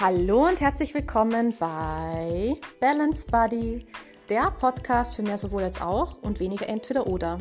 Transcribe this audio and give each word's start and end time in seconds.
Hallo 0.00 0.48
und 0.48 0.60
herzlich 0.60 0.92
willkommen 0.92 1.54
bei 1.60 2.56
Balance 2.80 3.28
Buddy, 3.28 3.86
der 4.28 4.50
Podcast 4.50 5.14
für 5.14 5.22
mehr 5.22 5.38
sowohl 5.38 5.62
als 5.62 5.80
auch 5.80 6.20
und 6.20 6.40
weniger 6.40 6.68
entweder 6.68 7.06
oder. 7.06 7.38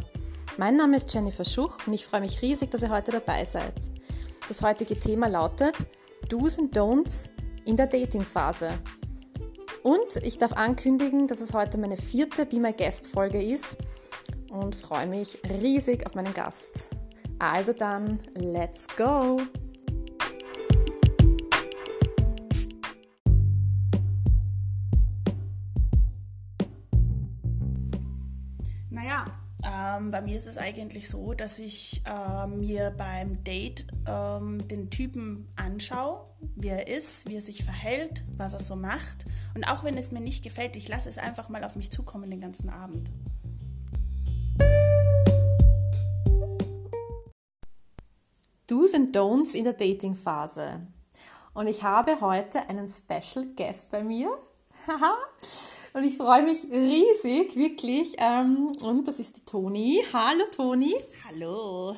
Mein 0.58 0.78
Name 0.78 0.98
ist 0.98 1.12
Jennifer 1.12 1.46
Schuch 1.46 1.80
und 1.88 1.94
ich 1.94 2.06
freue 2.06 2.22
mich 2.22 2.44
riesig, 2.44 2.70
dass 2.70 2.84
ihr 2.84 2.92
heute 2.92 3.12
dabei 3.12 3.44
seid. 3.46 3.74
Das 4.48 4.62
heutige 4.62 5.00
Thema 5.00 5.28
lautet 5.28 5.88
Do's 6.30 6.60
and 6.60 6.78
Don'ts 6.78 7.30
in 7.66 7.76
der 7.76 7.88
Datingphase. 7.88 8.70
Und 9.82 10.18
ich 10.18 10.38
darf 10.38 10.54
ankündigen, 10.54 11.28
dass 11.28 11.42
es 11.42 11.56
heute 11.56 11.80
meine 11.80 11.98
vierte 11.98 12.46
Be 12.46 12.60
My 12.60 12.72
Guest 12.72 13.08
Folge 13.08 13.42
ist 13.42 13.78
und 14.52 14.76
freue 14.76 15.08
mich 15.08 15.40
riesig 15.60 16.06
auf 16.06 16.14
meinen 16.14 16.36
Gast. 16.36 16.88
Also 17.40 17.74
dann, 17.74 18.20
let's 18.36 18.88
go! 18.96 19.42
Ähm, 30.04 30.12
bei 30.12 30.22
mir 30.22 30.38
ist 30.38 30.48
es 30.48 30.58
eigentlich 30.58 31.10
so, 31.10 31.34
dass 31.34 31.60
ich 31.60 32.02
äh, 32.06 32.48
mir 32.48 32.92
beim 32.92 33.44
Date 33.44 33.88
ähm, 34.08 34.68
den 34.68 34.90
Typen 34.90 35.48
anschaue, 35.56 36.26
wie 36.56 36.70
er 36.70 36.88
ist, 36.88 37.28
wie 37.28 37.36
er 37.36 37.42
sich 37.42 37.64
verhält, 37.64 38.24
was 38.38 38.54
er 38.54 38.60
so 38.60 38.76
macht. 38.76 39.26
Und 39.56 39.64
auch 39.66 39.84
wenn 39.84 39.98
es 39.98 40.12
mir 40.12 40.22
nicht 40.22 40.44
gefällt, 40.44 40.76
ich 40.76 40.88
lasse 40.88 41.10
es 41.10 41.18
einfach 41.18 41.50
mal 41.50 41.64
auf 41.64 41.76
mich 41.76 41.92
zukommen 41.92 42.30
den 42.30 42.42
ganzen 42.42 42.70
Abend. 42.70 43.10
Do's 48.68 48.94
and 48.94 49.16
Don'ts 49.16 49.56
in 49.56 49.66
der 49.66 49.74
Datingphase. 49.74 50.88
Und 51.54 51.68
ich 51.68 51.84
habe 51.84 52.22
heute 52.22 52.68
einen 52.70 52.88
Special 52.88 53.46
Guest 53.56 53.92
bei 53.92 54.04
mir. 54.04 54.30
und 55.94 56.04
ich 56.04 56.18
freue 56.18 56.44
mich 56.44 56.64
riesig, 56.72 57.56
wirklich. 57.56 58.16
Ähm, 58.18 58.72
und 58.82 59.08
das 59.08 59.20
ist 59.20 59.38
die 59.38 59.46
Toni. 59.46 60.04
Hallo 60.12 60.44
Toni. 60.56 60.96
Hallo. 61.28 61.96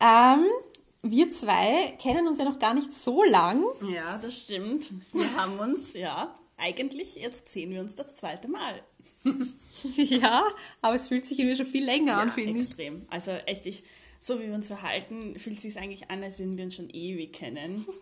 Ähm, 0.00 0.44
wir 1.02 1.30
zwei 1.30 1.96
kennen 2.00 2.28
uns 2.28 2.38
ja 2.38 2.44
noch 2.44 2.58
gar 2.58 2.74
nicht 2.74 2.92
so 2.94 3.24
lang. 3.24 3.64
Ja, 3.92 4.18
das 4.18 4.42
stimmt. 4.42 4.90
Wir 5.12 5.34
haben 5.36 5.58
uns, 5.58 5.94
ja, 5.94 6.34
eigentlich, 6.56 7.16
jetzt 7.16 7.48
sehen 7.48 7.70
wir 7.70 7.80
uns 7.80 7.96
das 7.96 8.14
zweite 8.14 8.48
Mal. 8.48 8.82
ja, 9.96 10.44
aber 10.80 10.94
es 10.94 11.08
fühlt 11.08 11.26
sich 11.26 11.38
irgendwie 11.38 11.56
schon 11.56 11.66
viel 11.66 11.84
länger 11.84 12.12
ja, 12.12 12.18
an, 12.20 12.32
finde 12.32 12.50
ich. 12.52 12.66
extrem. 12.66 13.02
Also 13.10 13.32
echt, 13.32 13.66
ich, 13.66 13.82
so 14.22 14.38
wie 14.38 14.48
wir 14.48 14.54
uns 14.54 14.66
verhalten, 14.66 15.38
fühlt 15.38 15.56
es 15.56 15.62
sich 15.62 15.78
eigentlich 15.78 16.10
an, 16.10 16.22
als 16.22 16.38
würden 16.38 16.58
wir 16.58 16.64
uns 16.66 16.76
schon 16.76 16.90
ewig 16.90 17.32
kennen. 17.32 17.86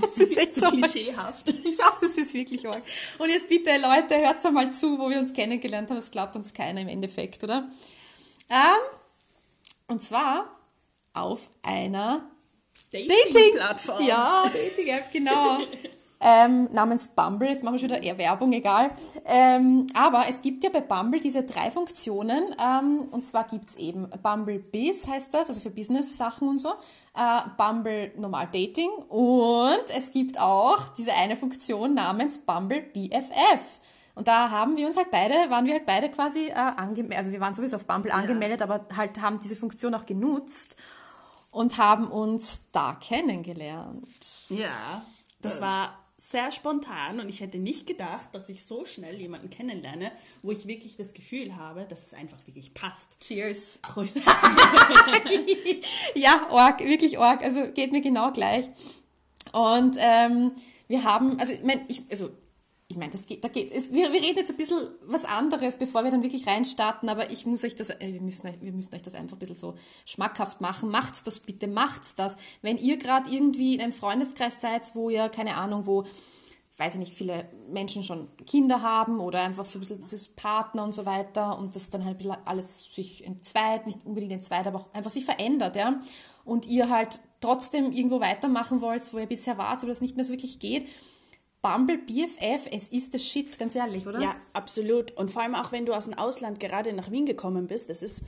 Ja, 0.00 0.06
das 0.06 0.18
ist 0.18 0.36
echt 0.36 0.54
so 0.54 0.70
klischeehaft. 0.70 1.48
Ja, 1.48 1.92
das 2.00 2.16
ist 2.16 2.32
wirklich 2.32 2.66
arg. 2.66 2.82
Und 3.18 3.28
jetzt 3.28 3.48
bitte, 3.48 3.70
Leute, 3.76 4.16
hört 4.18 4.44
einmal 4.46 4.72
zu, 4.72 4.98
wo 4.98 5.10
wir 5.10 5.18
uns 5.18 5.32
kennengelernt 5.32 5.90
haben. 5.90 5.96
Das 5.96 6.10
glaubt 6.10 6.34
uns 6.36 6.54
keiner 6.54 6.80
im 6.80 6.88
Endeffekt, 6.88 7.42
oder? 7.44 7.68
Ähm, 8.48 8.56
und 9.88 10.02
zwar 10.04 10.56
auf 11.12 11.50
einer 11.62 12.30
Dating-Plattform. 12.92 14.02
Ja, 14.06 14.44
Dating-App, 14.52 15.12
genau. 15.12 15.58
ähm, 16.20 16.68
namens 16.72 17.08
Bumble. 17.08 17.48
Jetzt 17.48 17.64
machen 17.64 17.74
wir 17.74 17.78
schon 17.80 17.90
wieder 17.90 18.02
eher 18.02 18.18
Werbung, 18.18 18.52
egal. 18.52 18.90
Ähm, 19.24 19.86
aber 19.94 20.24
es 20.28 20.42
gibt 20.42 20.62
ja 20.62 20.70
bei 20.70 20.82
Bumble 20.82 21.20
diese 21.20 21.44
drei 21.44 21.70
Funktionen. 21.70 22.54
Ähm, 22.62 23.08
und 23.10 23.26
zwar 23.26 23.44
gibt's 23.44 23.76
eben 23.76 24.08
Bumble 24.22 24.58
Biz, 24.58 25.06
heißt 25.06 25.32
das, 25.32 25.48
also 25.48 25.60
für 25.60 25.70
Business-Sachen 25.70 26.48
und 26.48 26.58
so. 26.58 26.70
Äh, 27.14 27.40
Bumble 27.56 28.12
Normal 28.16 28.48
Dating. 28.52 28.90
Und 29.08 29.84
es 29.96 30.10
gibt 30.10 30.38
auch 30.38 30.88
diese 30.98 31.14
eine 31.14 31.36
Funktion 31.36 31.94
namens 31.94 32.38
Bumble 32.38 32.82
BFF. 32.82 33.80
Und 34.14 34.28
da 34.28 34.50
haben 34.50 34.76
wir 34.76 34.86
uns 34.86 34.98
halt 34.98 35.10
beide, 35.10 35.34
waren 35.48 35.64
wir 35.64 35.74
halt 35.74 35.86
beide 35.86 36.10
quasi 36.10 36.48
äh, 36.48 36.52
angemeldet, 36.52 37.18
also 37.18 37.32
wir 37.32 37.40
waren 37.40 37.54
sowieso 37.54 37.76
auf 37.76 37.86
Bumble 37.86 38.12
angemeldet, 38.12 38.60
aber 38.60 38.84
halt 38.94 39.22
haben 39.22 39.40
diese 39.40 39.56
Funktion 39.56 39.94
auch 39.94 40.04
genutzt 40.04 40.76
und 41.50 41.78
haben 41.78 42.08
uns 42.08 42.60
da 42.72 42.94
kennengelernt. 43.00 44.06
Ja, 44.48 45.02
das 45.40 45.60
war 45.60 45.99
sehr 46.20 46.52
spontan 46.52 47.18
und 47.18 47.30
ich 47.30 47.40
hätte 47.40 47.56
nicht 47.56 47.86
gedacht, 47.86 48.28
dass 48.32 48.50
ich 48.50 48.62
so 48.66 48.84
schnell 48.84 49.18
jemanden 49.18 49.48
kennenlerne, 49.48 50.12
wo 50.42 50.52
ich 50.52 50.66
wirklich 50.66 50.98
das 50.98 51.14
Gefühl 51.14 51.56
habe, 51.56 51.86
dass 51.88 52.08
es 52.08 52.14
einfach 52.14 52.36
wirklich 52.46 52.74
passt. 52.74 53.18
Cheers. 53.20 53.78
Prost. 53.80 54.16
ja, 56.14 56.46
org, 56.50 56.80
wirklich 56.80 57.16
org. 57.16 57.42
Also 57.42 57.72
geht 57.72 57.92
mir 57.92 58.02
genau 58.02 58.32
gleich. 58.32 58.68
Und 59.52 59.96
ähm, 59.98 60.52
wir 60.88 61.04
haben, 61.04 61.40
also 61.40 61.54
ich 61.54 61.64
meine, 61.64 61.86
ich, 61.88 62.02
also 62.10 62.28
ich 62.90 62.96
meine, 62.96 63.12
das 63.12 63.24
geht, 63.24 63.44
da 63.44 63.48
geht, 63.48 63.70
es, 63.70 63.92
wir, 63.92 64.12
wir 64.12 64.20
reden 64.20 64.38
jetzt 64.38 64.50
ein 64.50 64.56
bisschen 64.56 64.88
was 65.06 65.24
anderes, 65.24 65.76
bevor 65.76 66.02
wir 66.02 66.10
dann 66.10 66.24
wirklich 66.24 66.48
reinstarten, 66.48 67.08
aber 67.08 67.30
ich 67.30 67.46
muss 67.46 67.62
euch 67.62 67.76
das, 67.76 67.90
äh, 67.90 67.96
wir 68.00 68.20
müssen, 68.20 68.50
wir 68.60 68.72
müssen 68.72 68.92
euch 68.96 69.02
das 69.02 69.14
einfach 69.14 69.36
ein 69.36 69.38
bisschen 69.38 69.54
so 69.54 69.74
schmackhaft 70.04 70.60
machen. 70.60 70.90
Macht's 70.90 71.22
das 71.22 71.38
bitte, 71.38 71.68
macht's 71.68 72.16
das. 72.16 72.36
Wenn 72.62 72.78
ihr 72.78 72.96
gerade 72.96 73.30
irgendwie 73.30 73.76
in 73.76 73.80
einem 73.80 73.92
Freundeskreis 73.92 74.60
seid, 74.60 74.82
wo 74.96 75.08
ihr, 75.08 75.28
keine 75.28 75.54
Ahnung, 75.54 75.86
wo, 75.86 76.04
weiß 76.78 76.94
ich 76.94 76.98
nicht, 76.98 77.12
viele 77.12 77.48
Menschen 77.68 78.02
schon 78.02 78.26
Kinder 78.44 78.82
haben 78.82 79.20
oder 79.20 79.40
einfach 79.40 79.64
so 79.64 79.78
ein 79.78 79.86
bisschen 79.86 80.34
Partner 80.34 80.82
und 80.82 80.92
so 80.92 81.06
weiter 81.06 81.56
und 81.60 81.76
das 81.76 81.90
dann 81.90 82.04
halt 82.04 82.16
ein 82.16 82.18
bisschen 82.18 82.44
alles 82.44 82.92
sich 82.92 83.24
entzweit, 83.24 83.86
nicht 83.86 84.04
unbedingt 84.04 84.32
entzweit, 84.32 84.66
aber 84.66 84.80
auch 84.80 84.94
einfach 84.94 85.12
sich 85.12 85.24
verändert, 85.24 85.76
ja. 85.76 86.00
Und 86.44 86.66
ihr 86.66 86.88
halt 86.88 87.20
trotzdem 87.38 87.92
irgendwo 87.92 88.20
weitermachen 88.20 88.80
wollt, 88.80 89.14
wo 89.14 89.18
ihr 89.18 89.26
bisher 89.26 89.58
wart, 89.58 89.78
aber 89.78 89.88
das 89.88 90.00
nicht 90.00 90.16
mehr 90.16 90.24
so 90.24 90.32
wirklich 90.32 90.58
geht, 90.58 90.88
Bumble 91.62 91.98
BFF, 91.98 92.68
es 92.72 92.88
ist 92.88 93.12
das 93.12 93.22
Shit, 93.22 93.58
ganz 93.58 93.74
ehrlich, 93.74 94.06
oder? 94.06 94.18
Ja, 94.18 94.34
absolut. 94.54 95.12
Und 95.18 95.30
vor 95.30 95.42
allem 95.42 95.54
auch, 95.54 95.72
wenn 95.72 95.84
du 95.84 95.92
aus 95.92 96.06
dem 96.06 96.14
Ausland 96.16 96.58
gerade 96.58 96.94
nach 96.94 97.10
Wien 97.10 97.26
gekommen 97.26 97.66
bist, 97.66 97.90
das 97.90 98.00
ist, 98.00 98.24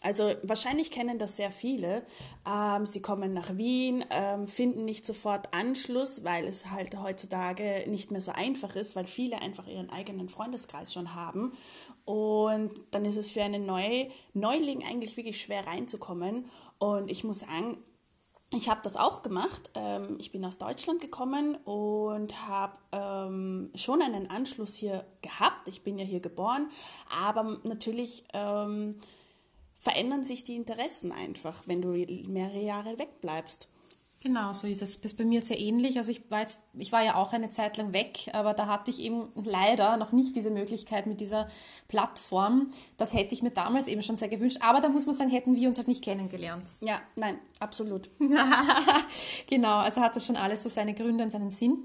also 0.00 0.34
wahrscheinlich 0.44 0.92
kennen 0.92 1.18
das 1.18 1.36
sehr 1.36 1.50
viele. 1.50 2.04
Ähm, 2.48 2.86
sie 2.86 3.02
kommen 3.02 3.34
nach 3.34 3.56
Wien, 3.56 4.04
ähm, 4.10 4.46
finden 4.46 4.84
nicht 4.84 5.04
sofort 5.04 5.52
Anschluss, 5.52 6.22
weil 6.22 6.44
es 6.44 6.70
halt 6.70 6.96
heutzutage 7.02 7.84
nicht 7.88 8.12
mehr 8.12 8.20
so 8.20 8.30
einfach 8.30 8.76
ist, 8.76 8.94
weil 8.94 9.06
viele 9.06 9.42
einfach 9.42 9.66
ihren 9.66 9.90
eigenen 9.90 10.28
Freundeskreis 10.28 10.92
schon 10.92 11.16
haben. 11.16 11.54
Und 12.04 12.70
dann 12.92 13.04
ist 13.04 13.16
es 13.16 13.32
für 13.32 13.42
einen 13.42 13.66
Neu 13.66 14.06
Neuling 14.32 14.84
eigentlich 14.84 15.16
wirklich 15.16 15.40
schwer 15.40 15.66
reinzukommen. 15.66 16.44
Und 16.78 17.10
ich 17.10 17.24
muss 17.24 17.40
sagen, 17.40 17.78
ich 18.52 18.68
habe 18.68 18.80
das 18.82 18.96
auch 18.96 19.22
gemacht. 19.22 19.70
Ähm, 19.74 20.16
ich 20.18 20.32
bin 20.32 20.44
aus 20.44 20.58
Deutschland 20.58 21.00
gekommen 21.00 21.56
und 21.64 22.46
habe 22.46 22.78
ähm, 22.92 23.70
schon 23.74 24.02
einen 24.02 24.30
Anschluss 24.30 24.76
hier 24.76 25.04
gehabt. 25.22 25.66
Ich 25.68 25.82
bin 25.82 25.98
ja 25.98 26.04
hier 26.04 26.20
geboren, 26.20 26.68
aber 27.10 27.58
natürlich 27.64 28.24
ähm, 28.32 29.00
verändern 29.78 30.24
sich 30.24 30.44
die 30.44 30.56
Interessen 30.56 31.12
einfach, 31.12 31.64
wenn 31.66 31.82
du 31.82 31.88
mehrere 32.28 32.62
Jahre 32.62 32.98
wegbleibst. 32.98 33.68
Genau, 34.20 34.52
so 34.54 34.66
ist 34.66 34.82
es. 34.82 35.00
Das 35.00 35.12
ist 35.12 35.18
bei 35.18 35.24
mir 35.24 35.40
sehr 35.40 35.60
ähnlich. 35.60 35.98
Also 35.98 36.10
ich 36.10 36.30
war 36.30 36.40
jetzt, 36.40 36.58
ich 36.74 36.90
war 36.90 37.04
ja 37.04 37.14
auch 37.14 37.32
eine 37.32 37.50
Zeit 37.50 37.76
lang 37.76 37.92
weg, 37.92 38.30
aber 38.32 38.54
da 38.54 38.66
hatte 38.66 38.90
ich 38.90 39.00
eben 39.00 39.28
leider 39.34 39.96
noch 39.98 40.12
nicht 40.12 40.34
diese 40.34 40.50
Möglichkeit 40.50 41.06
mit 41.06 41.20
dieser 41.20 41.48
Plattform. 41.86 42.70
Das 42.96 43.14
hätte 43.14 43.34
ich 43.34 43.42
mir 43.42 43.50
damals 43.50 43.88
eben 43.88 44.02
schon 44.02 44.16
sehr 44.16 44.28
gewünscht. 44.28 44.58
Aber 44.62 44.80
da 44.80 44.88
muss 44.88 45.06
man 45.06 45.14
sagen, 45.14 45.30
hätten 45.30 45.54
wir 45.54 45.68
uns 45.68 45.76
halt 45.76 45.86
nicht 45.86 46.02
kennengelernt. 46.02 46.68
Ja, 46.80 47.00
nein, 47.14 47.38
absolut. 47.60 48.08
genau, 49.48 49.76
also 49.76 50.00
hat 50.00 50.16
das 50.16 50.26
schon 50.26 50.36
alles 50.36 50.62
so 50.62 50.68
seine 50.68 50.94
Gründe 50.94 51.22
und 51.22 51.30
seinen 51.30 51.50
Sinn. 51.50 51.78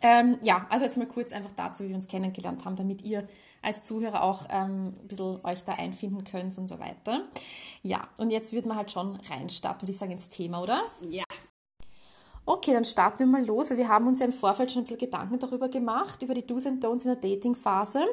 Ähm, 0.00 0.38
ja, 0.42 0.66
also 0.70 0.84
jetzt 0.84 0.96
mal 0.96 1.06
kurz 1.06 1.32
einfach 1.32 1.52
dazu, 1.56 1.84
wie 1.84 1.88
wir 1.88 1.96
uns 1.96 2.08
kennengelernt 2.08 2.64
haben, 2.64 2.76
damit 2.76 3.02
ihr 3.02 3.28
als 3.62 3.82
Zuhörer 3.82 4.22
auch 4.22 4.46
ähm, 4.50 4.94
ein 5.02 5.08
bisschen 5.08 5.44
euch 5.44 5.64
da 5.64 5.72
einfinden 5.72 6.24
könnt 6.24 6.56
und 6.58 6.68
so 6.68 6.78
weiter. 6.78 7.24
Ja, 7.82 8.08
und 8.18 8.30
jetzt 8.30 8.52
wird 8.52 8.66
man 8.66 8.76
halt 8.76 8.90
schon 8.90 9.16
reinstarten, 9.16 9.82
würde 9.82 9.92
ich 9.92 9.98
sagen, 9.98 10.12
ins 10.12 10.28
Thema, 10.28 10.62
oder? 10.62 10.82
Ja, 11.08 11.24
Okay, 12.46 12.74
dann 12.74 12.84
starten 12.84 13.20
wir 13.20 13.26
mal 13.26 13.44
los, 13.44 13.70
weil 13.70 13.78
wir 13.78 13.88
haben 13.88 14.06
uns 14.06 14.20
ja 14.20 14.26
im 14.26 14.32
Vorfeld 14.32 14.70
schon 14.70 14.82
ein 14.82 14.84
bisschen 14.84 14.98
Gedanken 14.98 15.38
darüber 15.38 15.70
gemacht, 15.70 16.22
über 16.22 16.34
die 16.34 16.46
Do's 16.46 16.66
and 16.66 16.84
Don'ts 16.84 17.06
in 17.06 17.18
der 17.18 17.30
Dating-Phase 17.30 18.04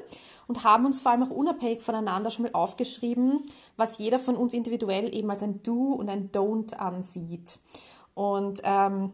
und 0.48 0.64
haben 0.64 0.86
uns 0.86 1.02
vor 1.02 1.12
allem 1.12 1.24
auch 1.24 1.32
unabhängig 1.32 1.82
voneinander 1.82 2.32
schon 2.32 2.44
mal 2.44 2.54
aufgeschrieben, 2.54 3.46
was 3.76 3.98
jeder 3.98 4.20
von 4.20 4.38
uns 4.38 4.54
individuell 4.54 5.14
eben 5.14 5.30
als 5.30 5.44
ein 5.44 5.62
Do 5.64 5.94
und 5.94 6.10
ein 6.10 6.32
Don't 6.32 6.76
ansieht. 6.76 7.60
Und 8.14 8.62
ähm, 8.64 9.12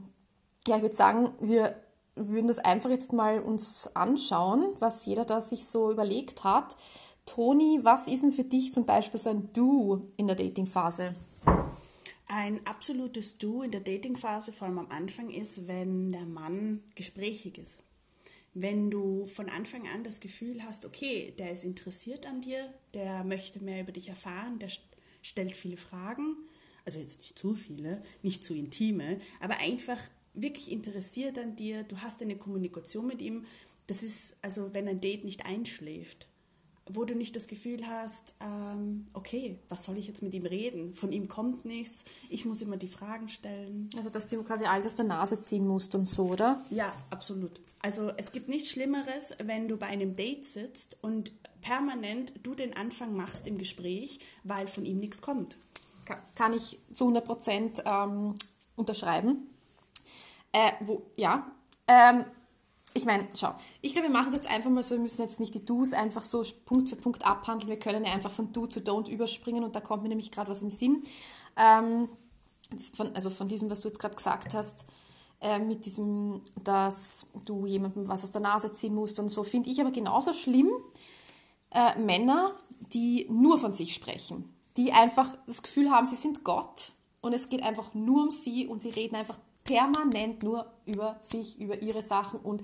ja, 0.67 0.75
ich 0.75 0.83
würde 0.83 0.95
sagen, 0.95 1.31
wir 1.39 1.75
würden 2.15 2.47
das 2.47 2.59
einfach 2.59 2.91
jetzt 2.91 3.11
mal 3.11 3.39
uns 3.39 3.89
anschauen, 3.95 4.65
was 4.77 5.05
jeder 5.07 5.25
da 5.25 5.41
sich 5.41 5.65
so 5.65 5.91
überlegt 5.91 6.43
hat. 6.43 6.75
Toni, 7.25 7.79
was 7.81 8.07
ist 8.07 8.21
denn 8.21 8.31
für 8.31 8.43
dich 8.43 8.71
zum 8.71 8.85
Beispiel 8.85 9.19
so 9.19 9.31
ein 9.31 9.49
Do 9.51 10.03
in 10.15 10.27
der 10.27 10.35
Dating-Phase? 10.35 11.15
Ein 12.29 12.65
absolutes 12.67 13.37
Du 13.37 13.61
in 13.61 13.71
der 13.71 13.79
Datingphase, 13.79 14.51
vor 14.51 14.67
allem 14.67 14.79
am 14.79 14.91
Anfang, 14.91 15.29
ist, 15.29 15.67
wenn 15.67 16.11
der 16.11 16.25
Mann 16.25 16.83
gesprächig 16.95 17.57
ist. 17.57 17.79
Wenn 18.53 18.91
du 18.91 19.27
von 19.27 19.49
Anfang 19.49 19.87
an 19.87 20.03
das 20.03 20.19
Gefühl 20.19 20.63
hast, 20.63 20.85
okay, 20.85 21.33
der 21.37 21.53
ist 21.53 21.63
interessiert 21.63 22.25
an 22.25 22.41
dir, 22.41 22.73
der 22.93 23.23
möchte 23.23 23.63
mehr 23.63 23.81
über 23.81 23.93
dich 23.93 24.09
erfahren, 24.09 24.59
der 24.59 24.69
stellt 25.21 25.55
viele 25.55 25.77
Fragen, 25.77 26.35
also 26.83 26.99
jetzt 26.99 27.19
nicht 27.19 27.39
zu 27.39 27.55
viele, 27.55 28.03
nicht 28.23 28.43
zu 28.43 28.53
intime, 28.53 29.21
aber 29.39 29.57
einfach 29.57 29.99
wirklich 30.33 30.71
interessiert 30.71 31.37
an 31.37 31.55
dir, 31.55 31.83
du 31.83 32.01
hast 32.01 32.21
eine 32.21 32.35
Kommunikation 32.35 33.07
mit 33.07 33.21
ihm. 33.21 33.45
Das 33.87 34.03
ist, 34.03 34.35
also 34.41 34.73
wenn 34.73 34.87
ein 34.87 34.99
Date 34.99 35.23
nicht 35.23 35.45
einschläft, 35.45 36.27
wo 36.89 37.05
du 37.05 37.15
nicht 37.15 37.35
das 37.35 37.47
Gefühl 37.47 37.87
hast, 37.87 38.33
ähm, 38.39 39.07
okay, 39.13 39.59
was 39.69 39.83
soll 39.83 39.97
ich 39.97 40.07
jetzt 40.07 40.21
mit 40.21 40.33
ihm 40.33 40.45
reden? 40.45 40.93
Von 40.93 41.11
ihm 41.11 41.27
kommt 41.27 41.65
nichts, 41.65 42.05
ich 42.29 42.45
muss 42.45 42.61
immer 42.61 42.77
die 42.77 42.87
Fragen 42.87 43.29
stellen. 43.29 43.89
Also, 43.95 44.09
dass 44.09 44.27
du 44.27 44.43
quasi 44.43 44.65
alles 44.65 44.85
aus 44.85 44.95
der 44.95 45.05
Nase 45.05 45.41
ziehen 45.41 45.67
musst 45.67 45.95
und 45.95 46.07
so, 46.07 46.27
oder? 46.27 46.63
Ja, 46.69 46.93
absolut. 47.09 47.61
Also, 47.81 48.11
es 48.17 48.31
gibt 48.31 48.49
nichts 48.49 48.71
Schlimmeres, 48.71 49.33
wenn 49.43 49.67
du 49.67 49.77
bei 49.77 49.87
einem 49.87 50.15
Date 50.15 50.45
sitzt 50.45 50.97
und 51.01 51.31
permanent 51.61 52.33
du 52.43 52.55
den 52.55 52.75
Anfang 52.75 53.15
machst 53.15 53.47
im 53.47 53.57
Gespräch, 53.57 54.19
weil 54.43 54.67
von 54.67 54.85
ihm 54.85 54.99
nichts 54.99 55.21
kommt. 55.21 55.57
Kann 56.35 56.53
ich 56.53 56.79
zu 56.93 57.03
100 57.05 57.25
Prozent 57.25 57.83
ähm, 57.85 58.35
unterschreiben. 58.77 59.49
Äh, 60.53 60.71
wo, 60.79 61.11
ja, 61.17 61.51
ähm, 61.87 62.23
ich 62.97 63.05
meine, 63.05 63.27
schau, 63.35 63.53
ich 63.81 63.93
glaube, 63.93 64.07
wir 64.07 64.13
machen 64.13 64.29
es 64.29 64.33
jetzt 64.33 64.49
einfach 64.49 64.69
mal 64.69 64.83
so, 64.83 64.95
wir 64.95 65.01
müssen 65.01 65.21
jetzt 65.21 65.39
nicht 65.39 65.53
die 65.53 65.63
Do's 65.63 65.93
einfach 65.93 66.23
so 66.23 66.43
Punkt 66.65 66.89
für 66.89 66.95
Punkt 66.95 67.25
abhandeln, 67.25 67.69
wir 67.69 67.79
können 67.79 68.03
ja 68.03 68.11
einfach 68.11 68.31
von 68.31 68.51
Do 68.51 68.67
zu 68.67 68.79
Don't 68.79 69.09
überspringen 69.09 69.63
und 69.63 69.75
da 69.75 69.81
kommt 69.81 70.03
mir 70.03 70.09
nämlich 70.09 70.31
gerade 70.31 70.49
was 70.49 70.61
in 70.61 70.69
den 70.69 70.77
Sinn. 70.77 71.03
Ähm, 71.55 72.09
von, 72.93 73.15
also 73.15 73.29
von 73.29 73.47
diesem, 73.47 73.69
was 73.69 73.81
du 73.81 73.87
jetzt 73.87 73.99
gerade 73.99 74.15
gesagt 74.15 74.53
hast, 74.53 74.85
äh, 75.39 75.59
mit 75.59 75.85
diesem, 75.85 76.41
dass 76.63 77.27
du 77.45 77.65
jemandem 77.65 78.07
was 78.07 78.23
aus 78.23 78.31
der 78.31 78.41
Nase 78.41 78.73
ziehen 78.73 78.95
musst 78.95 79.19
und 79.19 79.29
so, 79.29 79.43
finde 79.43 79.69
ich 79.69 79.79
aber 79.79 79.91
genauso 79.91 80.33
schlimm 80.33 80.69
äh, 81.71 81.97
Männer, 81.99 82.57
die 82.93 83.27
nur 83.29 83.57
von 83.57 83.73
sich 83.73 83.93
sprechen, 83.93 84.53
die 84.75 84.91
einfach 84.91 85.37
das 85.45 85.61
Gefühl 85.61 85.91
haben, 85.91 86.05
sie 86.05 86.15
sind 86.15 86.43
Gott 86.43 86.93
und 87.21 87.33
es 87.33 87.49
geht 87.49 87.63
einfach 87.63 87.93
nur 87.93 88.23
um 88.23 88.31
sie 88.31 88.67
und 88.67 88.81
sie 88.81 88.89
reden 88.89 89.15
einfach 89.15 89.37
permanent 89.67 90.43
nur 90.43 90.71
über 90.85 91.19
sich, 91.21 91.59
über 91.59 91.81
ihre 91.81 92.01
Sachen 92.01 92.39
und 92.39 92.63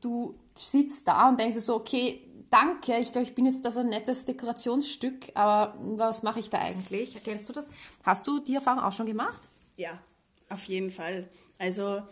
du 0.00 0.34
sitzt 0.54 1.06
da 1.08 1.28
und 1.28 1.38
denkst 1.38 1.58
so, 1.60 1.74
okay, 1.76 2.22
danke, 2.50 2.96
ich 2.98 3.12
glaube, 3.12 3.26
ich 3.26 3.34
bin 3.34 3.46
jetzt 3.46 3.64
da 3.64 3.70
so 3.70 3.80
ein 3.80 3.88
nettes 3.88 4.24
Dekorationsstück, 4.24 5.32
aber 5.34 5.74
was 5.80 6.22
mache 6.22 6.40
ich 6.40 6.50
da 6.50 6.58
eigentlich? 6.58 7.14
Erkennst 7.14 7.48
du 7.48 7.52
das? 7.52 7.68
Hast 8.04 8.26
du 8.26 8.40
die 8.40 8.54
Erfahrung 8.54 8.82
auch 8.82 8.92
schon 8.92 9.06
gemacht? 9.06 9.40
Ja, 9.76 9.98
auf 10.48 10.64
jeden 10.64 10.90
Fall. 10.90 11.28
Also 11.58 12.02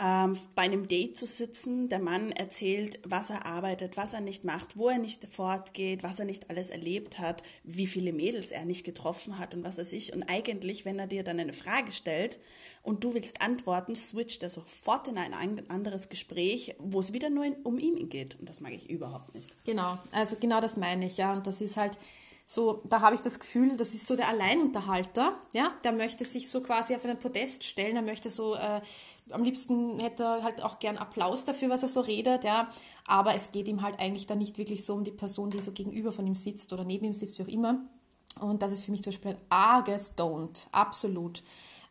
ähm, 0.00 0.36
bei 0.54 0.62
einem 0.62 0.86
Date 0.86 1.16
zu 1.16 1.26
sitzen, 1.26 1.88
der 1.88 1.98
Mann 1.98 2.30
erzählt, 2.30 3.00
was 3.04 3.30
er 3.30 3.46
arbeitet, 3.46 3.96
was 3.96 4.14
er 4.14 4.20
nicht 4.20 4.44
macht, 4.44 4.76
wo 4.76 4.88
er 4.88 4.98
nicht 4.98 5.24
fortgeht, 5.26 6.02
was 6.02 6.20
er 6.20 6.24
nicht 6.24 6.50
alles 6.50 6.70
erlebt 6.70 7.18
hat, 7.18 7.42
wie 7.64 7.86
viele 7.86 8.12
Mädels 8.12 8.52
er 8.52 8.64
nicht 8.64 8.84
getroffen 8.84 9.38
hat 9.38 9.54
und 9.54 9.64
was 9.64 9.78
er 9.78 9.84
sich. 9.84 10.12
Und 10.12 10.22
eigentlich, 10.24 10.84
wenn 10.84 10.98
er 10.98 11.08
dir 11.08 11.24
dann 11.24 11.40
eine 11.40 11.52
Frage 11.52 11.92
stellt 11.92 12.38
und 12.82 13.02
du 13.02 13.14
willst 13.14 13.40
antworten, 13.40 13.96
switcht 13.96 14.42
er 14.44 14.50
sofort 14.50 15.08
in 15.08 15.18
ein 15.18 15.68
anderes 15.68 16.08
Gespräch, 16.08 16.76
wo 16.78 17.00
es 17.00 17.12
wieder 17.12 17.28
nur 17.28 17.46
um 17.64 17.78
ihn 17.78 18.08
geht. 18.08 18.38
Und 18.38 18.48
das 18.48 18.60
mag 18.60 18.72
ich 18.72 18.88
überhaupt 18.88 19.34
nicht. 19.34 19.52
Genau, 19.64 19.98
also 20.12 20.36
genau 20.38 20.60
das 20.60 20.76
meine 20.76 21.06
ich, 21.06 21.16
ja. 21.16 21.32
Und 21.32 21.46
das 21.46 21.60
ist 21.60 21.76
halt 21.76 21.98
so, 22.50 22.80
da 22.88 23.02
habe 23.02 23.14
ich 23.14 23.20
das 23.20 23.40
Gefühl, 23.40 23.76
das 23.76 23.92
ist 23.92 24.06
so 24.06 24.16
der 24.16 24.28
Alleinunterhalter, 24.28 25.38
ja, 25.52 25.74
der 25.84 25.92
möchte 25.92 26.24
sich 26.24 26.48
so 26.48 26.62
quasi 26.62 26.94
auf 26.94 27.04
einen 27.04 27.18
Podest 27.18 27.62
stellen, 27.62 27.94
er 27.94 28.00
möchte 28.00 28.30
so, 28.30 28.54
äh, 28.54 28.80
am 29.30 29.44
liebsten 29.44 29.98
hätte 29.98 30.24
er 30.24 30.42
halt 30.42 30.62
auch 30.62 30.78
gern 30.78 30.98
Applaus 30.98 31.44
dafür, 31.44 31.70
was 31.70 31.82
er 31.82 31.88
so 31.88 32.00
redet, 32.00 32.44
ja, 32.44 32.68
aber 33.06 33.34
es 33.34 33.52
geht 33.52 33.68
ihm 33.68 33.82
halt 33.82 33.98
eigentlich 33.98 34.26
dann 34.26 34.38
nicht 34.38 34.58
wirklich 34.58 34.84
so 34.84 34.94
um 34.94 35.04
die 35.04 35.10
Person, 35.10 35.50
die 35.50 35.60
so 35.60 35.72
gegenüber 35.72 36.12
von 36.12 36.26
ihm 36.26 36.34
sitzt 36.34 36.72
oder 36.72 36.84
neben 36.84 37.06
ihm 37.06 37.14
sitzt, 37.14 37.38
wie 37.38 37.42
auch 37.42 37.48
immer. 37.48 37.80
Und 38.40 38.62
das 38.62 38.72
ist 38.72 38.84
für 38.84 38.90
mich 38.90 39.02
zum 39.02 39.12
Beispiel 39.12 39.32
ein 39.32 39.40
arges 39.48 40.16
Don't, 40.16 40.68
absolut. 40.72 41.42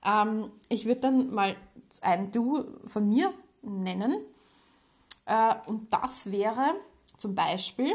Ähm, 0.05 0.51
ich 0.69 0.85
würde 0.85 1.01
dann 1.01 1.33
mal 1.33 1.55
ein 2.01 2.31
Du 2.31 2.65
von 2.85 3.07
mir 3.07 3.33
nennen 3.61 4.23
äh, 5.25 5.55
und 5.67 5.91
das 5.93 6.31
wäre 6.31 6.75
zum 7.17 7.35
Beispiel, 7.35 7.91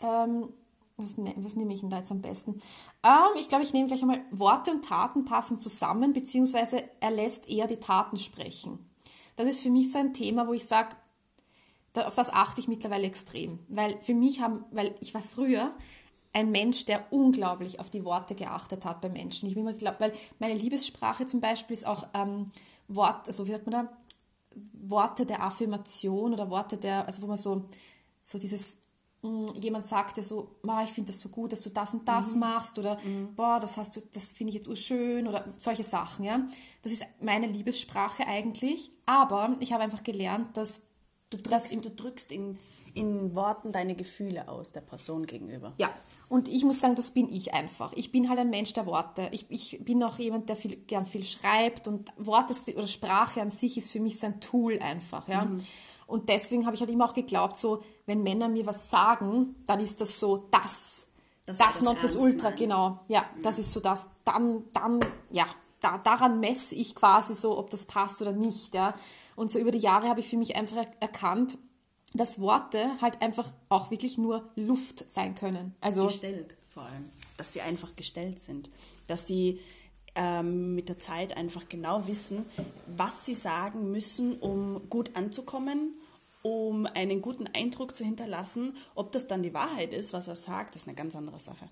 ähm, 0.00 0.52
was, 0.96 1.16
ne, 1.16 1.34
was 1.36 1.56
nehme 1.56 1.74
ich 1.74 1.80
denn 1.80 1.90
da 1.90 1.98
jetzt 1.98 2.10
am 2.10 2.22
besten? 2.22 2.58
Ähm, 3.02 3.38
ich 3.38 3.48
glaube, 3.48 3.64
ich 3.64 3.72
nehme 3.72 3.86
gleich 3.86 4.02
einmal 4.02 4.22
Worte 4.30 4.70
und 4.70 4.84
Taten 4.84 5.24
passen 5.24 5.60
zusammen, 5.60 6.12
beziehungsweise 6.12 6.82
er 7.00 7.10
lässt 7.10 7.48
eher 7.48 7.66
die 7.66 7.76
Taten 7.76 8.16
sprechen. 8.16 8.90
Das 9.36 9.46
ist 9.46 9.60
für 9.60 9.70
mich 9.70 9.92
so 9.92 9.98
ein 9.98 10.14
Thema, 10.14 10.48
wo 10.48 10.54
ich 10.54 10.64
sage, 10.64 10.96
da, 11.92 12.06
auf 12.06 12.14
das 12.14 12.30
achte 12.30 12.60
ich 12.60 12.68
mittlerweile 12.68 13.06
extrem. 13.06 13.58
Weil 13.68 14.00
für 14.02 14.14
mich 14.14 14.40
haben, 14.40 14.64
weil 14.70 14.94
ich 15.00 15.12
war 15.14 15.22
früher 15.22 15.74
ein 16.32 16.50
Mensch, 16.50 16.84
der 16.84 17.10
unglaublich 17.12 17.80
auf 17.80 17.90
die 17.90 18.04
Worte 18.04 18.34
geachtet 18.34 18.84
hat 18.84 19.00
bei 19.00 19.08
Menschen. 19.08 19.46
Ich 19.46 19.52
habe 19.52 19.60
immer 19.60 19.72
geglaubt, 19.72 20.00
weil 20.00 20.12
meine 20.38 20.54
Liebessprache 20.54 21.26
zum 21.26 21.40
Beispiel 21.40 21.74
ist 21.74 21.86
auch 21.86 22.06
ähm, 22.14 22.50
Wort, 22.88 23.26
also 23.26 23.46
wie 23.46 23.52
sagt 23.52 23.66
man 23.66 23.86
da, 23.86 23.96
Worte 24.72 25.26
der 25.26 25.42
Affirmation 25.42 26.32
oder 26.32 26.50
Worte 26.50 26.76
der, 26.76 27.06
also 27.06 27.22
wo 27.22 27.26
man 27.26 27.38
so, 27.38 27.64
so 28.22 28.38
dieses 28.38 28.78
Mm, 29.26 29.46
jemand 29.54 29.88
sagte 29.88 30.22
so, 30.22 30.56
ich 30.84 30.90
finde 30.90 31.12
das 31.12 31.20
so 31.20 31.30
gut, 31.30 31.52
dass 31.52 31.62
du 31.62 31.70
das 31.70 31.94
und 31.94 32.06
das 32.06 32.34
mhm. 32.34 32.40
machst 32.40 32.78
oder 32.78 32.96
mhm. 33.02 33.34
boah, 33.34 33.58
das 33.60 33.76
hast 33.76 33.96
du, 33.96 34.02
das 34.12 34.30
finde 34.30 34.50
ich 34.50 34.54
jetzt 34.54 34.68
urschön 34.68 35.26
oder 35.26 35.44
solche 35.58 35.84
Sachen, 35.84 36.24
ja. 36.24 36.46
Das 36.82 36.92
ist 36.92 37.04
meine 37.20 37.46
Liebessprache 37.46 38.26
eigentlich, 38.26 38.90
aber 39.04 39.56
ich 39.60 39.72
habe 39.72 39.82
einfach 39.82 40.02
gelernt, 40.02 40.56
dass 40.56 40.82
du 41.30 41.38
drückst, 41.38 41.72
du 41.72 41.90
drückst 41.90 42.30
in, 42.30 42.56
in 42.94 43.34
Worten 43.34 43.72
deine 43.72 43.96
Gefühle 43.96 44.48
aus 44.48 44.72
der 44.72 44.80
Person 44.80 45.26
gegenüber. 45.26 45.72
Ja, 45.78 45.90
und 46.28 46.48
ich 46.48 46.64
muss 46.64 46.80
sagen, 46.80 46.94
das 46.94 47.10
bin 47.10 47.32
ich 47.32 47.52
einfach. 47.52 47.92
Ich 47.94 48.12
bin 48.12 48.28
halt 48.28 48.38
ein 48.38 48.50
Mensch 48.50 48.72
der 48.72 48.86
Worte. 48.86 49.28
Ich, 49.32 49.46
ich 49.48 49.84
bin 49.84 50.02
auch 50.02 50.18
jemand, 50.18 50.48
der 50.48 50.56
viel, 50.56 50.76
gern 50.76 51.06
viel 51.06 51.24
schreibt 51.24 51.88
und 51.88 52.12
Worte 52.16 52.54
oder 52.76 52.86
Sprache 52.86 53.40
an 53.42 53.50
sich 53.50 53.76
ist 53.76 53.90
für 53.90 54.00
mich 54.00 54.18
so 54.18 54.26
ein 54.26 54.40
Tool 54.40 54.78
einfach, 54.78 55.26
ja. 55.28 55.46
Mhm. 55.46 55.64
Und 56.06 56.28
deswegen 56.28 56.66
habe 56.66 56.74
ich 56.74 56.80
halt 56.80 56.90
immer 56.90 57.06
auch 57.06 57.14
geglaubt, 57.14 57.56
so, 57.56 57.82
wenn 58.06 58.22
Männer 58.22 58.48
mir 58.48 58.66
was 58.66 58.90
sagen, 58.90 59.56
dann 59.66 59.80
ist 59.80 60.00
das 60.00 60.20
so 60.20 60.48
das. 60.50 61.06
Das, 61.46 61.58
das 61.58 61.80
Nonplusultra, 61.80 62.50
genau. 62.50 63.00
Ja, 63.08 63.20
ja, 63.20 63.42
das 63.42 63.58
ist 63.58 63.72
so 63.72 63.80
das. 63.80 64.08
Dann, 64.24 64.64
dann, 64.72 65.00
ja, 65.30 65.46
da, 65.80 65.98
daran 65.98 66.40
messe 66.40 66.74
ich 66.74 66.94
quasi 66.94 67.34
so, 67.34 67.56
ob 67.58 67.70
das 67.70 67.84
passt 67.84 68.20
oder 68.22 68.32
nicht. 68.32 68.74
Ja. 68.74 68.94
Und 69.36 69.50
so 69.50 69.58
über 69.58 69.70
die 69.70 69.78
Jahre 69.78 70.08
habe 70.08 70.20
ich 70.20 70.28
für 70.28 70.36
mich 70.36 70.56
einfach 70.56 70.84
erkannt, 71.00 71.58
dass 72.14 72.40
Worte 72.40 73.00
halt 73.00 73.22
einfach 73.22 73.52
auch 73.68 73.90
wirklich 73.90 74.16
nur 74.18 74.48
Luft 74.56 75.08
sein 75.08 75.34
können. 75.34 75.74
Also 75.80 76.04
gestellt 76.04 76.56
vor 76.76 76.84
allem, 76.84 77.10
dass 77.38 77.54
sie 77.54 77.62
einfach 77.62 77.96
gestellt 77.96 78.38
sind, 78.38 78.68
dass 79.06 79.26
sie 79.26 79.60
ähm, 80.16 80.74
mit 80.74 80.88
der 80.88 80.98
Zeit 80.98 81.36
einfach 81.36 81.68
genau 81.68 82.06
wissen, 82.06 82.46
was 82.86 83.24
sie 83.24 83.34
sagen 83.34 83.92
müssen, 83.92 84.38
um 84.38 84.88
gut 84.90 85.14
anzukommen, 85.14 85.94
um 86.42 86.86
einen 86.86 87.22
guten 87.22 87.46
Eindruck 87.46 87.94
zu 87.94 88.04
hinterlassen. 88.04 88.76
Ob 88.94 89.12
das 89.12 89.26
dann 89.26 89.42
die 89.42 89.54
Wahrheit 89.54 89.92
ist, 89.92 90.12
was 90.12 90.26
er 90.26 90.36
sagt, 90.36 90.74
ist 90.74 90.88
eine 90.88 90.96
ganz 90.96 91.14
andere 91.14 91.38
Sache. 91.38 91.68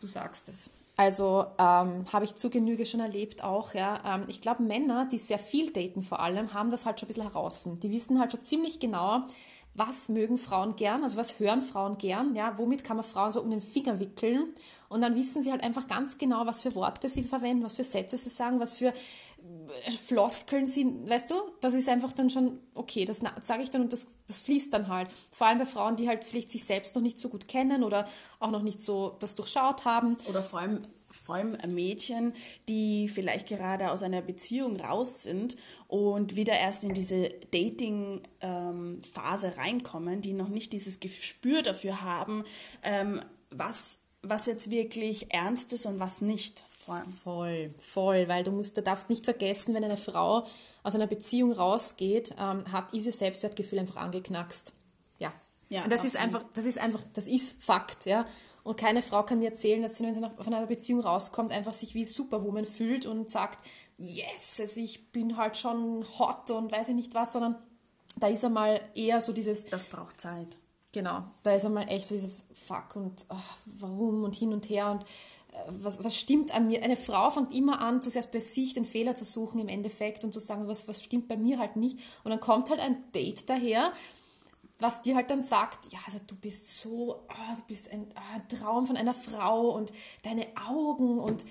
Du 0.00 0.06
sagst 0.06 0.48
es. 0.48 0.70
Also 0.96 1.46
ähm, 1.58 2.06
habe 2.12 2.24
ich 2.24 2.34
zu 2.34 2.50
Genüge 2.50 2.84
schon 2.84 3.00
erlebt 3.00 3.42
auch, 3.42 3.72
ja. 3.72 4.00
Ähm, 4.04 4.24
ich 4.28 4.40
glaube, 4.40 4.62
Männer, 4.62 5.08
die 5.10 5.18
sehr 5.18 5.38
viel 5.38 5.72
daten 5.72 6.02
vor 6.02 6.20
allem, 6.20 6.52
haben 6.52 6.70
das 6.70 6.84
halt 6.84 7.00
schon 7.00 7.06
ein 7.06 7.14
bisschen 7.14 7.30
heraus. 7.30 7.68
Die 7.82 7.90
wissen 7.90 8.20
halt 8.20 8.32
schon 8.32 8.44
ziemlich 8.44 8.78
genau, 8.78 9.22
was 9.74 10.08
mögen 10.08 10.38
Frauen 10.38 10.76
gern, 10.76 11.02
also 11.02 11.16
was 11.16 11.38
hören 11.38 11.62
Frauen 11.62 11.96
gern, 11.98 12.34
ja, 12.34 12.58
womit 12.58 12.84
kann 12.84 12.96
man 12.96 13.04
Frauen 13.04 13.30
so 13.30 13.40
um 13.40 13.50
den 13.50 13.62
Finger 13.62 14.00
wickeln 14.00 14.52
und 14.88 15.00
dann 15.00 15.14
wissen 15.14 15.42
sie 15.42 15.50
halt 15.50 15.62
einfach 15.62 15.88
ganz 15.88 16.18
genau, 16.18 16.44
was 16.44 16.62
für 16.62 16.74
Worte 16.74 17.08
sie 17.08 17.24
verwenden, 17.24 17.64
was 17.64 17.76
für 17.76 17.84
Sätze 17.84 18.18
sie 18.18 18.28
sagen, 18.28 18.60
was 18.60 18.74
für 18.74 18.88
äh, 18.88 19.90
Floskeln 19.90 20.66
sie, 20.66 20.86
weißt 21.08 21.30
du, 21.30 21.34
das 21.62 21.72
ist 21.74 21.88
einfach 21.88 22.12
dann 22.12 22.28
schon, 22.28 22.58
okay, 22.74 23.06
das 23.06 23.22
sage 23.40 23.62
ich 23.62 23.70
dann 23.70 23.82
und 23.82 23.92
das, 23.92 24.06
das 24.26 24.38
fließt 24.38 24.72
dann 24.72 24.88
halt. 24.88 25.08
Vor 25.32 25.46
allem 25.46 25.58
bei 25.58 25.66
Frauen, 25.66 25.96
die 25.96 26.08
halt 26.08 26.24
vielleicht 26.24 26.50
sich 26.50 26.64
selbst 26.64 26.94
noch 26.94 27.02
nicht 27.02 27.18
so 27.18 27.30
gut 27.30 27.48
kennen 27.48 27.82
oder 27.82 28.06
auch 28.38 28.50
noch 28.50 28.62
nicht 28.62 28.82
so 28.82 29.16
das 29.20 29.34
durchschaut 29.34 29.84
haben. 29.86 30.16
Oder 30.28 30.42
vor 30.42 30.60
allem 30.60 30.80
vor 31.12 31.36
allem 31.36 31.56
Mädchen, 31.72 32.34
die 32.68 33.08
vielleicht 33.08 33.48
gerade 33.48 33.90
aus 33.90 34.02
einer 34.02 34.22
Beziehung 34.22 34.80
raus 34.80 35.22
sind 35.22 35.56
und 35.88 36.36
wieder 36.36 36.54
erst 36.54 36.84
in 36.84 36.94
diese 36.94 37.30
Dating-Phase 37.52 39.56
reinkommen, 39.56 40.20
die 40.20 40.32
noch 40.32 40.48
nicht 40.48 40.72
dieses 40.72 41.00
Gespür 41.00 41.62
dafür 41.62 42.02
haben, 42.02 42.44
ähm, 42.82 43.20
was, 43.50 43.98
was 44.22 44.46
jetzt 44.46 44.70
wirklich 44.70 45.32
ernst 45.32 45.72
ist 45.72 45.86
und 45.86 46.00
was 46.00 46.20
nicht. 46.20 46.64
Voll, 47.22 47.70
voll, 47.78 48.26
weil 48.26 48.42
du 48.42 48.50
musst, 48.50 48.76
du 48.76 48.82
darfst 48.82 49.08
nicht 49.08 49.24
vergessen, 49.24 49.72
wenn 49.72 49.84
eine 49.84 49.96
Frau 49.96 50.46
aus 50.82 50.96
einer 50.96 51.06
Beziehung 51.06 51.52
rausgeht, 51.52 52.34
ähm, 52.38 52.70
hat 52.72 52.92
ihr 52.92 53.12
Selbstwertgefühl 53.12 53.78
einfach 53.78 53.96
angeknackst. 53.96 54.72
Ja. 55.20 55.32
ja 55.68 55.84
und 55.84 55.92
das 55.92 56.00
absolut. 56.00 56.14
ist 56.14 56.20
einfach, 56.20 56.44
das 56.54 56.64
ist 56.64 56.78
einfach, 56.78 57.00
das 57.14 57.26
ist 57.28 57.62
Fakt, 57.62 58.06
ja. 58.06 58.26
Und 58.64 58.76
keine 58.76 59.02
Frau 59.02 59.22
kann 59.24 59.40
mir 59.40 59.50
erzählen, 59.50 59.82
dass 59.82 59.98
sie, 59.98 60.04
wenn 60.04 60.14
sie 60.14 60.20
von 60.20 60.54
einer 60.54 60.66
Beziehung 60.66 61.00
rauskommt, 61.00 61.50
einfach 61.50 61.72
sich 61.72 61.94
wie 61.94 62.04
Superwoman 62.04 62.64
fühlt 62.64 63.06
und 63.06 63.30
sagt, 63.30 63.58
yes, 63.98 64.60
also 64.60 64.80
ich 64.80 65.10
bin 65.10 65.36
halt 65.36 65.56
schon 65.56 66.06
hot 66.18 66.50
und 66.50 66.70
weiß 66.70 66.90
ich 66.90 66.94
nicht 66.94 67.14
was, 67.14 67.32
sondern 67.32 67.56
da 68.16 68.28
ist 68.28 68.44
einmal 68.44 68.80
eher 68.94 69.20
so 69.20 69.32
dieses... 69.32 69.64
Das 69.64 69.86
braucht 69.86 70.20
Zeit. 70.20 70.48
Genau, 70.92 71.24
da 71.42 71.54
ist 71.54 71.64
einmal 71.64 71.88
echt 71.88 72.06
so 72.06 72.14
dieses 72.14 72.44
Fuck 72.52 72.96
und 72.96 73.24
ach, 73.30 73.56
warum 73.64 74.24
und 74.24 74.36
hin 74.36 74.52
und 74.52 74.68
her 74.68 74.90
und 74.90 75.04
was, 75.68 76.02
was 76.02 76.16
stimmt 76.16 76.54
an 76.54 76.66
mir? 76.66 76.82
Eine 76.82 76.96
Frau 76.96 77.30
fängt 77.30 77.54
immer 77.54 77.80
an, 77.80 78.00
zuerst 78.00 78.30
bei 78.32 78.40
sich 78.40 78.74
den 78.74 78.84
Fehler 78.84 79.14
zu 79.14 79.24
suchen 79.24 79.60
im 79.60 79.68
Endeffekt 79.68 80.24
und 80.24 80.32
zu 80.32 80.40
sagen, 80.40 80.68
was, 80.68 80.88
was 80.88 81.02
stimmt 81.02 81.28
bei 81.28 81.36
mir 81.36 81.58
halt 81.58 81.76
nicht. 81.76 81.98
Und 82.24 82.30
dann 82.30 82.40
kommt 82.40 82.70
halt 82.70 82.80
ein 82.80 83.04
Date 83.12 83.48
daher, 83.48 83.92
was 84.82 85.02
dir 85.02 85.14
halt 85.14 85.30
dann 85.30 85.42
sagt, 85.42 85.92
ja, 85.92 86.00
also 86.04 86.18
du 86.26 86.34
bist 86.34 86.80
so, 86.80 87.24
oh, 87.28 87.54
du 87.56 87.62
bist 87.68 87.90
ein, 87.90 88.06
oh, 88.14 88.56
Traum 88.56 88.86
von 88.86 88.96
einer 88.96 89.14
Frau 89.14 89.70
und 89.70 89.92
deine 90.22 90.46
Augen 90.68 91.18
und 91.18 91.44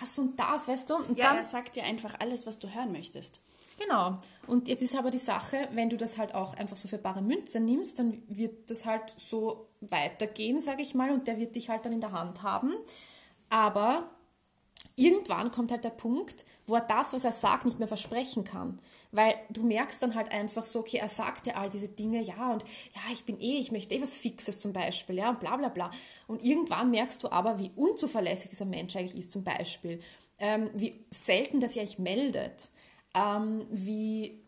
das 0.00 0.18
und 0.18 0.38
das, 0.38 0.68
weißt 0.68 0.90
du? 0.90 0.96
Und 0.96 1.18
ja, 1.18 1.28
dann, 1.28 1.38
er 1.38 1.44
sagt 1.44 1.76
dir 1.76 1.84
einfach 1.84 2.14
alles, 2.20 2.46
was 2.46 2.58
du 2.58 2.72
hören 2.72 2.92
möchtest. 2.92 3.40
Genau. 3.78 4.18
Und 4.46 4.68
jetzt 4.68 4.82
ist 4.82 4.96
aber 4.96 5.10
die 5.10 5.18
Sache, 5.18 5.68
wenn 5.72 5.90
du 5.90 5.96
das 5.96 6.16
halt 6.16 6.34
auch 6.34 6.54
einfach 6.54 6.76
so 6.76 6.88
für 6.88 6.98
bare 6.98 7.20
Münze 7.20 7.60
nimmst, 7.60 7.98
dann 7.98 8.22
wird 8.28 8.70
das 8.70 8.86
halt 8.86 9.14
so 9.18 9.68
weitergehen, 9.80 10.60
sage 10.60 10.82
ich 10.82 10.94
mal, 10.94 11.10
und 11.10 11.28
der 11.28 11.38
wird 11.38 11.56
dich 11.56 11.68
halt 11.68 11.84
dann 11.84 11.92
in 11.92 12.00
der 12.00 12.12
Hand 12.12 12.42
haben. 12.42 12.74
Aber 13.50 14.10
irgendwann 14.94 15.50
kommt 15.50 15.72
halt 15.72 15.84
der 15.84 15.90
Punkt, 15.90 16.46
wo 16.66 16.74
er 16.74 16.80
das, 16.80 17.12
was 17.12 17.24
er 17.24 17.32
sagt, 17.32 17.64
nicht 17.64 17.78
mehr 17.78 17.88
versprechen 17.88 18.44
kann. 18.44 18.80
Weil 19.12 19.34
du 19.50 19.62
merkst 19.62 20.02
dann 20.02 20.14
halt 20.14 20.32
einfach 20.32 20.64
so, 20.64 20.80
okay, 20.80 20.98
er 20.98 21.08
sagt 21.08 21.46
ja 21.46 21.54
all 21.54 21.70
diese 21.70 21.88
Dinge, 21.88 22.20
ja, 22.20 22.52
und 22.52 22.64
ja, 22.94 23.00
ich 23.12 23.24
bin 23.24 23.40
eh, 23.40 23.58
ich 23.58 23.72
möchte 23.72 23.94
eh 23.94 24.02
was 24.02 24.16
Fixes 24.16 24.58
zum 24.58 24.72
Beispiel, 24.72 25.16
ja, 25.16 25.30
und 25.30 25.40
bla 25.40 25.56
bla 25.56 25.68
bla. 25.68 25.90
Und 26.26 26.44
irgendwann 26.44 26.90
merkst 26.90 27.22
du 27.22 27.30
aber, 27.30 27.58
wie 27.58 27.70
unzuverlässig 27.76 28.50
dieser 28.50 28.64
Mensch 28.64 28.96
eigentlich 28.96 29.18
ist 29.18 29.32
zum 29.32 29.44
Beispiel. 29.44 30.00
Ähm, 30.38 30.70
wie 30.74 31.04
selten 31.10 31.60
das 31.60 31.72
sich 31.72 31.80
eigentlich 31.80 31.98
meldet. 31.98 32.68
Ähm, 33.14 33.64
wie 33.70 34.42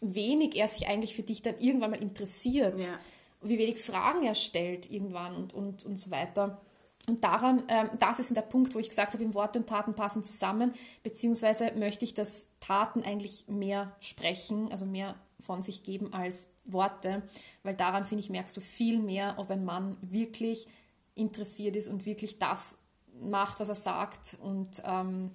wenig 0.00 0.56
er 0.56 0.68
sich 0.68 0.88
eigentlich 0.88 1.14
für 1.14 1.22
dich 1.22 1.42
dann 1.42 1.58
irgendwann 1.58 1.92
mal 1.92 2.02
interessiert. 2.02 2.82
Ja. 2.82 2.98
Wie 3.40 3.58
wenig 3.58 3.80
Fragen 3.80 4.24
er 4.24 4.34
stellt 4.34 4.90
irgendwann 4.90 5.34
und, 5.34 5.54
und, 5.54 5.84
und 5.84 5.96
so 5.96 6.10
weiter. 6.10 6.60
Und 7.08 7.24
daran, 7.24 7.64
ähm, 7.68 7.90
das 7.98 8.20
ist 8.20 8.34
der 8.36 8.42
Punkt, 8.42 8.74
wo 8.74 8.78
ich 8.78 8.88
gesagt 8.88 9.14
habe, 9.14 9.24
im 9.24 9.34
Worte 9.34 9.58
und 9.58 9.68
Taten 9.68 9.94
passen 9.94 10.22
zusammen, 10.22 10.72
beziehungsweise 11.02 11.72
möchte 11.76 12.04
ich, 12.04 12.14
dass 12.14 12.48
Taten 12.60 13.02
eigentlich 13.02 13.44
mehr 13.48 13.92
sprechen, 14.00 14.70
also 14.70 14.86
mehr 14.86 15.16
von 15.40 15.62
sich 15.62 15.82
geben 15.82 16.12
als 16.12 16.48
Worte, 16.64 17.22
weil 17.64 17.74
daran, 17.74 18.04
finde 18.04 18.22
ich, 18.22 18.30
merkst 18.30 18.56
du 18.56 18.60
viel 18.60 19.00
mehr, 19.00 19.34
ob 19.38 19.50
ein 19.50 19.64
Mann 19.64 19.96
wirklich 20.00 20.68
interessiert 21.16 21.74
ist 21.74 21.88
und 21.88 22.06
wirklich 22.06 22.38
das 22.38 22.78
macht, 23.20 23.58
was 23.58 23.68
er 23.68 23.74
sagt 23.74 24.36
und 24.40 24.80
ähm, 24.84 25.32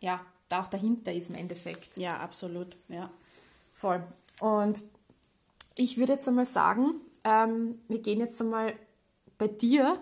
ja, 0.00 0.20
da 0.48 0.62
auch 0.62 0.68
dahinter 0.68 1.12
ist 1.12 1.30
im 1.30 1.34
Endeffekt. 1.34 1.96
Ja, 1.96 2.18
absolut, 2.18 2.76
ja. 2.88 3.10
Voll. 3.74 4.02
Und 4.40 4.82
ich 5.74 5.98
würde 5.98 6.14
jetzt 6.14 6.28
einmal 6.28 6.46
sagen, 6.46 6.94
ähm, 7.24 7.80
wir 7.88 8.00
gehen 8.00 8.20
jetzt 8.20 8.40
einmal 8.40 8.74
bei 9.36 9.48
dir 9.48 10.00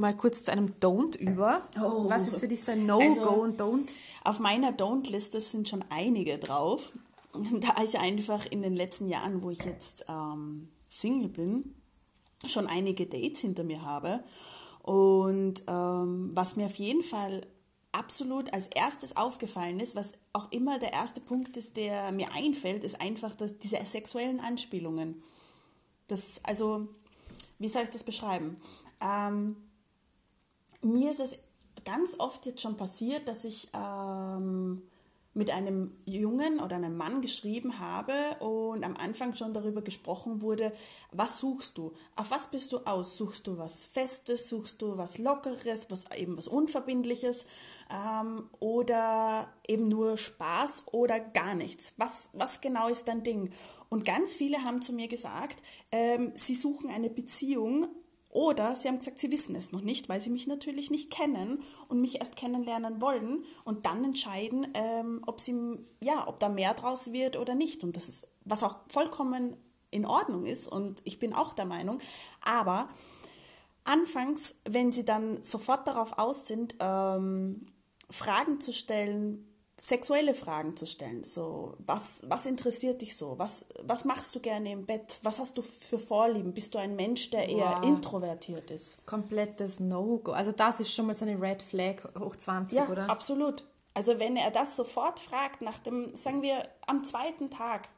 mal 0.00 0.16
kurz 0.16 0.42
zu 0.42 0.52
einem 0.52 0.74
Don't 0.80 1.16
über. 1.16 1.62
Oh. 1.76 2.08
Was 2.08 2.26
ist 2.26 2.38
für 2.38 2.48
dich 2.48 2.64
so 2.64 2.72
ein 2.72 2.86
No-Go 2.86 3.04
also, 3.04 3.30
und 3.30 3.60
Don't? 3.60 3.88
Auf 4.24 4.38
meiner 4.38 4.72
Don't-Liste 4.72 5.40
sind 5.40 5.68
schon 5.68 5.84
einige 5.90 6.38
drauf. 6.38 6.92
Da 7.60 7.80
ich 7.84 7.96
einfach 7.96 8.44
in 8.46 8.60
den 8.60 8.74
letzten 8.74 9.08
Jahren, 9.08 9.44
wo 9.44 9.50
ich 9.50 9.62
jetzt 9.64 10.04
ähm, 10.08 10.68
Single 10.88 11.28
bin, 11.28 11.76
schon 12.44 12.66
einige 12.66 13.06
Dates 13.06 13.40
hinter 13.40 13.62
mir 13.62 13.82
habe. 13.84 14.24
Und 14.82 15.62
ähm, 15.68 16.30
was 16.34 16.56
mir 16.56 16.66
auf 16.66 16.74
jeden 16.74 17.04
Fall 17.04 17.46
absolut 17.92 18.52
als 18.52 18.66
erstes 18.66 19.16
aufgefallen 19.16 19.78
ist, 19.78 19.94
was 19.94 20.14
auch 20.32 20.50
immer 20.50 20.80
der 20.80 20.92
erste 20.92 21.20
Punkt 21.20 21.56
ist, 21.56 21.76
der 21.76 22.10
mir 22.10 22.32
einfällt, 22.32 22.82
ist 22.82 23.00
einfach 23.00 23.36
diese 23.62 23.78
sexuellen 23.84 24.40
Anspielungen. 24.40 25.22
Das, 26.08 26.40
also, 26.42 26.88
wie 27.60 27.68
soll 27.68 27.84
ich 27.84 27.90
das 27.90 28.02
beschreiben? 28.02 28.56
Ähm, 29.00 29.56
mir 30.82 31.10
ist 31.10 31.20
es 31.20 31.38
ganz 31.84 32.18
oft 32.18 32.46
jetzt 32.46 32.60
schon 32.60 32.76
passiert, 32.76 33.28
dass 33.28 33.44
ich 33.44 33.68
ähm, 33.74 34.82
mit 35.32 35.50
einem 35.50 35.96
Jungen 36.06 36.58
oder 36.58 36.76
einem 36.76 36.96
Mann 36.96 37.22
geschrieben 37.22 37.78
habe 37.78 38.36
und 38.40 38.82
am 38.82 38.96
Anfang 38.96 39.36
schon 39.36 39.54
darüber 39.54 39.80
gesprochen 39.80 40.42
wurde, 40.42 40.72
was 41.12 41.38
suchst 41.38 41.78
du? 41.78 41.92
Auf 42.16 42.32
was 42.32 42.50
bist 42.50 42.72
du 42.72 42.78
aus? 42.78 43.16
Suchst 43.16 43.46
du 43.46 43.56
was 43.56 43.84
Festes? 43.84 44.48
Suchst 44.48 44.82
du 44.82 44.98
was 44.98 45.18
Lockeres? 45.18 45.88
Was 45.90 46.10
eben 46.10 46.36
was 46.36 46.48
Unverbindliches? 46.48 47.46
Ähm, 47.90 48.50
oder 48.58 49.52
eben 49.68 49.86
nur 49.86 50.16
Spaß 50.16 50.84
oder 50.90 51.20
gar 51.20 51.54
nichts? 51.54 51.94
Was, 51.96 52.30
was 52.32 52.60
genau 52.60 52.88
ist 52.88 53.06
dein 53.06 53.22
Ding? 53.22 53.52
Und 53.88 54.04
ganz 54.04 54.34
viele 54.34 54.64
haben 54.64 54.82
zu 54.82 54.92
mir 54.92 55.06
gesagt, 55.06 55.62
ähm, 55.92 56.32
sie 56.34 56.54
suchen 56.56 56.90
eine 56.90 57.10
Beziehung, 57.10 57.88
oder 58.30 58.76
sie 58.76 58.86
haben 58.86 58.98
gesagt, 58.98 59.18
sie 59.18 59.30
wissen 59.32 59.56
es 59.56 59.72
noch 59.72 59.80
nicht, 59.80 60.08
weil 60.08 60.20
sie 60.20 60.30
mich 60.30 60.46
natürlich 60.46 60.90
nicht 60.90 61.10
kennen 61.10 61.62
und 61.88 62.00
mich 62.00 62.20
erst 62.20 62.36
kennenlernen 62.36 63.00
wollen 63.00 63.44
und 63.64 63.86
dann 63.86 64.04
entscheiden, 64.04 64.68
ähm, 64.74 65.22
ob 65.26 65.40
sie, 65.40 65.78
ja, 66.00 66.28
ob 66.28 66.38
da 66.38 66.48
mehr 66.48 66.74
draus 66.74 67.12
wird 67.12 67.36
oder 67.36 67.56
nicht. 67.56 67.82
Und 67.82 67.96
das 67.96 68.08
ist, 68.08 68.28
was 68.44 68.62
auch 68.62 68.78
vollkommen 68.88 69.56
in 69.90 70.06
Ordnung 70.06 70.46
ist 70.46 70.68
und 70.68 71.02
ich 71.04 71.18
bin 71.18 71.32
auch 71.32 71.54
der 71.54 71.64
Meinung. 71.64 71.98
Aber 72.40 72.88
anfangs, 73.82 74.60
wenn 74.64 74.92
sie 74.92 75.04
dann 75.04 75.42
sofort 75.42 75.88
darauf 75.88 76.16
aus 76.16 76.46
sind, 76.46 76.76
ähm, 76.78 77.66
Fragen 78.10 78.60
zu 78.60 78.72
stellen, 78.72 79.49
sexuelle 79.80 80.34
Fragen 80.34 80.76
zu 80.76 80.86
stellen. 80.86 81.24
So, 81.24 81.74
was, 81.78 82.22
was 82.28 82.44
interessiert 82.44 83.00
dich 83.00 83.16
so? 83.16 83.38
Was, 83.38 83.64
was 83.82 84.04
machst 84.04 84.34
du 84.34 84.40
gerne 84.40 84.72
im 84.72 84.84
Bett? 84.84 85.18
Was 85.22 85.38
hast 85.38 85.56
du 85.56 85.62
für 85.62 85.98
Vorlieben? 85.98 86.52
Bist 86.52 86.74
du 86.74 86.78
ein 86.78 86.96
Mensch, 86.96 87.30
der 87.30 87.48
eher 87.48 87.78
wow. 87.80 87.84
introvertiert 87.84 88.70
ist? 88.70 89.04
Komplettes 89.06 89.80
No-Go. 89.80 90.32
Also 90.32 90.52
das 90.52 90.80
ist 90.80 90.92
schon 90.92 91.06
mal 91.06 91.14
so 91.14 91.24
eine 91.24 91.40
Red 91.40 91.62
Flag 91.62 91.96
hoch 92.18 92.36
20, 92.36 92.76
ja, 92.76 92.88
oder? 92.88 93.08
absolut. 93.08 93.64
Also 93.94 94.18
wenn 94.20 94.36
er 94.36 94.50
das 94.50 94.76
sofort 94.76 95.18
fragt, 95.18 95.62
nach 95.62 95.78
dem, 95.78 96.14
sagen 96.14 96.42
wir, 96.42 96.68
am 96.86 97.02
zweiten 97.02 97.50
Tag, 97.50 97.88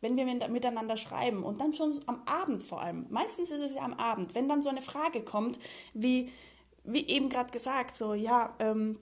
wenn 0.00 0.16
wir 0.16 0.26
miteinander 0.48 0.96
schreiben 0.96 1.44
und 1.44 1.60
dann 1.60 1.74
schon 1.74 1.94
am 2.06 2.22
Abend 2.26 2.64
vor 2.64 2.82
allem, 2.82 3.06
meistens 3.10 3.52
ist 3.52 3.62
es 3.62 3.76
ja 3.76 3.82
am 3.82 3.94
Abend, 3.94 4.34
wenn 4.34 4.48
dann 4.48 4.62
so 4.62 4.68
eine 4.68 4.82
Frage 4.82 5.22
kommt, 5.22 5.58
wie, 5.94 6.32
wie 6.84 7.06
eben 7.06 7.28
gerade 7.28 7.50
gesagt, 7.52 7.96
so, 7.96 8.14
ja, 8.14 8.54
ähm, 8.58 8.98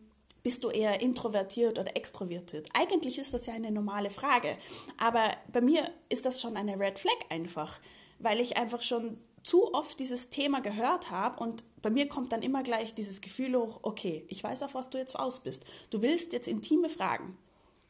bist 0.47 0.63
du 0.63 0.71
eher 0.71 1.01
introvertiert 1.01 1.77
oder 1.77 1.97
extrovertiert? 1.97 2.69
Eigentlich 2.73 3.19
ist 3.19 3.35
das 3.35 3.47
ja 3.47 3.55
eine 3.55 3.73
normale 3.73 4.11
Frage, 4.11 4.57
aber 4.97 5.37
bei 5.51 5.61
mir 5.61 5.91
ist 6.09 6.25
das 6.25 6.41
schon 6.41 6.57
eine 6.57 6.79
Red 6.79 7.01
Flag 7.01 7.17
einfach, 7.31 7.81
weil 8.21 8.39
ich 8.39 8.57
einfach 8.57 8.81
schon 8.81 9.19
zu 9.43 9.75
oft 9.75 9.99
dieses 9.99 10.31
Thema 10.31 10.61
gehört 10.61 11.11
habe 11.11 11.43
und 11.43 11.65
bei 11.83 11.91
mir 11.91 12.09
kommt 12.09 12.31
dann 12.31 12.43
immer 12.43 12.63
gleich 12.63 12.95
dieses 12.95 13.21
Gefühl 13.21 13.57
hoch, 13.57 13.81
okay, 13.83 14.25
ich 14.29 14.45
weiß, 14.45 14.63
auf 14.63 14.75
was 14.75 14.89
du 14.89 14.99
jetzt 14.99 15.19
aus 15.19 15.41
bist. 15.41 15.65
Du 15.91 16.01
willst 16.01 16.33
jetzt 16.33 16.47
intime 16.47 16.91
Fragen, 16.91 17.37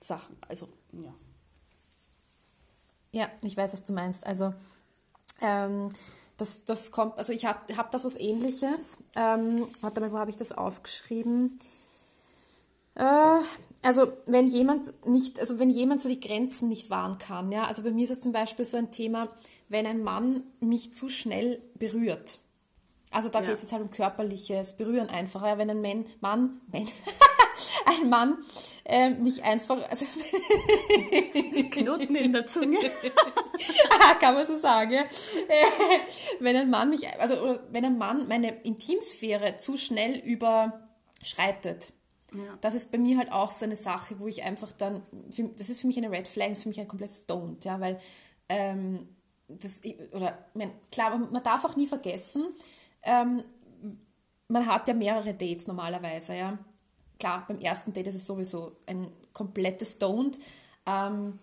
Sachen, 0.01 0.39
also 0.49 0.67
ja. 0.93 1.15
Ja, 3.13 3.29
ich 3.43 3.55
weiß, 3.55 3.75
was 3.75 3.85
du 3.85 3.93
meinst. 3.93 4.27
Also 4.27 4.55
ähm, 5.43 5.93
das, 6.39 6.65
das 6.65 6.91
kommt, 6.91 7.19
also 7.19 7.35
ich 7.35 7.45
habe 7.45 7.77
hab 7.77 7.91
das 7.91 8.07
was 8.07 8.17
ähnliches. 8.17 9.05
Ähm, 9.15 9.67
warte 9.83 10.01
mal, 10.01 10.11
wo 10.11 10.17
habe 10.17 10.31
ich 10.31 10.39
das 10.39 10.53
aufgeschrieben? 10.53 11.59
Äh, 12.97 13.41
also 13.83 14.12
wenn 14.26 14.47
jemand 14.49 15.07
nicht, 15.07 15.38
also 15.38 15.59
wenn 15.59 15.71
jemand 15.71 16.00
so 16.00 16.09
die 16.09 16.21
Grenzen 16.21 16.69
nicht 16.69 16.91
wahren 16.91 17.19
kann, 17.19 17.53
ja, 17.53 17.65
also 17.65 17.83
bei 17.83 17.91
mir 17.91 18.05
ist 18.05 18.11
es 18.11 18.21
zum 18.21 18.33
Beispiel 18.33 18.65
so 18.65 18.76
ein 18.76 18.91
Thema, 18.91 19.29
wenn 19.69 19.87
ein 19.87 20.03
Mann 20.03 20.43
mich 20.61 20.95
zu 20.95 21.09
schnell 21.09 21.62
berührt. 21.75 22.38
Also 23.12 23.29
da 23.29 23.41
ja. 23.41 23.47
geht 23.47 23.57
es 23.57 23.62
jetzt 23.62 23.73
halt 23.73 23.83
um 23.83 23.91
körperliches 23.91 24.76
Berühren 24.76 25.09
einfach. 25.09 25.47
Ja, 25.47 25.57
wenn 25.59 25.71
ein 25.71 25.81
Mann, 25.81 26.07
Mann, 26.21 26.61
Mann 26.73 26.88
ein 27.87 28.11
Mann 28.11 28.38
äh, 28.85 29.11
mich 29.11 29.45
einfach, 29.45 29.79
also 29.88 30.05
Knoten 31.71 32.17
in 32.17 32.33
der 32.33 32.47
Zunge, 32.47 32.79
ah, 33.91 34.15
kann 34.15 34.35
man 34.35 34.47
so 34.47 34.59
sagen. 34.59 34.93
Ja. 34.93 35.05
wenn 36.41 36.57
ein 36.57 36.71
Mann 36.71 36.91
mich, 36.91 37.09
also 37.21 37.59
wenn 37.71 37.85
ein 37.85 37.99
Mann 37.99 38.26
meine 38.29 38.62
Intimsphäre 38.62 39.59
zu 39.59 39.76
schnell 39.76 40.17
überschreitet, 40.19 41.93
ja. 42.37 42.59
Das 42.61 42.75
ist 42.75 42.90
bei 42.90 42.99
mir 42.99 43.19
halt 43.19 43.33
auch 43.33 43.50
so 43.50 43.64
eine 43.64 43.76
Sache, 43.76 44.19
wo 44.19 44.26
ich 44.26 44.43
einfach 44.43 44.73
dann, 44.73 45.02
das 45.57 45.71
ist 45.71 45.81
für 45.81 45.87
mich 45.87 45.97
eine 45.97 46.11
Red 46.11 46.28
Flag, 46.28 46.50
ist 46.50 46.62
für 46.62 46.69
mich 46.69 46.81
ein 46.81 46.88
komplettes 46.88 47.28
Don't, 47.28 47.64
ja, 47.64 47.81
weil 47.81 47.99
ähm, 48.49 49.09
das, 49.49 49.81
oder, 50.12 50.38
mein, 50.55 50.71
klar, 50.90 51.16
man 51.16 51.43
darf 51.43 51.64
auch 51.64 51.76
nie 51.76 51.87
vergessen, 51.87 52.47
ähm, 53.02 53.43
man 54.49 54.66
hat 54.66 54.88
ja 54.88 54.95
mehrere 54.95 55.35
Dates 55.35 55.66
normalerweise, 55.66 56.35
ja. 56.35 56.59
Klar, 57.19 57.45
beim 57.49 57.61
ersten 57.61 57.93
Date 57.93 58.09
ist 58.09 58.16
es 58.16 58.26
sowieso 58.26 58.73
ein 58.87 59.11
komplettes 59.33 60.00
Don't. 60.00 60.38
Ähm, 60.85 61.38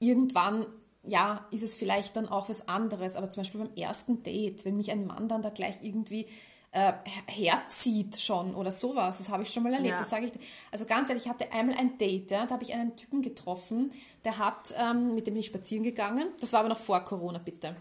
irgendwann, 0.00 0.66
ja, 1.04 1.46
ist 1.50 1.62
es 1.62 1.74
vielleicht 1.74 2.16
dann 2.16 2.28
auch 2.28 2.48
was 2.48 2.68
anderes, 2.68 3.16
aber 3.16 3.30
zum 3.30 3.42
Beispiel 3.42 3.60
beim 3.60 3.74
ersten 3.76 4.22
Date, 4.22 4.64
wenn 4.64 4.76
mich 4.76 4.90
ein 4.90 5.06
Mann 5.06 5.28
dann 5.28 5.42
da 5.42 5.50
gleich 5.50 5.76
irgendwie 5.82 6.26
äh, 6.74 6.92
herzieht 7.26 8.20
schon 8.20 8.54
oder 8.54 8.72
sowas. 8.72 9.18
Das 9.18 9.28
habe 9.28 9.44
ich 9.44 9.52
schon 9.52 9.62
mal 9.62 9.72
erlebt. 9.72 9.92
Ja. 9.92 9.98
Das 9.98 10.10
sage 10.10 10.26
ich. 10.26 10.32
Also 10.72 10.84
ganz 10.84 11.08
ehrlich, 11.08 11.24
ich 11.24 11.30
hatte 11.30 11.50
einmal 11.52 11.76
ein 11.76 11.96
Date, 11.98 12.32
ja, 12.32 12.46
da 12.46 12.54
habe 12.54 12.64
ich 12.64 12.74
einen 12.74 12.96
Typen 12.96 13.22
getroffen, 13.22 13.92
der 14.24 14.38
hat, 14.38 14.74
ähm, 14.76 15.14
mit 15.14 15.26
dem 15.26 15.34
bin 15.34 15.40
ich 15.40 15.46
spazieren 15.46 15.84
gegangen. 15.84 16.28
Das 16.40 16.52
war 16.52 16.60
aber 16.60 16.68
noch 16.68 16.78
vor 16.78 17.00
Corona, 17.00 17.38
bitte. 17.38 17.76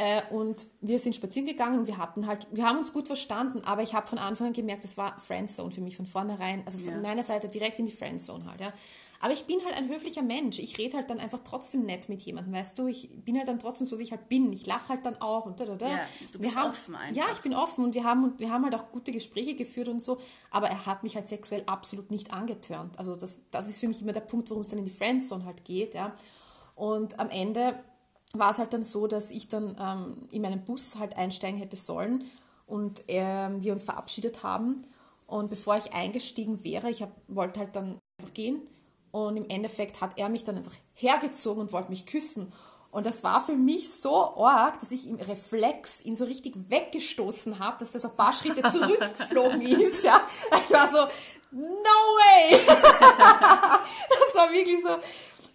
Äh, 0.00 0.22
und 0.30 0.68
wir 0.80 1.00
sind 1.00 1.16
spazieren 1.16 1.44
gegangen 1.44 1.80
und 1.80 1.88
wir 1.88 1.98
hatten 1.98 2.28
halt, 2.28 2.46
wir 2.52 2.64
haben 2.64 2.78
uns 2.78 2.92
gut 2.92 3.08
verstanden, 3.08 3.62
aber 3.64 3.82
ich 3.82 3.94
habe 3.94 4.06
von 4.06 4.18
Anfang 4.18 4.46
an 4.46 4.52
gemerkt, 4.52 4.84
das 4.84 4.96
war 4.96 5.18
Friendzone 5.18 5.72
für 5.72 5.80
mich 5.80 5.96
von 5.96 6.06
vornherein, 6.06 6.62
also 6.66 6.78
von 6.78 6.92
Ja. 6.92 7.00
meiner 7.00 7.24
Seite 7.24 7.48
direkt 7.48 7.80
in 7.80 7.86
die 7.86 7.90
Friendzone 7.90 8.44
halt, 8.48 8.60
ja. 8.60 8.72
Aber 9.18 9.32
ich 9.32 9.46
bin 9.46 9.58
halt 9.64 9.76
ein 9.76 9.88
höflicher 9.88 10.22
Mensch. 10.22 10.60
Ich 10.60 10.78
rede 10.78 10.96
halt 10.96 11.10
dann 11.10 11.18
einfach 11.18 11.40
trotzdem 11.42 11.82
nett 11.84 12.08
mit 12.08 12.22
jemandem, 12.22 12.54
weißt 12.54 12.78
du? 12.78 12.86
Ich 12.86 13.10
bin 13.24 13.36
halt 13.36 13.48
dann 13.48 13.58
trotzdem 13.58 13.84
so, 13.88 13.98
wie 13.98 14.04
ich 14.04 14.12
halt 14.12 14.28
bin. 14.28 14.52
Ich 14.52 14.64
lache 14.66 14.90
halt 14.90 15.04
dann 15.04 15.20
auch 15.20 15.44
und 15.46 15.58
da, 15.58 15.64
da, 15.64 15.74
da. 15.74 15.88
Ja, 15.88 15.98
du 16.30 16.38
bist 16.38 16.54
haben, 16.54 16.70
offen 16.70 16.94
einfach. 16.94 17.16
Ja, 17.16 17.24
ich 17.32 17.40
bin 17.40 17.52
offen 17.52 17.84
und 17.86 17.94
wir 17.94 18.04
haben, 18.04 18.34
wir 18.38 18.52
haben 18.52 18.62
halt 18.62 18.76
auch 18.76 18.92
gute 18.92 19.10
Gespräche 19.10 19.56
geführt 19.56 19.88
und 19.88 20.00
so, 20.00 20.18
aber 20.52 20.68
er 20.68 20.86
hat 20.86 21.02
mich 21.02 21.16
halt 21.16 21.28
sexuell 21.28 21.64
absolut 21.66 22.12
nicht 22.12 22.32
angetörnt. 22.32 22.96
Also 23.00 23.16
das, 23.16 23.40
das 23.50 23.68
ist 23.68 23.80
für 23.80 23.88
mich 23.88 24.00
immer 24.00 24.12
der 24.12 24.20
Punkt, 24.20 24.50
warum 24.50 24.60
es 24.60 24.68
dann 24.68 24.78
in 24.78 24.84
die 24.84 24.92
Friendzone 24.92 25.44
halt 25.44 25.64
geht, 25.64 25.94
ja. 25.94 26.14
Und 26.76 27.18
am 27.18 27.28
Ende 27.30 27.74
war 28.34 28.50
es 28.50 28.58
halt 28.58 28.72
dann 28.72 28.84
so, 28.84 29.06
dass 29.06 29.30
ich 29.30 29.48
dann 29.48 29.76
ähm, 29.80 30.28
in 30.30 30.42
meinen 30.42 30.64
Bus 30.64 30.98
halt 30.98 31.16
einsteigen 31.16 31.58
hätte 31.58 31.76
sollen 31.76 32.24
und 32.66 33.04
ähm, 33.08 33.62
wir 33.62 33.72
uns 33.72 33.84
verabschiedet 33.84 34.42
haben. 34.42 34.82
Und 35.26 35.50
bevor 35.50 35.76
ich 35.76 35.92
eingestiegen 35.92 36.64
wäre, 36.64 36.90
ich 36.90 37.02
hab, 37.02 37.10
wollte 37.26 37.60
halt 37.60 37.76
dann 37.76 37.98
einfach 38.18 38.34
gehen 38.34 38.60
und 39.10 39.36
im 39.36 39.48
Endeffekt 39.48 40.00
hat 40.00 40.18
er 40.18 40.28
mich 40.28 40.44
dann 40.44 40.56
einfach 40.56 40.74
hergezogen 40.94 41.62
und 41.62 41.72
wollte 41.72 41.90
mich 41.90 42.06
küssen. 42.06 42.52
Und 42.90 43.04
das 43.04 43.22
war 43.22 43.44
für 43.44 43.54
mich 43.54 43.92
so 43.92 44.36
arg, 44.36 44.80
dass 44.80 44.90
ich 44.90 45.06
im 45.06 45.16
Reflex 45.16 46.04
ihn 46.04 46.16
so 46.16 46.24
richtig 46.24 46.54
weggestoßen 46.70 47.58
habe, 47.58 47.78
dass 47.80 47.94
er 47.94 48.00
so 48.00 48.08
ein 48.08 48.16
paar 48.16 48.32
Schritte 48.32 48.62
zurückgeflogen 48.68 49.60
ist. 49.60 50.04
Ja. 50.04 50.26
Ich 50.66 50.74
war 50.74 50.88
so, 50.88 50.98
no 51.50 51.64
way! 51.64 52.58
das 52.66 54.34
war 54.34 54.50
wirklich 54.50 54.82
so. 54.82 54.96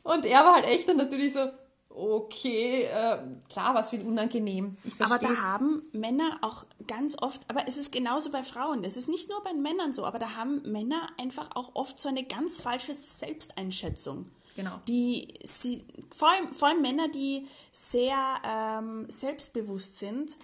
Und 0.04 0.26
er 0.26 0.46
war 0.46 0.56
halt 0.56 0.66
echt 0.66 0.88
dann 0.88 0.98
natürlich 0.98 1.34
so, 1.34 1.50
okay, 1.96 2.84
äh, 2.84 3.20
klar, 3.50 3.76
was 3.76 3.92
für 3.92 3.98
unangenehm. 3.98 4.78
Ich 4.84 5.00
Aber 5.02 5.18
da 5.18 5.36
haben 5.42 5.84
Männer 5.92 6.40
auch 6.42 6.66
ganz 6.88 7.16
oft, 7.22 7.42
aber 7.50 7.68
es 7.68 7.78
ist 7.78 7.92
genauso 7.92 8.32
bei 8.32 8.44
Frauen, 8.44 8.84
es 8.84 8.98
ist 8.98 9.10
nicht 9.10 9.30
nur 9.30 9.42
bei 9.44 9.54
Männern 9.54 9.94
so, 9.94 10.06
aber 10.06 10.20
da 10.20 10.36
haben 10.36 10.62
Männer 10.64 11.08
einfach 11.18 11.50
auch 11.56 11.72
oft 11.76 12.00
so 12.00 12.10
eine 12.10 12.24
ganz 12.24 12.58
falsche 12.58 12.94
Selbsteinschätzung. 12.94 14.28
Genau. 14.56 14.80
Die 14.88 15.34
sie, 15.44 15.84
vor, 16.16 16.30
allem, 16.30 16.54
vor 16.54 16.68
allem 16.68 16.82
Männer, 16.82 17.08
die 17.08 17.48
sehr 17.72 18.16
ähm, 18.46 19.08
selbstbewusst 19.10 19.98
sind, 19.98 20.38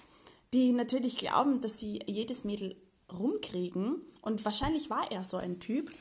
die 0.54 0.72
natürlich 0.72 1.18
glauben, 1.18 1.62
dass 1.62 1.78
sie 1.78 2.00
jedes 2.08 2.44
Mädel 2.44 2.76
rumkriegen. 3.12 4.02
Und 4.22 4.44
wahrscheinlich 4.46 4.90
war 4.90 5.12
er 5.12 5.24
so 5.24 5.38
ein 5.38 5.60
Typ. 5.60 5.92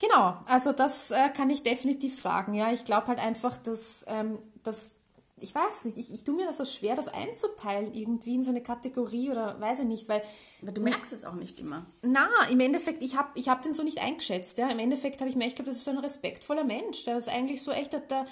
Genau, 0.00 0.34
also 0.46 0.72
das 0.72 1.10
äh, 1.10 1.28
kann 1.28 1.50
ich 1.50 1.62
definitiv 1.62 2.14
sagen. 2.14 2.54
Ja, 2.54 2.72
ich 2.72 2.84
glaube 2.84 3.08
halt 3.08 3.18
einfach, 3.20 3.58
dass, 3.58 4.04
ähm, 4.08 4.38
dass 4.62 4.98
ich 5.36 5.54
weiß 5.54 5.86
nicht, 5.86 5.98
ich, 5.98 6.12
ich 6.12 6.24
tue 6.24 6.34
mir 6.34 6.46
das 6.46 6.58
so 6.58 6.64
schwer, 6.64 6.94
das 6.94 7.08
einzuteilen 7.08 7.94
irgendwie 7.94 8.34
in 8.34 8.42
so 8.42 8.50
eine 8.50 8.62
Kategorie 8.62 9.30
oder 9.30 9.60
weiß 9.60 9.80
ich 9.80 9.84
nicht, 9.86 10.08
weil 10.08 10.22
Du 10.62 10.80
merkst 10.80 11.12
es 11.12 11.24
auch 11.24 11.34
nicht 11.34 11.60
immer. 11.60 11.86
na, 12.02 12.28
im 12.50 12.60
Endeffekt, 12.60 13.02
ich 13.02 13.16
habe 13.16 13.28
ich 13.34 13.48
hab 13.48 13.62
den 13.62 13.72
so 13.72 13.82
nicht 13.82 14.00
eingeschätzt. 14.02 14.58
Ja. 14.58 14.68
Im 14.68 14.78
Endeffekt 14.78 15.20
habe 15.20 15.30
ich 15.30 15.36
mir 15.36 15.44
echt 15.44 15.56
geglaubt, 15.56 15.70
das 15.70 15.78
ist 15.78 15.84
so 15.84 15.90
ein 15.90 15.98
respektvoller 15.98 16.64
Mensch. 16.64 17.04
Der 17.04 17.18
ist 17.18 17.28
eigentlich 17.28 17.62
so 17.62 17.70
echt, 17.70 17.92
der, 17.92 18.00
der 18.00 18.26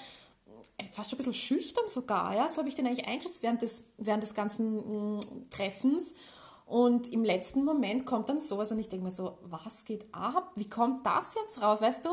fast 0.91 1.09
schon 1.09 1.17
ein 1.17 1.25
bisschen 1.25 1.33
schüchtern 1.33 1.85
sogar. 1.87 2.35
Ja. 2.35 2.49
So 2.49 2.59
habe 2.59 2.69
ich 2.69 2.75
den 2.75 2.87
eigentlich 2.87 3.07
eingeschätzt 3.07 3.43
während 3.43 3.61
des, 3.61 3.91
während 3.97 4.23
des 4.23 4.33
ganzen 4.33 5.15
mh, 5.17 5.19
Treffens. 5.49 6.13
Und 6.69 7.11
im 7.11 7.23
letzten 7.23 7.65
Moment 7.65 8.05
kommt 8.05 8.29
dann 8.29 8.39
sowas 8.39 8.71
und 8.71 8.77
ich 8.77 8.89
denke 8.89 9.05
mir 9.05 9.11
so, 9.11 9.39
was 9.41 9.85
geht 9.85 10.05
ab? 10.11 10.51
Wie 10.53 10.69
kommt 10.69 11.03
das 11.03 11.33
jetzt 11.33 11.63
raus? 11.63 11.81
Weißt 11.81 12.05
du? 12.05 12.09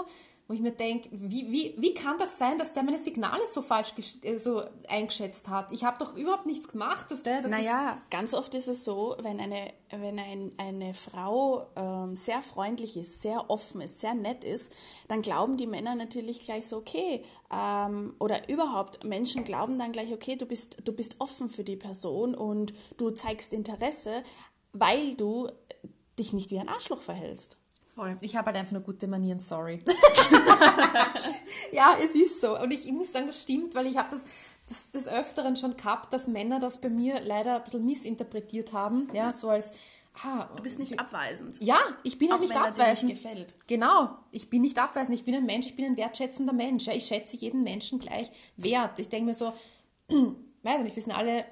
Wo 0.49 0.55
ich 0.55 0.61
mir 0.61 0.71
denke, 0.71 1.09
wie, 1.11 1.51
wie, 1.51 1.75
wie 1.77 1.93
kann 1.93 2.19
das 2.19 2.39
sein, 2.39 2.57
dass 2.57 2.73
der 2.73 2.85
meine 2.85 3.01
Signale 3.01 3.45
so 3.53 3.63
falsch 3.63 3.95
äh, 4.23 4.39
so 4.39 4.63
eingeschätzt 4.89 5.49
hat? 5.49 5.73
Ich 5.73 5.83
habe 5.83 5.99
doch 5.99 6.17
überhaupt 6.17 6.47
nichts 6.47 6.69
gemacht. 6.69 7.11
Dass 7.11 7.25
der, 7.25 7.43
das 7.43 7.51
Naja, 7.51 8.01
ganz 8.11 8.33
oft 8.33 8.55
ist 8.55 8.69
es 8.69 8.85
so, 8.85 9.17
wenn 9.19 9.41
eine, 9.41 9.73
wenn 9.91 10.21
ein, 10.21 10.53
eine 10.59 10.95
Frau 10.95 11.67
ähm, 11.75 12.15
sehr 12.15 12.43
freundlich 12.43 12.97
ist, 12.97 13.23
sehr 13.23 13.51
offen 13.51 13.81
ist, 13.81 13.99
sehr 13.99 14.15
nett 14.15 14.45
ist, 14.45 14.71
dann 15.09 15.21
glauben 15.21 15.57
die 15.57 15.67
Männer 15.67 15.97
natürlich 15.97 16.39
gleich 16.39 16.69
so, 16.69 16.77
okay, 16.77 17.25
ähm, 17.53 18.15
oder 18.21 18.49
überhaupt 18.49 19.03
Menschen 19.03 19.43
glauben 19.43 19.81
dann 19.81 19.91
gleich, 19.91 20.13
okay, 20.13 20.37
du 20.37 20.47
bist, 20.47 20.77
du 20.85 20.93
bist 20.93 21.17
offen 21.19 21.49
für 21.49 21.65
die 21.65 21.77
Person 21.77 22.37
und 22.37 22.73
du 22.99 23.11
zeigst 23.11 23.53
Interesse, 23.53 24.23
weil 24.73 25.17
du 25.17 25.49
dich 26.21 26.33
nicht 26.33 26.53
wie 26.53 26.61
ein 26.61 26.69
Arschloch 26.69 27.03
verhältst. 27.03 27.57
Voll. 27.97 28.17
Ich 28.21 28.37
habe 28.37 28.47
halt 28.49 28.57
einfach 28.59 28.73
nur 28.73 28.83
gute 28.83 29.09
Manieren, 29.09 29.39
sorry. 29.41 29.83
ja, 31.73 31.97
es 32.03 32.15
ist 32.15 32.41
so. 32.41 32.59
Und 32.59 32.71
ich, 32.71 32.87
ich 32.87 32.93
muss 32.93 33.13
sagen, 33.13 33.27
das 33.27 33.43
stimmt, 33.43 33.75
weil 33.75 33.87
ich 33.87 33.97
habe 33.97 34.09
das, 34.11 34.25
das 34.69 34.91
des 34.91 35.09
Öfteren 35.09 35.57
schon 35.57 35.77
gehabt, 35.77 36.13
dass 36.13 36.29
Männer 36.29 36.61
das 36.61 36.81
bei 36.81 36.89
mir 36.91 37.21
leider 37.23 37.57
ein 37.57 37.65
bisschen 37.65 37.87
missinterpretiert 37.87 38.73
haben. 38.73 39.09
Ja, 39.15 39.33
so 39.33 39.49
als, 39.49 39.73
ah, 40.23 40.47
Du 40.57 40.63
bist 40.63 40.79
nicht 40.79 41.01
abweisend. 41.01 41.59
ja, 41.63 41.79
ich 42.03 42.19
bin 42.19 42.33
Auch 42.33 42.39
nicht 42.41 42.53
er 42.53 42.61
dir 42.65 42.69
abweisend. 42.69 43.11
nicht 43.11 43.23
gefällt. 43.23 43.55
Genau, 43.67 44.11
ich 44.31 44.51
bin 44.51 44.63
nicht 44.63 44.79
abweisend, 44.79 45.17
ich 45.19 45.25
bin 45.25 45.35
ein 45.35 45.47
Mensch, 45.47 45.67
ich 45.67 45.75
bin 45.77 45.87
ein 45.87 45.97
wertschätzender 45.97 46.53
Mensch. 46.53 46.87
Ja, 46.87 46.93
ich 46.93 47.07
schätze 47.07 47.37
jeden 47.37 47.63
Menschen 47.65 47.99
gleich 47.99 48.31
wert. 48.59 48.99
Ich 48.99 49.09
denke 49.09 49.27
mir 49.27 49.35
so, 49.35 49.53
weiß 50.63 50.83
nicht, 50.83 50.97
wir 50.97 51.03
sind 51.03 51.17
alle 51.17 51.45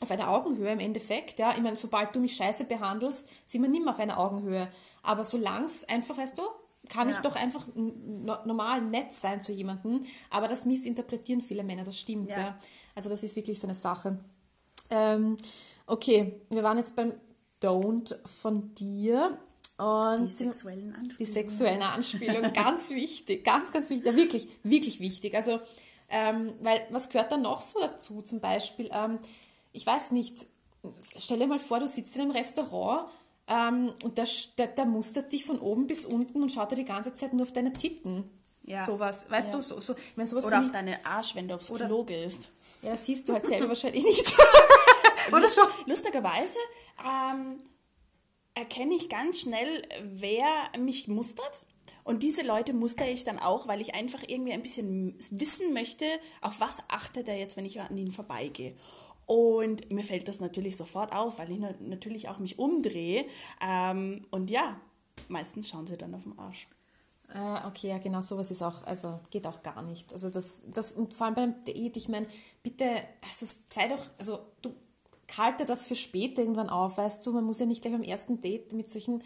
auf 0.00 0.10
einer 0.10 0.28
Augenhöhe 0.28 0.70
im 0.72 0.80
Endeffekt. 0.80 1.38
Ja, 1.38 1.52
ich 1.52 1.62
meine, 1.62 1.76
sobald 1.76 2.14
du 2.14 2.20
mich 2.20 2.36
scheiße 2.36 2.64
behandelst, 2.64 3.26
sind 3.44 3.62
wir 3.62 3.68
nicht 3.68 3.82
mehr 3.84 3.92
auf 3.94 3.98
einer 3.98 4.18
Augenhöhe. 4.18 4.68
Aber 5.02 5.24
solange 5.24 5.66
es 5.66 5.84
einfach, 5.88 6.18
weißt 6.18 6.36
du, 6.38 6.42
kann 6.88 7.08
ich 7.08 7.16
Ja. 7.16 7.22
doch 7.22 7.34
einfach 7.34 7.66
normal 7.74 8.82
nett 8.82 9.12
sein 9.12 9.40
zu 9.40 9.52
jemandem. 9.52 10.04
Aber 10.30 10.48
das 10.48 10.66
missinterpretieren 10.66 11.40
viele 11.40 11.64
Männer, 11.64 11.84
das 11.84 11.98
stimmt. 11.98 12.30
Ja. 12.30 12.38
Ja. 12.38 12.58
Also 12.94 13.08
das 13.08 13.22
ist 13.22 13.34
wirklich 13.36 13.58
so 13.58 13.66
eine 13.66 13.74
Sache. 13.74 14.18
Ähm, 14.90 15.36
okay, 15.86 16.40
wir 16.50 16.62
waren 16.62 16.78
jetzt 16.78 16.94
beim 16.94 17.12
Don't 17.62 18.14
von 18.26 18.74
dir. 18.74 19.38
Und 19.78 20.24
Die 20.24 20.28
sexuellen 20.28 20.90
die 20.90 20.94
Anspielungen. 20.94 21.32
sexuellen 21.34 21.82
Anspielungen, 21.82 22.52
ganz 22.54 22.90
wichtig, 22.90 23.44
ganz, 23.44 23.72
ganz 23.72 23.90
wichtig, 23.90 24.06
ja, 24.06 24.14
wirklich, 24.16 24.48
wirklich 24.62 25.00
wichtig. 25.00 25.34
Also, 25.34 25.60
ähm, 26.08 26.54
weil, 26.62 26.86
was 26.90 27.08
gehört 27.08 27.32
da 27.32 27.36
noch 27.36 27.60
so 27.60 27.80
dazu? 27.80 28.22
Zum 28.22 28.40
Beispiel, 28.40 28.88
ähm, 28.92 29.18
ich 29.76 29.86
weiß 29.86 30.10
nicht, 30.12 30.46
stell 31.16 31.38
dir 31.38 31.46
mal 31.46 31.58
vor, 31.58 31.78
du 31.80 31.86
sitzt 31.88 32.16
in 32.16 32.22
einem 32.22 32.30
Restaurant 32.32 33.08
ähm, 33.48 33.92
und 34.02 34.18
der, 34.18 34.26
der, 34.58 34.68
der 34.68 34.86
mustert 34.86 35.32
dich 35.32 35.44
von 35.44 35.58
oben 35.58 35.86
bis 35.86 36.06
unten 36.06 36.42
und 36.42 36.50
schaut 36.50 36.72
dir 36.72 36.76
die 36.76 36.84
ganze 36.84 37.14
Zeit 37.14 37.32
nur 37.32 37.42
auf 37.44 37.52
deine 37.52 37.72
Titten. 37.72 38.30
Ja. 38.64 38.82
Sowas, 38.84 39.30
weißt 39.30 39.50
Ja. 39.50 39.56
du, 39.56 39.62
so, 39.62 39.80
so, 39.80 39.92
ich 39.94 40.16
meine, 40.16 40.28
sowas 40.28 40.44
Oder 40.46 40.58
auf 40.58 40.66
ich- 40.66 40.72
deine 40.72 41.04
Arsch, 41.06 41.34
wenn 41.36 41.46
du 41.46 41.54
aufs 41.54 41.72
Klo 41.72 42.02
gehst. 42.04 42.50
Ja, 42.82 42.92
das 42.92 43.04
siehst 43.06 43.28
du 43.28 43.32
halt 43.34 43.46
selber 43.46 43.68
wahrscheinlich 43.68 44.04
nicht. 44.04 44.36
Oder 45.32 45.46
so. 45.46 45.62
Lustigerweise 45.86 46.58
ähm, 47.04 47.58
erkenne 48.54 48.94
ich 48.94 49.08
ganz 49.08 49.40
schnell, 49.40 49.82
wer 50.02 50.44
mich 50.78 51.06
mustert. 51.08 51.62
Und 52.02 52.22
diese 52.22 52.42
Leute 52.42 52.72
mustere 52.72 53.10
ich 53.10 53.22
dann 53.24 53.38
auch, 53.38 53.68
weil 53.68 53.80
ich 53.80 53.94
einfach 53.94 54.22
irgendwie 54.26 54.52
ein 54.52 54.62
bisschen 54.62 55.16
wissen 55.30 55.72
möchte, 55.72 56.04
auf 56.40 56.58
was 56.60 56.78
achtet 56.88 57.28
er 57.28 57.36
jetzt, 57.38 57.56
wenn 57.56 57.64
ich 57.66 57.80
an 57.80 57.96
ihn 57.96 58.12
vorbeigehe. 58.12 58.76
Und 59.26 59.90
mir 59.90 60.04
fällt 60.04 60.28
das 60.28 60.40
natürlich 60.40 60.76
sofort 60.76 61.12
auf, 61.14 61.38
weil 61.38 61.50
ich 61.50 61.58
na- 61.58 61.74
natürlich 61.80 62.28
auch 62.28 62.38
mich 62.38 62.58
umdrehe. 62.58 63.26
Ähm, 63.60 64.26
und 64.30 64.50
ja, 64.50 64.80
meistens 65.28 65.68
schauen 65.68 65.86
sie 65.86 65.96
dann 65.96 66.14
auf 66.14 66.22
den 66.24 66.38
Arsch. 66.38 66.68
Ah, 67.34 67.66
okay, 67.68 67.88
ja, 67.88 67.98
genau, 67.98 68.20
sowas 68.20 68.50
ist 68.52 68.62
auch, 68.62 68.84
also 68.84 69.18
geht 69.30 69.46
auch 69.46 69.62
gar 69.62 69.82
nicht. 69.82 70.12
Also 70.12 70.30
das, 70.30 70.62
das 70.72 70.92
und 70.92 71.12
vor 71.12 71.26
allem 71.26 71.34
beim 71.34 71.64
Date, 71.64 71.96
ich 71.96 72.08
meine, 72.08 72.26
bitte, 72.62 72.86
also 73.28 73.46
sei 73.68 73.88
doch, 73.88 73.98
also 74.18 74.38
du 74.62 74.72
halte 75.36 75.64
das 75.66 75.84
für 75.84 75.96
später 75.96 76.40
irgendwann 76.42 76.70
auf, 76.70 76.98
weißt 76.98 77.26
du, 77.26 77.32
man 77.32 77.44
muss 77.44 77.58
ja 77.58 77.66
nicht 77.66 77.82
gleich 77.82 77.92
beim 77.94 78.02
ersten 78.04 78.40
Date 78.40 78.72
mit 78.72 78.90
solchen, 78.90 79.22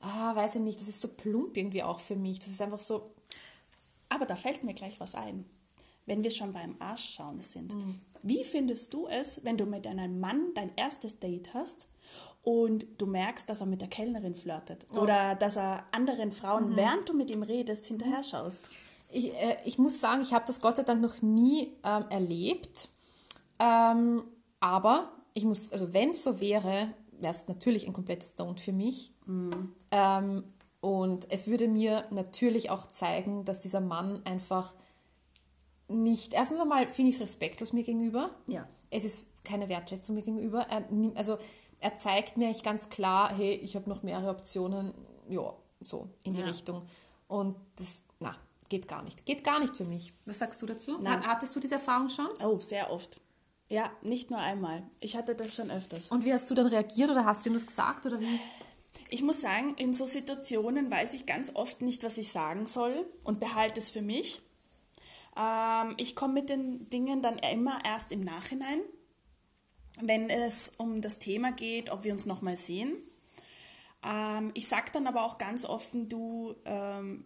ah, 0.00 0.34
weiß 0.34 0.56
ich 0.56 0.60
nicht, 0.62 0.80
das 0.80 0.88
ist 0.88 1.00
so 1.00 1.08
plump 1.08 1.56
irgendwie 1.56 1.82
auch 1.84 2.00
für 2.00 2.16
mich. 2.16 2.40
Das 2.40 2.48
ist 2.48 2.60
einfach 2.62 2.80
so, 2.80 3.12
Aber 4.08 4.26
da 4.26 4.34
fällt 4.36 4.64
mir 4.64 4.74
gleich 4.74 4.98
was 5.00 5.14
ein. 5.14 5.44
Wenn 6.06 6.22
wir 6.22 6.30
schon 6.30 6.52
beim 6.52 6.76
Arsch 6.78 7.14
schauen 7.14 7.40
sind. 7.40 7.74
Wie 8.22 8.44
findest 8.44 8.94
du 8.94 9.08
es, 9.08 9.44
wenn 9.44 9.56
du 9.56 9.66
mit 9.66 9.86
einem 9.86 10.20
Mann 10.20 10.52
dein 10.54 10.70
erstes 10.76 11.18
Date 11.18 11.52
hast 11.52 11.88
und 12.42 12.86
du 12.98 13.06
merkst, 13.06 13.48
dass 13.48 13.60
er 13.60 13.66
mit 13.66 13.80
der 13.80 13.88
Kellnerin 13.88 14.34
flirtet 14.34 14.86
oder 14.92 15.34
dass 15.34 15.56
er 15.56 15.84
anderen 15.90 16.30
Frauen, 16.30 16.76
während 16.76 17.08
du 17.08 17.14
mit 17.14 17.30
ihm 17.30 17.42
redest, 17.42 17.86
hinterher 17.86 18.22
schaust? 18.22 18.70
ich, 19.10 19.34
äh, 19.34 19.56
ich 19.64 19.78
muss 19.78 20.00
sagen, 20.00 20.22
ich 20.22 20.32
habe 20.32 20.44
das 20.46 20.60
Gott 20.60 20.76
sei 20.76 20.82
Dank 20.82 21.00
noch 21.00 21.22
nie 21.22 21.72
ähm, 21.84 22.04
erlebt. 22.10 22.88
Ähm, 23.58 24.24
aber 24.60 25.12
ich 25.32 25.44
muss, 25.44 25.72
also 25.72 25.92
wenn 25.92 26.10
es 26.10 26.22
so 26.22 26.40
wäre, 26.40 26.92
wäre 27.12 27.34
es 27.34 27.48
natürlich 27.48 27.86
ein 27.86 27.92
komplettes 27.92 28.36
Don't 28.36 28.58
für 28.58 28.72
mich. 28.72 29.12
Ähm, 29.90 30.44
und 30.80 31.30
es 31.30 31.46
würde 31.46 31.68
mir 31.68 32.04
natürlich 32.10 32.70
auch 32.70 32.86
zeigen, 32.86 33.44
dass 33.44 33.60
dieser 33.60 33.80
Mann 33.80 34.22
einfach 34.24 34.74
nicht, 35.88 36.34
erstens 36.34 36.58
einmal 36.58 36.88
finde 36.88 37.10
ich 37.10 37.16
es 37.16 37.22
respektlos 37.22 37.72
mir 37.72 37.82
gegenüber. 37.84 38.30
Ja. 38.46 38.68
Es 38.90 39.04
ist 39.04 39.28
keine 39.44 39.68
Wertschätzung 39.68 40.16
mir 40.16 40.22
gegenüber. 40.22 40.62
Er, 40.68 40.80
nimmt- 40.90 41.16
also 41.16 41.38
er 41.80 41.96
zeigt 41.98 42.36
mir 42.36 42.46
eigentlich 42.46 42.62
ganz 42.62 42.88
klar, 42.88 43.32
hey, 43.34 43.52
ich 43.54 43.76
habe 43.76 43.88
noch 43.88 44.02
mehrere 44.02 44.30
Optionen, 44.30 44.94
ja, 45.28 45.52
so 45.80 46.08
in 46.22 46.34
die 46.34 46.40
Ja. 46.40 46.46
Richtung. 46.46 46.82
Und 47.28 47.56
das, 47.76 48.04
na, 48.20 48.34
geht 48.68 48.88
gar 48.88 49.02
nicht. 49.02 49.24
Geht 49.26 49.44
gar 49.44 49.60
nicht 49.60 49.76
für 49.76 49.84
mich. 49.84 50.12
Was 50.24 50.38
sagst 50.40 50.60
du 50.62 50.66
dazu? 50.66 50.98
Nein. 51.00 51.20
Hat- 51.20 51.26
Hattest 51.26 51.54
du 51.54 51.60
diese 51.60 51.74
Erfahrung 51.74 52.08
schon? 52.08 52.28
Oh, 52.44 52.58
sehr 52.60 52.90
oft. 52.90 53.20
Ja, 53.68 53.90
nicht 54.02 54.30
nur 54.30 54.38
einmal. 54.38 54.84
Ich 55.00 55.16
hatte 55.16 55.34
das 55.34 55.54
schon 55.54 55.70
öfters. 55.72 56.08
Und 56.08 56.24
wie 56.24 56.32
hast 56.32 56.48
du 56.50 56.54
dann 56.54 56.66
reagiert 56.66 57.10
oder 57.10 57.24
hast 57.24 57.44
du 57.44 57.50
ihm 57.50 57.54
das 57.54 57.66
gesagt 57.66 58.06
oder 58.06 58.20
wie? 58.20 58.40
Ich 59.10 59.22
muss 59.22 59.40
sagen, 59.40 59.74
in 59.76 59.92
so 59.92 60.06
Situationen 60.06 60.90
weiß 60.90 61.14
ich 61.14 61.26
ganz 61.26 61.50
oft 61.54 61.82
nicht, 61.82 62.02
was 62.04 62.16
ich 62.16 62.30
sagen 62.32 62.66
soll 62.66 63.06
und 63.24 63.40
behalte 63.40 63.80
es 63.80 63.90
für 63.90 64.02
mich. 64.02 64.40
Ähm, 65.36 65.94
ich 65.98 66.16
komme 66.16 66.34
mit 66.34 66.48
den 66.48 66.88
Dingen 66.90 67.22
dann 67.22 67.38
immer 67.38 67.78
erst 67.84 68.12
im 68.12 68.20
Nachhinein, 68.20 68.80
wenn 70.00 70.30
es 70.30 70.72
um 70.78 71.00
das 71.00 71.18
Thema 71.18 71.52
geht, 71.52 71.90
ob 71.90 72.04
wir 72.04 72.12
uns 72.12 72.26
nochmal 72.26 72.56
sehen. 72.56 72.96
Ähm, 74.02 74.50
ich 74.54 74.68
sage 74.68 74.90
dann 74.92 75.06
aber 75.06 75.24
auch 75.24 75.38
ganz 75.38 75.64
offen, 75.64 76.08
du, 76.08 76.54
ähm, 76.64 77.24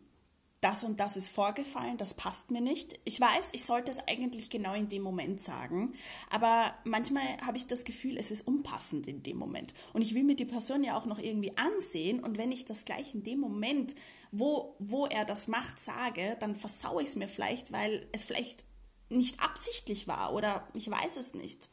das 0.61 0.85
und 0.85 1.01
das 1.01 1.16
ist 1.16 1.31
vorgefallen, 1.31 1.96
das 1.96 2.14
passt 2.14 2.51
mir 2.51 2.61
nicht. 2.61 2.99
Ich 3.05 3.20
weiß, 3.20 3.51
ich 3.53 3.64
sollte 3.64 3.90
es 3.90 3.99
eigentlich 4.07 4.51
genau 4.51 4.75
in 4.75 4.88
dem 4.88 5.03
Moment 5.03 5.40
sagen, 5.40 5.94
aber 6.29 6.75
manchmal 6.85 7.25
habe 7.44 7.57
ich 7.57 7.66
das 7.66 7.85
Gefühl, 7.85 8.18
es 8.18 8.31
ist 8.31 8.46
unpassend 8.46 9.07
in 9.07 9.23
dem 9.23 9.38
Moment. 9.38 9.73
Und 9.94 10.03
ich 10.03 10.14
will 10.14 10.23
mir 10.23 10.37
die 10.37 10.44
Person 10.44 10.85
ja 10.85 10.99
auch 10.99 11.07
noch 11.07 11.18
irgendwie 11.18 11.57
ansehen 11.57 12.23
und 12.23 12.37
wenn 12.37 12.53
ich 12.53 12.66
das 12.66 12.85
gleich 12.85 13.14
in 13.14 13.23
dem 13.23 13.40
Moment, 13.40 13.94
wo, 14.33 14.77
wo 14.79 15.07
er 15.07 15.25
das 15.25 15.49
macht, 15.49 15.81
sage, 15.81 16.37
dann 16.40 16.57
versaue 16.57 17.03
ich 17.03 17.09
es 17.09 17.16
mir 17.16 17.29
vielleicht, 17.29 17.73
weil 17.73 18.07
es 18.12 18.25
vielleicht 18.25 18.64
nicht 19.09 19.40
absichtlich 19.42 20.09
war 20.09 20.35
oder 20.35 20.68
ich 20.75 20.90
weiß 20.90 21.16
es 21.16 21.35
nicht. 21.35 21.70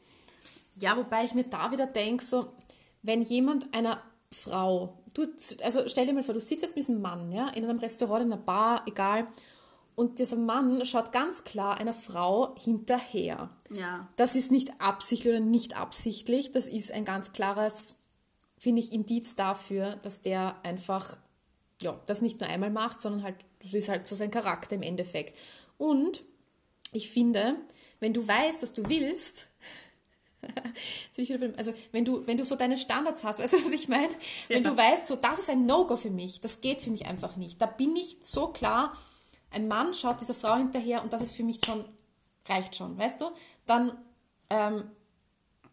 Ja, 0.76 0.96
wobei 0.96 1.24
ich 1.24 1.34
mir 1.34 1.44
da 1.44 1.72
wieder 1.72 1.86
denke, 1.86 2.24
so, 2.24 2.52
wenn 3.02 3.20
jemand 3.20 3.74
einer 3.74 4.02
Frau 4.30 4.97
du, 5.14 5.26
also 5.62 5.86
stell 5.86 6.06
dir 6.06 6.12
mal 6.12 6.22
vor, 6.22 6.34
du 6.34 6.40
sitzt 6.40 6.62
jetzt 6.62 6.76
mit 6.76 6.86
diesem 6.86 7.00
Mann, 7.00 7.32
ja, 7.32 7.48
in 7.48 7.64
einem 7.64 7.78
Restaurant, 7.78 8.24
in 8.24 8.32
einer 8.32 8.40
Bar, 8.40 8.82
egal, 8.86 9.26
und 9.98 10.20
dieser 10.20 10.36
Mann 10.36 10.84
schaut 10.84 11.10
ganz 11.10 11.42
klar 11.42 11.76
einer 11.78 11.92
Frau 11.92 12.54
hinterher. 12.56 13.50
Ja. 13.74 14.08
Das 14.14 14.36
ist 14.36 14.52
nicht 14.52 14.80
absichtlich 14.80 15.34
oder 15.34 15.44
nicht 15.44 15.76
absichtlich, 15.76 16.52
das 16.52 16.68
ist 16.68 16.92
ein 16.92 17.04
ganz 17.04 17.32
klares, 17.32 17.98
finde 18.58 18.80
ich, 18.80 18.92
Indiz 18.92 19.34
dafür, 19.34 19.96
dass 20.02 20.22
der 20.22 20.54
einfach, 20.62 21.16
ja, 21.82 22.00
das 22.06 22.22
nicht 22.22 22.40
nur 22.40 22.48
einmal 22.48 22.70
macht, 22.70 23.00
sondern 23.00 23.24
halt, 23.24 23.36
das 23.60 23.74
ist 23.74 23.88
halt 23.88 24.06
so 24.06 24.14
sein 24.14 24.30
Charakter 24.30 24.76
im 24.76 24.82
Endeffekt. 24.82 25.36
Und 25.78 26.22
ich 26.92 27.10
finde, 27.10 27.56
wenn 27.98 28.14
du 28.14 28.26
weißt, 28.26 28.62
was 28.62 28.72
du 28.72 28.88
willst, 28.88 29.48
also 31.56 31.74
wenn 31.92 32.04
du, 32.04 32.26
wenn 32.26 32.36
du 32.36 32.44
so 32.44 32.56
deine 32.56 32.76
Standards 32.76 33.24
hast, 33.24 33.38
weißt 33.38 33.54
du, 33.54 33.64
was 33.64 33.72
ich 33.72 33.88
meine? 33.88 34.12
Wenn 34.48 34.62
ja. 34.62 34.70
du 34.70 34.76
weißt, 34.76 35.06
so 35.06 35.16
das 35.16 35.40
ist 35.40 35.50
ein 35.50 35.66
No-Go 35.66 35.96
für 35.96 36.10
mich, 36.10 36.40
das 36.40 36.60
geht 36.60 36.80
für 36.80 36.90
mich 36.90 37.06
einfach 37.06 37.36
nicht. 37.36 37.60
Da 37.60 37.66
bin 37.66 37.96
ich 37.96 38.18
so 38.20 38.48
klar, 38.48 38.92
ein 39.50 39.68
Mann 39.68 39.94
schaut 39.94 40.20
dieser 40.20 40.34
Frau 40.34 40.56
hinterher 40.56 41.02
und 41.02 41.12
das 41.12 41.22
ist 41.22 41.32
für 41.32 41.42
mich 41.42 41.60
schon, 41.64 41.84
reicht 42.46 42.76
schon, 42.76 42.96
weißt 42.98 43.20
du? 43.20 43.26
Dann, 43.66 43.92
ähm, 44.50 44.90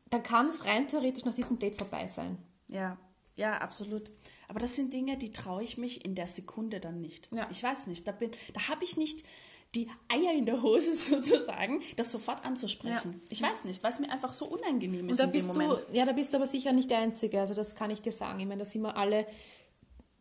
dann 0.09 0.23
kann 0.23 0.49
es 0.49 0.65
rein 0.65 0.87
theoretisch 0.87 1.25
nach 1.25 1.35
diesem 1.35 1.59
Date 1.59 1.77
vorbei 1.77 2.07
sein. 2.07 2.37
Ja, 2.67 2.97
ja, 3.35 3.57
absolut. 3.57 4.09
Aber 4.47 4.59
das 4.59 4.75
sind 4.75 4.93
Dinge, 4.93 5.17
die 5.17 5.33
traue 5.33 5.63
ich 5.63 5.77
mich 5.77 6.05
in 6.05 6.15
der 6.15 6.27
Sekunde 6.27 6.79
dann 6.79 7.01
nicht. 7.01 7.31
Ja. 7.33 7.47
Ich 7.51 7.61
weiß 7.61 7.87
nicht, 7.87 8.07
da, 8.07 8.13
da 8.13 8.67
habe 8.69 8.83
ich 8.83 8.95
nicht 8.95 9.25
die 9.73 9.89
Eier 10.07 10.33
in 10.33 10.45
der 10.45 10.61
Hose 10.61 10.93
sozusagen, 10.95 11.81
das 11.95 12.11
sofort 12.11 12.45
anzusprechen. 12.45 13.21
Ja. 13.23 13.29
Ich 13.29 13.41
weiß 13.41 13.65
nicht, 13.65 13.83
weil 13.83 13.91
es 13.91 13.99
mir 13.99 14.11
einfach 14.11 14.33
so 14.33 14.45
unangenehm 14.45 15.09
ist 15.09 15.19
in 15.19 15.31
dem 15.31 15.47
Moment. 15.47 15.85
Du, 15.89 15.95
ja, 15.95 16.05
da 16.05 16.13
bist 16.13 16.33
du 16.33 16.37
aber 16.37 16.47
sicher 16.47 16.71
nicht 16.71 16.89
der 16.89 16.99
Einzige, 16.99 17.39
also 17.39 17.53
das 17.53 17.75
kann 17.75 17.89
ich 17.89 18.01
dir 18.01 18.11
sagen. 18.11 18.39
Ich 18.39 18.45
meine, 18.45 18.59
da 18.59 18.65
sind 18.65 18.83
wir 18.83 18.95
alle, 18.95 19.25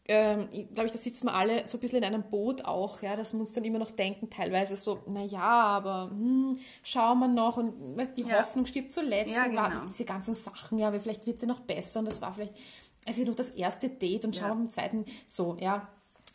ähm, 0.07 0.49
glaube 0.75 0.87
ich, 0.87 0.93
da 0.93 0.99
sitzen 0.99 1.27
wir 1.27 1.35
alle 1.35 1.67
so 1.67 1.79
ein 1.79 1.81
bisschen 1.81 1.99
in 1.99 2.05
einem 2.05 2.25
Boot 2.25 2.65
auch, 2.65 3.01
ja, 3.03 3.17
dass 3.17 3.33
wir 3.33 3.41
uns 3.41 3.53
dann 3.53 3.65
immer 3.65 3.79
noch 3.79 3.91
denken, 3.91 4.29
teilweise 4.29 4.77
so, 4.77 5.03
naja, 5.07 5.41
aber 5.41 6.11
hm, 6.11 6.59
schauen 6.83 7.21
wir 7.21 7.29
noch 7.29 7.57
und 7.57 7.97
weißt, 7.97 8.17
die 8.17 8.23
ja. 8.23 8.41
Hoffnung 8.41 8.67
stirbt 8.67 8.93
zuletzt 8.93 9.35
ja, 9.35 9.45
und 9.45 9.51
genau. 9.51 9.85
diese 9.87 10.05
ganzen 10.05 10.35
Sachen, 10.35 10.79
ja, 10.79 10.89
aber 10.89 11.01
vielleicht 11.01 11.27
wird 11.27 11.41
sie 11.41 11.47
noch 11.47 11.61
besser 11.61 12.01
und 12.01 12.07
das 12.07 12.21
war 12.21 12.35
vielleicht, 12.35 12.55
also 13.07 13.23
nur 13.23 13.35
das 13.35 13.51
erste 13.51 13.89
Date 13.89 14.25
und 14.25 14.37
schauen 14.37 14.49
wir 14.49 14.55
beim 14.57 14.71
zweiten 14.71 15.05
so, 15.27 15.57
ja. 15.61 15.89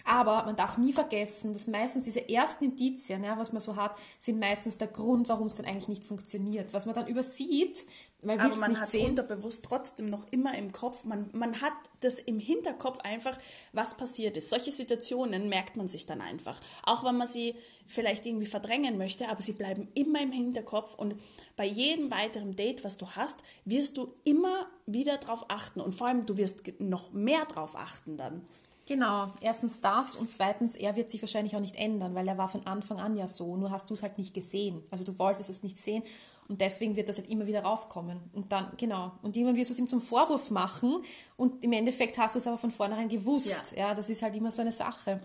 Aber 0.09 0.43
man 0.43 0.55
darf 0.55 0.79
nie 0.79 0.91
vergessen, 0.91 1.53
dass 1.53 1.67
meistens 1.67 2.03
diese 2.03 2.27
ersten 2.27 2.63
Indizien, 2.65 3.23
ja, 3.23 3.37
was 3.37 3.53
man 3.53 3.61
so 3.61 3.75
hat, 3.75 3.95
sind 4.17 4.39
meistens 4.39 4.79
der 4.79 4.87
Grund, 4.87 5.29
warum 5.29 5.45
es 5.45 5.57
dann 5.57 5.67
eigentlich 5.67 5.87
nicht 5.87 6.03
funktioniert. 6.03 6.73
Was 6.73 6.87
man 6.87 6.95
dann 6.95 7.05
übersieht, 7.05 7.85
weil 8.23 8.39
Aber 8.39 8.55
man 8.55 8.81
hat 8.81 8.91
es 8.91 8.99
unterbewusst 8.99 9.65
trotzdem 9.65 10.09
noch 10.09 10.25
immer 10.31 10.57
im 10.57 10.71
Kopf. 10.71 11.03
Man, 11.03 11.29
man 11.33 11.61
hat 11.61 11.73
das 11.99 12.17
im 12.17 12.39
Hinterkopf 12.39 12.97
einfach, 13.01 13.37
was 13.71 13.97
passiert 13.97 14.35
ist. 14.35 14.49
Solche 14.49 14.71
Situationen 14.71 15.47
merkt 15.47 15.77
man 15.77 15.87
sich 15.87 16.07
dann 16.07 16.21
einfach. 16.21 16.59
Auch 16.81 17.03
wenn 17.03 17.15
man 17.15 17.27
sie 17.27 17.53
vielleicht 17.85 18.25
irgendwie 18.25 18.47
verdrängen 18.47 18.97
möchte, 18.97 19.29
aber 19.29 19.43
sie 19.43 19.53
bleiben 19.53 19.89
immer 19.93 20.23
im 20.23 20.31
Hinterkopf. 20.31 20.95
Und 20.95 21.21
bei 21.55 21.65
jedem 21.65 22.09
weiteren 22.09 22.55
Date, 22.55 22.83
was 22.83 22.97
du 22.97 23.05
hast, 23.11 23.43
wirst 23.63 23.95
du 23.97 24.11
immer 24.23 24.65
wieder 24.87 25.17
drauf 25.17 25.45
achten. 25.49 25.79
Und 25.79 25.93
vor 25.93 26.07
allem, 26.07 26.25
du 26.25 26.35
wirst 26.35 26.63
noch 26.79 27.11
mehr 27.11 27.45
drauf 27.45 27.75
achten 27.75 28.17
dann. 28.17 28.41
Genau, 28.89 29.31
erstens 29.41 29.81
das 29.81 30.15
und 30.15 30.33
zweitens, 30.33 30.73
er 30.73 30.95
wird 30.95 31.11
sich 31.11 31.21
wahrscheinlich 31.21 31.55
auch 31.55 31.59
nicht 31.59 31.75
ändern, 31.75 32.15
weil 32.15 32.27
er 32.27 32.39
war 32.39 32.47
von 32.47 32.65
Anfang 32.65 32.99
an 32.99 33.15
ja 33.15 33.27
so, 33.27 33.55
nur 33.55 33.69
hast 33.69 33.87
du 33.91 33.93
es 33.93 34.01
halt 34.01 34.17
nicht 34.17 34.33
gesehen. 34.33 34.81
Also 34.89 35.03
du 35.03 35.19
wolltest 35.19 35.47
es 35.51 35.61
nicht 35.61 35.77
sehen 35.77 36.01
und 36.47 36.59
deswegen 36.59 36.95
wird 36.95 37.07
das 37.07 37.19
halt 37.19 37.29
immer 37.29 37.45
wieder 37.45 37.61
raufkommen. 37.61 38.19
Und 38.33 38.51
dann, 38.51 38.71
genau, 38.77 39.11
und 39.21 39.37
irgendwann 39.37 39.57
wirst 39.57 39.69
du 39.69 39.73
es 39.73 39.79
ihm 39.79 39.85
zum 39.85 40.01
Vorwurf 40.01 40.49
machen 40.49 41.03
und 41.37 41.63
im 41.63 41.71
Endeffekt 41.71 42.17
hast 42.17 42.33
du 42.33 42.39
es 42.39 42.47
aber 42.47 42.57
von 42.57 42.71
vornherein 42.71 43.09
gewusst. 43.09 43.73
Ja, 43.75 43.89
ja 43.89 43.93
das 43.93 44.09
ist 44.09 44.23
halt 44.23 44.35
immer 44.35 44.49
so 44.49 44.63
eine 44.63 44.71
Sache. 44.71 45.21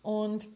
Und 0.00 0.48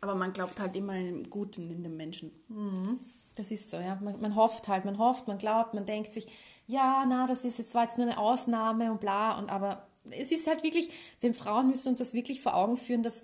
aber 0.00 0.14
man 0.14 0.32
glaubt 0.32 0.58
halt 0.60 0.74
immer 0.74 0.96
im 0.96 1.28
Guten 1.28 1.70
in 1.70 1.82
den 1.82 1.98
Menschen. 1.98 2.32
Mhm. 2.48 3.00
Das 3.34 3.50
ist 3.50 3.70
so, 3.70 3.76
ja. 3.76 3.98
Man, 4.00 4.18
man, 4.18 4.34
hofft 4.34 4.66
halt, 4.66 4.86
man 4.86 4.96
hofft, 4.96 5.28
man 5.28 5.36
glaubt, 5.36 5.74
man 5.74 5.84
denkt 5.84 6.14
sich, 6.14 6.26
ja, 6.66 7.04
na, 7.06 7.26
das 7.26 7.44
ist 7.44 7.58
jetzt 7.58 7.74
war 7.74 7.82
jetzt 7.82 7.98
nur 7.98 8.06
eine 8.06 8.16
Ausnahme 8.16 8.90
und 8.90 9.00
bla, 9.00 9.38
und 9.38 9.50
aber 9.50 9.86
es 10.10 10.32
ist 10.32 10.46
halt 10.46 10.62
wirklich, 10.62 10.90
wir 11.20 11.34
Frauen 11.34 11.68
müssen 11.68 11.88
uns 11.88 11.98
das 11.98 12.14
wirklich 12.14 12.40
vor 12.40 12.54
Augen 12.54 12.76
führen, 12.76 13.02
dass 13.02 13.22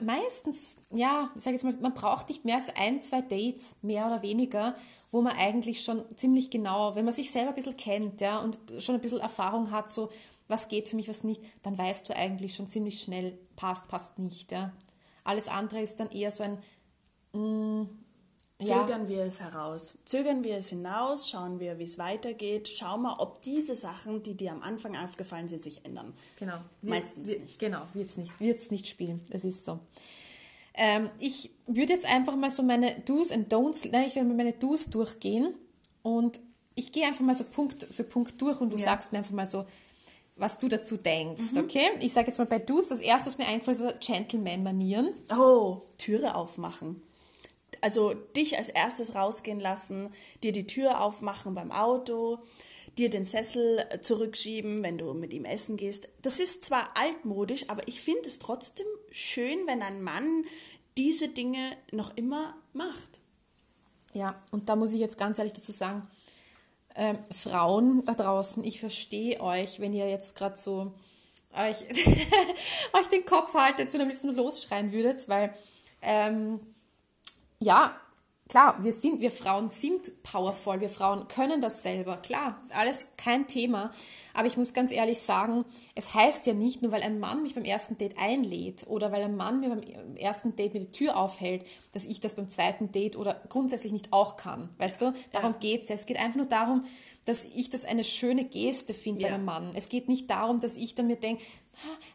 meistens, 0.00 0.76
ja, 0.90 1.30
ich 1.36 1.42
sage 1.42 1.56
jetzt 1.56 1.64
mal, 1.64 1.74
man 1.80 1.94
braucht 1.94 2.28
nicht 2.28 2.44
mehr 2.44 2.56
als 2.56 2.74
ein, 2.76 3.02
zwei 3.02 3.20
Dates, 3.20 3.76
mehr 3.82 4.06
oder 4.06 4.22
weniger, 4.22 4.76
wo 5.10 5.22
man 5.22 5.36
eigentlich 5.36 5.82
schon 5.82 6.04
ziemlich 6.16 6.50
genau, 6.50 6.94
wenn 6.94 7.04
man 7.04 7.14
sich 7.14 7.30
selber 7.30 7.50
ein 7.50 7.54
bisschen 7.54 7.76
kennt, 7.76 8.20
ja, 8.20 8.38
und 8.38 8.58
schon 8.78 8.94
ein 8.94 9.00
bisschen 9.00 9.20
Erfahrung 9.20 9.70
hat, 9.70 9.92
so, 9.92 10.10
was 10.48 10.68
geht 10.68 10.88
für 10.88 10.96
mich, 10.96 11.08
was 11.08 11.24
nicht, 11.24 11.42
dann 11.62 11.76
weißt 11.76 12.08
du 12.08 12.16
eigentlich 12.16 12.54
schon 12.54 12.68
ziemlich 12.68 13.02
schnell, 13.02 13.38
passt, 13.56 13.88
passt 13.88 14.18
nicht, 14.18 14.52
ja. 14.52 14.72
Alles 15.24 15.48
andere 15.48 15.80
ist 15.80 16.00
dann 16.00 16.10
eher 16.10 16.30
so 16.30 16.44
ein, 16.44 16.58
mh, 17.32 17.40
mm, 17.40 17.88
Zögern 18.60 19.02
ja. 19.04 19.08
wir 19.08 19.22
es 19.22 19.40
heraus. 19.40 19.94
Zögern 20.04 20.42
wir 20.42 20.56
es 20.56 20.70
hinaus, 20.70 21.30
schauen 21.30 21.60
wir, 21.60 21.78
wie 21.78 21.84
es 21.84 21.96
weitergeht, 21.96 22.66
schauen 22.66 23.02
wir, 23.02 23.20
ob 23.20 23.40
diese 23.42 23.76
Sachen, 23.76 24.24
die 24.24 24.34
dir 24.34 24.50
am 24.50 24.62
Anfang 24.62 24.96
aufgefallen 24.96 25.46
sind, 25.46 25.62
sich 25.62 25.84
ändern. 25.84 26.12
Genau. 26.40 26.56
Meistens 26.82 27.30
wir, 27.30 27.38
nicht. 27.38 27.60
Genau, 27.60 27.82
wird 27.94 28.10
es 28.10 28.16
nicht, 28.16 28.40
wird's 28.40 28.72
nicht 28.72 28.88
spielen. 28.88 29.20
Das 29.30 29.44
ist 29.44 29.64
so. 29.64 29.78
Ähm, 30.74 31.08
ich 31.20 31.50
würde 31.66 31.92
jetzt 31.92 32.06
einfach 32.06 32.34
mal 32.34 32.50
so 32.50 32.64
meine 32.64 32.98
Do's 33.00 33.30
und 33.30 33.52
Don'ts, 33.52 33.88
nein, 33.92 34.06
ich 34.08 34.16
werde 34.16 34.28
meine 34.28 34.52
Do's 34.52 34.90
durchgehen 34.90 35.54
und 36.02 36.40
ich 36.74 36.90
gehe 36.90 37.06
einfach 37.06 37.24
mal 37.24 37.34
so 37.36 37.44
Punkt 37.44 37.84
für 37.84 38.04
Punkt 38.04 38.40
durch 38.42 38.60
und 38.60 38.70
du 38.70 38.76
ja. 38.76 38.84
sagst 38.84 39.12
mir 39.12 39.18
einfach 39.18 39.32
mal 39.32 39.46
so, 39.46 39.66
was 40.34 40.58
du 40.58 40.68
dazu 40.68 40.96
denkst, 40.96 41.52
mhm. 41.52 41.58
okay? 41.58 41.90
Ich 42.00 42.12
sage 42.12 42.28
jetzt 42.28 42.38
mal 42.38 42.44
bei 42.44 42.58
Do's, 42.58 42.88
das 42.88 43.00
erste, 43.00 43.30
was 43.30 43.38
mir 43.38 43.46
einfällt, 43.46 43.78
ist 43.78 44.00
Gentleman-Manieren. 44.00 45.14
Oh, 45.30 45.82
Türe 45.96 46.34
aufmachen 46.34 47.02
also 47.80 48.14
dich 48.14 48.56
als 48.56 48.68
erstes 48.68 49.14
rausgehen 49.14 49.60
lassen, 49.60 50.10
dir 50.42 50.52
die 50.52 50.66
Tür 50.66 51.00
aufmachen 51.00 51.54
beim 51.54 51.70
Auto, 51.70 52.38
dir 52.96 53.10
den 53.10 53.26
Sessel 53.26 53.84
zurückschieben, 54.00 54.82
wenn 54.82 54.98
du 54.98 55.14
mit 55.14 55.32
ihm 55.32 55.44
essen 55.44 55.76
gehst. 55.76 56.08
Das 56.22 56.40
ist 56.40 56.64
zwar 56.64 56.96
altmodisch, 56.96 57.68
aber 57.68 57.86
ich 57.86 58.00
finde 58.00 58.28
es 58.28 58.38
trotzdem 58.38 58.86
schön, 59.10 59.58
wenn 59.66 59.82
ein 59.82 60.02
Mann 60.02 60.44
diese 60.96 61.28
Dinge 61.28 61.76
noch 61.92 62.16
immer 62.16 62.56
macht. 62.72 63.20
Ja, 64.14 64.42
und 64.50 64.68
da 64.68 64.76
muss 64.76 64.92
ich 64.92 65.00
jetzt 65.00 65.18
ganz 65.18 65.38
ehrlich 65.38 65.52
dazu 65.52 65.70
sagen, 65.70 66.08
äh, 66.94 67.14
Frauen 67.30 68.04
da 68.04 68.14
draußen, 68.14 68.64
ich 68.64 68.80
verstehe 68.80 69.40
euch, 69.40 69.78
wenn 69.78 69.92
ihr 69.92 70.08
jetzt 70.08 70.34
gerade 70.34 70.56
so 70.56 70.92
euch, 71.56 71.84
euch 72.92 73.06
den 73.12 73.24
Kopf 73.24 73.54
haltet 73.54 73.94
und 73.94 74.00
ein 74.00 74.08
bisschen 74.08 74.34
losschreien 74.34 74.92
würdet, 74.92 75.28
weil 75.28 75.54
ähm, 76.02 76.60
ja, 77.60 77.96
klar, 78.48 78.82
wir 78.82 78.92
sind, 78.92 79.20
wir 79.20 79.30
Frauen 79.30 79.68
sind 79.68 80.22
powerful, 80.22 80.80
wir 80.80 80.88
Frauen 80.88 81.28
können 81.28 81.60
das 81.60 81.82
selber, 81.82 82.16
klar, 82.16 82.60
alles 82.70 83.14
kein 83.16 83.46
Thema. 83.46 83.92
Aber 84.34 84.46
ich 84.46 84.56
muss 84.56 84.72
ganz 84.72 84.92
ehrlich 84.92 85.20
sagen, 85.20 85.64
es 85.94 86.14
heißt 86.14 86.46
ja 86.46 86.54
nicht, 86.54 86.80
nur 86.80 86.92
weil 86.92 87.02
ein 87.02 87.18
Mann 87.18 87.42
mich 87.42 87.54
beim 87.54 87.64
ersten 87.64 87.98
Date 87.98 88.16
einlädt 88.18 88.86
oder 88.86 89.12
weil 89.12 89.22
ein 89.22 89.36
Mann 89.36 89.60
mir 89.60 89.70
beim 89.70 89.82
ersten 90.16 90.56
Date 90.56 90.74
mir 90.74 90.80
die 90.80 90.92
Tür 90.92 91.16
aufhält, 91.16 91.66
dass 91.92 92.04
ich 92.04 92.20
das 92.20 92.36
beim 92.36 92.48
zweiten 92.48 92.92
Date 92.92 93.16
oder 93.16 93.42
grundsätzlich 93.48 93.92
nicht 93.92 94.12
auch 94.12 94.36
kann. 94.36 94.70
Weißt 94.78 95.02
du? 95.02 95.12
Darum 95.32 95.52
ja. 95.54 95.58
geht's 95.58 95.88
ja. 95.88 95.96
Es 95.96 96.06
geht 96.06 96.18
einfach 96.18 96.36
nur 96.36 96.46
darum, 96.46 96.84
dass 97.24 97.44
ich 97.44 97.68
das 97.68 97.84
eine 97.84 98.04
schöne 98.04 98.44
Geste 98.44 98.94
finde 98.94 99.22
ja. 99.22 99.28
bei 99.28 99.34
einem 99.34 99.44
Mann. 99.44 99.72
Es 99.74 99.88
geht 99.88 100.08
nicht 100.08 100.30
darum, 100.30 100.60
dass 100.60 100.76
ich 100.76 100.94
dann 100.94 101.08
mir 101.08 101.16
denke, 101.16 101.42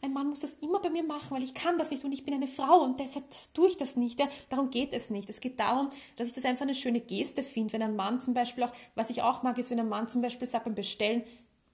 ein 0.01 0.13
Mann 0.13 0.29
muss 0.29 0.41
das 0.41 0.55
immer 0.55 0.79
bei 0.79 0.89
mir 0.89 1.03
machen, 1.03 1.31
weil 1.31 1.43
ich 1.43 1.53
kann 1.53 1.77
das 1.77 1.91
nicht 1.91 2.03
und 2.03 2.11
ich 2.11 2.23
bin 2.23 2.33
eine 2.33 2.47
Frau 2.47 2.81
und 2.81 2.99
deshalb 2.99 3.25
tue 3.53 3.67
ich 3.67 3.77
das 3.77 3.95
nicht. 3.95 4.19
Ja? 4.19 4.27
Darum 4.49 4.69
geht 4.69 4.93
es 4.93 5.09
nicht. 5.09 5.29
Es 5.29 5.39
geht 5.39 5.59
darum, 5.59 5.89
dass 6.15 6.27
ich 6.27 6.33
das 6.33 6.45
einfach 6.45 6.63
eine 6.63 6.75
schöne 6.75 6.99
Geste 6.99 7.43
finde, 7.43 7.73
wenn 7.73 7.81
ein 7.81 7.95
Mann 7.95 8.21
zum 8.21 8.33
Beispiel 8.33 8.63
auch, 8.63 8.71
was 8.95 9.09
ich 9.09 9.21
auch 9.21 9.43
mag, 9.43 9.57
ist, 9.57 9.71
wenn 9.71 9.79
ein 9.79 9.89
Mann 9.89 10.09
zum 10.09 10.21
Beispiel 10.21 10.47
sagt 10.47 10.65
beim 10.65 10.75
Bestellen, 10.75 11.23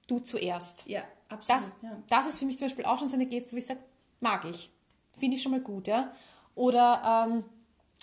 du 0.07 0.19
zuerst. 0.19 0.85
Ja, 0.87 1.03
absolut. 1.29 1.61
Das, 1.61 1.73
ja. 1.81 2.03
das 2.09 2.27
ist 2.27 2.39
für 2.39 2.45
mich 2.45 2.57
zum 2.57 2.67
Beispiel 2.67 2.85
auch 2.85 2.97
schon 2.97 3.09
so 3.09 3.15
eine 3.15 3.25
Geste, 3.25 3.53
wo 3.53 3.57
ich 3.57 3.65
sage, 3.65 3.79
mag 4.19 4.45
ich. 4.45 4.71
Finde 5.11 5.37
ich 5.37 5.43
schon 5.43 5.51
mal 5.51 5.61
gut, 5.61 5.87
ja. 5.87 6.13
Oder 6.55 7.27
ähm, 7.27 7.43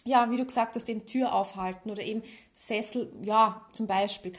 ja, 0.04 0.30
wie 0.30 0.36
du 0.36 0.44
gesagt 0.44 0.76
hast, 0.76 0.88
eben 0.88 1.04
Tür 1.04 1.34
aufhalten 1.34 1.90
oder 1.90 2.02
eben 2.02 2.22
Sessel, 2.54 3.12
ja, 3.22 3.66
zum 3.72 3.86
Beispiel, 3.86 4.32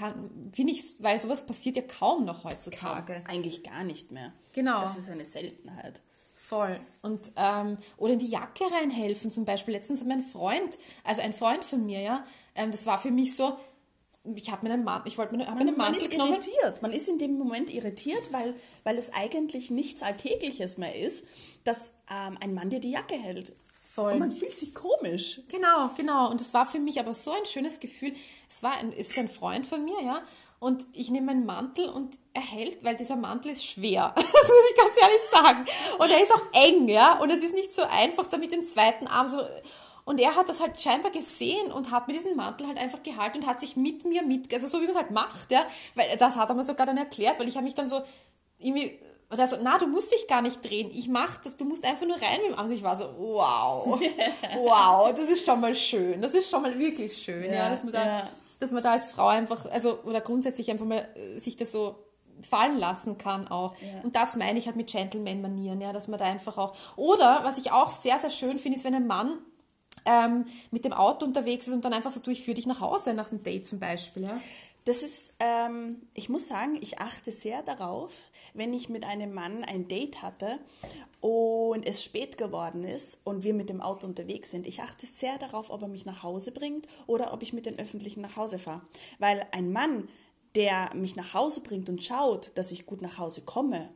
finde 0.54 0.72
ich, 0.72 1.02
weil 1.04 1.20
sowas 1.20 1.46
passiert 1.46 1.76
ja 1.76 1.82
kaum 1.82 2.26
noch 2.26 2.43
heutzutage. 2.43 3.13
Kaum, 3.13 3.26
eigentlich 3.28 3.63
gar 3.63 3.84
nicht 3.84 4.12
mehr. 4.12 4.34
Genau. 4.54 4.82
Das 4.82 4.98
ist 4.98 5.10
eine 5.10 5.26
Seltenheit. 5.26 6.02
Voll. 6.34 6.80
Und, 7.02 7.32
ähm, 7.36 7.78
oder 7.98 8.13
in 8.13 8.20
die 8.20 8.30
Jacke 8.30 8.63
reinhelfen 8.72 9.30
zum 9.30 9.43
Beispiel. 9.43 9.74
Letztens 9.74 10.00
hat 10.00 10.08
mein 10.08 10.22
Freund, 10.22 10.78
also 11.04 11.22
ein 11.22 11.34
Freund 11.34 11.65
von 11.65 11.86
mir, 11.86 12.00
ja, 12.00 12.26
ähm, 12.56 12.72
das 12.72 12.86
war 12.86 12.98
für 12.98 13.12
mich 13.12 13.36
so, 13.36 13.58
ich 14.24 14.50
habe 14.50 14.65
mir 14.65 14.74
einen 14.74 14.86
Mantel, 14.86 15.10
ich 15.10 15.17
wollte 15.17 15.36
mir 15.36 15.43
man, 15.43 15.58
einen 15.58 15.78
Mantel 15.78 15.78
man 15.78 15.93
ist 15.96 16.12
genommen. 16.12 16.34
irritiert. 16.34 16.82
Man 16.82 16.91
ist 16.93 17.10
in 17.10 17.20
dem 17.20 17.38
Moment 17.38 17.70
irritiert, 17.70 18.32
weil, 18.32 18.56
weil 18.84 18.98
es 18.98 19.13
eigentlich 19.13 19.70
nichts 19.72 20.04
Alltägliches 20.04 20.78
mehr 20.78 20.96
ist, 20.96 21.26
dass 21.65 21.91
ähm, 22.10 22.38
ein 22.39 22.54
Mann 22.54 22.70
dir 22.70 22.80
die 22.80 22.91
Jacke 22.91 23.15
hält. 23.15 23.54
Voll. 23.97 24.13
Und 24.13 24.19
man 24.19 24.31
fühlt 24.31 24.55
sich 24.55 24.75
komisch. 24.75 25.41
Genau, 25.47 25.89
genau. 25.97 26.29
Und 26.29 26.39
es 26.39 26.53
war 26.53 26.67
für 26.67 26.77
mich 26.77 26.99
aber 26.99 27.15
so 27.15 27.31
ein 27.31 27.47
schönes 27.47 27.79
Gefühl. 27.79 28.13
Es 28.47 28.62
war 28.62 28.77
ein, 28.77 28.91
ist 28.91 29.17
ein 29.17 29.27
Freund 29.27 29.65
von 29.65 29.83
mir, 29.83 29.99
ja. 30.03 30.21
Und 30.60 30.86
ich 30.93 31.10
nehme 31.10 31.25
meinen 31.25 31.47
Mantel 31.47 31.89
und 31.89 32.19
er 32.36 32.43
hält, 32.43 32.83
weil 32.83 32.95
dieser 32.95 33.15
Mantel 33.15 33.53
ist 33.53 33.65
schwer. 33.65 34.13
Das 34.15 34.23
muss 34.23 34.69
ich 34.69 34.77
ganz 34.77 35.01
ehrlich 35.01 35.21
sagen. 35.31 35.65
Und 35.97 36.12
er 36.12 36.21
ist 36.21 36.31
auch 36.31 36.43
eng, 36.53 36.88
ja. 36.88 37.19
Und 37.19 37.31
es 37.31 37.41
ist 37.43 37.55
nicht 37.55 37.73
so 37.73 37.81
einfach, 37.89 38.27
da 38.27 38.38
mit 38.38 38.51
dem 38.51 38.67
zweiten 38.67 39.07
Arm 39.07 39.25
so. 39.29 39.41
Und 40.05 40.19
er 40.19 40.36
hat 40.36 40.47
das 40.47 40.62
halt 40.62 40.79
scheinbar 40.79 41.10
gesehen 41.10 41.71
und 41.71 41.89
hat 41.89 42.07
mir 42.07 42.13
diesen 42.13 42.36
Mantel 42.36 42.67
halt 42.67 42.77
einfach 42.77 43.01
gehalten 43.01 43.39
und 43.39 43.47
hat 43.47 43.62
sich 43.62 43.77
mit 43.77 44.05
mir 44.05 44.21
mit, 44.21 44.53
also 44.53 44.67
so 44.67 44.77
wie 44.77 44.86
man 44.86 44.91
es 44.91 44.97
halt 44.97 45.10
macht, 45.10 45.51
ja. 45.51 45.65
Weil 45.95 46.15
das 46.17 46.36
hat 46.36 46.49
er 46.49 46.55
mir 46.55 46.63
sogar 46.63 46.86
dann 46.86 46.97
erklärt, 46.97 47.39
weil 47.39 47.47
ich 47.47 47.55
habe 47.55 47.65
mich 47.65 47.73
dann 47.73 47.89
so 47.89 48.03
irgendwie 48.60 48.99
und 49.29 49.39
er 49.39 49.47
so, 49.47 49.57
na, 49.61 49.77
du 49.77 49.87
musst 49.87 50.11
dich 50.11 50.25
gar 50.27 50.41
nicht 50.41 50.63
drehen. 50.63 50.89
Ich 50.93 51.09
mach 51.09 51.37
das, 51.37 51.57
du 51.57 51.65
musst 51.65 51.83
einfach 51.83 52.07
nur 52.07 52.15
rein 52.15 52.39
mit 52.41 52.51
dem 52.51 52.57
Arm. 52.57 52.71
Ich 52.71 52.83
war 52.83 52.95
so, 52.95 53.05
wow, 53.17 53.99
wow, 54.55 55.13
das 55.13 55.29
ist 55.29 55.45
schon 55.45 55.59
mal 55.59 55.75
schön. 55.75 56.21
Das 56.21 56.33
ist 56.33 56.49
schon 56.49 56.61
mal 56.61 56.79
wirklich 56.79 57.17
schön, 57.17 57.43
ja, 57.43 57.63
ja 57.63 57.69
dass 57.69 57.83
man 57.83 57.91
da, 57.91 58.05
ja. 58.05 58.29
dass 58.59 58.71
man 58.71 58.81
da 58.81 58.93
als 58.93 59.07
Frau 59.07 59.27
einfach, 59.27 59.65
also, 59.69 59.99
oder 60.03 60.21
grundsätzlich 60.21 60.71
einfach 60.71 60.85
mal 60.85 61.05
äh, 61.15 61.39
sich 61.39 61.57
das 61.57 61.73
so 61.73 61.95
fallen 62.41 62.77
lassen 62.77 63.17
kann 63.17 63.47
auch. 63.49 63.75
Ja. 63.81 64.01
Und 64.03 64.15
das 64.15 64.37
meine 64.37 64.59
ich 64.59 64.67
halt 64.67 64.77
mit 64.77 64.87
Gentleman-Manieren, 64.87 65.81
ja, 65.81 65.91
dass 65.91 66.07
man 66.07 66.19
da 66.19 66.25
einfach 66.25 66.57
auch, 66.57 66.73
oder 66.95 67.41
was 67.43 67.57
ich 67.57 67.71
auch 67.71 67.89
sehr, 67.89 68.19
sehr 68.19 68.29
schön 68.29 68.59
finde, 68.59 68.77
ist, 68.77 68.85
wenn 68.85 68.95
ein 68.95 69.07
Mann 69.07 69.39
ähm, 70.05 70.45
mit 70.71 70.85
dem 70.85 70.93
Auto 70.93 71.25
unterwegs 71.25 71.67
ist 71.67 71.73
und 71.73 71.83
dann 71.83 71.93
einfach 71.93 72.11
so, 72.11 72.19
du, 72.19 72.31
ich 72.31 72.43
führe 72.43 72.55
dich 72.55 72.65
nach 72.65 72.79
Hause 72.79 73.13
nach 73.13 73.31
einem 73.31 73.43
Date 73.43 73.67
zum 73.67 73.79
Beispiel, 73.79 74.23
ja. 74.23 74.39
Das 74.88 75.04
ist, 75.04 75.34
ähm, 75.41 75.97
ich 76.13 76.30
muss 76.30 76.47
sagen, 76.47 76.78
ich 76.80 77.00
achte 77.00 77.34
sehr 77.34 77.62
darauf, 77.62 78.13
wenn 78.54 78.73
ich 78.73 78.88
mit 78.88 79.04
einem 79.04 79.34
Mann 79.34 79.65
ein 79.65 79.89
Date 79.89 80.21
hatte 80.21 80.60
und 81.19 81.86
es 81.86 82.06
spät 82.06 82.38
geworden 82.38 82.86
ist 82.86 83.19
und 83.26 83.43
wir 83.43 83.54
mit 83.54 83.67
dem 83.67 83.82
Auto 83.82 84.08
unterwegs 84.08 84.52
sind. 84.52 84.65
Ich 84.65 84.82
achte 84.82 85.06
sehr 85.06 85.38
darauf, 85.39 85.71
ob 85.71 85.82
er 85.82 85.89
mich 85.89 86.06
nach 86.06 86.23
Hause 86.23 86.54
bringt 86.54 86.88
oder 87.06 87.34
ob 87.34 87.43
ich 87.43 87.52
mit 87.52 87.65
den 87.65 87.78
Öffentlichen 87.78 88.21
nach 88.21 88.38
Hause 88.38 88.60
fahre. 88.60 88.82
Weil 89.19 89.45
ein 89.52 89.73
Mann, 89.73 90.08
der 90.56 90.95
mich 90.95 91.17
nach 91.17 91.34
Hause 91.34 91.60
bringt 91.60 91.89
und 91.89 92.02
schaut, 92.02 92.52
dass 92.56 92.71
ich 92.71 92.86
gut 92.86 93.02
nach 93.02 93.17
Hause 93.17 93.41
komme 93.41 93.89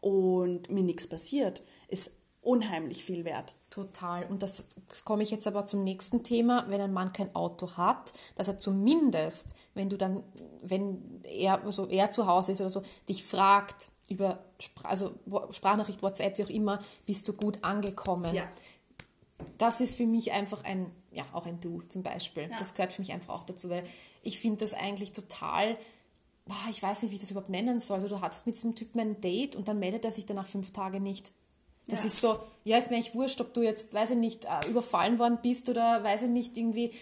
und 0.00 0.70
mir 0.70 0.84
nichts 0.84 1.08
passiert, 1.08 1.64
ist 1.88 2.12
unheimlich 2.42 3.04
viel 3.04 3.24
wert. 3.24 3.54
Total. 3.70 4.26
Und 4.26 4.42
das, 4.42 4.66
komme 5.04 5.22
ich 5.22 5.30
jetzt 5.30 5.46
aber 5.46 5.66
zum 5.66 5.82
nächsten 5.82 6.22
Thema. 6.24 6.66
Wenn 6.68 6.80
ein 6.80 6.92
Mann 6.92 7.12
kein 7.12 7.34
Auto 7.34 7.76
hat, 7.76 8.12
dass 8.34 8.48
er 8.48 8.58
zumindest, 8.58 9.54
wenn 9.74 9.88
du 9.88 9.96
dann, 9.96 10.22
wenn 10.60 11.22
er, 11.24 11.64
also 11.64 11.88
er 11.88 12.10
zu 12.10 12.26
Hause 12.26 12.52
ist 12.52 12.60
oder 12.60 12.70
so, 12.70 12.82
dich 13.08 13.24
fragt 13.24 13.88
über 14.08 14.44
also 14.82 15.12
Sprachnachricht, 15.50 16.02
WhatsApp, 16.02 16.36
wie 16.36 16.44
auch 16.44 16.50
immer, 16.50 16.82
bist 17.06 17.26
du 17.28 17.32
gut 17.32 17.62
angekommen. 17.62 18.34
Ja. 18.34 18.48
Das 19.58 19.80
ist 19.80 19.94
für 19.94 20.06
mich 20.06 20.32
einfach 20.32 20.64
ein, 20.64 20.90
ja, 21.10 21.24
auch 21.32 21.46
ein 21.46 21.60
Du 21.60 21.82
zum 21.88 22.02
Beispiel. 22.02 22.44
Ja. 22.50 22.58
Das 22.58 22.74
gehört 22.74 22.92
für 22.92 23.00
mich 23.00 23.12
einfach 23.12 23.34
auch 23.34 23.44
dazu, 23.44 23.70
weil 23.70 23.84
ich 24.22 24.38
finde 24.38 24.60
das 24.60 24.74
eigentlich 24.74 25.12
total, 25.12 25.78
ich 26.70 26.82
weiß 26.82 27.02
nicht, 27.02 27.10
wie 27.10 27.14
ich 27.14 27.20
das 27.20 27.30
überhaupt 27.30 27.50
nennen 27.50 27.78
soll. 27.78 27.96
Also 27.96 28.08
du 28.08 28.20
hattest 28.20 28.46
mit 28.46 28.56
diesem 28.56 28.74
Typen 28.74 29.00
ein 29.00 29.20
Date 29.20 29.56
und 29.56 29.68
dann 29.68 29.78
meldet 29.78 30.04
er 30.04 30.12
sich 30.12 30.26
danach 30.26 30.46
fünf 30.46 30.72
Tage 30.72 31.00
nicht. 31.00 31.32
Das 31.88 32.00
ja. 32.00 32.06
ist 32.06 32.20
so, 32.20 32.38
ja, 32.64 32.78
ist 32.78 32.90
mir 32.90 32.96
eigentlich 32.96 33.14
wurscht, 33.14 33.40
ob 33.40 33.52
du 33.54 33.62
jetzt, 33.62 33.92
weiß 33.92 34.10
ich 34.10 34.16
nicht, 34.16 34.44
äh, 34.44 34.68
überfallen 34.68 35.18
worden 35.18 35.38
bist 35.42 35.68
oder 35.68 36.02
weiß 36.04 36.22
ich 36.22 36.28
nicht, 36.28 36.56
irgendwie, 36.56 36.92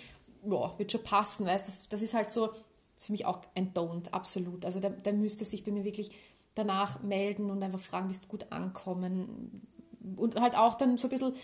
ja, 0.45 0.79
wird 0.79 0.93
schon 0.93 1.03
passen, 1.03 1.47
weißt 1.47 1.69
das, 1.69 1.89
das 1.89 2.03
ist 2.03 2.15
halt 2.15 2.33
so, 2.33 2.51
ist 2.97 3.07
für 3.07 3.13
mich 3.13 3.27
auch 3.27 3.41
ein 3.55 3.73
Don't, 3.73 4.11
absolut. 4.11 4.65
Also 4.65 4.81
der, 4.81 4.91
der 4.91 5.13
müsste 5.13 5.45
sich 5.45 5.65
bei 5.65 5.71
mir 5.71 5.85
wirklich 5.85 6.11
danach 6.55 7.03
melden 7.03 7.51
und 7.51 7.63
einfach 7.63 7.81
fragen, 7.81 8.09
bist 8.09 8.25
du 8.25 8.29
gut 8.29 8.47
ankommen 8.51 9.67
und 10.17 10.41
halt 10.41 10.57
auch 10.57 10.75
dann 10.75 10.99
so 10.99 11.09
ein 11.09 11.11
bisschen 11.11 11.35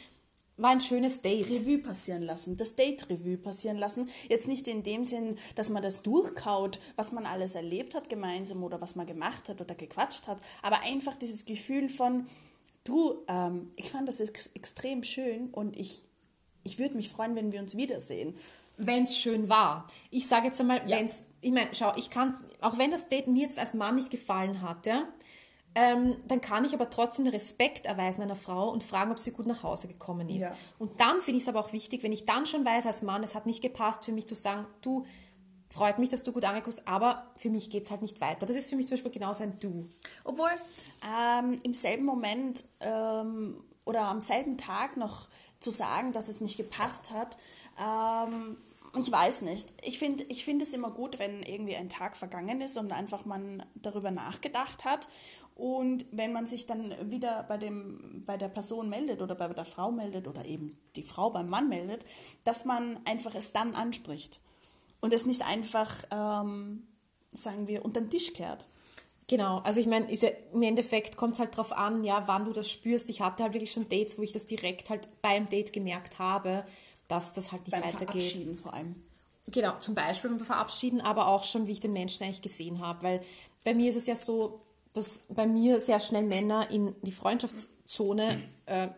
war 0.56 0.70
ein 0.70 0.80
schönes 0.80 1.20
Date. 1.20 1.50
Revue 1.50 1.78
passieren 1.78 2.22
lassen, 2.22 2.56
das 2.56 2.76
Date-Revue 2.76 3.36
passieren 3.36 3.76
lassen. 3.76 4.08
Jetzt 4.28 4.48
nicht 4.48 4.66
in 4.68 4.82
dem 4.82 5.04
Sinn, 5.04 5.36
dass 5.54 5.68
man 5.68 5.82
das 5.82 6.02
durchkaut, 6.02 6.80
was 6.96 7.12
man 7.12 7.26
alles 7.26 7.54
erlebt 7.54 7.94
hat 7.94 8.08
gemeinsam 8.08 8.64
oder 8.64 8.80
was 8.80 8.96
man 8.96 9.06
gemacht 9.06 9.48
hat 9.48 9.60
oder 9.60 9.74
gequatscht 9.74 10.26
hat, 10.26 10.38
aber 10.62 10.80
einfach 10.80 11.16
dieses 11.16 11.44
Gefühl 11.44 11.88
von, 11.88 12.26
Du, 12.86 13.24
ähm, 13.26 13.72
ich 13.76 13.90
fand 13.90 14.08
das 14.08 14.20
ex 14.20 14.46
extrem 14.54 15.02
schön 15.02 15.50
und 15.50 15.76
ich, 15.76 16.04
ich 16.62 16.78
würde 16.78 16.96
mich 16.96 17.08
freuen, 17.08 17.34
wenn 17.34 17.50
wir 17.52 17.60
uns 17.60 17.76
wiedersehen. 17.76 18.36
Wenn 18.78 19.04
es 19.04 19.18
schön 19.18 19.48
war. 19.48 19.86
Ich 20.10 20.28
sage 20.28 20.46
jetzt 20.46 20.60
einmal, 20.60 20.82
ja. 20.86 20.98
wenn 20.98 21.06
es, 21.06 21.24
ich 21.40 21.50
meine, 21.50 21.70
schau, 21.72 21.94
ich 21.96 22.10
kann, 22.10 22.34
auch 22.60 22.78
wenn 22.78 22.90
das 22.90 23.08
Date 23.08 23.26
mir 23.26 23.42
jetzt 23.42 23.58
als 23.58 23.74
Mann 23.74 23.96
nicht 23.96 24.10
gefallen 24.10 24.60
hat, 24.60 24.86
ja, 24.86 25.08
ähm, 25.74 26.16
dann 26.28 26.40
kann 26.40 26.64
ich 26.64 26.74
aber 26.74 26.88
trotzdem 26.88 27.24
den 27.24 27.34
Respekt 27.34 27.86
erweisen 27.86 28.22
einer 28.22 28.36
Frau 28.36 28.70
und 28.70 28.84
fragen, 28.84 29.10
ob 29.10 29.18
sie 29.18 29.32
gut 29.32 29.46
nach 29.46 29.62
Hause 29.62 29.88
gekommen 29.88 30.28
ist. 30.28 30.42
Ja. 30.42 30.56
Und 30.78 31.00
dann 31.00 31.20
finde 31.20 31.38
ich 31.38 31.42
es 31.42 31.48
aber 31.48 31.60
auch 31.60 31.72
wichtig, 31.72 32.02
wenn 32.02 32.12
ich 32.12 32.24
dann 32.24 32.46
schon 32.46 32.64
weiß 32.64 32.86
als 32.86 33.02
Mann, 33.02 33.22
es 33.22 33.34
hat 33.34 33.46
nicht 33.46 33.62
gepasst 33.62 34.04
für 34.04 34.12
mich 34.12 34.26
zu 34.26 34.34
sagen, 34.34 34.66
du, 34.80 35.04
freut 35.76 35.98
mich, 35.98 36.08
dass 36.08 36.22
du 36.22 36.32
gut 36.32 36.44
angeguckt 36.44 36.82
aber 36.86 37.26
für 37.36 37.50
mich 37.50 37.68
geht 37.68 37.84
es 37.84 37.90
halt 37.90 38.02
nicht 38.02 38.20
weiter. 38.20 38.46
Das 38.46 38.56
ist 38.56 38.68
für 38.68 38.76
mich 38.76 38.86
zum 38.86 38.94
Beispiel 38.94 39.12
genauso 39.12 39.42
ein 39.42 39.58
Du. 39.60 39.88
Obwohl 40.24 40.48
ähm, 41.04 41.60
im 41.62 41.74
selben 41.74 42.04
Moment 42.04 42.64
ähm, 42.80 43.62
oder 43.84 44.02
am 44.02 44.20
selben 44.20 44.56
Tag 44.56 44.96
noch 44.96 45.28
zu 45.60 45.70
sagen, 45.70 46.12
dass 46.12 46.28
es 46.28 46.40
nicht 46.40 46.56
gepasst 46.56 47.10
hat, 47.10 47.36
ähm, 47.78 48.56
ich 48.98 49.12
weiß 49.12 49.42
nicht. 49.42 49.74
Ich 49.82 49.98
finde 49.98 50.24
ich 50.24 50.46
find 50.46 50.62
es 50.62 50.72
immer 50.72 50.90
gut, 50.90 51.18
wenn 51.18 51.42
irgendwie 51.42 51.76
ein 51.76 51.90
Tag 51.90 52.16
vergangen 52.16 52.62
ist 52.62 52.78
und 52.78 52.92
einfach 52.92 53.26
man 53.26 53.62
darüber 53.74 54.10
nachgedacht 54.10 54.86
hat. 54.86 55.06
Und 55.54 56.06
wenn 56.10 56.32
man 56.32 56.46
sich 56.46 56.64
dann 56.66 56.94
wieder 57.10 57.42
bei, 57.42 57.58
dem, 57.58 58.22
bei 58.24 58.38
der 58.38 58.48
Person 58.48 58.88
meldet 58.88 59.20
oder 59.20 59.34
bei 59.34 59.48
der 59.48 59.64
Frau 59.66 59.90
meldet 59.90 60.26
oder 60.26 60.46
eben 60.46 60.76
die 60.96 61.02
Frau 61.02 61.30
beim 61.30 61.48
Mann 61.48 61.68
meldet, 61.68 62.02
dass 62.44 62.64
man 62.64 62.98
einfach 63.04 63.34
es 63.34 63.52
dann 63.52 63.74
anspricht 63.74 64.40
und 65.00 65.12
es 65.12 65.26
nicht 65.26 65.46
einfach, 65.46 66.04
ähm, 66.10 66.86
sagen 67.32 67.66
wir, 67.66 67.84
unter 67.84 68.00
den 68.00 68.10
Tisch 68.10 68.32
kehrt. 68.32 68.64
Genau, 69.28 69.58
also 69.58 69.80
ich 69.80 69.86
meine, 69.86 70.12
ja, 70.14 70.28
im 70.52 70.62
Endeffekt 70.62 71.16
kommt 71.16 71.34
es 71.34 71.40
halt 71.40 71.52
darauf 71.52 71.72
an, 71.72 72.04
ja, 72.04 72.28
wann 72.28 72.44
du 72.44 72.52
das 72.52 72.70
spürst. 72.70 73.10
Ich 73.10 73.20
hatte 73.20 73.42
halt 73.42 73.54
wirklich 73.54 73.72
schon 73.72 73.88
Dates, 73.88 74.18
wo 74.18 74.22
ich 74.22 74.32
das 74.32 74.46
direkt 74.46 74.88
halt 74.88 75.08
beim 75.20 75.48
Date 75.48 75.72
gemerkt 75.72 76.20
habe, 76.20 76.64
dass 77.08 77.32
das 77.32 77.50
halt 77.50 77.62
nicht 77.62 77.72
beim 77.72 77.82
weitergeht. 77.82 78.08
Verabschieden 78.08 78.54
vor 78.54 78.72
allem. 78.72 78.94
Genau, 79.48 79.78
zum 79.78 79.94
Beispiel 79.94 80.30
beim 80.30 80.38
Verabschieden, 80.38 81.00
aber 81.00 81.26
auch 81.26 81.42
schon, 81.42 81.66
wie 81.66 81.72
ich 81.72 81.80
den 81.80 81.92
Menschen 81.92 82.24
eigentlich 82.24 82.42
gesehen 82.42 82.80
habe. 82.80 83.02
Weil 83.02 83.22
bei 83.64 83.74
mir 83.74 83.90
ist 83.90 83.96
es 83.96 84.06
ja 84.06 84.14
so, 84.14 84.60
dass 84.92 85.24
bei 85.28 85.46
mir 85.46 85.80
sehr 85.80 86.00
schnell 86.00 86.24
Männer 86.24 86.70
in 86.70 86.94
die 87.02 87.12
Freundschaftszone 87.12 88.42
äh, 88.66 88.88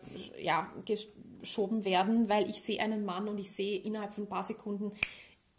ja, 0.41 0.71
geschoben 0.85 1.85
werden, 1.85 2.29
weil 2.29 2.47
ich 2.49 2.61
sehe 2.61 2.79
einen 2.79 3.03
Mann 3.03 3.27
und 3.27 3.39
ich 3.39 3.51
sehe 3.51 3.79
innerhalb 3.79 4.13
von 4.13 4.25
ein 4.25 4.29
paar 4.29 4.43
Sekunden, 4.43 4.91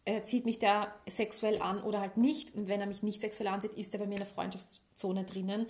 äh, 0.04 0.22
zieht 0.24 0.44
mich 0.44 0.58
der 0.58 0.94
sexuell 1.08 1.60
an 1.60 1.82
oder 1.82 2.00
halt 2.00 2.16
nicht. 2.16 2.54
Und 2.54 2.68
wenn 2.68 2.80
er 2.80 2.86
mich 2.86 3.02
nicht 3.02 3.20
sexuell 3.20 3.48
ansieht, 3.48 3.74
ist 3.74 3.94
er 3.94 4.00
bei 4.00 4.06
mir 4.06 4.14
in 4.14 4.20
der 4.20 4.26
Freundschaftszone 4.26 5.24
drinnen. 5.24 5.66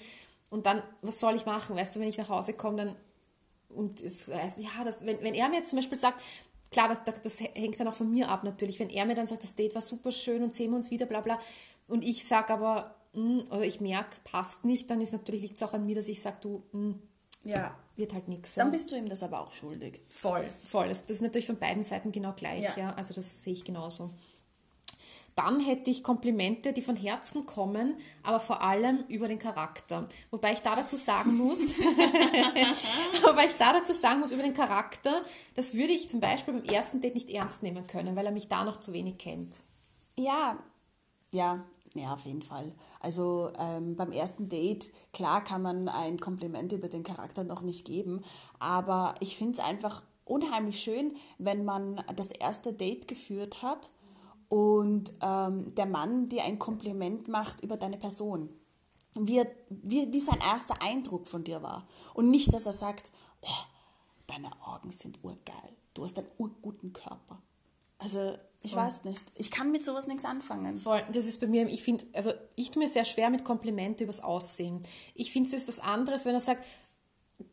Und 0.48 0.66
dann, 0.66 0.82
was 1.02 1.20
soll 1.20 1.36
ich 1.36 1.46
machen? 1.46 1.76
Weißt 1.76 1.94
du, 1.94 2.00
wenn 2.00 2.08
ich 2.08 2.18
nach 2.18 2.28
Hause 2.28 2.54
komme, 2.54 2.76
dann 2.76 2.96
und 3.74 4.00
es, 4.00 4.28
also, 4.28 4.60
ja, 4.60 4.84
das, 4.84 5.06
wenn, 5.06 5.22
wenn 5.22 5.34
er 5.34 5.48
mir 5.48 5.58
jetzt 5.58 5.70
zum 5.70 5.78
Beispiel 5.78 5.98
sagt, 5.98 6.20
klar, 6.70 6.88
das, 6.88 7.00
das 7.22 7.40
hängt 7.40 7.78
dann 7.78 7.88
auch 7.88 7.94
von 7.94 8.10
mir 8.10 8.28
ab 8.28 8.44
natürlich, 8.44 8.78
wenn 8.80 8.90
er 8.90 9.06
mir 9.06 9.14
dann 9.14 9.26
sagt, 9.26 9.44
das 9.44 9.54
Date 9.54 9.74
war 9.74 9.82
super 9.82 10.12
schön 10.12 10.42
und 10.42 10.54
sehen 10.54 10.70
wir 10.70 10.76
uns 10.76 10.90
wieder, 10.90 11.06
bla 11.06 11.20
bla, 11.20 11.38
und 11.86 12.02
ich 12.02 12.24
sage 12.24 12.52
aber, 12.52 12.94
mh, 13.14 13.42
hm, 13.42 13.46
oder 13.50 13.64
ich 13.64 13.80
merke, 13.80 14.16
passt 14.24 14.64
nicht, 14.64 14.90
dann 14.90 15.00
ist 15.00 15.12
natürlich 15.12 15.42
liegt 15.42 15.56
es 15.56 15.62
auch 15.62 15.74
an 15.74 15.86
mir, 15.86 15.96
dass 15.96 16.08
ich 16.08 16.20
sage, 16.20 16.38
du, 16.40 16.62
mh, 16.72 16.80
hm, 16.80 17.02
ja. 17.44 17.78
Wird 18.00 18.12
halt 18.12 18.26
nichts. 18.26 18.54
Dann 18.56 18.72
bist 18.72 18.90
du 18.90 18.96
ihm 18.96 19.08
das 19.08 19.22
aber 19.22 19.40
auch 19.40 19.52
schuldig. 19.52 20.00
Voll, 20.08 20.44
voll. 20.66 20.88
Das, 20.88 21.02
das 21.02 21.16
ist 21.16 21.22
natürlich 21.22 21.46
von 21.46 21.58
beiden 21.58 21.84
Seiten 21.84 22.10
genau 22.10 22.32
gleich, 22.32 22.64
ja. 22.64 22.76
ja. 22.76 22.94
Also 22.94 23.14
das 23.14 23.44
sehe 23.44 23.52
ich 23.52 23.64
genauso. 23.64 24.10
dann 25.36 25.60
hätte 25.60 25.90
ich 25.90 26.02
Komplimente, 26.02 26.72
die 26.72 26.82
von 26.82 26.96
Herzen 26.96 27.46
kommen, 27.46 27.94
aber 28.22 28.40
vor 28.40 28.62
allem 28.62 29.04
über 29.08 29.28
den 29.28 29.38
Charakter. 29.38 30.08
Wobei 30.30 30.52
ich 30.52 30.60
da 30.60 30.76
dazu 30.76 30.96
sagen 30.96 31.36
muss, 31.36 31.70
wobei 33.22 33.46
ich 33.46 33.54
da 33.58 33.72
dazu 33.72 33.92
sagen 33.92 34.20
muss, 34.20 34.32
über 34.32 34.42
den 34.42 34.54
Charakter, 34.54 35.22
das 35.54 35.74
würde 35.74 35.92
ich 35.92 36.10
zum 36.10 36.20
Beispiel 36.20 36.54
beim 36.54 36.64
ersten 36.64 37.00
Date 37.00 37.14
nicht 37.14 37.30
ernst 37.30 37.62
nehmen 37.62 37.86
können, 37.86 38.16
weil 38.16 38.26
er 38.26 38.32
mich 38.32 38.48
da 38.48 38.64
noch 38.64 38.78
zu 38.78 38.92
wenig 38.92 39.18
kennt. 39.18 39.60
Ja, 40.16 40.58
ja, 41.30 41.64
ja, 41.94 42.12
auf 42.12 42.24
jeden 42.24 42.42
Fall. 42.42 42.72
Also 43.00 43.50
ähm, 43.58 43.96
beim 43.96 44.12
ersten 44.12 44.48
Date, 44.48 44.92
klar 45.12 45.42
kann 45.42 45.62
man 45.62 45.88
ein 45.88 46.20
Kompliment 46.20 46.72
über 46.72 46.88
den 46.88 47.02
Charakter 47.02 47.44
noch 47.44 47.62
nicht 47.62 47.84
geben, 47.84 48.22
aber 48.58 49.14
ich 49.20 49.36
finde 49.36 49.54
es 49.54 49.60
einfach 49.60 50.02
unheimlich 50.24 50.80
schön, 50.80 51.14
wenn 51.38 51.64
man 51.64 52.02
das 52.14 52.28
erste 52.28 52.72
Date 52.72 53.08
geführt 53.08 53.62
hat 53.62 53.90
und 54.48 55.12
ähm, 55.20 55.74
der 55.74 55.86
Mann 55.86 56.28
dir 56.28 56.44
ein 56.44 56.58
Kompliment 56.58 57.28
macht 57.28 57.62
über 57.62 57.76
deine 57.76 57.98
Person. 57.98 58.50
Wie, 59.14 59.42
wie, 59.68 60.12
wie 60.12 60.20
sein 60.20 60.38
erster 60.40 60.80
Eindruck 60.82 61.26
von 61.26 61.42
dir 61.42 61.62
war. 61.62 61.88
Und 62.14 62.30
nicht, 62.30 62.54
dass 62.54 62.66
er 62.66 62.72
sagt, 62.72 63.10
oh, 63.40 63.64
deine 64.28 64.50
Augen 64.64 64.92
sind 64.92 65.18
urgeil, 65.24 65.76
du 65.94 66.04
hast 66.04 66.16
einen 66.18 66.28
urguten 66.38 66.92
Körper. 66.92 67.42
Also 67.98 68.36
ich 68.62 68.72
Voll. 68.72 68.82
weiß 68.82 69.04
nicht. 69.04 69.24
Ich 69.36 69.50
kann 69.50 69.72
mit 69.72 69.82
sowas 69.82 70.06
nichts 70.06 70.24
anfangen. 70.24 70.80
Voll. 70.80 71.02
Das 71.12 71.24
ist 71.24 71.40
bei 71.40 71.46
mir, 71.46 71.66
ich 71.66 71.82
finde, 71.82 72.04
also 72.12 72.32
ich 72.56 72.70
tue 72.70 72.82
mir 72.82 72.88
sehr 72.88 73.06
schwer 73.06 73.30
mit 73.30 73.44
Komplimente 73.44 74.04
übers 74.04 74.22
Aussehen. 74.22 74.82
Ich 75.14 75.32
finde, 75.32 75.48
es 75.48 75.54
ist 75.54 75.68
was 75.68 75.80
anderes, 75.80 76.26
wenn 76.26 76.34
er 76.34 76.40
sagt, 76.40 76.64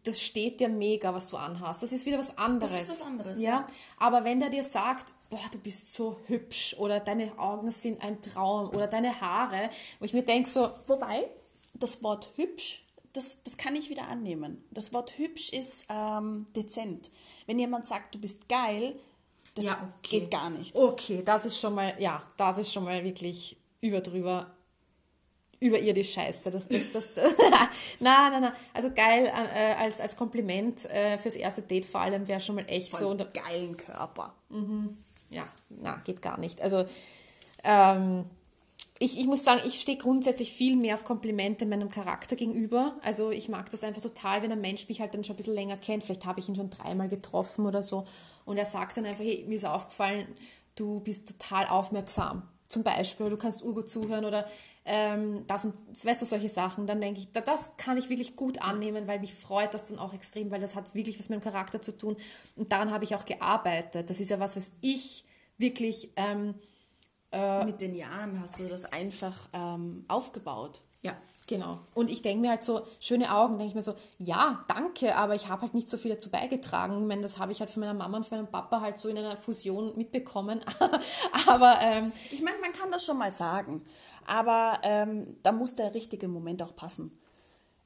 das 0.04 0.22
steht 0.22 0.60
dir 0.60 0.68
mega, 0.68 1.14
was 1.14 1.28
du 1.28 1.38
anhast. 1.38 1.82
Das 1.82 1.94
ist 1.94 2.06
wieder 2.06 2.20
was 2.20 2.38
anderes. 2.38 2.72
Das 2.72 2.82
ist 2.82 2.90
was 2.90 3.08
anderes. 3.08 3.40
Ja. 3.40 3.50
ja. 3.50 3.68
Aber 3.98 4.26
wenn 4.26 4.42
der 4.42 4.50
dir 4.50 4.64
sagt, 4.64 5.14
boah, 5.30 5.40
du 5.52 5.58
bist 5.60 5.94
so 5.94 6.20
hübsch 6.26 6.76
oder 6.78 7.00
deine 7.00 7.38
Augen 7.40 7.72
sind 7.72 8.02
ein 8.02 8.22
Traum 8.22 8.70
oder 8.70 8.88
deine 8.88 9.22
Haare, 9.22 9.70
wo 10.00 10.06
ich 10.06 10.14
mir 10.14 10.24
denke 10.24 10.50
so. 10.50 10.72
Wobei, 10.88 11.30
das 11.74 12.04
Wort 12.04 12.32
hübsch, 12.36 12.84
das, 13.14 13.44
das 13.44 13.58
kann 13.58 13.78
ich 13.78 13.90
wieder 13.90 14.10
annehmen. 14.10 14.64
Das 14.72 14.92
Wort 14.92 15.18
hübsch 15.18 15.52
ist 15.52 15.86
ähm, 15.90 16.48
dezent. 16.56 17.10
Wenn 17.46 17.60
jemand 17.60 17.88
sagt, 17.88 18.14
du 18.14 18.20
bist 18.20 18.50
geil, 18.50 19.00
das 19.58 19.66
ja, 19.66 19.94
okay. 20.00 20.20
geht 20.20 20.32
gar 20.32 20.50
nicht. 20.50 20.76
Okay, 20.76 21.22
das 21.24 21.46
ist 21.46 21.60
schon 21.60 21.76
mal, 21.76 21.94
ja, 22.00 22.24
das 22.38 22.58
ist 22.60 22.72
schon 22.72 22.84
mal 22.84 23.04
wirklich 23.04 23.58
über 23.82 24.02
drüber 24.02 24.48
über 25.60 25.80
ihr 25.80 25.94
die 25.94 26.04
Scheiße. 26.04 26.52
Das, 26.52 26.68
das, 26.68 26.92
das, 26.94 27.14
das 27.16 27.26
nein, 28.00 28.32
nein, 28.32 28.42
nein. 28.42 28.54
Also 28.74 28.92
geil 28.94 29.26
äh, 29.26 29.74
als, 29.74 30.00
als 30.02 30.16
Kompliment 30.16 30.86
äh, 30.86 31.18
fürs 31.18 31.36
erste 31.36 31.64
Date 31.64 31.86
vor 31.86 32.02
allem 32.02 32.28
wäre 32.28 32.40
schon 32.40 32.56
mal 32.56 32.66
echt 32.68 32.90
Voll 32.90 33.00
so. 33.00 33.10
Und, 33.10 33.34
geilen 33.34 33.76
Körper. 33.76 34.34
Mhm. 34.50 34.98
Ja, 35.30 35.48
na, 35.70 35.98
geht 36.06 36.22
gar 36.22 36.38
nicht. 36.40 36.62
Also 36.62 36.86
ähm, 37.64 38.26
ich, 39.00 39.20
ich 39.20 39.26
muss 39.26 39.44
sagen, 39.44 39.62
ich 39.66 39.80
stehe 39.80 39.98
grundsätzlich 39.98 40.52
viel 40.52 40.76
mehr 40.76 40.96
auf 40.96 41.04
Komplimente 41.04 41.66
meinem 41.66 41.90
Charakter 41.90 42.36
gegenüber. 42.36 42.96
Also 43.04 43.32
ich 43.32 43.50
mag 43.50 43.70
das 43.70 43.84
einfach 43.84 44.02
total, 44.02 44.42
wenn 44.42 44.52
ein 44.52 44.62
Mensch 44.62 44.88
mich 44.88 45.02
halt 45.02 45.14
dann 45.14 45.24
schon 45.24 45.36
ein 45.36 45.38
bisschen 45.38 45.54
länger 45.54 45.78
kennt. 45.78 46.04
Vielleicht 46.04 46.26
habe 46.26 46.40
ich 46.40 46.50
ihn 46.50 46.56
schon 46.56 46.70
dreimal 46.70 47.10
getroffen 47.10 47.66
oder 47.66 47.84
so. 47.84 48.06
Und 48.48 48.58
er 48.58 48.66
sagt 48.66 48.98
dann 48.98 49.06
einfach, 49.06 49.24
hey, 49.24 49.46
mir 49.48 49.58
ist 49.58 49.66
aufgefallen, 49.66 50.26
du 50.76 51.00
bist 51.02 51.28
total 51.28 51.68
aufmerksam. 51.68 52.44
Zum 52.68 52.84
Beispiel, 52.84 53.30
du 53.30 53.38
kannst 53.38 53.62
urgut 53.62 53.90
zuhören 53.90 54.26
oder 54.26 54.46
ähm, 54.84 55.46
das 55.48 55.66
und 55.66 55.76
weißt 55.90 56.22
du, 56.22 56.26
solche 56.26 56.50
Sachen. 56.50 56.88
Dann 56.88 57.00
denke 57.00 57.20
ich, 57.20 57.32
das 57.32 57.78
kann 57.78 57.98
ich 57.98 58.10
wirklich 58.10 58.36
gut 58.36 58.62
annehmen, 58.62 59.08
weil 59.08 59.20
mich 59.20 59.34
freut 59.34 59.74
das 59.74 59.88
dann 59.88 60.00
auch 60.00 60.14
extrem, 60.14 60.50
weil 60.50 60.60
das 60.60 60.76
hat 60.76 60.96
wirklich 60.96 61.20
was 61.20 61.30
mit 61.30 61.40
dem 61.40 61.44
Charakter 61.44 61.82
zu 61.82 61.96
tun. 61.96 62.18
Und 62.56 62.72
daran 62.72 62.92
habe 62.92 63.04
ich 63.04 63.14
auch 63.14 63.26
gearbeitet. 63.26 64.10
Das 64.10 64.20
ist 64.20 64.32
ja 64.32 64.40
was, 64.40 64.58
was 64.58 64.72
ich 64.82 65.24
wirklich 65.58 66.12
ähm, 66.16 66.56
äh, 67.32 67.66
Mit 67.66 67.82
den 67.82 67.96
Jahren 67.96 68.40
hast 68.40 68.60
du 68.60 68.68
das 68.68 68.86
einfach 68.86 69.50
ähm, 69.54 70.06
aufgebaut. 70.08 70.82
Ja, 71.02 71.16
genau. 71.48 71.80
Und 71.94 72.10
ich 72.10 72.22
denke 72.22 72.42
mir 72.42 72.50
halt 72.52 72.64
so, 72.64 72.82
schöne 73.00 73.34
Augen, 73.34 73.58
denke 73.58 73.70
ich 73.70 73.76
mir 73.76 73.82
so, 73.82 73.96
ja, 74.20 74.64
danke, 74.68 75.16
aber 75.16 75.36
ich 75.36 75.48
habe 75.48 75.64
halt 75.64 75.74
nicht 75.74 75.90
so 75.90 75.98
viel 75.98 76.12
dazu 76.12 76.30
beigetragen. 76.30 77.02
Ich 77.02 77.08
meine, 77.08 77.22
das 77.22 77.40
habe 77.40 77.52
ich 77.52 77.60
halt 77.60 77.70
von 77.70 77.80
meiner 77.80 77.94
Mama 77.94 78.18
und 78.18 78.26
von 78.26 78.38
meinem 78.38 78.52
Papa 78.52 78.82
halt 78.82 79.00
so 79.00 79.10
in 79.10 79.18
einer 79.18 79.38
Fusion 79.38 79.98
mitbekommen. 79.98 80.62
aber 81.48 81.80
ähm, 81.82 82.12
ich 82.32 82.42
meine, 82.42 82.58
man 82.60 82.74
kann 82.74 82.92
das 82.92 83.06
schon 83.06 83.18
mal 83.18 83.34
sagen. 83.34 83.84
Aber 84.26 84.80
ähm, 84.84 85.38
da 85.42 85.52
muss 85.52 85.76
der 85.76 85.94
richtige 85.94 86.28
Moment 86.28 86.62
auch 86.62 86.76
passen. 86.76 87.18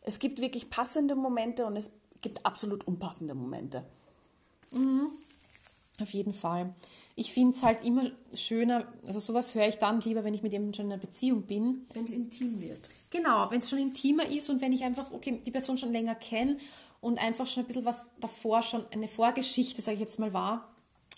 Es 0.01 0.19
gibt 0.19 0.41
wirklich 0.41 0.69
passende 0.69 1.15
Momente 1.15 1.65
und 1.65 1.77
es 1.77 1.91
gibt 2.21 2.45
absolut 2.45 2.87
unpassende 2.87 3.35
Momente. 3.35 3.85
Mhm. 4.71 5.11
Auf 6.01 6.13
jeden 6.13 6.33
Fall. 6.33 6.73
Ich 7.15 7.31
finde 7.33 7.55
es 7.55 7.63
halt 7.63 7.85
immer 7.85 8.09
schöner, 8.33 8.87
also 9.05 9.19
sowas 9.19 9.53
höre 9.53 9.67
ich 9.67 9.77
dann 9.77 10.01
lieber, 10.01 10.23
wenn 10.23 10.33
ich 10.33 10.41
mit 10.41 10.51
jemandem 10.51 10.73
schon 10.73 10.85
in 10.85 10.93
einer 10.93 11.01
Beziehung 11.01 11.43
bin. 11.43 11.85
Wenn 11.93 12.05
es 12.05 12.11
intim 12.11 12.59
wird. 12.59 12.89
Genau, 13.11 13.51
wenn 13.51 13.59
es 13.59 13.69
schon 13.69 13.77
intimer 13.79 14.25
ist 14.25 14.49
und 14.49 14.61
wenn 14.61 14.71
ich 14.71 14.83
einfach, 14.83 15.11
okay, 15.11 15.41
die 15.45 15.51
Person 15.51 15.77
schon 15.77 15.91
länger 15.91 16.15
kenne 16.15 16.57
und 17.01 17.19
einfach 17.19 17.45
schon 17.45 17.63
ein 17.63 17.67
bisschen 17.67 17.85
was 17.85 18.11
davor 18.21 18.63
schon, 18.63 18.85
eine 18.91 19.09
Vorgeschichte, 19.09 19.81
sage 19.81 19.95
ich 19.95 20.01
jetzt 20.01 20.17
mal, 20.17 20.33
war. 20.33 20.73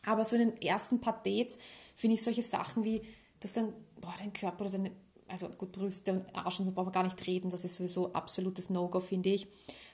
Aber 0.05 0.25
so 0.25 0.35
in 0.35 0.49
den 0.49 0.61
ersten 0.61 0.99
paar 0.99 1.21
Dates 1.23 1.59
finde 1.95 2.15
ich 2.15 2.23
solche 2.23 2.41
Sachen 2.41 2.83
wie, 2.83 3.01
dass 3.39 3.53
dann, 3.53 3.73
boah, 4.01 4.13
dein 4.17 4.33
Körper 4.33 4.61
oder 4.61 4.71
deine, 4.71 4.91
also 5.27 5.47
gut, 5.49 5.71
Brüste 5.71 6.13
und 6.13 6.35
Arsch 6.35 6.59
und 6.59 6.65
so 6.65 6.71
brauchen 6.71 6.87
wir 6.87 6.91
gar 6.91 7.03
nicht 7.03 7.25
reden, 7.27 7.51
das 7.51 7.63
ist 7.63 7.75
sowieso 7.75 8.11
absolutes 8.13 8.71
No-Go, 8.71 8.99
finde 8.99 9.29
ich. 9.29 9.47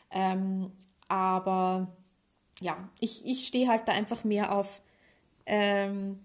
Ähm, 0.10 0.72
aber 1.10 1.88
ja, 2.62 2.90
ich, 3.02 3.26
ich 3.26 3.46
stehe 3.46 3.68
halt 3.68 3.88
da 3.88 3.92
einfach 3.92 4.24
mehr 4.24 4.56
auf. 4.56 4.82
Ähm, 5.46 6.20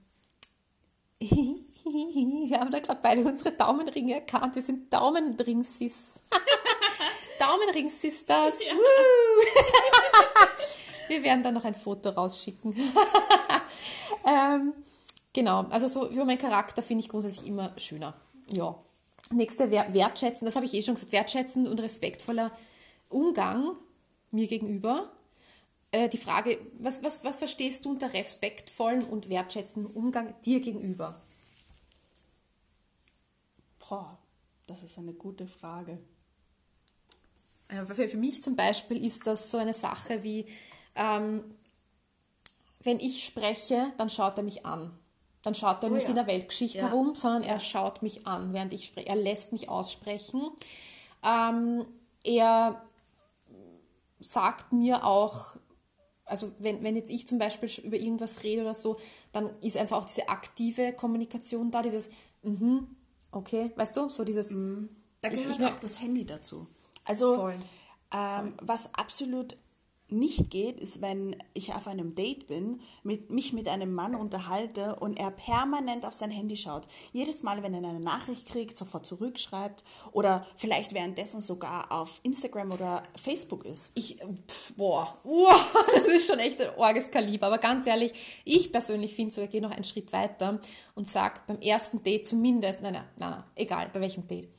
wir 2.49 2.59
haben 2.59 2.73
da 2.73 2.81
gerade 2.81 3.01
beide 3.03 3.23
unsere 3.23 3.53
Daumenringe 3.53 4.15
erkannt. 4.15 4.55
Wir 4.55 4.63
sind 4.63 4.93
Daumenring-Sis. 4.93 6.19
Daumenring-Sisters. 7.39 8.59
Ja. 8.61 8.75
wir 11.09 11.23
werden 11.23 11.45
da 11.45 11.53
noch 11.53 11.65
ein 11.65 11.75
Foto 11.75 12.11
rausschicken. 12.11 12.75
ähm, 14.27 14.73
genau, 15.33 15.67
also 15.71 15.87
so 15.87 16.09
über 16.09 16.25
meinen 16.25 16.39
Charakter 16.39 16.83
finde 16.83 17.05
ich 17.05 17.09
grundsätzlich 17.09 17.47
immer 17.47 17.73
schöner. 17.77 18.15
Ja. 18.51 18.75
Nächste 19.31 19.71
wertschätzen, 19.71 20.47
das 20.47 20.57
habe 20.57 20.67
ich 20.67 20.75
eh 20.75 20.83
schon 20.83 20.95
gesagt, 20.95 21.13
wertschätzen 21.13 21.67
und 21.67 21.81
respektvoller 21.81 22.51
Umgang 23.09 23.79
mir 24.33 24.49
gegenüber 24.49 25.11
äh, 25.93 26.09
die 26.09 26.19
Frage, 26.19 26.59
was, 26.79 27.05
was, 27.05 27.25
was 27.25 27.37
verstehst 27.37 27.85
du 27.85 27.91
unter 27.91 28.13
respektvollem 28.13 29.05
und 29.05 29.29
wertschätzendem 29.29 29.91
Umgang 29.93 30.35
dir 30.43 30.61
gegenüber? 30.61 31.21
Boah, 33.89 34.19
das 34.67 34.83
ist 34.83 34.99
eine 34.99 35.13
gute 35.13 35.47
Frage. 35.47 35.99
Äh, 37.69 37.85
für, 37.87 38.09
für 38.09 38.17
mich 38.17 38.43
zum 38.43 38.57
Beispiel 38.57 39.05
ist 39.05 39.27
das 39.27 39.51
so 39.51 39.59
eine 39.59 39.75
Sache 39.75 40.23
wie, 40.23 40.47
ähm, 40.95 41.45
wenn 42.81 43.01
ich 43.01 43.25
spreche, 43.25 43.93
dann 43.99 44.11
schaut 44.11 44.37
er 44.37 44.45
mich 44.45 44.65
an. 44.65 44.99
Dann 45.43 45.55
schaut 45.55 45.83
er 45.83 45.91
oh, 45.91 45.95
nicht 45.95 46.05
ja. 46.05 46.11
in 46.11 46.17
der 46.17 46.27
Weltgeschichte 46.27 46.79
ja. 46.79 46.89
herum, 46.89 47.15
sondern 47.15 47.43
er 47.43 47.61
schaut 47.61 48.03
mich 48.03 48.27
an, 48.27 48.53
während 48.55 48.73
ich 48.73 48.87
spreche. 48.87 49.09
Er 49.09 49.17
lässt 49.17 49.53
mich 49.53 49.69
aussprechen. 49.69 50.43
Ähm, 51.23 51.85
er 52.23 52.83
sagt 54.21 54.73
mir 54.73 55.05
auch, 55.05 55.57
also 56.25 56.53
wenn, 56.59 56.83
wenn 56.83 56.97
jetzt 56.97 57.11
ich 57.11 57.27
zum 57.27 57.39
Beispiel 57.39 57.69
über 57.85 57.99
irgendwas 57.99 58.43
rede 58.43 58.63
oder 58.63 58.75
so, 58.75 58.99
dann 59.33 59.51
ist 59.61 59.77
einfach 59.77 59.99
auch 59.99 60.07
diese 60.07 60.29
aktive 60.31 60.95
Kommunikation 60.95 61.71
da, 61.71 61.83
dieses, 61.83 62.09
mhm, 62.43 62.97
okay, 63.35 63.73
weißt 63.77 63.97
du, 63.97 64.09
so 64.09 64.25
dieses. 64.25 64.53
Mhm. 64.53 64.89
Da 65.21 65.29
gehört 65.29 65.59
ich, 65.59 65.61
ich, 65.61 65.67
auch 65.67 65.81
das 65.81 66.01
Handy 66.01 66.25
dazu. 66.25 66.67
Also, 67.05 67.51
ähm, 68.13 68.55
was 68.61 68.95
absolut 68.95 69.57
nicht 70.09 70.51
geht, 70.51 70.79
ist, 70.81 71.01
wenn 71.01 71.37
ich 71.55 71.75
auf 71.75 71.87
einem 71.87 72.15
Date 72.15 72.47
bin, 72.47 72.81
mit, 73.03 73.31
mich 73.31 73.53
mit 73.53 73.69
einem 73.69 73.93
Mann 73.93 74.15
unterhalte 74.15 74.97
und 74.97 75.19
er 75.19 75.31
permanent 75.31 76.05
auf 76.05 76.13
sein 76.13 76.31
Handy 76.31 76.57
schaut. 76.57 76.87
Jedes 77.13 77.43
Mal, 77.43 77.63
wenn 77.63 77.75
er 77.75 77.89
eine 77.89 78.01
Nachricht 78.01 78.47
kriegt, 78.47 78.77
sofort 78.77 79.07
zurückschreibt 79.07 79.83
oder 80.13 80.47
vielleicht 80.57 80.95
währenddessen 80.95 81.41
sogar 81.41 81.91
auf 81.91 82.21
Instagram 82.23 82.73
oder 82.73 83.03
Facebook 83.17 83.65
ist. 83.65 83.93
Ich, 83.95 84.19
pff, 84.49 84.75
boah, 84.75 85.19
boah, 85.23 85.59
das 85.95 86.07
ist 86.07 86.27
schon 86.27 86.39
echt 86.39 86.61
ein 86.61 86.77
orges 86.77 87.11
Kaliber. 87.11 87.47
Aber 87.49 87.59
ganz 87.59 87.87
ehrlich, 87.87 88.43
ich 88.45 88.71
persönlich 88.71 89.15
finde 89.15 89.35
so, 89.35 89.43
ich 89.43 89.51
gehe 89.51 89.63
noch 89.63 89.71
einen 89.71 89.85
Schritt 89.85 90.13
weiter 90.13 90.61
und 90.95 91.09
sage 91.09 91.41
beim 91.47 91.61
ersten 91.61 92.03
Date 92.03 92.27
zumindest, 92.27 92.83
nein, 92.83 92.95
nein, 92.95 93.05
nein, 93.17 93.45
egal, 93.55 93.91
bei 93.93 94.01
welchem 94.01 94.27
Date 94.27 94.54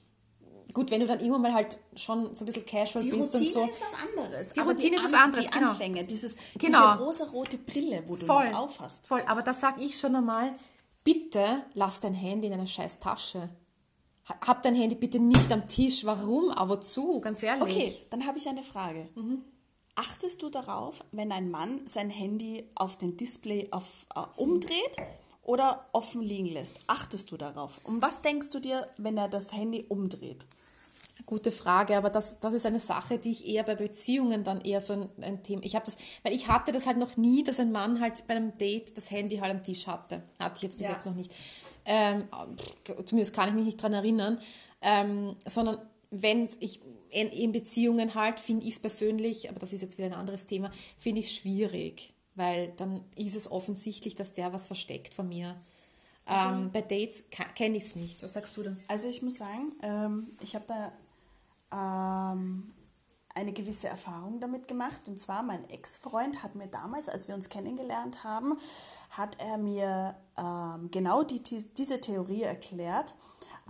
gut, 0.76 0.92
wenn 0.92 1.00
du 1.00 1.08
dann 1.08 1.20
irgendwann 1.20 1.42
mal 1.42 1.54
halt 1.54 1.80
schon 1.96 2.36
so 2.36 2.44
ein 2.44 2.46
bisschen 2.46 2.66
casual 2.66 3.04
die 3.04 3.10
bist 3.10 3.34
Routine 3.34 3.46
und 3.46 3.54
so. 3.54 3.64
ist 3.66 3.82
was 3.82 4.24
anderes. 4.24 4.54
Die 4.54 4.60
Routine 4.60 4.96
ist 4.98 5.06
was 5.06 5.14
anderes, 5.14 5.46
die 5.46 5.52
genau. 5.52 5.72
Anfänge, 5.72 6.06
dieses, 6.06 6.36
genau. 6.58 6.94
diese 6.94 7.04
rosa-rote 7.04 7.58
Brille, 7.58 8.04
wo 8.06 8.16
du 8.16 8.26
voll, 8.26 8.54
auf 8.54 8.80
hast. 8.80 9.08
Voll, 9.08 9.24
aber 9.26 9.42
da 9.42 9.54
sage 9.54 9.82
ich 9.82 9.98
schon 10.00 10.16
einmal, 10.16 10.54
bitte 11.04 11.64
lass 11.74 12.02
dein 12.02 12.14
Handy 12.14 12.48
in 12.48 12.54
einer 12.54 12.68
scheiß 12.68 13.00
Tasche. 13.00 13.50
Hab 14.26 14.64
dein 14.64 14.76
Handy 14.76 14.96
bitte 14.96 15.20
nicht 15.20 15.52
am 15.52 15.68
Tisch. 15.68 16.04
Warum? 16.04 16.52
Aber 16.52 16.78
wozu? 16.78 17.22
Ganz 17.22 17.42
ehrlich. 17.44 17.64
Okay, 17.64 17.96
dann 18.10 18.28
habe 18.28 18.38
ich 18.38 18.48
eine 18.48 18.64
Frage. 18.64 19.08
Mhm. 19.16 19.44
Achtest 19.94 20.42
du 20.42 20.50
darauf, 20.50 21.06
wenn 21.12 21.32
ein 21.32 21.50
Mann 21.50 21.88
sein 21.88 22.10
Handy 22.10 22.70
auf 22.76 22.98
den 22.98 23.16
Display 23.16 23.70
auf, 23.72 24.06
uh, 24.18 24.26
umdreht 24.36 24.98
oder 25.44 25.88
offen 25.94 26.22
liegen 26.22 26.48
lässt? 26.48 26.76
Achtest 26.88 27.32
du 27.32 27.38
darauf? 27.38 27.80
Und 27.86 28.02
was 28.02 28.22
denkst 28.22 28.50
du 28.50 28.60
dir, 28.60 28.90
wenn 28.98 29.16
er 29.16 29.30
das 29.30 29.54
Handy 29.54 29.86
umdreht? 29.88 30.46
Gute 31.26 31.52
Frage, 31.52 31.98
aber 31.98 32.10
das, 32.10 32.40
das 32.40 32.54
ist 32.54 32.66
eine 32.66 32.80
Sache, 32.80 33.18
die 33.18 33.32
ich 33.32 33.48
eher 33.48 33.64
bei 33.64 33.76
Beziehungen 33.76 34.44
dann 34.44 34.62
eher 34.62 34.82
so 34.82 34.94
ein, 34.94 35.10
ein 35.22 35.44
Thema. 35.44 35.64
Ich 35.64 35.74
habe 35.76 35.86
das, 35.86 35.98
weil 36.24 36.34
ich 36.34 36.48
hatte 36.48 36.72
das 36.72 36.86
halt 36.86 36.98
noch 36.98 37.18
nie, 37.18 37.42
dass 37.44 37.60
ein 37.60 37.72
Mann 37.72 38.00
halt 38.02 38.28
bei 38.28 38.36
einem 38.36 38.56
Date 38.58 38.96
das 38.98 39.10
Handy 39.10 39.38
halt 39.38 39.52
am 39.52 39.64
Tisch 39.64 39.88
hatte. 39.88 40.22
Hatte 40.40 40.58
ich 40.58 40.64
jetzt 40.64 40.78
bis 40.78 40.88
Ja. 40.88 40.94
jetzt 40.94 41.06
noch 41.06 41.16
nicht. 41.16 41.32
Ähm, 41.86 42.26
zumindest 43.06 43.34
kann 43.34 43.50
ich 43.50 43.56
mich 43.56 43.66
nicht 43.66 43.82
dran 43.82 43.94
erinnern. 43.94 44.40
Ähm, 44.82 45.36
sondern 45.46 45.78
wenn 46.12 46.48
ich 46.60 46.82
in, 47.10 47.30
in 47.30 47.52
Beziehungen 47.52 48.14
halt, 48.14 48.40
finde 48.40 48.66
ich 48.66 48.74
es 48.74 48.80
persönlich, 48.80 49.50
aber 49.50 49.60
das 49.60 49.74
ist 49.74 49.82
jetzt 49.82 49.98
wieder 49.98 50.08
ein 50.08 50.14
anderes 50.14 50.46
Thema, 50.46 50.72
finde 50.98 51.22
ich 51.22 51.28
es 51.28 51.34
schwierig, 51.34 52.14
weil 52.36 52.74
dann 52.78 53.04
ist 53.16 53.36
es 53.36 53.50
offensichtlich, 53.50 54.16
dass 54.16 54.34
der 54.34 54.54
was 54.54 54.66
versteckt 54.66 55.14
von 55.14 55.30
mir. 55.30 55.56
Ähm, 56.28 56.72
bei 56.74 56.82
Dates 56.82 57.26
kenne 57.56 57.78
ich 57.78 57.84
es 57.84 57.96
nicht. 57.96 58.24
Was 58.24 58.34
sagst 58.34 58.58
du 58.58 58.64
denn? 58.64 58.80
Also 58.88 59.08
ich 59.08 59.22
muss 59.22 59.36
sagen, 59.36 59.72
ähm, 59.84 60.28
ich 60.42 60.56
habe 60.56 60.66
da 60.68 60.92
ähm, 61.72 62.74
eine 63.36 63.52
gewisse 63.52 63.88
Erfahrung 63.88 64.40
damit 64.40 64.68
gemacht. 64.68 65.08
Und 65.08 65.20
zwar 65.20 65.44
mein 65.44 65.70
Ex-Freund 65.70 66.42
hat 66.42 66.56
mir 66.56 66.68
damals, 66.68 67.10
als 67.10 67.28
wir 67.28 67.36
uns 67.36 67.50
kennengelernt 67.50 68.24
haben, 68.24 68.58
hat 69.10 69.38
er 69.40 69.58
mir 69.58 70.16
ähm, 70.38 70.90
genau 70.92 71.24
die, 71.24 71.44
die, 71.44 71.68
diese 71.76 72.00
Theorie 72.02 72.44
erklärt, 72.44 73.14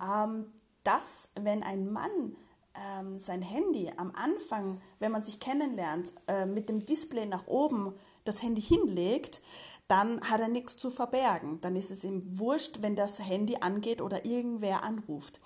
ähm, 0.01 0.45
dass 0.83 1.31
wenn 1.35 1.63
ein 1.63 1.91
Mann 1.91 2.35
ähm, 2.75 3.17
sein 3.17 3.41
Handy 3.41 3.91
am 3.97 4.11
Anfang, 4.15 4.81
wenn 4.99 5.11
man 5.11 5.23
sich 5.23 5.39
kennenlernt, 5.39 6.13
äh, 6.27 6.45
mit 6.45 6.69
dem 6.69 6.85
Display 6.85 7.25
nach 7.25 7.47
oben 7.47 7.93
das 8.23 8.43
Handy 8.43 8.61
hinlegt, 8.61 9.41
dann 9.87 10.21
hat 10.21 10.41
er 10.41 10.47
nichts 10.47 10.77
zu 10.77 10.89
verbergen. 10.89 11.61
Dann 11.61 11.75
ist 11.75 11.91
es 11.91 12.03
ihm 12.03 12.39
wurscht, 12.39 12.81
wenn 12.81 12.95
das 12.95 13.19
Handy 13.19 13.57
angeht 13.57 14.01
oder 14.01 14.25
irgendwer 14.25 14.83
anruft. 14.83 15.39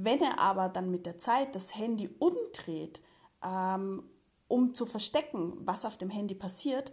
Wenn 0.00 0.20
er 0.20 0.38
aber 0.38 0.68
dann 0.68 0.92
mit 0.92 1.06
der 1.06 1.18
Zeit 1.18 1.56
das 1.56 1.74
Handy 1.74 2.08
umdreht, 2.20 3.00
ähm, 3.42 4.04
um 4.46 4.72
zu 4.72 4.86
verstecken, 4.86 5.54
was 5.58 5.84
auf 5.84 5.96
dem 5.98 6.08
Handy 6.08 6.36
passiert, 6.36 6.92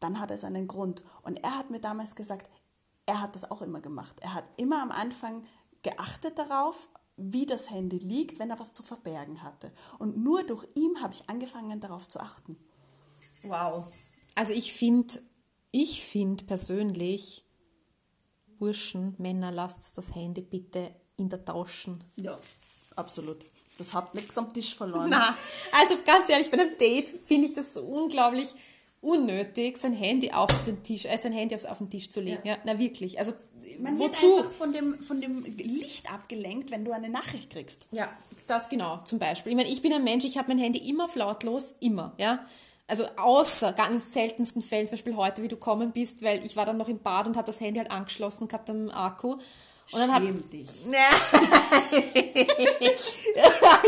dann 0.00 0.20
hat 0.20 0.30
es 0.30 0.44
einen 0.44 0.68
Grund. 0.68 1.02
Und 1.22 1.42
er 1.42 1.56
hat 1.56 1.70
mir 1.70 1.80
damals 1.80 2.14
gesagt, 2.14 2.50
er 3.06 3.22
hat 3.22 3.34
das 3.34 3.50
auch 3.50 3.62
immer 3.62 3.80
gemacht. 3.80 4.16
Er 4.20 4.34
hat 4.34 4.48
immer 4.58 4.82
am 4.82 4.90
Anfang 4.90 5.46
geachtet 5.82 6.38
darauf, 6.38 6.88
wie 7.16 7.46
das 7.46 7.70
Handy 7.70 7.96
liegt, 7.98 8.38
wenn 8.38 8.50
er 8.50 8.58
was 8.58 8.74
zu 8.74 8.82
verbergen 8.82 9.42
hatte. 9.42 9.72
Und 9.98 10.18
nur 10.18 10.42
durch 10.44 10.66
ihn 10.74 11.00
habe 11.00 11.14
ich 11.14 11.30
angefangen, 11.30 11.80
darauf 11.80 12.06
zu 12.06 12.20
achten. 12.20 12.58
Wow. 13.44 13.86
Also 14.34 14.52
ich 14.52 14.74
finde, 14.74 15.22
ich 15.70 16.04
finde 16.04 16.44
persönlich, 16.44 17.46
Burschen, 18.58 19.14
Männer, 19.16 19.52
lasst 19.52 19.96
das 19.96 20.14
Handy 20.14 20.42
bitte 20.42 20.94
in 21.16 21.28
der 21.28 21.44
Taschen. 21.44 22.02
Ja, 22.16 22.38
absolut. 22.96 23.38
Das 23.78 23.92
hat 23.92 24.14
nichts 24.14 24.38
am 24.38 24.52
Tisch 24.52 24.74
verloren. 24.74 25.10
Na, 25.10 25.36
also 25.72 25.96
ganz 26.06 26.28
ehrlich, 26.28 26.50
bei 26.50 26.58
einem 26.58 26.78
Date 26.78 27.10
finde 27.26 27.48
ich 27.48 27.54
das 27.54 27.74
so 27.74 27.82
unglaublich 27.82 28.54
unnötig, 29.04 29.76
sein 29.76 29.92
Handy 29.92 30.32
auf 30.32 30.48
den 30.64 30.82
Tisch, 30.82 31.04
äh, 31.04 31.16
sein 31.18 31.32
Handy 31.32 31.54
aufs, 31.54 31.66
auf 31.66 31.78
den 31.78 31.90
Tisch 31.90 32.10
zu 32.10 32.20
legen. 32.20 32.40
Ja. 32.44 32.56
na 32.64 32.78
wirklich. 32.78 33.18
Also 33.18 33.32
Man 33.78 33.98
wird 33.98 34.12
wozu? 34.12 34.38
einfach 34.38 34.50
von 34.52 34.72
dem, 34.72 35.02
von 35.02 35.20
dem 35.20 35.44
Licht 35.44 36.10
abgelenkt, 36.12 36.70
wenn 36.70 36.84
du 36.84 36.92
eine 36.92 37.10
Nachricht 37.10 37.50
kriegst. 37.50 37.86
Ja, 37.90 38.08
das 38.46 38.68
genau, 38.68 39.00
zum 39.04 39.18
Beispiel. 39.18 39.52
Ich 39.52 39.56
meine, 39.56 39.68
ich 39.68 39.82
bin 39.82 39.92
ein 39.92 40.04
Mensch, 40.04 40.24
ich 40.24 40.38
habe 40.38 40.48
mein 40.48 40.58
Handy 40.58 40.78
immer 40.88 41.04
auf 41.04 41.16
lautlos, 41.16 41.74
immer, 41.80 42.14
ja. 42.18 42.46
Also 42.86 43.06
außer 43.16 43.72
ganz 43.72 44.12
seltensten 44.12 44.60
Fällen, 44.60 44.86
zum 44.86 44.94
Beispiel 44.94 45.16
heute, 45.16 45.42
wie 45.42 45.48
du 45.48 45.56
kommen 45.56 45.92
bist, 45.92 46.22
weil 46.22 46.44
ich 46.44 46.54
war 46.56 46.66
dann 46.66 46.76
noch 46.76 46.88
im 46.88 46.98
Bad 46.98 47.26
und 47.26 47.36
habe 47.36 47.46
das 47.46 47.60
Handy 47.60 47.78
halt 47.78 47.90
angeschlossen 47.90 48.46
gehabt 48.46 48.68
am 48.68 48.90
Akku. 48.90 49.38
Und 49.92 50.00
dann 50.00 50.12
hab, 50.12 50.22
habe 50.22 50.32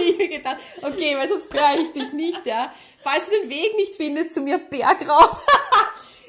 ich 0.00 0.18
mir 0.18 0.28
gedacht, 0.28 0.58
okay, 0.82 1.16
weil 1.16 1.28
sonst 1.28 1.52
höre 1.52 1.80
ich 1.80 1.92
dich 1.92 2.12
nicht, 2.12 2.44
ja. 2.44 2.72
Falls 2.98 3.30
du 3.30 3.40
den 3.40 3.48
Weg 3.48 3.74
nicht 3.76 3.96
findest 3.96 4.34
zu 4.34 4.42
mir, 4.42 4.58
Berg 4.58 5.08
rauf. 5.08 5.40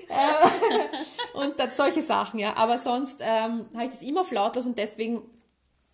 Äh, 0.09 1.37
und 1.37 1.59
dann 1.59 1.71
solche 1.73 2.01
Sachen, 2.01 2.39
ja. 2.39 2.55
Aber 2.55 2.79
sonst 2.79 3.17
ähm, 3.19 3.65
habe 3.73 3.83
ich 3.83 3.89
das 3.89 4.01
immer 4.01 4.21
auf 4.21 4.31
lautlos 4.31 4.65
und 4.65 4.77
deswegen, 4.77 5.21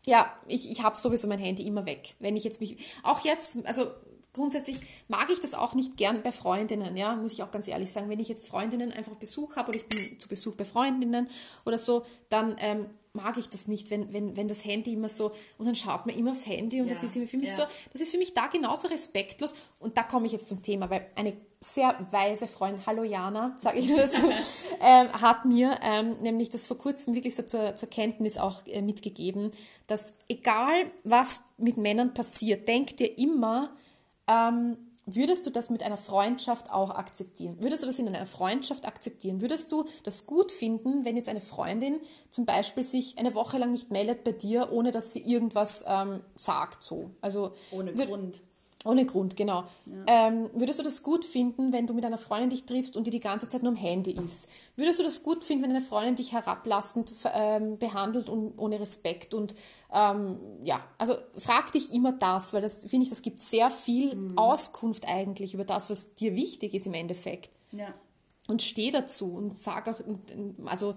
ja, 0.06 0.32
ich, 0.48 0.70
ich 0.70 0.84
habe 0.84 0.96
sowieso 0.96 1.28
mein 1.28 1.40
Handy 1.40 1.66
immer 1.66 1.88
weg. 1.88 2.14
Wenn 2.20 2.36
ich 2.36 2.44
jetzt 2.44 2.62
mich, 2.62 2.78
auch 3.02 3.22
jetzt, 3.26 3.58
also 3.66 3.88
grundsätzlich 4.32 4.78
mag 5.08 5.32
ich 5.32 5.40
das 5.40 5.56
auch 5.56 5.74
nicht 5.74 5.98
gern 5.98 6.22
bei 6.22 6.32
Freundinnen, 6.32 6.96
ja, 6.96 7.16
muss 7.16 7.34
ich 7.34 7.42
auch 7.42 7.50
ganz 7.50 7.68
ehrlich 7.68 7.92
sagen. 7.92 8.08
Wenn 8.08 8.20
ich 8.20 8.28
jetzt 8.28 8.48
Freundinnen 8.48 8.92
einfach 8.92 9.16
Besuch 9.16 9.56
habe 9.56 9.70
oder 9.70 9.80
ich 9.80 9.88
bin 9.88 10.20
zu 10.20 10.28
Besuch 10.28 10.54
bei 10.56 10.66
Freundinnen 10.66 11.28
oder 11.66 11.80
so, 11.80 12.06
dann 12.30 12.56
ähm, 12.60 12.88
mag 13.14 13.38
ich 13.38 13.48
das 13.48 13.68
nicht, 13.68 13.92
wenn, 13.92 14.12
wenn, 14.12 14.36
wenn 14.36 14.48
das 14.48 14.66
Handy 14.66 14.94
immer 14.94 15.08
so, 15.08 15.32
und 15.60 15.68
dann 15.68 15.76
schaut 15.76 16.08
man 16.08 16.16
immer 16.16 16.32
aufs 16.32 16.48
Handy 16.48 16.82
und 16.82 16.88
Ja, 16.88 16.94
das 16.96 17.04
ist 17.04 17.14
für 17.14 17.38
mich 17.38 17.50
ja. 17.50 17.56
so, 17.56 17.64
das 17.92 18.02
ist 18.02 18.12
für 18.12 18.18
mich 18.18 18.34
da 18.34 18.48
genauso 18.48 18.88
respektlos. 18.88 19.54
Und 19.80 19.98
da 19.98 20.04
komme 20.04 20.26
ich 20.26 20.32
jetzt 20.32 20.48
zum 20.48 20.64
Thema, 20.64 20.90
weil 20.90 21.06
eine 21.16 21.34
sehr 21.62 21.96
weise 22.10 22.48
Freundin, 22.48 22.84
hallo 22.88 23.04
Jana, 23.04 23.54
sage 23.56 23.80
ich 23.80 23.90
nur 23.90 24.00
dazu, 24.00 24.24
ähm, 24.82 25.14
hat 25.14 25.46
mir 25.46 25.78
ähm, 25.84 26.18
nämlich 26.22 26.50
das 26.50 26.66
vor 26.66 26.78
kurzem 26.78 27.14
wirklich 27.14 27.36
so 27.36 27.44
zur, 27.44 27.76
zur 27.76 27.90
Kenntnis 27.90 28.38
auch 28.38 28.66
äh, 28.66 28.82
mitgegeben, 28.82 29.52
dass 29.86 30.16
egal 30.28 30.74
was 31.04 31.42
mit 31.58 31.78
Männern 31.78 32.16
passiert, 32.16 32.68
denk 32.68 32.98
dir 32.98 33.16
immer, 33.18 33.70
ähm, 34.28 34.78
würdest 35.06 35.46
du 35.46 35.50
das 35.50 35.70
mit 35.70 35.84
einer 35.84 35.98
Freundschaft 35.98 36.72
auch 36.72 36.92
akzeptieren? 36.92 37.58
Würdest 37.60 37.84
du 37.84 37.88
das 37.88 38.00
in 38.00 38.08
einer 38.08 38.26
Freundschaft 38.26 38.86
akzeptieren? 38.88 39.42
Würdest 39.42 39.72
du 39.72 39.86
das 40.04 40.26
gut 40.26 40.52
finden, 40.52 41.06
wenn 41.06 41.18
jetzt 41.18 41.30
eine 41.30 41.42
Freundin 41.42 42.00
zum 42.30 42.46
Beispiel 42.46 42.84
sich 42.84 43.18
eine 43.18 43.36
Woche 43.36 43.58
lang 43.58 43.72
nicht 43.72 43.92
meldet 43.92 44.24
bei 44.24 44.32
dir, 44.32 44.72
ohne 44.72 44.92
dass 44.92 45.14
sie 45.14 45.22
irgendwas 45.22 45.84
ähm, 45.88 46.22
sagt? 46.36 46.84
So? 46.84 47.12
Also, 47.22 47.54
Ohne 47.72 47.94
Grund. 47.94 48.42
Ohne 48.86 49.06
Grund, 49.06 49.36
genau. 49.38 49.64
Ähm, 50.08 50.50
würdest 50.54 50.80
du 50.80 50.84
das 50.84 51.04
gut 51.04 51.24
finden, 51.24 51.72
wenn 51.72 51.88
du 51.88 51.94
mit 51.94 52.04
einer 52.06 52.18
Freundin 52.18 52.50
dich 52.50 52.66
triffst 52.66 52.98
und 52.98 53.08
die 53.08 53.12
die 53.12 53.20
ganze 53.20 53.48
Zeit 53.48 53.64
nur 53.64 53.72
am 53.72 53.78
Handy 53.78 54.12
ist? 54.12 54.50
Würdest 54.76 55.00
du 55.00 55.04
das 55.04 55.24
gut 55.24 55.44
finden, 55.44 55.64
wenn 55.64 55.72
eine 55.72 55.82
Freundin 55.82 56.16
dich 56.16 56.34
herablassend 56.34 57.14
ähm, 57.34 57.78
behandelt 57.78 58.30
und 58.30 58.58
ohne 58.58 58.80
Respekt? 58.80 59.34
Und 59.34 59.56
ähm, 59.94 60.38
ja, 60.64 60.82
also 60.98 61.16
frag 61.38 61.72
dich 61.72 61.94
immer 61.94 62.12
das, 62.12 62.54
weil 62.54 62.62
das 62.62 62.86
finde 62.86 63.04
ich, 63.04 63.10
das 63.10 63.22
gibt 63.22 63.40
sehr 63.40 63.70
viel 63.70 64.34
Auskunft 64.36 65.08
eigentlich 65.08 65.54
über 65.54 65.66
das, 65.66 65.90
was 65.90 66.16
dir 66.16 66.36
wichtig 66.36 66.74
ist 66.74 66.88
im 66.88 66.94
Endeffekt. 66.94 67.52
Ja. 67.72 67.94
Und 68.48 68.62
steh 68.62 68.92
dazu 68.92 69.34
und 69.34 69.58
sag 69.58 69.88
auch, 69.88 70.02
also 70.66 70.96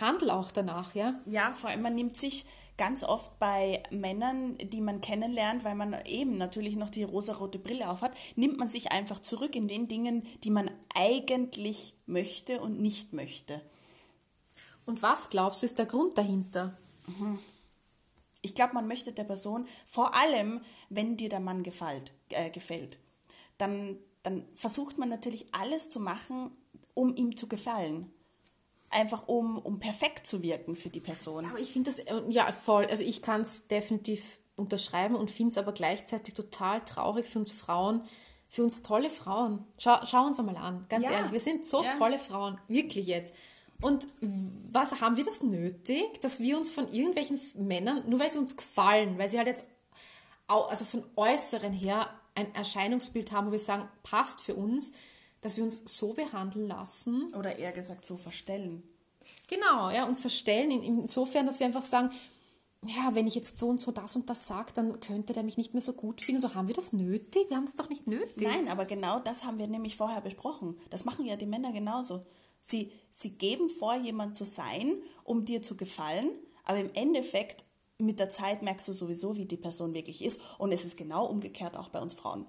handel 0.00 0.30
auch 0.30 0.52
danach, 0.52 0.94
ja. 0.94 1.14
Ja, 1.26 1.50
vor 1.50 1.70
allem 1.70 1.82
man 1.82 1.94
nimmt 1.94 2.16
sich 2.16 2.44
ganz 2.78 3.04
oft 3.04 3.38
bei 3.38 3.82
Männern, 3.90 4.56
die 4.56 4.80
man 4.80 5.02
kennenlernt, 5.02 5.64
weil 5.64 5.74
man 5.74 5.94
eben 6.06 6.38
natürlich 6.38 6.76
noch 6.76 6.88
die 6.88 7.02
rosarote 7.02 7.58
Brille 7.58 7.90
auf 7.90 8.00
hat, 8.00 8.16
nimmt 8.36 8.56
man 8.56 8.68
sich 8.68 8.90
einfach 8.92 9.18
zurück 9.18 9.54
in 9.54 9.68
den 9.68 9.88
Dingen, 9.88 10.26
die 10.44 10.50
man 10.50 10.70
eigentlich 10.94 11.94
möchte 12.06 12.60
und 12.62 12.80
nicht 12.80 13.12
möchte. 13.12 13.60
Und 14.86 15.02
was 15.02 15.28
glaubst 15.28 15.62
du, 15.62 15.66
ist 15.66 15.78
der 15.78 15.86
Grund 15.86 16.16
dahinter? 16.16 16.78
Ich 18.40 18.54
glaube, 18.54 18.74
man 18.74 18.88
möchte 18.88 19.12
der 19.12 19.24
Person, 19.24 19.66
vor 19.86 20.14
allem 20.14 20.62
wenn 20.88 21.16
dir 21.16 21.28
der 21.28 21.40
Mann 21.40 21.64
gefällt, 21.64 22.12
äh, 22.30 22.50
gefällt, 22.50 22.98
dann, 23.58 23.98
dann 24.22 24.46
versucht 24.54 24.96
man 24.96 25.08
natürlich 25.08 25.52
alles 25.52 25.90
zu 25.90 26.00
machen, 26.00 26.52
um 26.94 27.14
ihm 27.16 27.36
zu 27.36 27.48
gefallen. 27.48 28.12
Einfach 28.90 29.28
um, 29.28 29.58
um 29.58 29.78
perfekt 29.78 30.26
zu 30.26 30.42
wirken 30.42 30.74
für 30.74 30.88
die 30.88 31.00
Person. 31.00 31.44
Aber 31.46 31.58
ich 31.58 31.72
finde 31.72 31.90
das, 31.90 31.98
äh, 31.98 32.22
ja, 32.28 32.50
voll. 32.52 32.86
Also 32.86 33.04
ich 33.04 33.20
kann 33.20 33.42
es 33.42 33.66
definitiv 33.68 34.38
unterschreiben 34.56 35.14
und 35.14 35.30
finde 35.30 35.52
es 35.52 35.58
aber 35.58 35.72
gleichzeitig 35.72 36.34
total 36.34 36.80
traurig 36.82 37.26
für 37.26 37.38
uns 37.38 37.52
Frauen, 37.52 38.02
für 38.48 38.64
uns 38.64 38.82
tolle 38.82 39.10
Frauen. 39.10 39.64
Schau, 39.78 39.98
schau 40.04 40.24
uns 40.24 40.38
einmal 40.38 40.56
an, 40.56 40.86
ganz 40.88 41.04
Ja. 41.04 41.12
ehrlich. 41.12 41.32
Wir 41.32 41.40
sind 41.40 41.66
so 41.66 41.84
Ja. 41.84 41.90
tolle 41.96 42.18
Frauen, 42.18 42.58
wirklich 42.66 43.06
jetzt. 43.06 43.34
Und 43.80 44.08
was 44.20 45.00
haben 45.00 45.16
wir 45.16 45.24
das 45.24 45.42
nötig, 45.42 46.20
dass 46.22 46.40
wir 46.40 46.56
uns 46.56 46.70
von 46.70 46.90
irgendwelchen 46.92 47.38
Männern, 47.54 48.08
nur 48.08 48.18
weil 48.18 48.30
sie 48.30 48.38
uns 48.38 48.56
gefallen, 48.56 49.18
weil 49.18 49.28
sie 49.28 49.38
halt 49.38 49.46
jetzt 49.48 49.64
also 50.48 50.84
von 50.86 51.04
äußeren 51.14 51.72
her 51.74 52.08
ein 52.34 52.52
Erscheinungsbild 52.54 53.32
haben, 53.32 53.48
wo 53.48 53.52
wir 53.52 53.58
sagen, 53.58 53.88
passt 54.02 54.40
für 54.40 54.54
uns, 54.54 54.92
dass 55.40 55.56
wir 55.56 55.64
uns 55.64 55.82
so 55.86 56.14
behandeln 56.14 56.68
lassen, 56.68 57.32
Oder 57.34 57.56
eher 57.56 57.72
gesagt 57.72 58.04
so 58.04 58.16
verstellen. 58.16 58.82
Genau, 59.46 59.90
ja, 59.90 60.04
uns 60.04 60.20
verstellen 60.20 60.70
in, 60.70 60.82
insofern, 60.82 61.46
dass 61.46 61.60
wir 61.60 61.66
einfach 61.66 61.82
sagen, 61.82 62.10
ja, 62.84 63.14
wenn 63.14 63.26
ich 63.26 63.34
jetzt 63.34 63.58
so 63.58 63.68
und 63.68 63.80
so 63.80 63.90
das 63.90 64.14
und 64.14 64.30
das 64.30 64.46
sage, 64.46 64.72
dann 64.74 65.00
könnte 65.00 65.32
der 65.32 65.42
mich 65.42 65.56
nicht 65.56 65.74
mehr 65.74 65.82
so 65.82 65.92
gut 65.92 66.20
finden. 66.20 66.40
So 66.40 66.54
haben 66.54 66.68
wir 66.68 66.74
das 66.74 66.92
nötig? 66.92 67.48
Wir 67.48 67.56
haben 67.56 67.64
es 67.64 67.74
doch 67.74 67.88
nicht 67.88 68.06
nötig. 68.06 68.36
Nein, 68.36 68.68
aber 68.68 68.84
genau 68.84 69.18
das 69.18 69.44
haben 69.44 69.58
wir 69.58 69.66
nämlich 69.66 69.96
vorher 69.96 70.20
besprochen. 70.20 70.78
Das 70.90 71.04
machen 71.04 71.24
ja 71.24 71.36
die 71.36 71.46
Männer 71.46 71.72
genauso. 71.72 72.24
Sie, 72.60 72.92
sie 73.10 73.30
geben 73.30 73.68
vor, 73.68 73.96
jemand 73.96 74.36
zu 74.36 74.44
sein, 74.44 74.94
um 75.24 75.44
dir 75.44 75.62
zu 75.62 75.76
gefallen, 75.76 76.30
aber 76.64 76.78
im 76.78 76.90
Endeffekt 76.94 77.64
mit 77.98 78.20
der 78.20 78.30
Zeit 78.30 78.62
merkst 78.62 78.86
du 78.86 78.92
sowieso, 78.92 79.36
wie 79.36 79.44
die 79.44 79.56
Person 79.56 79.92
wirklich 79.92 80.24
ist. 80.24 80.40
Und 80.58 80.70
es 80.70 80.84
ist 80.84 80.96
genau 80.96 81.26
umgekehrt 81.26 81.76
auch 81.76 81.88
bei 81.88 82.00
uns 82.00 82.14
Frauen. 82.14 82.46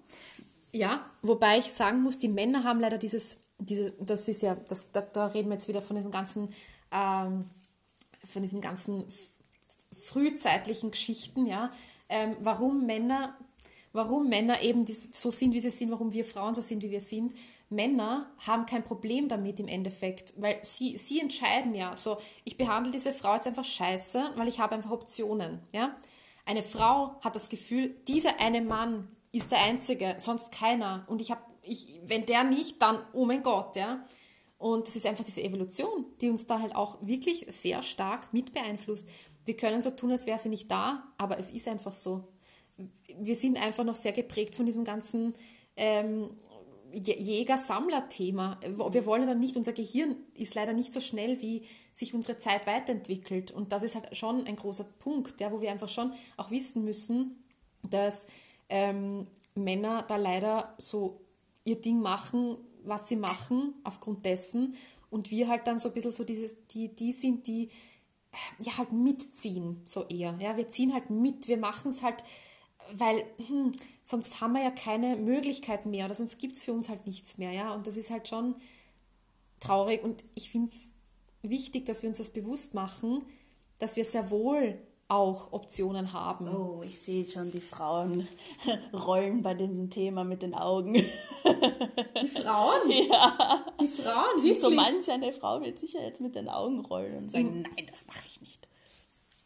Ja, 0.72 1.09
wobei 1.22 1.59
ich 1.59 1.72
sagen 1.72 2.01
muss, 2.01 2.20
die 2.20 2.28
Männer 2.28 2.63
haben 2.63 2.80
leider 2.80 2.97
dieses, 2.97 3.38
diese, 3.57 3.91
das 3.99 4.28
ist 4.28 4.41
ja, 4.41 4.55
das, 4.55 4.91
da, 4.91 5.01
da 5.01 5.28
reden 5.28 5.49
wir 5.49 5.55
jetzt 5.55 5.67
wieder 5.67 5.82
von 5.82 5.95
diesen 5.95 6.11
ganzen 6.11 6.53
ähm, 6.91 7.49
von 8.26 8.41
diesen 8.41 8.61
ganzen 8.61 9.05
frühzeitlichen 9.99 10.91
Geschichten, 10.91 11.45
ja, 11.45 11.72
ähm, 12.09 12.38
warum 12.39 12.86
Männer, 12.86 13.38
warum 13.91 14.30
Männer 14.30 14.61
eben 14.61 14.86
so 14.88 15.30
sind, 15.30 15.53
wie 15.53 15.59
sie 15.59 15.70
sind, 15.70 15.91
warum 15.91 16.11
wir 16.11 16.26
Frauen 16.26 16.53
so 16.53 16.61
sind, 16.61 16.84
wie 16.84 16.91
wir 16.91 17.01
sind. 17.01 17.34
Männer 17.70 18.32
haben 18.39 18.65
kein 18.65 18.84
Problem 18.84 19.28
damit 19.28 19.59
im 19.59 19.67
Endeffekt, 19.67 20.34
weil 20.38 20.59
sie, 20.63 20.97
sie 20.97 21.20
entscheiden 21.20 21.76
ja 21.76 21.95
so, 21.95 22.17
ich 22.43 22.57
behandle 22.57 22.91
diese 22.91 23.13
Frau 23.13 23.36
jetzt 23.36 23.47
einfach 23.47 23.65
scheiße, 23.65 24.32
weil 24.36 24.47
ich 24.47 24.59
habe 24.59 24.76
einfach 24.76 24.91
Optionen, 24.91 25.59
ja. 25.74 25.95
Eine 26.45 26.63
Frau 26.63 27.20
hat 27.22 27.36
das 27.36 27.49
Gefühl, 27.49 27.95
dieser 28.07 28.39
eine 28.39 28.61
Mann 28.61 29.07
ist 29.32 29.51
der 29.51 29.61
einzige, 29.61 30.15
sonst 30.17 30.51
keiner. 30.51 31.05
Und 31.07 31.21
ich 31.21 31.32
habe, 31.32 31.41
ich, 31.61 31.99
wenn 32.03 32.25
der 32.25 32.43
nicht, 32.43 32.82
dann, 32.82 32.99
oh 33.13 33.25
mein 33.25 33.43
Gott, 33.43 33.75
ja. 33.75 34.05
Und 34.57 34.88
das 34.88 34.95
ist 34.95 35.05
einfach 35.05 35.23
diese 35.23 35.41
Evolution, 35.41 36.05
die 36.19 36.30
uns 36.30 36.45
da 36.45 36.59
halt 36.59 36.75
auch 36.75 36.97
wirklich 37.01 37.45
sehr 37.49 37.82
stark 37.82 38.34
mit 38.34 38.53
beeinflusst. 38.53 39.09
Wir 39.45 39.55
können 39.55 39.82
so 39.82 39.91
tun, 39.91 40.11
als 40.11 40.25
wäre 40.25 40.39
sie 40.39 40.49
nicht 40.49 40.69
da, 40.69 41.13
aber 41.17 41.39
es 41.39 41.49
ist 41.49 41.67
einfach 41.67 41.93
so. 41.93 42.27
Wir 43.17 43.36
sind 43.36 43.61
einfach 43.61 43.84
noch 43.84 43.95
sehr 43.95 44.11
geprägt 44.11 44.55
von 44.55 44.65
diesem 44.65 44.84
ganzen 44.84 45.34
ähm, 45.77 46.30
Jäger-Sammler-Thema. 46.91 48.59
Wir 48.91 49.05
wollen 49.05 49.27
dann 49.27 49.39
nicht, 49.39 49.55
unser 49.55 49.73
Gehirn 49.73 50.17
ist 50.34 50.55
leider 50.55 50.73
nicht 50.73 50.91
so 50.91 50.99
schnell, 50.99 51.41
wie 51.41 51.65
sich 51.93 52.13
unsere 52.13 52.38
Zeit 52.38 52.67
weiterentwickelt. 52.67 53.51
Und 53.51 53.71
das 53.71 53.84
ist 53.84 53.95
halt 53.95 54.15
schon 54.15 54.45
ein 54.45 54.55
großer 54.55 54.84
Punkt, 54.84 55.39
ja, 55.39 55.51
wo 55.51 55.61
wir 55.61 55.71
einfach 55.71 55.89
schon 55.89 56.13
auch 56.36 56.51
wissen 56.51 56.84
müssen, 56.84 57.43
dass 57.89 58.27
ähm, 58.70 59.28
Männer 59.55 60.03
da 60.07 60.15
leider 60.15 60.76
so 60.78 61.22
ihr 61.63 61.82
Ding 61.82 61.99
machen, 61.99 62.57
was 62.84 63.09
sie 63.09 63.15
machen, 63.15 63.74
aufgrund 63.84 64.26
dessen. 64.26 64.76
Und 65.09 65.32
wir 65.32 65.47
halt 65.47 65.67
dann 65.67 65.80
so 65.80 65.89
ein 65.89 65.93
bisschen 65.93 66.11
so 66.11 66.24
dieses, 66.24 66.67
die, 66.67 66.95
die 66.95 67.11
sind, 67.11 67.47
die 67.47 67.70
ja 68.59 68.78
halt 68.78 68.91
mitziehen, 68.91 69.82
so 69.86 70.05
eher. 70.05 70.38
Ja, 70.39 70.55
wir 70.55 70.70
ziehen 70.70 70.93
halt 70.93 71.09
mit, 71.09 71.47
wir 71.47 71.57
machen 71.57 71.89
es 71.89 72.03
halt, 72.03 72.24
weil 72.93 73.24
hm, 73.47 73.74
sonst 74.03 74.41
haben 74.41 74.53
wir 74.53 74.63
ja 74.63 74.72
keine 74.72 75.15
Möglichkeit 75.15 75.86
mehr 75.86 76.05
oder 76.05 76.13
sonst 76.13 76.38
gibt 76.38 76.55
es 76.55 76.61
für 76.61 76.74
uns 76.74 76.89
halt 76.89 77.07
nichts 77.07 77.38
mehr, 77.38 77.51
ja. 77.51 77.74
Und 77.74 77.88
das 77.88 77.97
ist 77.97 78.11
halt 78.11 78.28
schon 78.28 78.55
traurig 79.59 80.03
und 80.03 80.24
ich 80.36 80.49
finde 80.49 80.72
es 80.72 80.91
wichtig, 81.41 81.86
dass 81.86 82.03
wir 82.03 82.09
uns 82.09 82.20
das 82.20 82.30
bewusst 82.30 82.74
machen, 82.74 83.24
dass 83.80 83.95
wir 83.95 84.05
sehr 84.05 84.30
wohl 84.30 84.80
auch 85.10 85.51
Optionen 85.51 86.14
haben. 86.14 86.47
Oh, 86.47 86.84
ich 86.84 87.01
sehe 87.01 87.30
schon 87.30 87.51
die 87.51 87.62
Frauen 87.62 88.28
rollen 88.93 89.41
bei 89.41 89.55
diesem 89.55 89.89
Thema 89.89 90.24
mit 90.24 90.43
den 90.43 90.53
Augen. 90.53 90.93
Die 90.93 92.28
Frauen? 92.28 92.89
Ja. 92.89 93.66
Die 93.82 93.88
Frauen, 93.88 94.36
wirklich? 94.38 94.60
So 94.60 94.70
manch 94.70 95.10
eine 95.10 95.34
Frau 95.34 95.62
wird 95.62 95.80
sicher 95.80 96.01
jetzt 96.01 96.22
mit 96.22 96.36
den 96.36 96.47
Augen 96.47 96.82
rollen 96.82 97.18
und 97.18 97.32
sagen, 97.32 97.57
mhm. 97.57 97.62
nein, 97.64 97.88
das 97.89 98.05
mache 98.07 98.24
ich 98.28 98.39
nicht. 98.41 98.68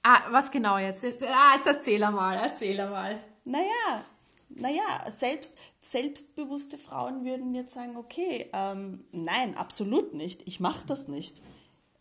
Ah, 0.04 0.22
was 0.32 0.52
genau 0.52 0.78
jetzt? 0.78 1.04
Ah, 1.06 1.56
jetzt 1.56 1.68
erzähl 1.68 2.00
mal, 2.00 2.36
erzähl 2.36 2.78
mal. 2.78 3.20
Naja, 3.46 4.04
naja, 4.50 5.10
selbst, 5.10 5.54
selbstbewusste 5.82 6.78
Frauen 6.78 7.26
würden 7.26 7.56
jetzt 7.56 7.74
sagen, 7.74 7.96
okay, 7.96 8.50
ähm, 8.54 9.06
nein, 9.12 9.56
absolut 9.56 10.14
nicht, 10.14 10.42
ich 10.46 10.60
mache 10.60 10.86
das 10.86 11.08
nicht. 11.08 11.42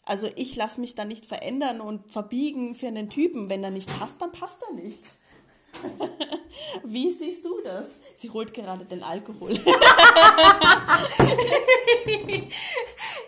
Also 0.05 0.29
ich 0.35 0.57
lasse 0.57 0.81
mich 0.81 0.95
da 0.95 1.05
nicht 1.05 1.27
verändern 1.27 1.81
und 1.81 2.11
verbiegen 2.11 2.75
für 2.75 2.89
einen 2.89 3.09
Typen. 3.09 3.49
Wenn 3.49 3.63
er 3.63 3.71
nicht 3.71 3.89
passt, 3.99 4.21
dann 4.21 4.33
passt 4.33 4.63
er 4.69 4.75
nicht. 4.75 5.05
Wie 6.85 7.11
siehst 7.11 7.45
du 7.45 7.61
das? 7.63 8.01
Sie 8.15 8.31
holt 8.31 8.53
gerade 8.53 8.85
den 8.85 9.03
Alkohol. 9.03 9.53
ja, 9.55 9.63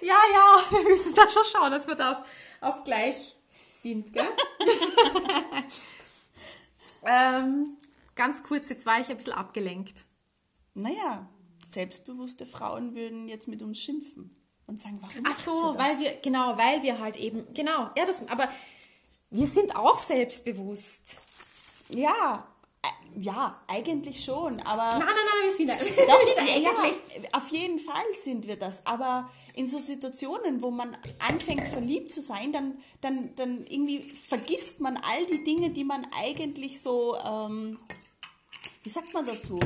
ja, 0.03 0.61
wir 0.71 0.83
müssen 0.83 1.15
da 1.15 1.29
schon 1.29 1.45
schauen, 1.45 1.71
dass 1.71 1.87
wir 1.87 1.95
da 1.95 2.13
auf, 2.13 2.19
auf 2.61 2.85
gleich 2.85 3.37
sind, 3.81 4.13
gell? 4.13 4.27
ähm, 7.07 7.79
ganz 8.15 8.43
kurz, 8.43 8.69
jetzt 8.69 8.85
war 8.85 9.01
ich 9.01 9.09
ein 9.11 9.17
bisschen 9.17 9.33
abgelenkt. 9.33 10.05
Naja, 10.75 11.29
selbstbewusste 11.65 12.47
Frauen 12.47 12.95
würden 12.95 13.29
jetzt 13.29 13.49
mit 13.49 13.63
uns 13.63 13.79
schimpfen 13.79 14.37
und 14.67 14.81
sagen, 14.81 14.99
warum 15.01 15.25
Ach 15.25 15.39
so, 15.43 15.75
weil 15.77 15.99
wir, 15.99 16.17
genau, 16.23 16.57
weil 16.57 16.83
wir 16.83 16.99
halt 16.99 17.17
eben, 17.17 17.47
genau, 17.55 17.91
ja, 17.97 18.07
das, 18.07 18.27
aber 18.29 18.49
wir 19.31 19.47
sind 19.47 19.75
auch 19.77 19.99
selbstbewusst. 19.99 21.17
Ja, 21.89 22.47
äh, 22.83 23.21
ja, 23.21 23.61
eigentlich 23.67 24.25
schon, 24.25 24.61
aber. 24.61 24.99
Nein, 24.99 25.09
nein, 25.09 25.17
nein, 25.17 25.51
wir 25.51 25.57
sind. 25.57 25.99
Doch. 26.09 26.63
Ja, 26.63 26.71
auf 27.33 27.49
jeden 27.49 27.79
Fall 27.79 28.05
sind 28.21 28.47
wir 28.47 28.57
das. 28.57 28.87
Aber 28.87 29.31
in 29.55 29.67
so 29.67 29.79
Situationen, 29.79 30.63
wo 30.63 30.71
man 30.71 30.97
anfängt 31.29 31.69
verliebt 31.69 32.11
zu 32.11 32.21
sein, 32.21 32.53
dann, 32.53 32.79
dann, 33.01 33.35
dann 33.37 33.67
irgendwie 33.67 34.01
vergisst 34.01 34.81
man 34.81 34.97
all 34.97 35.27
die 35.27 35.45
Dinge, 35.45 35.71
die 35.71 35.85
man 35.85 36.07
eigentlich 36.17 36.81
so, 36.81 37.17
ähm, 37.17 37.79
wie 38.83 38.91
sagt 38.91 39.15
man 39.15 39.27
dazu? 39.27 39.59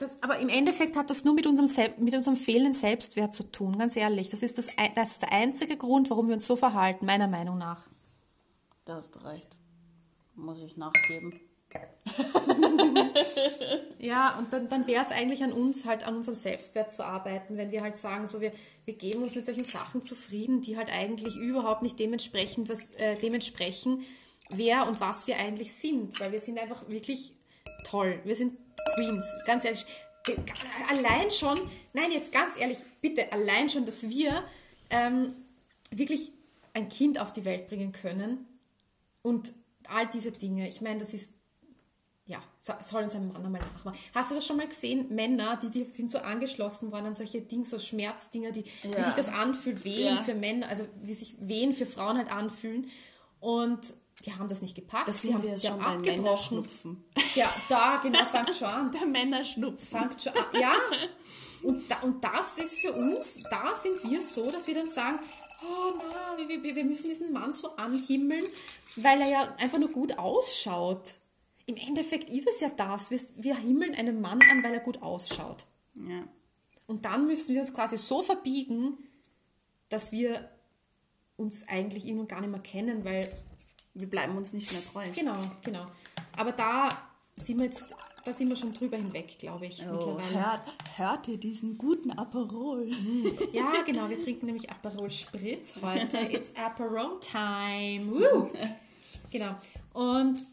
Das, 0.00 0.22
aber 0.22 0.38
im 0.38 0.48
Endeffekt 0.48 0.96
hat 0.96 1.10
das 1.10 1.24
nur 1.24 1.34
mit 1.34 1.46
unserem, 1.46 1.68
mit 1.98 2.14
unserem 2.14 2.38
fehlenden 2.38 2.72
Selbstwert 2.72 3.34
zu 3.34 3.44
tun, 3.44 3.76
ganz 3.76 3.96
ehrlich. 3.96 4.30
Das 4.30 4.42
ist, 4.42 4.56
das, 4.56 4.68
das 4.94 5.10
ist 5.10 5.22
der 5.22 5.32
einzige 5.32 5.76
Grund, 5.76 6.08
warum 6.08 6.28
wir 6.28 6.34
uns 6.34 6.46
so 6.46 6.56
verhalten, 6.56 7.04
meiner 7.04 7.28
Meinung 7.28 7.58
nach. 7.58 7.86
Da 8.86 8.94
hast 8.96 9.14
du 9.14 9.18
recht. 9.20 9.58
Muss 10.34 10.58
ich 10.60 10.78
nachgeben. 10.78 11.38
ja, 13.98 14.36
und 14.38 14.52
dann, 14.52 14.68
dann 14.70 14.86
wäre 14.86 15.04
es 15.04 15.10
eigentlich 15.10 15.44
an 15.44 15.52
uns, 15.52 15.84
halt 15.84 16.04
an 16.04 16.16
unserem 16.16 16.34
Selbstwert 16.34 16.92
zu 16.92 17.04
arbeiten, 17.04 17.58
wenn 17.58 17.70
wir 17.70 17.82
halt 17.82 17.98
sagen, 17.98 18.26
so 18.26 18.40
wir, 18.40 18.52
wir 18.86 18.94
geben 18.94 19.22
uns 19.22 19.34
mit 19.34 19.44
solchen 19.44 19.64
Sachen 19.64 20.02
zufrieden, 20.02 20.62
die 20.62 20.76
halt 20.78 20.90
eigentlich 20.90 21.36
überhaupt 21.36 21.82
nicht 21.82 21.98
dementsprechend 21.98 22.70
was, 22.70 22.90
äh, 22.92 23.16
dementsprechend, 23.20 24.02
wer 24.48 24.88
und 24.88 25.00
was 25.00 25.26
wir 25.26 25.36
eigentlich 25.36 25.74
sind. 25.74 26.18
Weil 26.18 26.32
wir 26.32 26.40
sind 26.40 26.58
einfach 26.58 26.88
wirklich 26.88 27.34
toll. 27.84 28.18
Wir 28.24 28.34
sind 28.34 28.56
Queens, 28.94 29.24
ganz 29.46 29.64
ehrlich. 29.64 29.84
Allein 30.90 31.30
schon, 31.30 31.58
nein, 31.92 32.12
jetzt 32.12 32.30
ganz 32.30 32.58
ehrlich, 32.58 32.78
bitte, 33.00 33.32
allein 33.32 33.70
schon, 33.70 33.86
dass 33.86 34.08
wir 34.08 34.44
ähm, 34.90 35.34
wirklich 35.90 36.32
ein 36.74 36.88
Kind 36.88 37.18
auf 37.18 37.32
die 37.32 37.44
Welt 37.44 37.68
bringen 37.68 37.92
können 37.92 38.46
und 39.22 39.52
all 39.88 40.06
diese 40.06 40.32
Dinge. 40.32 40.68
Ich 40.68 40.80
meine, 40.80 41.00
das 41.00 41.14
ist, 41.14 41.30
ja, 42.26 42.42
soll 42.60 43.02
uns 43.02 43.14
ein 43.14 43.32
Mann 43.32 43.44
einmal 43.44 43.60
nachmachen. 43.60 43.98
Hast 44.14 44.30
du 44.30 44.34
das 44.36 44.46
schon 44.46 44.56
mal 44.56 44.68
gesehen? 44.68 45.12
Männer, 45.14 45.56
die, 45.56 45.70
die 45.70 45.84
sind 45.84 46.10
so 46.10 46.18
angeschlossen 46.18 46.92
worden 46.92 47.06
an 47.06 47.14
solche 47.14 47.40
Dinge, 47.40 47.66
so 47.66 47.78
Schmerzdinger, 47.78 48.52
die, 48.52 48.64
ja. 48.82 48.98
wie 48.98 49.02
sich 49.02 49.14
das 49.14 49.28
anfühlt, 49.28 49.84
Wehen 49.84 50.16
ja. 50.16 50.22
für 50.22 50.34
Männer, 50.34 50.68
also 50.68 50.86
wie 51.02 51.14
sich 51.14 51.34
Wehen 51.40 51.72
für 51.72 51.86
Frauen 51.86 52.18
halt 52.18 52.30
anfühlen. 52.30 52.90
Und 53.40 53.94
die 54.24 54.32
haben 54.34 54.48
das 54.48 54.62
nicht 54.62 54.74
gepackt. 54.74 55.08
Das 55.08 55.22
die 55.22 55.32
haben 55.32 55.42
wir 55.42 55.58
schon 55.58 55.78
beim 55.78 56.00
Männerschnupfen. 56.00 57.04
Ja, 57.34 57.52
da 57.68 58.00
genau 58.02 58.24
fängt 58.26 58.54
schon 58.54 58.68
an. 58.68 58.92
Der 59.00 59.06
Männerschnupfen. 59.06 59.98
Fängt 59.98 60.22
schon 60.22 60.32
an. 60.32 60.60
Ja. 60.60 60.72
Und, 61.62 61.90
da, 61.90 62.00
und 62.00 62.22
das 62.22 62.58
ist 62.58 62.74
für 62.80 62.92
uns, 62.92 63.42
da 63.50 63.74
sind 63.74 64.02
wir 64.04 64.20
so, 64.20 64.50
dass 64.50 64.66
wir 64.66 64.74
dann 64.74 64.86
sagen, 64.86 65.18
oh 65.62 65.92
na, 65.98 66.38
wir, 66.38 66.62
wir, 66.62 66.74
wir 66.74 66.84
müssen 66.84 67.08
diesen 67.08 67.32
Mann 67.32 67.52
so 67.52 67.76
anhimmeln, 67.76 68.44
weil 68.96 69.20
er 69.20 69.28
ja 69.28 69.54
einfach 69.58 69.78
nur 69.78 69.90
gut 69.90 70.18
ausschaut. 70.18 71.16
Im 71.66 71.76
Endeffekt 71.76 72.30
ist 72.30 72.48
es 72.48 72.60
ja 72.60 72.70
das. 72.70 73.10
Wir, 73.10 73.20
wir 73.36 73.56
himmeln 73.56 73.94
einen 73.94 74.20
Mann 74.20 74.40
an, 74.50 74.62
weil 74.62 74.74
er 74.74 74.80
gut 74.80 75.02
ausschaut. 75.02 75.66
Ja. 75.94 76.24
Und 76.86 77.04
dann 77.04 77.26
müssen 77.26 77.54
wir 77.54 77.60
uns 77.60 77.72
quasi 77.72 77.96
so 77.96 78.22
verbiegen, 78.22 78.98
dass 79.88 80.12
wir 80.12 80.50
uns 81.36 81.68
eigentlich 81.68 82.04
ihn 82.04 82.18
und 82.18 82.28
gar 82.28 82.40
nicht 82.40 82.50
mehr 82.50 82.60
kennen, 82.60 83.04
weil 83.04 83.28
wir 83.94 84.08
bleiben 84.08 84.36
uns 84.36 84.52
nicht 84.52 84.72
mehr 84.72 84.82
treu. 84.84 85.04
Genau, 85.14 85.36
genau. 85.62 85.86
Aber 86.36 86.52
da 86.52 86.88
sind 87.36 87.58
wir 87.58 87.66
jetzt, 87.66 87.94
da 88.24 88.32
sind 88.32 88.48
wir 88.48 88.56
schon 88.56 88.72
drüber 88.72 88.96
hinweg, 88.96 89.38
glaube 89.38 89.66
ich, 89.66 89.82
oh, 89.86 89.92
mittlerweile. 89.92 90.44
Hört, 90.44 90.62
hört 90.96 91.28
ihr 91.28 91.38
diesen 91.38 91.78
guten 91.78 92.10
Aperol? 92.12 92.90
Ja, 93.52 93.82
genau, 93.84 94.08
wir 94.08 94.22
trinken 94.22 94.46
nämlich 94.46 94.70
Aperol 94.70 95.10
Spritz 95.10 95.76
heute. 95.82 96.18
It's 96.30 96.52
Aperol 96.56 97.18
Time. 97.20 98.10
Woo! 98.10 98.50
Genau. 99.32 99.56
Und 99.92 100.44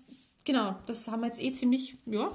genau, 0.43 0.75
das 0.87 1.07
haben 1.07 1.21
wir 1.21 1.27
jetzt 1.27 1.39
eh 1.39 1.53
ziemlich, 1.53 1.95
ja, 2.07 2.31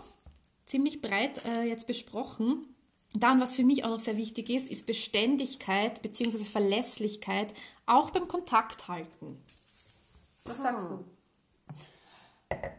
ziemlich 0.66 1.02
breit 1.02 1.48
äh, 1.48 1.64
jetzt 1.64 1.88
besprochen. 1.88 2.72
Dann, 3.12 3.40
was 3.40 3.56
für 3.56 3.64
mich 3.64 3.84
auch 3.84 3.90
noch 3.90 3.98
sehr 3.98 4.16
wichtig 4.16 4.48
ist, 4.48 4.70
ist 4.70 4.86
Beständigkeit 4.86 6.00
bzw. 6.00 6.44
Verlässlichkeit 6.44 7.52
auch 7.86 8.10
beim 8.10 8.28
Kontakt 8.28 8.86
halten. 8.86 9.42
Was 10.44 10.56
hm. 10.56 10.62
sagst 10.62 10.90
du? 10.90 11.04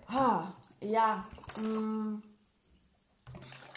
Ah, 0.08 0.54
ja. 0.82 1.26
Hm. 1.56 2.22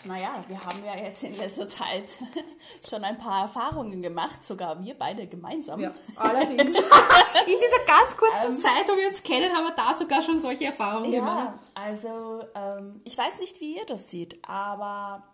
Naja, 0.07 0.45
wir 0.47 0.65
haben 0.65 0.85
ja 0.85 0.97
jetzt 0.97 1.25
in 1.25 1.37
letzter 1.37 1.67
Zeit 1.67 2.07
schon 2.89 3.03
ein 3.03 3.19
paar 3.19 3.43
Erfahrungen 3.43 4.03
gemacht, 4.03 4.45
sogar 4.45 4.81
wir 4.83 4.95
beide 4.95 5.27
gemeinsam. 5.27 5.81
Ja, 5.81 5.93
allerdings. 6.17 6.63
in 6.63 6.67
dieser 6.67 7.85
ganz 7.87 8.17
kurzen 8.17 8.55
ähm, 8.55 8.59
Zeit, 8.59 8.87
wo 8.87 8.97
wir 8.97 9.09
uns 9.09 9.23
kennen, 9.23 9.53
haben 9.53 9.65
wir 9.65 9.75
da 9.75 9.97
sogar 9.97 10.23
schon 10.23 10.39
solche 10.39 10.67
Erfahrungen 10.67 11.13
ja, 11.13 11.21
gemacht. 11.21 11.59
Also, 11.75 12.45
ähm, 12.55 13.01
ich 13.05 13.19
weiß 13.19 13.41
nicht, 13.41 13.61
wie 13.61 13.77
ihr 13.77 13.87
das 13.87 14.11
seht, 14.11 14.39
aber 14.49 15.25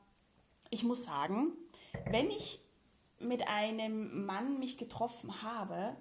ich 0.71 0.85
muss 0.85 1.05
sagen, 1.05 1.53
wenn 2.11 2.31
ich 2.31 2.61
mit 3.19 3.47
einem 3.47 4.25
Mann 4.25 4.59
mich 4.59 4.79
getroffen 4.79 5.43
habe, 5.43 5.97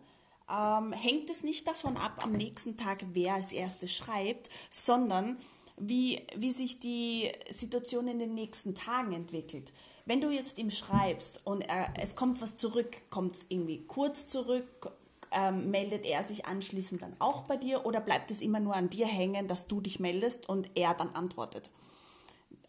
ähm, 0.52 0.94
hängt 0.94 1.30
es 1.30 1.44
nicht 1.44 1.68
davon 1.68 1.98
ab 1.98 2.20
am 2.24 2.32
nächsten 2.32 2.78
Tag, 2.78 3.06
wer 3.14 3.36
als 3.36 3.52
erstes 3.52 3.96
schreibt, 3.96 4.50
sondern 4.70 5.38
wie, 5.78 6.22
wie 6.36 6.52
sich 6.52 6.80
die 6.80 7.32
Situation 7.50 8.08
in 8.08 8.20
den 8.20 8.34
nächsten 8.34 8.76
Tagen 8.76 9.14
entwickelt. 9.14 9.72
Wenn 10.06 10.22
du 10.22 10.30
jetzt 10.30 10.58
ihm 10.58 10.72
schreibst 10.72 11.42
und 11.46 11.62
er, 11.62 11.94
es 11.98 12.16
kommt 12.16 12.42
was 12.42 12.58
zurück, 12.58 12.98
kommt 13.10 13.36
es 13.36 13.46
irgendwie 13.50 13.86
kurz 13.88 14.28
zurück, 14.28 14.92
ähm, 15.32 15.72
meldet 15.72 16.06
er 16.06 16.24
sich 16.24 16.46
anschließend 16.46 17.02
dann 17.02 17.16
auch 17.20 17.44
bei 17.44 17.56
dir 17.56 17.86
oder 17.86 18.02
bleibt 18.02 18.32
es 18.32 18.42
immer 18.42 18.60
nur 18.60 18.76
an 18.76 18.90
dir 18.90 19.08
hängen, 19.08 19.48
dass 19.48 19.68
du 19.68 19.80
dich 19.80 20.00
meldest 20.00 20.50
und 20.50 20.70
er 20.76 20.94
dann 20.94 21.16
antwortet? 21.16 21.70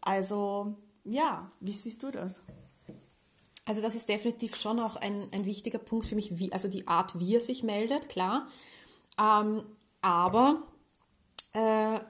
Also 0.00 0.76
ja, 1.04 1.50
wie 1.60 1.72
siehst 1.72 2.02
du 2.02 2.10
das? 2.10 2.40
Also 3.64 3.80
das 3.80 3.94
ist 3.94 4.08
definitiv 4.08 4.56
schon 4.56 4.80
auch 4.80 4.96
ein, 4.96 5.28
ein 5.32 5.44
wichtiger 5.44 5.78
Punkt 5.78 6.06
für 6.06 6.16
mich, 6.16 6.38
wie, 6.38 6.52
also 6.52 6.68
die 6.68 6.88
Art, 6.88 7.18
wie 7.18 7.36
er 7.36 7.40
sich 7.40 7.62
meldet, 7.62 8.08
klar. 8.08 8.48
Ähm, 9.20 9.62
aber 10.00 10.62
äh, 11.52 12.00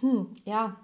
hm, 0.00 0.34
ja, 0.44 0.76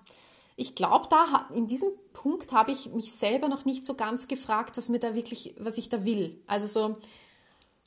ich 0.57 0.75
glaube, 0.75 1.07
da 1.09 1.49
in 1.55 1.69
diesem 1.69 1.91
Punkt 2.13 2.53
habe 2.53 2.73
ich 2.73 2.93
mich 2.93 3.13
selber 3.13 3.49
noch 3.49 3.65
nicht 3.65 3.87
so 3.87 3.95
ganz 3.95 4.27
gefragt, 4.27 4.77
was 4.77 4.89
mir 4.89 4.99
da 4.99 5.15
wirklich, 5.15 5.55
was 5.59 5.79
ich 5.79 5.89
da 5.89 6.05
will. 6.05 6.43
Also 6.49 6.67
so, 6.67 6.97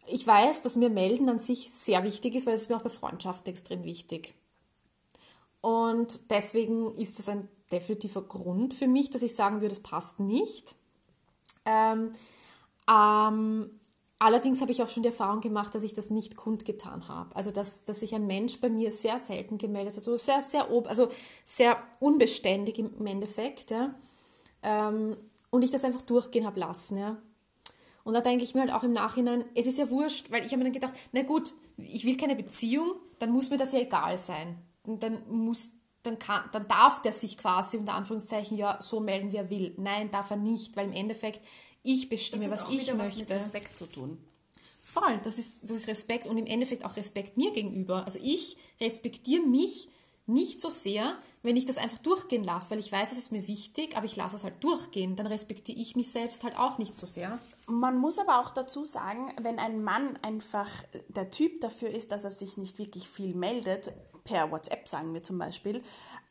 ich 0.07 0.25
weiß, 0.25 0.61
dass 0.61 0.77
mir 0.77 0.89
Melden 0.89 1.27
an 1.27 1.39
sich 1.39 1.71
sehr 1.71 2.03
wichtig 2.05 2.35
ist, 2.35 2.47
weil 2.47 2.55
es 2.55 2.69
mir 2.69 2.77
auch 2.77 2.81
bei 2.81 2.89
Freundschaften 2.89 3.51
extrem 3.51 3.83
wichtig. 3.83 4.33
Und 5.59 6.21
deswegen 6.29 6.95
ist 6.95 7.19
das 7.19 7.29
ein 7.29 7.47
definitiver 7.71 8.21
Grund 8.21 8.73
für 8.73 8.87
mich, 8.87 9.09
dass 9.09 9.21
ich 9.21 9.35
sagen 9.35 9.61
würde, 9.61 9.73
es 9.73 9.83
passt 9.83 10.19
nicht. 10.19 10.75
Ähm, 11.65 12.11
ähm, 12.89 13.69
allerdings 14.19 14.61
habe 14.61 14.71
ich 14.71 14.81
auch 14.81 14.89
schon 14.89 15.03
die 15.03 15.09
Erfahrung 15.09 15.41
gemacht, 15.41 15.73
dass 15.75 15.83
ich 15.83 15.93
das 15.93 16.09
nicht 16.09 16.35
kundgetan 16.35 17.07
habe. 17.07 17.35
Also 17.35 17.51
dass, 17.51 17.85
dass 17.85 17.99
sich 17.99 18.13
ein 18.15 18.27
Mensch 18.27 18.59
bei 18.59 18.69
mir 18.69 18.91
sehr 18.91 19.19
selten 19.19 19.57
gemeldet 19.57 19.97
hat, 19.97 20.07
also 20.07 20.17
sehr, 20.17 20.41
sehr, 20.41 20.67
also 20.87 21.09
sehr 21.45 21.77
unbeständig 21.99 22.79
im 22.79 23.05
Endeffekt. 23.05 23.71
Ja. 23.71 23.95
Ähm, 24.63 25.17
und 25.49 25.63
ich 25.63 25.71
das 25.71 25.83
einfach 25.83 26.01
durchgehen 26.01 26.45
habe 26.45 26.59
lassen. 26.59 26.97
Ja. 26.97 27.17
Und 28.03 28.13
da 28.13 28.21
denke 28.21 28.43
ich 28.43 28.55
mir 28.55 28.61
halt 28.61 28.73
auch 28.73 28.83
im 28.83 28.93
Nachhinein, 28.93 29.45
es 29.55 29.67
ist 29.67 29.77
ja 29.77 29.89
wurscht, 29.89 30.31
weil 30.31 30.45
ich 30.45 30.51
habe 30.51 30.57
mir 30.57 30.65
dann 30.65 30.73
gedacht, 30.73 30.93
na 31.11 31.21
gut, 31.21 31.53
ich 31.77 32.05
will 32.05 32.17
keine 32.17 32.35
Beziehung, 32.35 32.93
dann 33.19 33.31
muss 33.31 33.49
mir 33.49 33.57
das 33.57 33.73
ja 33.73 33.79
egal 33.79 34.17
sein. 34.17 34.57
Und 34.83 35.03
dann 35.03 35.19
muss 35.29 35.73
dann, 36.03 36.19
kann, 36.19 36.43
dann 36.51 36.67
darf 36.67 37.01
der 37.01 37.13
sich 37.13 37.37
quasi 37.37 37.77
unter 37.77 37.93
Anführungszeichen 37.93 38.57
ja 38.57 38.77
so 38.81 38.99
melden, 38.99 39.31
wie 39.31 39.37
er 39.37 39.49
will. 39.49 39.73
Nein, 39.77 40.11
darf 40.11 40.31
er 40.31 40.37
nicht, 40.37 40.75
weil 40.75 40.85
im 40.85 40.93
Endeffekt 40.93 41.41
ich 41.83 42.09
bestimme, 42.09 42.49
was 42.49 42.69
ich 42.69 42.93
möchte. 42.93 42.99
Was 42.99 43.15
mit 43.17 43.31
Respekt 43.31 43.77
zu 43.77 43.85
tun. 43.85 44.17
Voll, 44.83 45.19
das 45.23 45.37
ist, 45.37 45.63
das 45.63 45.71
ist 45.71 45.87
Respekt 45.87 46.27
und 46.27 46.37
im 46.37 46.45
Endeffekt 46.45 46.83
auch 46.83 46.97
Respekt 46.97 47.37
mir 47.37 47.51
gegenüber. 47.51 48.05
Also 48.05 48.19
ich 48.21 48.57
respektiere 48.79 49.41
mich 49.41 49.89
nicht 50.27 50.61
so 50.61 50.69
sehr, 50.69 51.17
wenn 51.43 51.55
ich 51.55 51.65
das 51.65 51.77
einfach 51.77 51.97
durchgehen 51.97 52.43
lasse, 52.43 52.69
weil 52.69 52.79
ich 52.79 52.91
weiß, 52.91 53.11
es 53.11 53.17
ist 53.17 53.31
mir 53.31 53.47
wichtig, 53.47 53.97
aber 53.97 54.05
ich 54.05 54.15
lasse 54.15 54.35
es 54.35 54.43
halt 54.43 54.63
durchgehen. 54.63 55.15
Dann 55.15 55.27
respektiere 55.27 55.79
ich 55.79 55.95
mich 55.95 56.11
selbst 56.11 56.43
halt 56.43 56.57
auch 56.57 56.77
nicht 56.77 56.95
so 56.95 57.05
sehr. 57.05 57.39
Man 57.67 57.97
muss 57.97 58.19
aber 58.19 58.39
auch 58.39 58.51
dazu 58.51 58.85
sagen, 58.85 59.33
wenn 59.41 59.59
ein 59.59 59.83
Mann 59.83 60.17
einfach 60.21 60.69
der 61.07 61.31
Typ 61.31 61.61
dafür 61.61 61.89
ist, 61.89 62.11
dass 62.11 62.23
er 62.23 62.31
sich 62.31 62.57
nicht 62.57 62.77
wirklich 62.77 63.07
viel 63.07 63.33
meldet, 63.33 63.93
per 64.23 64.51
WhatsApp 64.51 64.87
sagen 64.87 65.13
wir 65.13 65.23
zum 65.23 65.37
Beispiel, 65.37 65.83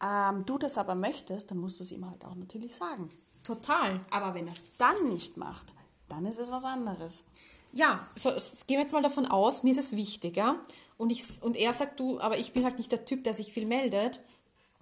ähm, 0.03 0.45
du 0.47 0.59
das 0.59 0.78
aber 0.78 0.95
möchtest, 0.95 1.51
dann 1.51 1.59
musst 1.59 1.78
du 1.78 1.84
es 1.84 1.93
ihm 1.93 2.09
halt 2.09 2.24
auch 2.24 2.34
natürlich 2.34 2.74
sagen. 2.76 3.11
Total. 3.45 4.01
Aber 4.11 4.34
wenn 4.34 4.47
er 4.47 4.53
es 4.53 4.64
dann 4.78 5.09
nicht 5.09 5.36
macht, 5.36 5.72
dann 6.09 6.26
ist 6.26 6.38
es 6.38 6.51
was 6.51 6.64
anderes. 6.64 7.24
Ja, 7.72 8.09
so, 8.16 8.30
gehen 8.30 8.78
wir 8.78 8.80
jetzt 8.80 8.93
mal 8.93 9.03
davon 9.03 9.26
aus, 9.26 9.62
mir 9.62 9.72
ist 9.72 9.78
es 9.78 9.97
wichtig, 9.97 10.36
ja? 10.36 10.57
Und, 10.99 11.11
ich, 11.11 11.22
und 11.41 11.57
er 11.57 11.72
sagt, 11.72 12.01
du, 12.01 12.20
aber 12.20 12.36
ich 12.36 12.53
bin 12.53 12.64
halt 12.64 12.78
nicht 12.78 12.91
der 12.91 13.05
Typ, 13.05 13.24
der 13.24 13.32
sich 13.32 13.53
viel 13.53 13.66
meldet. 13.66 14.20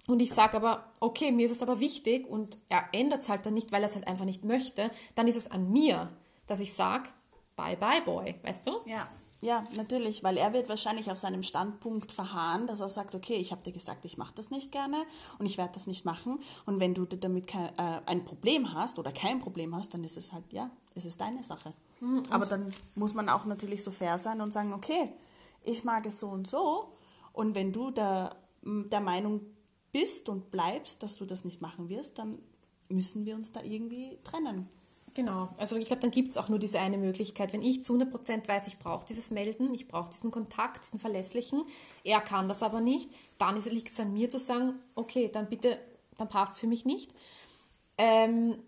Und 0.07 0.21
ich 0.21 0.33
sage 0.33 0.57
aber, 0.57 0.85
okay, 0.99 1.31
mir 1.31 1.45
ist 1.45 1.51
es 1.51 1.61
aber 1.61 1.79
wichtig 1.79 2.27
und 2.27 2.57
er 2.67 2.85
ändert 2.93 3.21
es 3.21 3.29
halt 3.29 3.45
dann 3.45 3.53
nicht, 3.53 3.71
weil 3.71 3.83
er 3.83 3.89
es 3.89 3.95
halt 3.95 4.07
einfach 4.07 4.25
nicht 4.25 4.43
möchte, 4.43 4.89
dann 5.13 5.27
ist 5.27 5.35
es 5.35 5.51
an 5.51 5.71
mir, 5.71 6.09
dass 6.47 6.61
ich 6.61 6.73
sage, 6.73 7.09
bye 7.55 7.77
bye 7.77 8.01
boy, 8.01 8.33
weißt 8.41 8.65
du? 8.65 8.71
Ja. 8.85 9.07
Ja, 9.41 9.63
natürlich, 9.77 10.21
weil 10.21 10.35
er 10.35 10.51
wird 10.51 10.67
wahrscheinlich 10.67 11.09
auf 11.09 11.17
seinem 11.17 11.43
Standpunkt 11.43 12.11
verharren, 12.11 12.67
dass 12.67 12.81
er 12.81 12.89
sagt, 12.89 13.15
okay, 13.15 13.35
ich 13.35 13.53
habe 13.53 13.63
dir 13.63 13.71
gesagt, 13.71 14.03
ich 14.03 14.17
mache 14.17 14.33
das 14.35 14.49
nicht 14.49 14.71
gerne 14.71 15.05
und 15.37 15.45
ich 15.45 15.57
werde 15.57 15.73
das 15.73 15.87
nicht 15.87 16.03
machen. 16.03 16.39
Und 16.65 16.81
wenn 16.81 16.93
du 16.93 17.05
damit 17.05 17.47
kein, 17.47 17.69
äh, 17.77 18.01
ein 18.05 18.25
Problem 18.25 18.73
hast 18.73 18.99
oder 18.99 19.13
kein 19.13 19.39
Problem 19.39 19.73
hast, 19.73 19.93
dann 19.93 20.03
ist 20.03 20.17
es 20.17 20.33
halt, 20.33 20.43
ja, 20.51 20.69
es 20.93 21.05
ist 21.05 21.21
deine 21.21 21.41
Sache. 21.41 21.73
Mhm. 22.01 22.23
Aber 22.29 22.45
dann 22.45 22.73
muss 22.95 23.13
man 23.13 23.29
auch 23.29 23.45
natürlich 23.45 23.81
so 23.81 23.91
fair 23.91 24.19
sein 24.19 24.41
und 24.41 24.51
sagen, 24.51 24.73
okay, 24.73 25.13
ich 25.63 25.85
mag 25.85 26.05
es 26.05 26.19
so 26.19 26.27
und 26.27 26.45
so. 26.45 26.93
Und 27.31 27.55
wenn 27.55 27.71
du 27.71 27.91
der, 27.91 28.35
der 28.61 28.99
Meinung 28.99 29.41
bist 29.93 30.27
und 30.27 30.51
bleibst, 30.51 31.01
dass 31.01 31.15
du 31.15 31.25
das 31.25 31.45
nicht 31.45 31.61
machen 31.61 31.87
wirst, 31.87 32.19
dann 32.19 32.39
müssen 32.89 33.25
wir 33.25 33.35
uns 33.35 33.53
da 33.53 33.61
irgendwie 33.61 34.17
trennen. 34.23 34.67
Genau, 35.19 35.49
also 35.57 35.75
ich 35.75 35.87
glaube, 35.87 36.01
dann 36.01 36.11
gibt 36.11 36.31
es 36.31 36.37
auch 36.37 36.47
nur 36.47 36.59
diese 36.59 36.79
eine 36.79 36.97
Möglichkeit. 36.97 37.51
Wenn 37.51 37.61
ich 37.61 37.83
zu 37.83 37.93
100% 37.93 38.47
weiß, 38.47 38.67
ich 38.67 38.79
brauche 38.79 39.05
dieses 39.05 39.31
Melden, 39.31 39.73
ich 39.73 39.89
brauche 39.89 40.09
diesen 40.09 40.31
Kontakt, 40.31 40.81
diesen 40.81 40.97
verlässlichen, 40.97 41.65
er 42.05 42.21
kann 42.21 42.47
das 42.47 42.63
aber 42.63 42.79
nicht, 42.79 43.09
dann 43.37 43.61
liegt 43.61 43.91
es 43.91 43.99
an 43.99 44.13
mir 44.13 44.29
zu 44.29 44.39
sagen, 44.39 44.75
okay, 44.95 45.29
dann 45.29 45.49
bitte, 45.49 45.77
dann 46.17 46.29
passt 46.29 46.57
für 46.57 46.67
mich 46.67 46.85
nicht. 46.85 47.13
Ähm, 47.97 48.59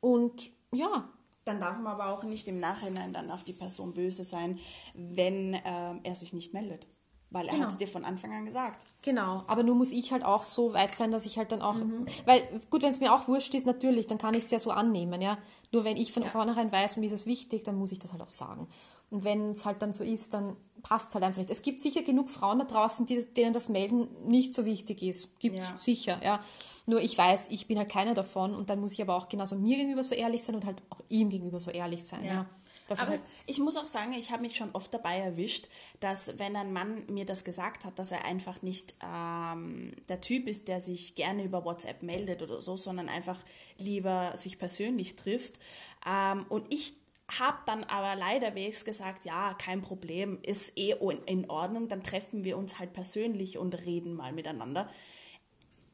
und 0.00 0.50
ja. 0.72 1.10
Dann 1.44 1.60
darf 1.60 1.76
man 1.76 1.88
aber 1.88 2.06
auch 2.06 2.22
nicht 2.22 2.48
im 2.48 2.58
Nachhinein 2.58 3.12
dann 3.12 3.30
auf 3.30 3.44
die 3.44 3.52
Person 3.52 3.92
böse 3.92 4.24
sein, 4.24 4.60
wenn 4.94 5.60
ähm, 5.62 6.00
er 6.04 6.14
sich 6.14 6.32
nicht 6.32 6.54
meldet. 6.54 6.86
Weil 7.32 7.46
er 7.46 7.52
genau. 7.52 7.64
hat 7.64 7.72
es 7.72 7.78
dir 7.78 7.88
von 7.88 8.04
Anfang 8.04 8.32
an 8.32 8.44
gesagt. 8.44 8.84
Genau, 9.02 9.42
aber 9.46 9.62
nur 9.62 9.74
muss 9.74 9.90
ich 9.90 10.12
halt 10.12 10.24
auch 10.24 10.42
so 10.42 10.74
weit 10.74 10.94
sein, 10.94 11.10
dass 11.10 11.26
ich 11.26 11.38
halt 11.38 11.50
dann 11.50 11.62
auch, 11.62 11.74
mhm. 11.74 12.06
weil 12.24 12.42
gut, 12.70 12.82
wenn 12.82 12.92
es 12.92 13.00
mir 13.00 13.12
auch 13.12 13.26
wurscht 13.26 13.54
ist, 13.54 13.66
natürlich, 13.66 14.06
dann 14.06 14.18
kann 14.18 14.34
ich 14.34 14.44
es 14.44 14.50
ja 14.50 14.58
so 14.58 14.70
annehmen, 14.70 15.20
ja. 15.20 15.38
Nur 15.72 15.84
wenn 15.84 15.96
ich 15.96 16.12
von 16.12 16.22
ja. 16.22 16.28
vornherein 16.28 16.70
weiß, 16.70 16.98
mir 16.98 17.06
ist 17.06 17.12
es 17.12 17.26
wichtig, 17.26 17.64
dann 17.64 17.76
muss 17.76 17.90
ich 17.90 17.98
das 17.98 18.12
halt 18.12 18.22
auch 18.22 18.28
sagen. 18.28 18.68
Und 19.10 19.24
wenn 19.24 19.52
es 19.52 19.64
halt 19.64 19.82
dann 19.82 19.92
so 19.92 20.04
ist, 20.04 20.34
dann 20.34 20.56
passt 20.82 21.08
es 21.08 21.14
halt 21.14 21.24
einfach 21.24 21.38
nicht. 21.38 21.50
Es 21.50 21.62
gibt 21.62 21.80
sicher 21.80 22.02
genug 22.02 22.30
Frauen 22.30 22.58
da 22.58 22.64
draußen, 22.64 23.06
die, 23.06 23.24
denen 23.24 23.52
das 23.52 23.68
Melden 23.68 24.08
nicht 24.26 24.54
so 24.54 24.64
wichtig 24.64 25.02
ist. 25.02 25.38
Gibt 25.38 25.56
ja. 25.56 25.76
sicher, 25.76 26.20
ja. 26.22 26.40
Nur 26.86 27.00
ich 27.00 27.16
weiß, 27.16 27.46
ich 27.50 27.66
bin 27.66 27.78
halt 27.78 27.88
keiner 27.88 28.14
davon 28.14 28.54
und 28.54 28.70
dann 28.70 28.80
muss 28.80 28.92
ich 28.92 29.02
aber 29.02 29.16
auch 29.16 29.28
genauso 29.28 29.56
mir 29.56 29.76
gegenüber 29.76 30.02
so 30.02 30.14
ehrlich 30.14 30.42
sein 30.42 30.54
und 30.54 30.64
halt 30.64 30.82
auch 30.90 31.00
ihm 31.08 31.28
gegenüber 31.28 31.60
so 31.60 31.70
ehrlich 31.70 32.04
sein, 32.04 32.24
ja. 32.24 32.32
ja. 32.32 32.46
Das 32.92 33.00
Aber 33.00 33.12
halt 33.12 33.22
ich 33.46 33.58
muss 33.58 33.76
auch 33.76 33.86
sagen, 33.86 34.12
ich 34.12 34.30
habe 34.32 34.42
mich 34.42 34.56
schon 34.56 34.70
oft 34.72 34.92
dabei 34.92 35.18
erwischt, 35.18 35.68
dass 36.00 36.38
wenn 36.38 36.56
ein 36.56 36.72
Mann 36.72 37.06
mir 37.08 37.24
das 37.24 37.44
gesagt 37.44 37.84
hat, 37.84 37.98
dass 37.98 38.12
er 38.12 38.24
einfach 38.24 38.62
nicht 38.62 38.94
ähm, 39.02 39.92
der 40.08 40.20
Typ 40.20 40.46
ist, 40.46 40.68
der 40.68 40.80
sich 40.80 41.14
gerne 41.14 41.44
über 41.44 41.64
WhatsApp 41.64 42.02
meldet 42.02 42.42
oder 42.42 42.60
so, 42.62 42.76
sondern 42.76 43.08
einfach 43.08 43.38
lieber 43.78 44.36
sich 44.36 44.58
persönlich 44.58 45.16
trifft. 45.16 45.58
Ähm, 46.06 46.46
und 46.48 46.72
ich 46.72 46.94
habe 47.38 47.58
dann 47.66 47.84
aber 47.84 48.14
leider 48.14 48.54
wegs 48.54 48.84
gesagt, 48.84 49.24
ja, 49.24 49.54
kein 49.54 49.80
Problem, 49.80 50.38
ist 50.42 50.76
eh 50.76 50.94
in 51.26 51.48
Ordnung, 51.48 51.88
dann 51.88 52.02
treffen 52.02 52.44
wir 52.44 52.58
uns 52.58 52.78
halt 52.78 52.92
persönlich 52.92 53.58
und 53.58 53.74
reden 53.86 54.14
mal 54.14 54.32
miteinander. 54.32 54.90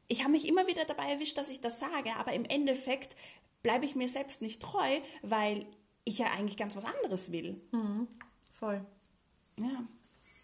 Ich 0.07 0.21
habe 0.21 0.31
mich 0.31 0.47
immer 0.47 0.67
wieder 0.67 0.85
dabei 0.85 1.11
erwischt, 1.11 1.37
dass 1.37 1.49
ich 1.49 1.61
das 1.61 1.79
sage, 1.79 2.15
aber 2.17 2.33
im 2.33 2.45
Endeffekt 2.45 3.15
bleibe 3.61 3.85
ich 3.85 3.95
mir 3.95 4.09
selbst 4.09 4.41
nicht 4.41 4.61
treu, 4.61 4.99
weil 5.21 5.65
ich 6.09 6.19
ja 6.19 6.27
eigentlich 6.27 6.57
ganz 6.57 6.75
was 6.75 6.85
anderes 6.85 7.31
will. 7.31 7.61
Mhm. 7.71 8.07
Voll. 8.51 8.85
Ja. 9.57 9.83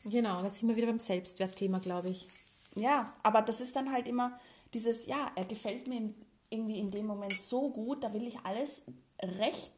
Genau, 0.04 0.42
da 0.42 0.50
sind 0.50 0.70
wir 0.70 0.76
wieder 0.76 0.88
beim 0.88 1.00
Selbstwertthema, 1.00 1.80
glaube 1.80 2.10
ich. 2.10 2.28
Ja, 2.76 3.14
aber 3.24 3.42
das 3.42 3.62
ist 3.62 3.76
dann 3.76 3.92
halt 3.92 4.08
immer 4.08 4.40
dieses, 4.74 5.06
ja, 5.06 5.32
er 5.36 5.46
gefällt 5.46 5.88
mir 5.88 6.14
irgendwie 6.50 6.80
in 6.80 6.92
dem 6.92 7.08
Moment 7.08 7.34
so 7.34 7.70
gut, 7.70 8.04
da 8.04 8.14
will 8.14 8.28
ich 8.28 8.38
alles 8.44 8.84
recht 9.22 9.72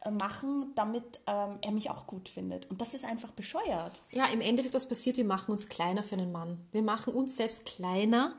äh, 0.00 0.10
machen, 0.10 0.72
damit 0.74 1.20
ähm, 1.26 1.58
er 1.60 1.70
mich 1.70 1.90
auch 1.90 2.06
gut 2.06 2.28
findet. 2.28 2.68
Und 2.70 2.80
das 2.80 2.94
ist 2.94 3.04
einfach 3.04 3.30
bescheuert. 3.32 4.02
Ja, 4.10 4.26
im 4.26 4.40
Endeffekt, 4.40 4.74
was 4.74 4.88
passiert, 4.88 5.16
wir 5.16 5.24
machen 5.24 5.52
uns 5.52 5.68
kleiner 5.68 6.02
für 6.02 6.16
einen 6.16 6.32
Mann. 6.32 6.66
Wir 6.72 6.82
machen 6.82 7.14
uns 7.14 7.36
selbst 7.36 7.66
kleiner, 7.66 8.34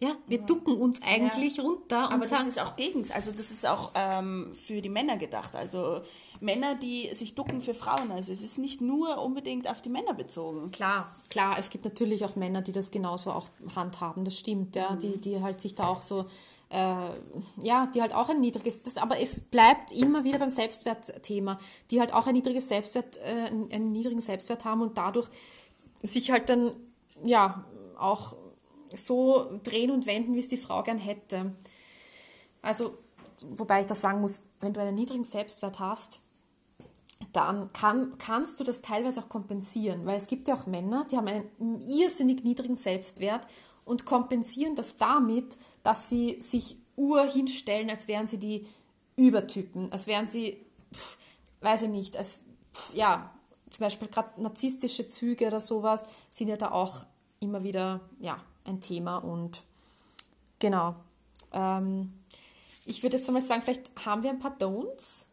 ja, 0.00 0.16
wir 0.26 0.38
ja. 0.38 0.44
ducken 0.44 0.76
uns 0.76 1.00
eigentlich 1.02 1.58
ja. 1.58 1.62
runter. 1.62 2.10
Aber 2.10 2.26
das 2.26 2.46
ist 2.46 2.60
auch 2.60 2.76
gegen, 2.76 3.08
also 3.12 3.30
das 3.30 3.50
ist 3.50 3.66
auch 3.66 3.92
ähm, 3.94 4.52
für 4.54 4.82
die 4.82 4.88
Männer 4.88 5.16
gedacht. 5.16 5.54
Also 5.54 6.00
Männer, 6.40 6.74
die 6.74 7.12
sich 7.14 7.34
ducken 7.34 7.60
für 7.60 7.74
Frauen. 7.74 8.10
Also 8.10 8.32
es 8.32 8.42
ist 8.42 8.58
nicht 8.58 8.80
nur 8.80 9.22
unbedingt 9.22 9.68
auf 9.68 9.82
die 9.82 9.88
Männer 9.88 10.12
bezogen. 10.12 10.70
Klar, 10.72 11.14
klar, 11.30 11.56
es 11.58 11.70
gibt 11.70 11.84
natürlich 11.84 12.24
auch 12.24 12.34
Männer, 12.34 12.60
die 12.60 12.72
das 12.72 12.90
genauso 12.90 13.30
auch 13.30 13.46
handhaben, 13.76 14.24
das 14.24 14.38
stimmt, 14.38 14.74
ja, 14.76 14.90
mhm. 14.90 14.98
die, 14.98 15.18
die 15.18 15.42
halt 15.42 15.60
sich 15.60 15.74
da 15.74 15.86
auch 15.86 16.02
so, 16.02 16.26
äh, 16.70 17.10
ja, 17.62 17.86
die 17.86 18.02
halt 18.02 18.14
auch 18.14 18.28
ein 18.28 18.40
niedriges, 18.40 18.82
das, 18.82 18.96
aber 18.96 19.20
es 19.20 19.40
bleibt 19.40 19.92
immer 19.92 20.24
wieder 20.24 20.38
beim 20.38 20.50
Selbstwertthema, 20.50 21.58
die 21.90 22.00
halt 22.00 22.12
auch 22.12 22.26
ein 22.26 22.34
niedriges 22.34 22.68
Selbstwert, 22.68 23.18
äh, 23.18 23.74
einen 23.74 23.92
niedrigen 23.92 24.20
Selbstwert 24.20 24.64
haben 24.64 24.82
und 24.82 24.98
dadurch 24.98 25.28
sich 26.02 26.30
halt 26.30 26.48
dann, 26.48 26.72
ja, 27.24 27.64
auch 27.96 28.34
so 28.96 29.60
drehen 29.62 29.90
und 29.90 30.06
wenden, 30.06 30.34
wie 30.34 30.40
es 30.40 30.48
die 30.48 30.56
Frau 30.56 30.82
gern 30.82 30.98
hätte. 30.98 31.52
Also, 32.62 32.96
wobei 33.42 33.80
ich 33.80 33.86
da 33.86 33.94
sagen 33.94 34.20
muss, 34.20 34.40
wenn 34.60 34.72
du 34.72 34.80
einen 34.80 34.94
niedrigen 34.94 35.24
Selbstwert 35.24 35.78
hast, 35.78 36.20
dann 37.32 37.72
kann, 37.72 38.16
kannst 38.18 38.60
du 38.60 38.64
das 38.64 38.82
teilweise 38.82 39.20
auch 39.20 39.28
kompensieren, 39.28 40.06
weil 40.06 40.18
es 40.18 40.26
gibt 40.26 40.48
ja 40.48 40.54
auch 40.54 40.66
Männer, 40.66 41.06
die 41.10 41.16
haben 41.16 41.28
einen 41.28 41.80
irrsinnig 41.82 42.44
niedrigen 42.44 42.76
Selbstwert 42.76 43.46
und 43.84 44.06
kompensieren 44.06 44.76
das 44.76 44.96
damit, 44.96 45.56
dass 45.82 46.08
sie 46.08 46.40
sich 46.40 46.76
ur 46.96 47.24
hinstellen, 47.24 47.90
als 47.90 48.08
wären 48.08 48.26
sie 48.26 48.38
die 48.38 48.66
Übertypen, 49.16 49.90
als 49.92 50.06
wären 50.06 50.26
sie, 50.26 50.58
pff, 50.92 51.18
weiß 51.60 51.82
ich 51.82 51.88
nicht, 51.88 52.16
als, 52.16 52.40
pff, 52.72 52.94
ja, 52.94 53.30
zum 53.70 53.84
Beispiel 53.84 54.08
gerade 54.08 54.40
narzisstische 54.40 55.08
Züge 55.08 55.46
oder 55.48 55.60
sowas 55.60 56.04
sind 56.30 56.48
ja 56.48 56.56
da 56.56 56.70
auch 56.70 57.04
immer 57.44 57.62
wieder, 57.62 58.00
ja, 58.20 58.38
ein 58.64 58.80
Thema 58.80 59.18
und 59.18 59.62
genau. 60.58 60.96
Ähm, 61.52 62.12
ich 62.86 63.02
würde 63.02 63.18
jetzt 63.18 63.28
einmal 63.28 63.42
sagen, 63.42 63.62
vielleicht 63.62 63.90
haben 64.04 64.22
wir 64.22 64.30
ein 64.30 64.40
paar 64.40 64.56
Don'ts 64.56 65.24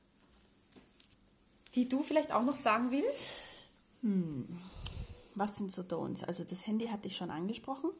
die 1.75 1.87
du 1.87 2.03
vielleicht 2.03 2.31
auch 2.31 2.43
noch 2.43 2.55
sagen 2.55 2.91
willst? 2.91 3.69
Hm. 4.01 4.47
Was 5.35 5.57
sind 5.57 5.71
so 5.71 5.81
Don'ts? 5.83 6.25
Also 6.25 6.43
das 6.43 6.67
Handy 6.67 6.87
hatte 6.87 7.07
ich 7.07 7.15
schon 7.15 7.31
angesprochen. 7.31 7.91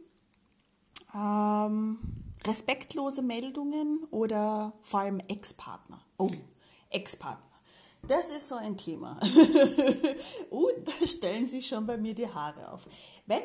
Ähm, 1.16 2.00
respektlose 2.46 3.22
Meldungen 3.22 4.06
oder 4.12 4.74
vor 4.82 5.02
allem 5.02 5.20
Ex-Partner. 5.20 6.02
Oh, 6.18 6.30
Ex-Partner. 6.90 7.51
Das 8.08 8.32
ist 8.32 8.48
so 8.48 8.56
ein 8.56 8.78
Thema. 8.78 9.20
Und 10.50 10.74
da 10.86 11.08
stellen 11.08 11.46
sich 11.46 11.68
schon 11.68 11.86
bei 11.86 11.98
mir 11.98 12.14
die 12.14 12.28
Haare 12.28 12.72
auf. 12.72 12.88
Wenn, 13.26 13.42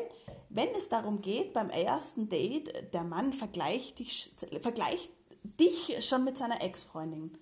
wenn 0.49 0.69
es 0.77 0.89
darum 0.89 1.21
geht, 1.21 1.53
beim 1.53 1.71
ersten 1.71 2.29
Date, 2.29 2.93
der 2.93 3.05
Mann 3.05 3.33
vergleicht 3.33 3.99
dich, 3.99 4.33
vergleicht 4.61 5.11
dich 5.43 5.97
schon 6.01 6.25
mit 6.25 6.37
seiner 6.39 6.63
Ex-Freundin 6.63 7.39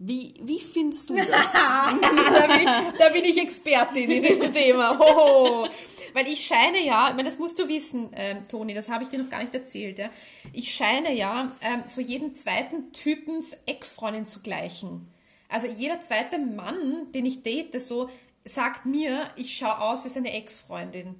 wie, 0.00 0.34
wie 0.40 0.60
findest 0.60 1.10
du 1.10 1.16
das? 1.16 1.26
da, 1.52 2.46
bin 2.46 2.60
ich, 2.60 2.98
da, 2.98 3.08
bin 3.08 3.24
ich, 3.24 3.42
Expertin 3.42 4.08
in 4.08 4.22
diesem 4.22 4.52
Thema. 4.52 4.96
Hoho. 4.96 5.68
Weil 6.14 6.28
ich 6.28 6.46
scheine 6.46 6.84
ja, 6.84 7.08
ich 7.08 7.16
meine, 7.16 7.28
das 7.28 7.38
musst 7.38 7.58
du 7.58 7.68
wissen, 7.68 8.10
ähm, 8.14 8.46
Toni, 8.48 8.74
das 8.74 8.88
habe 8.88 9.02
ich 9.02 9.10
dir 9.10 9.18
noch 9.18 9.28
gar 9.28 9.40
nicht 9.40 9.54
erzählt. 9.54 9.98
Ja? 9.98 10.08
Ich 10.52 10.72
scheine 10.72 11.12
ja 11.12 11.50
ähm, 11.60 11.82
so 11.86 12.00
jeden 12.00 12.32
zweiten 12.32 12.92
Typens 12.92 13.56
Ex-Freundin 13.66 14.24
zu 14.24 14.40
gleichen. 14.40 15.12
Also 15.48 15.66
jeder 15.66 16.00
zweite 16.00 16.38
Mann, 16.38 17.10
den 17.12 17.26
ich 17.26 17.42
date, 17.42 17.82
so 17.82 18.10
sagt 18.44 18.86
mir, 18.86 19.30
ich 19.36 19.56
schaue 19.56 19.80
aus 19.80 20.04
wie 20.04 20.08
seine 20.08 20.32
Ex-Freundin. 20.32 21.14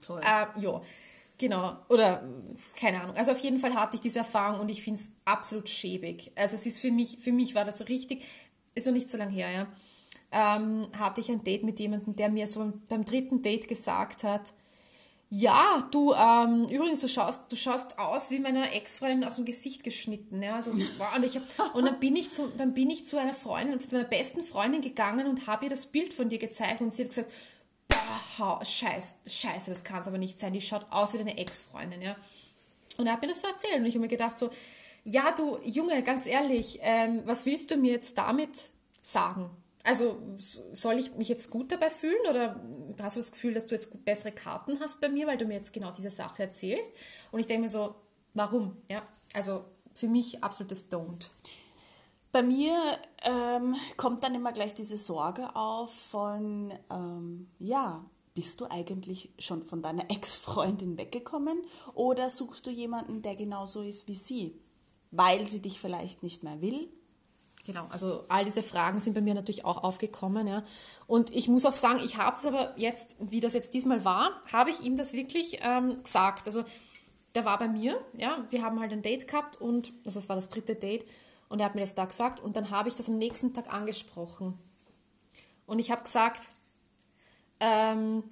Toll. 0.00 0.20
Äh, 0.22 0.60
ja. 0.60 0.82
Genau, 1.38 1.76
oder 1.90 2.26
keine 2.76 3.02
Ahnung. 3.02 3.16
Also 3.16 3.32
auf 3.32 3.38
jeden 3.40 3.58
Fall 3.58 3.74
hatte 3.74 3.96
ich 3.96 4.00
diese 4.00 4.20
Erfahrung 4.20 4.60
und 4.60 4.70
ich 4.70 4.82
finde 4.82 5.00
es 5.00 5.10
absolut 5.26 5.68
schäbig. 5.68 6.32
Also 6.34 6.56
es 6.56 6.64
ist 6.64 6.78
für 6.78 6.90
mich, 6.90 7.18
für 7.20 7.32
mich 7.32 7.54
war 7.54 7.66
das 7.66 7.88
richtig, 7.88 8.24
ist 8.74 8.86
noch 8.86 8.94
nicht 8.94 9.10
so 9.10 9.18
lange 9.18 9.32
her, 9.32 9.50
ja. 9.50 9.66
Ähm, 10.32 10.88
hatte 10.98 11.20
ich 11.20 11.30
ein 11.30 11.44
Date 11.44 11.62
mit 11.62 11.78
jemandem, 11.78 12.16
der 12.16 12.30
mir 12.30 12.48
so 12.48 12.72
beim 12.88 13.04
dritten 13.04 13.42
Date 13.42 13.68
gesagt 13.68 14.24
hat, 14.24 14.54
ja, 15.28 15.86
du, 15.90 16.14
ähm, 16.14 16.68
übrigens, 16.68 17.00
du 17.00 17.08
schaust, 17.08 17.50
du 17.50 17.56
schaust 17.56 17.98
aus 17.98 18.30
wie 18.30 18.38
meiner 18.38 18.72
Ex-Freundin 18.72 19.24
aus 19.24 19.36
dem 19.36 19.44
Gesicht 19.44 19.82
geschnitten. 19.82 20.40
Ja? 20.40 20.54
Also, 20.54 20.70
und, 20.70 20.80
ich 21.24 21.36
hab, 21.36 21.74
und 21.74 21.84
dann 21.84 21.98
bin 21.98 22.14
ich 22.14 22.30
zu, 22.30 22.48
dann 22.56 22.74
bin 22.74 22.90
ich 22.90 23.06
zu 23.06 23.18
einer 23.18 23.34
Freundin, 23.34 23.80
zu 23.80 23.96
meiner 23.96 24.08
besten 24.08 24.44
Freundin 24.44 24.82
gegangen 24.82 25.26
und 25.26 25.48
habe 25.48 25.64
ihr 25.64 25.70
das 25.70 25.86
Bild 25.86 26.14
von 26.14 26.28
dir 26.28 26.38
gezeigt 26.38 26.80
und 26.80 26.94
sie 26.94 27.02
hat 27.02 27.08
gesagt, 27.10 27.32
boah, 27.88 28.64
scheiße, 28.64 29.70
das 29.70 29.84
kann 29.84 30.02
es 30.02 30.08
aber 30.08 30.18
nicht 30.18 30.38
sein, 30.38 30.52
die 30.52 30.60
schaut 30.60 30.86
aus 30.90 31.12
wie 31.12 31.18
deine 31.18 31.38
Ex-Freundin, 31.38 32.02
ja. 32.02 32.16
Und 32.96 33.06
er 33.06 33.14
hat 33.14 33.20
mir 33.20 33.28
das 33.28 33.40
so 33.40 33.48
erzählt 33.48 33.80
und 33.80 33.86
ich 33.86 33.94
habe 33.94 34.02
mir 34.02 34.08
gedacht 34.08 34.38
so, 34.38 34.50
ja, 35.02 35.32
du 35.32 35.58
Junge, 35.64 36.02
ganz 36.04 36.26
ehrlich, 36.26 36.78
ähm, 36.82 37.22
was 37.26 37.46
willst 37.46 37.72
du 37.72 37.76
mir 37.76 37.92
jetzt 37.92 38.16
damit 38.16 38.70
sagen? 39.02 39.50
Also 39.86 40.20
soll 40.36 40.98
ich 40.98 41.14
mich 41.14 41.28
jetzt 41.28 41.48
gut 41.48 41.70
dabei 41.70 41.90
fühlen 41.90 42.26
oder 42.28 42.60
hast 43.00 43.14
du 43.14 43.20
das 43.20 43.30
Gefühl, 43.30 43.54
dass 43.54 43.68
du 43.68 43.76
jetzt 43.76 44.04
bessere 44.04 44.32
Karten 44.32 44.80
hast 44.80 45.00
bei 45.00 45.08
mir, 45.08 45.28
weil 45.28 45.38
du 45.38 45.44
mir 45.44 45.54
jetzt 45.54 45.72
genau 45.72 45.92
diese 45.92 46.10
Sache 46.10 46.42
erzählst? 46.42 46.92
Und 47.30 47.38
ich 47.38 47.46
denke 47.46 47.62
mir 47.62 47.68
so, 47.68 47.94
warum? 48.34 48.76
Ja, 48.90 49.02
also 49.32 49.64
für 49.94 50.08
mich 50.08 50.42
absolutes 50.42 50.90
Don't. 50.90 51.28
Bei 52.32 52.42
mir 52.42 52.76
ähm, 53.22 53.76
kommt 53.96 54.24
dann 54.24 54.34
immer 54.34 54.50
gleich 54.50 54.74
diese 54.74 54.98
Sorge 54.98 55.54
auf 55.54 55.94
von, 55.94 56.74
ähm, 56.90 57.48
ja, 57.60 58.04
bist 58.34 58.60
du 58.60 58.66
eigentlich 58.68 59.30
schon 59.38 59.62
von 59.62 59.82
deiner 59.82 60.04
Ex-Freundin 60.10 60.98
weggekommen 60.98 61.62
oder 61.94 62.28
suchst 62.28 62.66
du 62.66 62.70
jemanden, 62.70 63.22
der 63.22 63.36
genauso 63.36 63.82
ist 63.82 64.08
wie 64.08 64.16
sie, 64.16 64.60
weil 65.12 65.46
sie 65.46 65.62
dich 65.62 65.78
vielleicht 65.78 66.24
nicht 66.24 66.42
mehr 66.42 66.60
will? 66.60 66.88
Genau, 67.66 67.88
also 67.88 68.24
all 68.28 68.44
diese 68.44 68.62
Fragen 68.62 69.00
sind 69.00 69.14
bei 69.14 69.20
mir 69.20 69.34
natürlich 69.34 69.64
auch 69.64 69.82
aufgekommen, 69.82 70.46
ja. 70.46 70.62
Und 71.08 71.34
ich 71.34 71.48
muss 71.48 71.66
auch 71.66 71.72
sagen, 71.72 72.00
ich 72.04 72.16
habe 72.16 72.36
es 72.36 72.46
aber 72.46 72.72
jetzt, 72.76 73.16
wie 73.18 73.40
das 73.40 73.54
jetzt 73.54 73.74
diesmal 73.74 74.04
war, 74.04 74.40
habe 74.52 74.70
ich 74.70 74.82
ihm 74.82 74.96
das 74.96 75.12
wirklich 75.12 75.58
ähm, 75.62 76.00
gesagt. 76.04 76.46
Also 76.46 76.62
der 77.34 77.44
war 77.44 77.58
bei 77.58 77.66
mir, 77.66 78.00
ja, 78.16 78.46
wir 78.50 78.62
haben 78.62 78.78
halt 78.78 78.92
ein 78.92 79.02
Date 79.02 79.26
gehabt 79.26 79.60
und, 79.60 79.92
also 80.04 80.20
das 80.20 80.28
war 80.28 80.36
das 80.36 80.48
dritte 80.48 80.76
Date 80.76 81.04
und 81.48 81.58
er 81.58 81.66
hat 81.66 81.74
mir 81.74 81.80
das 81.80 81.96
da 81.96 82.04
gesagt 82.04 82.38
und 82.38 82.56
dann 82.56 82.70
habe 82.70 82.88
ich 82.88 82.94
das 82.94 83.08
am 83.08 83.18
nächsten 83.18 83.52
Tag 83.52 83.74
angesprochen. 83.74 84.56
Und 85.66 85.80
ich 85.80 85.90
habe 85.90 86.04
gesagt, 86.04 86.42
ähm, 87.58 88.22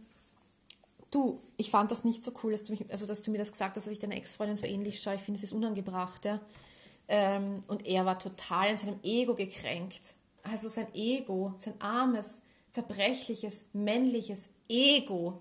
du, 1.11 1.41
ich 1.57 1.71
fand 1.71 1.91
das 1.91 2.05
nicht 2.05 2.23
so 2.23 2.33
cool, 2.45 2.53
dass 2.53 2.63
du, 2.63 2.73
mich, 2.73 2.89
also, 2.89 3.05
dass 3.05 3.21
du 3.21 3.33
mir 3.33 3.39
das 3.39 3.51
gesagt 3.51 3.77
hast, 3.77 3.87
dass 3.87 3.93
ich 3.93 3.99
deiner 3.99 4.15
Ex-Freundin 4.15 4.57
so 4.57 4.67
ähnlich 4.67 5.03
schaue. 5.03 5.17
Ich 5.17 5.23
finde, 5.23 5.39
es 5.39 5.45
ist 5.45 5.53
unangebracht. 5.53 6.25
Ja? 6.25 6.41
Ähm, 7.09 7.61
und 7.69 7.87
er 7.87 8.07
war 8.07 8.19
total 8.19 8.71
in 8.71 8.79
seinem 8.79 9.01
Ego 9.03 9.35
gekränkt. 9.35 10.15
Also 10.43 10.69
sein 10.69 10.87
Ego, 10.95 11.55
sein 11.59 11.75
armes, 11.81 12.43
zerbrechliches, 12.73 13.67
männliches 13.73 14.51
Ego. 14.69 15.41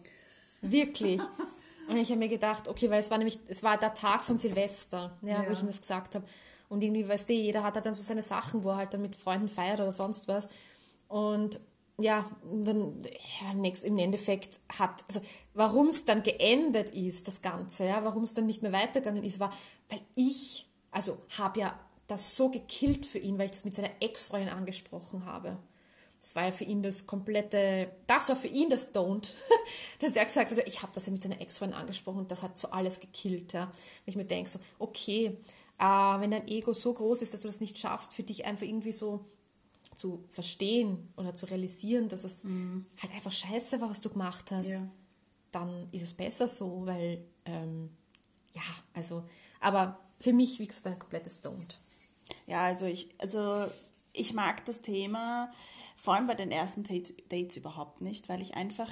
Wirklich. 0.61 1.21
Und 1.87 1.97
ich 1.97 2.09
habe 2.09 2.19
mir 2.19 2.29
gedacht, 2.29 2.69
okay, 2.69 2.89
weil 2.89 3.01
es 3.01 3.11
war 3.11 3.17
nämlich, 3.17 3.39
es 3.47 3.61
war 3.61 3.77
der 3.77 3.93
Tag 3.93 4.23
von 4.23 4.37
Silvester, 4.37 5.17
ja, 5.21 5.43
ja. 5.43 5.49
wo 5.49 5.53
ich 5.53 5.59
ihm 5.59 5.67
das 5.67 5.81
gesagt 5.81 6.15
habe. 6.15 6.25
Und 6.69 6.81
irgendwie, 6.81 7.07
weißt 7.07 7.29
du, 7.29 7.33
jeder 7.33 7.63
hat 7.63 7.75
halt 7.75 7.85
dann 7.85 7.93
so 7.93 8.01
seine 8.01 8.21
Sachen, 8.21 8.63
wo 8.63 8.69
er 8.69 8.77
halt 8.77 8.93
dann 8.93 9.01
mit 9.01 9.15
Freunden 9.15 9.49
feiert 9.49 9.79
oder 9.79 9.91
sonst 9.91 10.27
was. 10.27 10.47
Und 11.07 11.59
ja, 11.99 12.25
dann 12.43 13.03
ja, 13.03 13.83
im 13.83 13.97
Endeffekt 13.97 14.59
hat, 14.79 15.03
also 15.07 15.21
warum 15.53 15.89
es 15.89 16.05
dann 16.05 16.23
geendet 16.23 16.89
ist, 16.89 17.27
das 17.27 17.41
Ganze, 17.41 17.85
ja, 17.85 18.03
warum 18.03 18.23
es 18.23 18.33
dann 18.33 18.47
nicht 18.47 18.63
mehr 18.63 18.71
weitergegangen 18.71 19.23
ist, 19.23 19.39
war, 19.39 19.51
weil 19.89 20.01
ich, 20.15 20.67
also 20.93 21.17
habe 21.37 21.59
ja 21.59 21.79
das 22.07 22.35
so 22.35 22.49
gekillt 22.49 23.05
für 23.05 23.19
ihn, 23.19 23.37
weil 23.37 23.45
ich 23.45 23.51
das 23.51 23.65
mit 23.65 23.75
seiner 23.75 23.91
Ex-Freundin 23.99 24.49
angesprochen 24.49 25.25
habe. 25.25 25.57
Das 26.19 26.35
war 26.35 26.45
ja 26.45 26.51
für 26.51 26.63
ihn 26.63 26.81
das 26.81 27.05
komplette, 27.05 27.91
das 28.07 28.29
war 28.29 28.35
für 28.35 28.47
ihn 28.47 28.69
das 28.69 28.95
Don't, 28.95 29.33
dass 29.99 30.15
er 30.15 30.25
gesagt 30.25 30.51
hat, 30.51 30.67
ich 30.67 30.81
habe 30.81 30.93
das 30.93 31.05
ja 31.05 31.11
mit 31.11 31.21
seiner 31.21 31.41
Ex-Freundin 31.41 31.77
angesprochen 31.77 32.19
und 32.19 32.31
das 32.31 32.43
hat 32.43 32.57
so 32.57 32.69
alles 32.69 32.99
gekillt. 32.99 33.53
Ja. 33.53 33.65
Wenn 34.05 34.11
ich 34.11 34.15
mir 34.15 34.25
denke, 34.25 34.49
so, 34.49 34.59
okay, 34.79 35.37
äh, 35.79 35.83
wenn 35.83 36.31
dein 36.31 36.47
Ego 36.47 36.71
so 36.71 36.93
groß 36.93 37.21
ist, 37.23 37.33
dass 37.33 37.41
du 37.41 37.47
das 37.47 37.59
nicht 37.59 37.77
schaffst, 37.77 38.13
für 38.13 38.23
dich 38.23 38.45
einfach 38.45 38.65
irgendwie 38.65 38.93
so 38.93 39.25
zu 39.95 40.23
verstehen 40.29 41.11
oder 41.17 41.33
zu 41.33 41.45
realisieren, 41.45 42.09
dass 42.09 42.23
es 42.23 42.43
mhm. 42.43 42.85
halt 43.01 43.13
einfach 43.13 43.31
scheiße 43.31 43.81
war, 43.81 43.89
was 43.89 44.01
du 44.01 44.09
gemacht 44.09 44.51
hast, 44.51 44.69
ja. 44.69 44.87
dann 45.51 45.87
ist 45.91 46.03
es 46.03 46.13
besser 46.13 46.47
so, 46.47 46.85
weil, 46.85 47.23
ähm, 47.45 47.89
ja, 48.53 48.61
also, 48.93 49.23
aber 49.59 49.99
für 50.23 50.31
mich, 50.31 50.57
wie 50.59 50.67
gesagt, 50.67 50.87
ein 50.87 50.99
komplettes 50.99 51.43
Don't. 51.43 51.75
Ja, 52.47 52.63
also 52.63 52.85
ich, 52.85 53.09
also 53.17 53.65
ich 54.13 54.33
mag 54.33 54.63
das 54.63 54.81
Thema, 54.81 55.51
vor 55.97 56.13
allem 56.13 56.27
bei 56.27 56.35
den 56.35 56.49
ersten 56.49 56.83
Dates, 56.83 57.13
Dates 57.27 57.57
überhaupt 57.57 57.99
nicht, 57.99 58.29
weil 58.29 58.41
ich 58.41 58.55
einfach, 58.55 58.89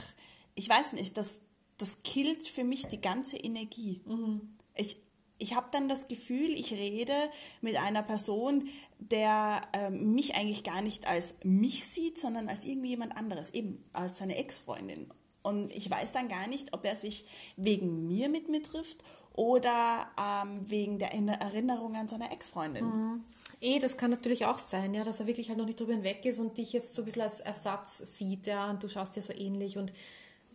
ich 0.56 0.68
weiß 0.68 0.92
nicht, 0.92 1.16
das, 1.16 1.40
das 1.78 2.04
killt 2.04 2.50
für 2.50 2.66
mich 2.66 2.88
die 2.88 3.00
ganze 3.00 3.38
Energie. 3.38 4.02
Mhm. 4.06 4.42
Ich, 4.76 4.98
ich 5.38 5.56
habe 5.56 5.70
dann 5.72 5.88
das 5.88 6.10
Gefühl, 6.10 6.50
ich 6.50 6.74
rede 6.74 7.16
mit 7.62 7.78
einer 7.78 8.04
Person, 8.04 8.68
der 9.00 9.62
ähm, 9.72 10.14
mich 10.14 10.36
eigentlich 10.36 10.66
gar 10.66 10.82
nicht 10.82 11.08
als 11.08 11.36
mich 11.44 11.86
sieht, 11.86 12.18
sondern 12.18 12.50
als 12.50 12.66
irgendwie 12.66 12.90
jemand 12.90 13.16
anderes, 13.16 13.52
eben 13.52 13.82
als 13.94 14.18
seine 14.18 14.36
Ex-Freundin. 14.36 15.10
Und 15.44 15.72
ich 15.72 15.90
weiß 15.90 16.12
dann 16.12 16.28
gar 16.28 16.48
nicht, 16.48 16.74
ob 16.74 16.84
er 16.84 16.98
sich 16.98 17.26
wegen 17.56 18.06
mir 18.06 18.28
mit 18.28 18.50
mir 18.50 18.62
trifft 18.62 19.06
oder 19.34 20.08
ähm, 20.20 20.70
wegen 20.70 21.00
der 21.00 21.12
Erinnerung 21.14 21.96
an 21.96 22.08
seine 22.08 22.32
Ex-Freundin. 22.32 22.86
Mhm. 22.86 23.24
Eh, 23.62 23.80
das 23.80 23.98
kann 23.98 24.12
natürlich 24.12 24.46
auch 24.46 24.58
sein, 24.58 24.94
ja, 24.94 25.04
dass 25.04 25.20
er 25.20 25.28
wirklich 25.28 25.50
halt 25.50 25.58
noch 25.58 25.66
nicht 25.66 25.80
drüber 25.80 25.94
hinweg 25.94 26.26
ist 26.26 26.40
und 26.40 26.58
dich 26.58 26.74
jetzt 26.74 26.96
so 26.96 27.04
ein 27.04 27.06
bisschen 27.06 27.22
als 27.22 27.40
Ersatz 27.40 27.98
sieht, 28.18 28.48
ja, 28.48 28.70
und 28.70 28.84
du 28.84 28.90
schaust 28.90 29.16
dir 29.16 29.22
so 29.22 29.34
ähnlich 29.34 29.78
und 29.78 29.94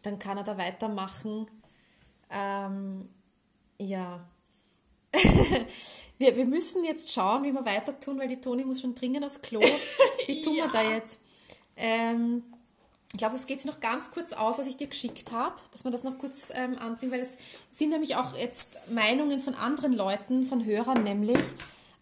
dann 0.03 0.19
kann 0.19 0.37
er 0.37 0.45
da 0.45 0.59
weitermachen. 0.59 1.47
Ähm, 2.31 3.09
ja, 3.79 4.25
wir, 6.19 6.37
wir 6.37 6.47
müssen 6.47 6.85
jetzt 6.85 7.13
schauen, 7.13 7.45
wie 7.45 7.53
wir 7.53 7.65
weiter 7.65 7.99
tun, 7.99 8.19
weil 8.19 8.29
die 8.29 8.41
Toni 8.41 8.65
muss 8.65 8.81
schon 8.81 8.95
dringend 8.95 9.25
aufs 9.25 9.41
Klo. 9.41 9.61
Wie 10.27 10.43
tun 10.43 10.55
ja. 10.57 10.65
wir 10.65 10.73
da 10.73 10.83
jetzt? 10.83 11.21
Ähm, 11.77 12.43
ich 13.13 13.19
glaube, 13.19 13.35
das 13.35 13.47
geht 13.47 13.61
sich 13.61 13.71
noch 13.71 13.81
ganz 13.81 14.11
kurz 14.11 14.33
aus, 14.33 14.59
was 14.59 14.67
ich 14.67 14.77
dir 14.77 14.89
geschickt 14.89 15.33
habe, 15.33 15.55
dass 15.73 15.85
man 15.85 15.93
das 15.93 16.03
noch 16.03 16.19
kurz 16.19 16.51
ähm, 16.55 16.77
anbringen, 16.79 17.13
weil 17.13 17.21
es 17.21 17.39
sind 17.71 17.91
nämlich 17.91 18.17
auch 18.17 18.37
jetzt 18.37 18.77
Meinungen 18.91 19.41
von 19.41 19.55
anderen 19.55 19.93
Leuten, 19.93 20.47
von 20.47 20.65
Hörern 20.65 21.05
nämlich, 21.05 21.39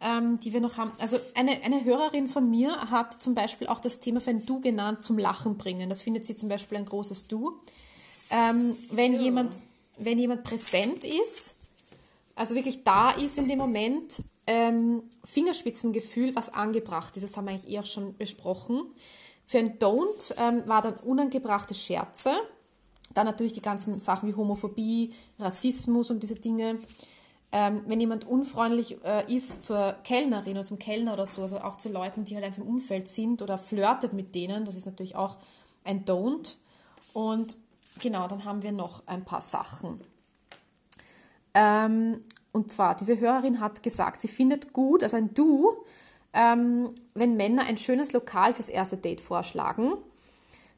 ähm, 0.00 0.40
die 0.40 0.52
wir 0.52 0.60
noch 0.60 0.76
haben. 0.76 0.92
Also 0.98 1.18
eine, 1.34 1.62
eine 1.62 1.84
Hörerin 1.84 2.28
von 2.28 2.50
mir 2.50 2.90
hat 2.90 3.22
zum 3.22 3.34
Beispiel 3.34 3.66
auch 3.68 3.80
das 3.80 4.00
Thema 4.00 4.20
für 4.20 4.30
ein 4.30 4.44
Du 4.44 4.60
genannt 4.60 5.02
zum 5.02 5.18
Lachen 5.18 5.56
bringen. 5.56 5.88
Das 5.88 6.02
findet 6.02 6.26
sie 6.26 6.36
zum 6.36 6.48
Beispiel 6.48 6.78
ein 6.78 6.86
großes 6.86 7.28
Du. 7.28 7.60
Ähm, 8.30 8.74
wenn, 8.92 9.16
So. 9.16 9.22
jemand, 9.22 9.58
wenn 9.98 10.18
jemand 10.18 10.42
präsent 10.42 11.04
ist, 11.04 11.54
also 12.34 12.54
wirklich 12.54 12.82
da 12.82 13.10
ist 13.10 13.38
in 13.38 13.46
dem 13.46 13.58
Moment, 13.58 14.22
ähm, 14.46 15.02
Fingerspitzengefühl, 15.24 16.34
was 16.34 16.48
angebracht 16.48 17.16
ist, 17.16 17.22
das 17.22 17.36
haben 17.36 17.46
wir 17.46 17.52
eigentlich 17.52 17.72
eher 17.72 17.84
schon 17.84 18.16
besprochen. 18.16 18.82
Für 19.46 19.58
ein 19.58 19.78
Don't 19.78 20.34
ähm, 20.38 20.62
war 20.66 20.82
dann 20.82 20.94
unangebrachte 20.94 21.74
Scherze, 21.74 22.32
dann 23.12 23.26
natürlich 23.26 23.52
die 23.52 23.62
ganzen 23.62 24.00
Sachen 24.00 24.28
wie 24.28 24.34
Homophobie, 24.34 25.12
Rassismus 25.38 26.10
und 26.10 26.22
diese 26.22 26.34
Dinge. 26.34 26.78
Ähm, 27.52 27.82
wenn 27.86 28.00
jemand 28.00 28.26
unfreundlich 28.26 29.04
äh, 29.04 29.32
ist 29.32 29.64
zur 29.64 29.94
Kellnerin 30.02 30.56
oder 30.56 30.64
zum 30.64 30.78
Kellner 30.78 31.12
oder 31.12 31.24
so, 31.24 31.42
also 31.42 31.60
auch 31.60 31.76
zu 31.76 31.88
Leuten, 31.88 32.24
die 32.24 32.34
halt 32.34 32.44
einfach 32.44 32.62
im 32.62 32.68
Umfeld 32.68 33.08
sind 33.08 33.42
oder 33.42 33.58
flirtet 33.58 34.12
mit 34.12 34.34
denen, 34.34 34.64
das 34.64 34.74
ist 34.74 34.86
natürlich 34.86 35.14
auch 35.14 35.36
ein 35.84 36.04
Don't. 36.04 36.56
Und 37.12 37.56
genau, 38.00 38.26
dann 38.26 38.44
haben 38.44 38.62
wir 38.62 38.72
noch 38.72 39.06
ein 39.06 39.24
paar 39.24 39.40
Sachen. 39.40 40.00
Ähm, 41.54 42.22
und 42.52 42.72
zwar, 42.72 42.96
diese 42.96 43.20
Hörerin 43.20 43.60
hat 43.60 43.82
gesagt, 43.82 44.20
sie 44.20 44.28
findet 44.28 44.72
gut, 44.72 45.04
also 45.04 45.16
ein 45.16 45.32
Du, 45.34 45.84
ähm, 46.34 46.90
wenn 47.14 47.36
Männer 47.36 47.64
ein 47.66 47.76
schönes 47.76 48.12
Lokal 48.12 48.52
fürs 48.52 48.68
erste 48.68 48.96
Date 48.96 49.20
vorschlagen, 49.20 49.92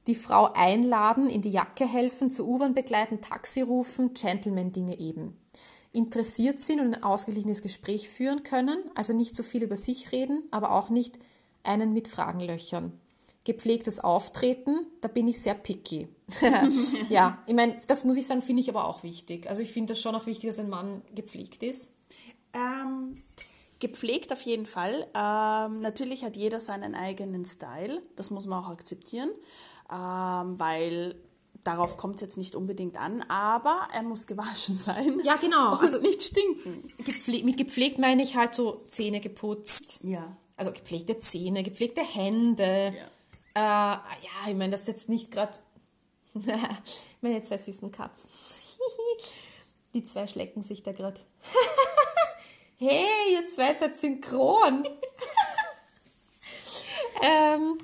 die 0.07 0.15
Frau 0.15 0.53
einladen, 0.53 1.29
in 1.29 1.43
die 1.43 1.51
Jacke 1.51 1.87
helfen, 1.87 2.31
zur 2.31 2.47
U-Bahn 2.47 2.75
begleiten, 2.75 3.21
Taxi 3.21 3.63
rufen, 3.63 4.15
Gentleman-Dinge 4.15 4.99
eben. 4.99 5.37
Interessiert 5.93 6.61
sind 6.61 6.81
und 6.81 6.95
ein 6.95 7.03
ausgeglichenes 7.03 7.63
Gespräch 7.63 8.09
führen 8.09 8.43
können, 8.43 8.79
also 8.95 9.13
nicht 9.13 9.35
so 9.35 9.43
viel 9.43 9.63
über 9.63 9.77
sich 9.77 10.13
reden, 10.13 10.43
aber 10.51 10.73
auch 10.73 10.91
nicht 10.91 11.19
einen 11.65 11.93
mit 11.93 12.07
Fragen 12.07 12.41
löchern. 12.41 12.93
Gepflegtes 13.45 14.01
Auftreten, 14.01 14.87
da 15.01 15.09
bin 15.09 15.27
ich 15.27 15.41
sehr 15.41 15.55
picky. 15.55 16.09
ja, 17.09 17.43
ich 17.47 17.55
meine, 17.55 17.79
das 17.87 18.05
muss 18.05 18.17
ich 18.17 18.27
sagen, 18.27 18.43
finde 18.43 18.61
ich 18.61 18.69
aber 18.69 18.87
auch 18.87 19.03
wichtig. 19.03 19.49
Also 19.49 19.63
ich 19.63 19.73
finde 19.73 19.93
das 19.93 20.03
schon 20.03 20.15
auch 20.15 20.27
wichtig, 20.27 20.51
dass 20.51 20.59
ein 20.59 20.69
Mann 20.69 21.03
gepflegt 21.15 21.63
ist. 21.63 21.93
Ähm, 22.53 23.23
gepflegt 23.79 24.33
auf 24.33 24.41
jeden 24.43 24.67
Fall. 24.67 25.07
Ähm, 25.15 25.81
natürlich 25.81 26.25
hat 26.25 26.37
jeder 26.37 26.61
seinen 26.61 26.95
eigenen 26.95 27.45
Style. 27.45 28.03
Das 28.17 28.31
muss 28.31 28.47
man 28.47 28.65
auch 28.65 28.69
akzeptieren, 28.69 29.31
ähm, 29.91 30.59
weil 30.59 31.17
darauf 31.65 31.97
kommt 31.97 32.17
es 32.17 32.21
jetzt 32.23 32.37
nicht 32.37 32.55
unbedingt 32.55 32.97
an, 32.97 33.23
aber 33.23 33.89
er 33.93 34.03
muss 34.03 34.27
gewaschen 34.27 34.77
sein. 34.77 35.21
Ja, 35.25 35.37
genau. 35.37 35.75
Also 35.75 35.99
nicht 35.99 36.23
stinken. 36.23 36.85
Gepfle 37.05 37.43
mit 37.45 37.57
gepflegt 37.57 37.99
meine 37.99 38.23
ich 38.23 38.37
halt 38.37 38.55
so 38.55 38.83
Zähne 38.89 39.21
geputzt. 39.21 40.01
Ja. 40.03 40.37
Also 40.57 40.73
gepflegte 40.73 41.19
Zähne, 41.19 41.63
gepflegte 41.63 42.03
Hände. 42.03 42.95
Äh, 43.55 43.61
ja, 43.61 44.03
ich 44.49 44.55
meine, 44.55 44.71
das 44.71 44.83
ist 44.83 44.89
jetzt 44.89 45.09
nicht 45.09 45.31
gerade. 45.31 45.59
Meine 47.23 47.43
zwei 47.43 47.57
süßen 47.57 47.91
Katzen. 47.91 48.29
Die 49.95 50.05
zwei 50.05 50.27
schlecken 50.27 50.63
sich 50.63 50.83
da 50.83 50.93
gerade. 50.93 51.21
hey, 52.79 53.05
ihr 53.33 53.47
zwei 53.49 53.75
seid 53.75 53.99
synchron. 53.99 54.87
ähm, 57.23 57.79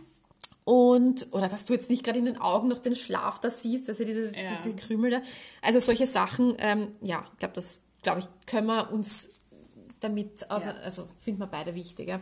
und, 0.65 1.27
oder 1.33 1.49
dass 1.49 1.65
du 1.65 1.73
jetzt 1.73 1.91
nicht 1.91 2.05
gerade 2.05 2.19
in 2.19 2.25
den 2.27 2.39
Augen 2.39 2.69
noch 2.69 2.79
den 2.79 2.95
Schlaf 2.95 3.41
da 3.41 3.51
siehst, 3.51 3.89
also 3.89 4.05
dieses, 4.05 4.35
Ja. 4.35 4.43
diese 4.63 4.77
Krümel 4.77 5.11
da. 5.11 5.23
Also 5.61 5.81
solche 5.81 6.07
Sachen, 6.07 6.55
ähm, 6.59 6.89
ja, 7.01 7.25
ich 7.33 7.39
glaube, 7.39 7.55
das, 7.55 7.83
glaube 8.03 8.21
ich, 8.21 8.27
können 8.47 8.67
wir 8.69 8.93
uns 8.93 9.31
damit, 10.01 10.51
also, 10.51 10.69
Ja. 10.69 10.77
also 10.77 11.09
finden 11.21 11.41
wir 11.41 11.47
beide 11.47 11.75
wichtiger. 11.75 12.21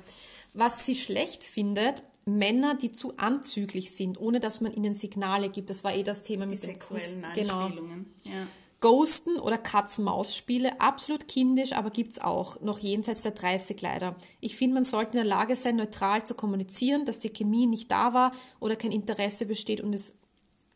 Was 0.54 0.84
sie 0.86 0.94
schlecht 0.94 1.44
findet, 1.44 2.02
Männer, 2.24 2.74
die 2.76 2.92
zu 2.92 3.16
anzüglich 3.16 3.92
sind, 3.96 4.20
ohne 4.20 4.40
dass 4.40 4.60
man 4.60 4.72
ihnen 4.74 4.94
Signale 4.94 5.48
gibt. 5.48 5.70
Das 5.70 5.84
war 5.84 5.94
eh 5.94 6.02
das 6.02 6.22
Thema 6.22 6.44
Die 6.46 6.52
mit 6.52 6.62
dem 6.62 6.66
sexuellen 6.66 7.22
Kuss. 7.22 7.34
Genau. 7.34 7.60
Anspielungen. 7.60 8.14
Ja. 8.24 8.46
Ghosten 8.80 9.38
oder 9.38 9.58
Katz-Maus-Spiele, 9.58 10.80
absolut 10.80 11.28
kindisch, 11.28 11.72
aber 11.72 11.90
gibt's 11.90 12.18
auch, 12.18 12.60
noch 12.62 12.78
jenseits 12.78 13.22
der 13.22 13.32
30 13.32 13.80
leider. 13.82 14.16
Ich 14.40 14.56
finde, 14.56 14.74
man 14.74 14.84
sollte 14.84 15.12
in 15.12 15.24
der 15.24 15.24
Lage 15.24 15.54
sein, 15.54 15.76
neutral 15.76 16.24
zu 16.26 16.34
kommunizieren, 16.34 17.04
dass 17.04 17.18
die 17.18 17.30
Chemie 17.30 17.66
nicht 17.66 17.90
da 17.90 18.14
war 18.14 18.32
oder 18.58 18.76
kein 18.76 18.92
Interesse 18.92 19.44
besteht 19.44 19.82
und 19.82 19.92
es 19.92 20.14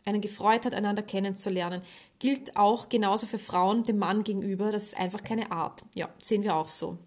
einen 0.05 0.21
gefreut 0.21 0.67
hat, 0.67 0.75
einander 0.75 1.03
kennenzulernen. 1.03 1.81
Gilt 2.19 2.57
auch 2.57 2.91
genauso 2.91 3.27
für 3.27 3.39
Frauen 3.39 3.85
dem 3.85 3.99
Mann 3.99 4.23
gegenüber, 4.23 4.71
das 4.71 4.85
ist 4.85 4.99
einfach 4.99 5.25
keine 5.25 5.51
Art. 5.51 5.83
Ja, 5.95 6.11
sehen 6.21 6.43
wir 6.43 6.57
auch 6.57 6.69
so. 6.69 6.99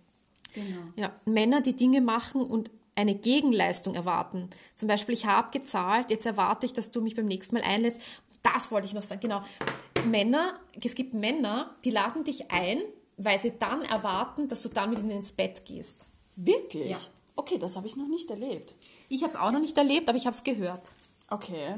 Genau. 0.53 0.81
Ja, 0.95 1.13
Männer, 1.25 1.61
die 1.61 1.75
Dinge 1.75 2.01
machen 2.01 2.41
und 2.41 2.71
eine 2.97 3.13
Gegenleistung 3.15 3.93
erwarten. 3.93 4.49
Zum 4.75 4.87
Beispiel, 4.87 5.13
ich 5.13 5.27
habe 5.27 5.51
gezahlt, 5.51 6.09
jetzt 6.09 6.25
erwarte 6.25 6.65
ich, 6.65 6.73
dass 6.73 6.89
du 6.89 6.99
mich 6.99 7.15
beim 7.15 7.27
nächsten 7.27 7.55
Mal 7.55 7.63
einlädst. 7.63 8.01
Das 8.41 8.71
wollte 8.71 8.87
ich 8.87 8.93
noch 8.93 9.03
sagen. 9.03 9.21
Genau. 9.21 9.43
Männer, 10.05 10.59
es 10.83 10.95
gibt 10.95 11.13
Männer, 11.13 11.75
die 11.85 11.91
laden 11.91 12.23
dich 12.23 12.49
ein, 12.51 12.81
weil 13.17 13.37
sie 13.39 13.53
dann 13.57 13.83
erwarten, 13.83 14.47
dass 14.47 14.63
du 14.63 14.69
dann 14.69 14.89
mit 14.89 14.99
ihnen 14.99 15.11
ins 15.11 15.31
Bett 15.31 15.63
gehst. 15.65 16.07
Wirklich? 16.35 16.89
Ja. 16.89 16.97
Okay, 17.35 17.59
das 17.59 17.75
habe 17.75 17.85
ich 17.85 17.95
noch 17.95 18.07
nicht 18.07 18.31
erlebt. 18.31 18.73
Ich 19.09 19.21
habe 19.21 19.29
es 19.29 19.35
auch 19.35 19.51
noch 19.51 19.59
nicht 19.59 19.77
erlebt, 19.77 20.09
aber 20.09 20.17
ich 20.17 20.25
habe 20.25 20.35
es 20.35 20.43
gehört. 20.43 20.91
Okay. 21.29 21.77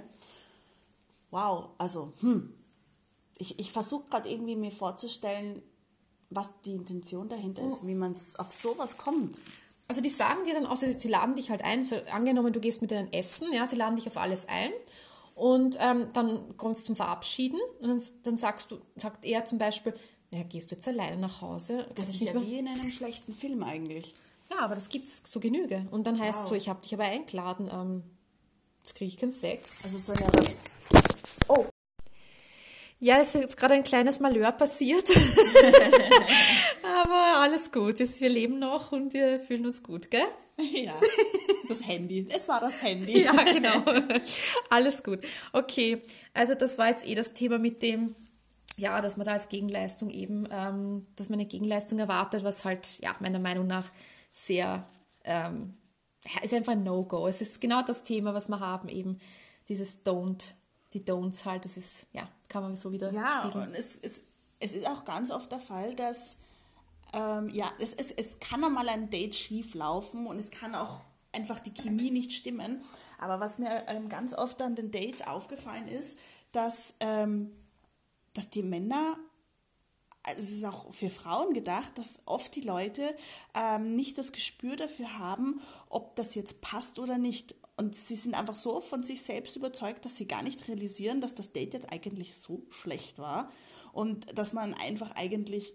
Wow, 1.31 1.69
also, 1.77 2.13
hm. 2.21 2.53
Ich, 3.37 3.59
ich 3.59 3.71
versuche 3.71 4.09
gerade 4.09 4.29
irgendwie 4.29 4.55
mir 4.55 4.71
vorzustellen, 4.71 5.61
was 6.29 6.51
die 6.65 6.75
Intention 6.75 7.27
dahinter 7.27 7.63
ist, 7.63 7.85
wie 7.85 7.95
man 7.95 8.13
auf 8.37 8.51
sowas 8.51 8.97
kommt. 8.97 9.39
Also 9.89 10.01
die 10.01 10.09
sagen 10.09 10.45
dir 10.45 10.53
dann 10.53 10.65
auch, 10.67 10.77
sie 10.77 10.97
sie 10.97 11.07
laden 11.07 11.35
dich 11.35 11.49
halt 11.49 11.63
ein, 11.63 11.83
so, 11.83 11.97
angenommen 12.13 12.53
du 12.53 12.59
gehst 12.61 12.81
mit 12.81 12.91
denen 12.91 13.11
essen, 13.11 13.51
ja, 13.51 13.65
sie 13.65 13.75
laden 13.75 13.95
dich 13.95 14.07
auf 14.07 14.17
alles 14.17 14.47
ein 14.47 14.71
und 15.33 15.77
ähm, 15.81 16.07
dann 16.13 16.55
kommst 16.57 16.81
du 16.81 16.85
zum 16.87 16.95
Verabschieden 16.95 17.59
und 17.81 17.87
dann, 17.89 18.01
dann 18.23 18.37
sagst 18.37 18.69
du, 18.69 18.79
sagt 18.95 19.25
er 19.25 19.45
zum 19.45 19.57
Beispiel, 19.57 19.93
naja, 20.31 20.43
gehst 20.47 20.69
du 20.69 20.75
jetzt 20.75 20.87
alleine 20.87 21.17
nach 21.17 21.41
Hause? 21.41 21.87
Das 21.95 22.09
ist 22.09 22.21
ja 22.21 22.39
wie 22.39 22.59
in 22.59 22.67
einem 22.67 22.91
schlechten 22.91 23.33
Film 23.33 23.63
eigentlich. 23.63 24.13
Ja, 24.51 24.59
aber 24.59 24.75
das 24.75 24.89
gibt's 24.89 25.23
so 25.25 25.39
Genüge. 25.39 25.87
Und 25.91 26.05
dann 26.05 26.19
heißt 26.19 26.37
es 26.39 26.43
Wow. 26.45 26.49
so, 26.49 26.55
ich 26.55 26.69
habe 26.69 26.81
dich 26.81 26.93
aber 26.93 27.05
eingeladen, 27.05 27.69
ähm, 27.73 28.03
jetzt 28.79 28.93
kriege 28.95 29.09
ich 29.09 29.17
keinen 29.17 29.31
Sex. 29.31 29.83
Also 29.83 29.97
so 29.97 30.13
eine 30.13 30.27
Ja, 33.01 33.19
es 33.19 33.33
ist 33.33 33.41
jetzt 33.41 33.57
gerade 33.57 33.75
ein 33.75 33.83
kleines 33.83 34.19
Malheur 34.19 34.51
passiert. 34.51 35.09
aber 36.83 37.41
alles 37.41 37.71
gut. 37.71 37.99
Jetzt, 37.99 38.19
wir 38.19 38.27
leben 38.27 38.59
noch 38.59 38.91
und 38.91 39.13
wir 39.13 39.39
fühlen 39.39 39.65
uns 39.65 39.83
gut, 39.83 40.11
gell? 40.11 40.27
ja, 40.57 40.99
das 41.69 41.85
Handy. 41.85 42.27
Es 42.29 42.49
war 42.49 42.59
das 42.59 42.81
Handy. 42.81 43.23
Ja, 43.23 43.31
genau. 43.31 43.83
Alles 44.69 45.01
gut. 45.01 45.19
Okay, 45.53 46.01
also 46.33 46.55
das 46.55 46.77
war 46.77 46.89
jetzt 46.89 47.07
eh 47.07 47.15
das 47.15 47.31
Thema 47.31 47.57
mit 47.57 47.81
dem, 47.81 48.15
ja, 48.75 48.99
dass 48.99 49.15
man 49.15 49.25
da 49.25 49.31
als 49.33 49.47
Gegenleistung 49.47 50.09
eben, 50.09 50.45
ähm, 50.51 51.07
dass 51.15 51.29
man 51.29 51.39
eine 51.39 51.47
Gegenleistung 51.47 51.99
erwartet, 51.99 52.43
was 52.43 52.65
halt, 52.65 52.99
ja, 52.99 53.15
meiner 53.21 53.39
Meinung 53.39 53.67
nach 53.67 53.89
sehr, 54.33 54.85
ähm, 55.23 55.77
ist 56.43 56.53
einfach 56.53 56.73
ein 56.73 56.83
No-Go. 56.83 57.27
Es 57.27 57.39
ist 57.39 57.61
genau 57.61 57.81
das 57.81 58.03
Thema, 58.03 58.33
was 58.33 58.49
wir 58.49 58.59
haben, 58.59 58.89
eben 58.89 59.19
dieses 59.69 60.05
Don't, 60.05 60.51
die 60.93 61.05
Don'ts 61.05 61.45
halt, 61.45 61.63
das 61.63 61.77
ist, 61.77 62.05
ja, 62.11 62.27
kann 62.49 62.63
man 62.63 62.75
so 62.75 62.91
wieder 62.91 63.11
Ja, 63.13 63.41
spiegeln. 63.43 63.69
und 63.69 63.75
es, 63.75 63.95
es, 63.95 64.25
es 64.59 64.73
ist 64.73 64.85
auch 64.87 65.05
ganz 65.05 65.31
oft 65.31 65.51
der 65.51 65.61
Fall, 65.61 65.95
dass 65.95 66.37
ähm, 67.13 67.49
ja, 67.49 67.71
es, 67.79 67.93
es, 67.93 68.11
es 68.11 68.39
kann 68.39 68.63
einmal 68.63 68.89
ein 68.89 69.09
Date 69.09 69.33
schief 69.35 69.73
laufen 69.73 70.27
und 70.27 70.37
es 70.37 70.51
kann 70.51 70.75
auch 70.75 70.99
einfach 71.31 71.59
die 71.59 71.73
Chemie 71.73 72.11
nicht 72.11 72.33
stimmen. 72.33 72.83
Aber 73.19 73.39
was 73.39 73.57
mir 73.59 73.85
ähm, 73.87 74.09
ganz 74.09 74.33
oft 74.33 74.61
an 74.61 74.75
den 74.75 74.91
Dates 74.91 75.21
aufgefallen 75.25 75.87
ist, 75.87 76.17
dass, 76.51 76.95
ähm, 76.99 77.51
dass 78.33 78.49
die 78.49 78.63
Männer, 78.63 79.17
also 80.23 80.39
es 80.39 80.49
ist 80.51 80.65
auch 80.65 80.93
für 80.93 81.09
Frauen 81.09 81.53
gedacht, 81.53 81.97
dass 81.97 82.21
oft 82.25 82.55
die 82.55 82.61
Leute 82.61 83.15
ähm, 83.55 83.95
nicht 83.95 84.17
das 84.17 84.31
Gespür 84.31 84.75
dafür 84.75 85.17
haben, 85.17 85.61
ob 85.89 86.15
das 86.15 86.35
jetzt 86.35 86.61
passt 86.61 86.99
oder 86.99 87.17
nicht. 87.17 87.55
Und 87.79 87.95
sie 87.95 88.17
sind 88.17 88.35
einfach 88.35 88.57
so 88.57 88.81
von 88.81 89.03
sich 89.03 89.21
selbst 89.21 89.55
überzeugt, 89.55 90.03
dass 90.03 90.17
sie 90.17 90.27
gar 90.27 90.43
nicht 90.43 90.67
realisieren, 90.67 91.21
dass 91.21 91.33
das 91.33 91.53
Date 91.53 91.73
jetzt 91.73 91.89
eigentlich 91.89 92.37
so 92.37 92.63
schlecht 92.69 93.19
war 93.19 93.53
und 93.93 94.37
dass 94.37 94.51
man 94.51 94.73
einfach 94.73 95.11
eigentlich 95.11 95.73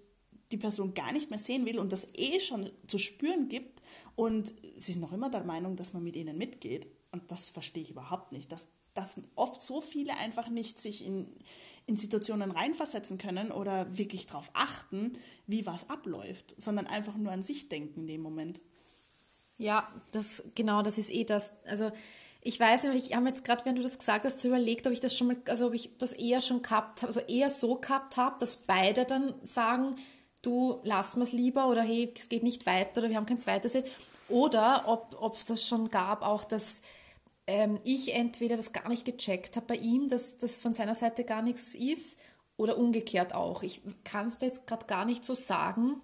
die 0.53 0.59
Person 0.59 0.93
gar 0.93 1.13
nicht 1.13 1.31
mehr 1.31 1.39
sehen 1.39 1.65
will 1.65 1.79
und 1.79 1.93
das 1.93 2.09
eh 2.13 2.41
schon 2.41 2.69
zu 2.87 2.99
spüren 2.99 3.49
gibt 3.49 3.81
und 4.17 4.53
sie 4.77 4.93
sind 4.93 5.01
noch 5.01 5.15
immer 5.15 5.31
der 5.31 5.45
Meinung, 5.45 5.77
dass 5.77 5.95
man 5.95 6.05
mit 6.05 6.15
ihnen 6.15 6.37
mitgeht. 6.37 6.87
Und 7.11 7.31
das 7.31 7.49
verstehe 7.49 7.83
ich 7.83 7.93
überhaupt 7.93 8.33
nicht, 8.33 8.53
dass, 8.53 8.69
dass 8.93 9.17
oft 9.35 9.63
so 9.63 9.81
viele 9.81 10.15
einfach 10.19 10.51
nicht 10.51 10.79
sich 10.79 11.07
in, 11.07 11.27
in 11.87 11.97
Situationen 11.97 12.51
reinversetzen 12.51 13.17
können 13.17 13.51
oder 13.51 13.97
wirklich 13.97 14.27
darauf 14.27 14.51
achten, 14.53 15.15
wie 15.47 15.65
was 15.65 15.89
abläuft, 15.89 16.55
sondern 16.61 16.87
einfach 16.87 17.17
nur 17.17 17.33
an 17.33 17.43
sich 17.43 17.71
denken 17.71 18.01
in 18.01 18.07
dem 18.09 18.21
Moment. 18.21 18.61
Ja, 19.59 19.89
das 20.13 20.43
genau, 20.55 20.83
das 20.83 20.99
ist 20.99 21.11
eh 21.11 21.25
das. 21.25 21.53
Also 21.67 21.93
ich 22.41 22.61
weiß 22.61 22.83
nämlich, 22.85 23.07
ich 23.07 23.17
habe 23.17 23.27
jetzt 23.29 23.45
gerade, 23.45 23.65
wenn 23.65 23.77
du 23.77 23.83
das 23.83 23.99
gesagt 23.99 24.25
hast, 24.25 24.45
überlegt, 24.45 24.87
ob 24.87 24.93
ich 24.93 25.01
das 25.01 25.17
schon 25.17 25.29
mal, 25.29 25.37
also 25.49 25.69
ob 25.69 25.75
ich 25.75 25.97
das 25.97 26.13
eher 26.13 26.41
schon 26.41 26.63
gehabt 26.63 27.03
habe, 27.03 27.09
also 27.09 27.21
eher 27.21 27.51
so 27.51 27.77
gehabt 27.77 28.17
habe, 28.17 28.39
dass 28.39 28.67
beide 28.67 29.05
dann 29.05 29.33
sagen, 29.43 29.97
du, 30.43 30.81
lass 30.83 31.17
es 31.17 31.33
lieber 31.33 31.69
oder 31.69 31.83
hey, 31.83 32.13
es 32.19 32.29
geht 32.29 32.43
nicht 32.43 32.67
weiter 32.67 33.01
oder 33.01 33.09
wir 33.09 33.17
haben 33.17 33.27
kein 33.27 33.41
zweites 33.41 33.73
Date. 33.73 33.87
Oder 34.29 34.85
ob 34.89 35.35
es 35.35 35.47
das 35.47 35.67
schon 35.67 35.91
gab, 35.91 36.23
auch 36.23 36.45
dass 36.45 36.83
ähm, 37.47 37.79
ich 37.85 38.15
entweder 38.15 38.57
das 38.57 38.73
gar 38.73 38.89
nicht 38.89 39.05
gecheckt 39.05 39.57
habe 39.57 39.67
bei 39.67 39.77
ihm, 39.77 40.09
dass 40.09 40.39
das 40.39 40.59
von 40.59 40.75
seiner 40.75 40.95
Seite 40.95 41.25
gar 41.25 41.43
nichts 41.43 41.75
ist 41.75 42.19
oder 42.57 42.79
umgekehrt 42.79 43.35
auch. 43.35 43.63
Ich 43.63 43.83
kann 44.05 44.29
es 44.29 44.39
jetzt 44.41 44.67
gerade 44.67 44.87
gar 44.87 45.05
nicht 45.05 45.25
so 45.25 45.35
sagen. 45.35 46.01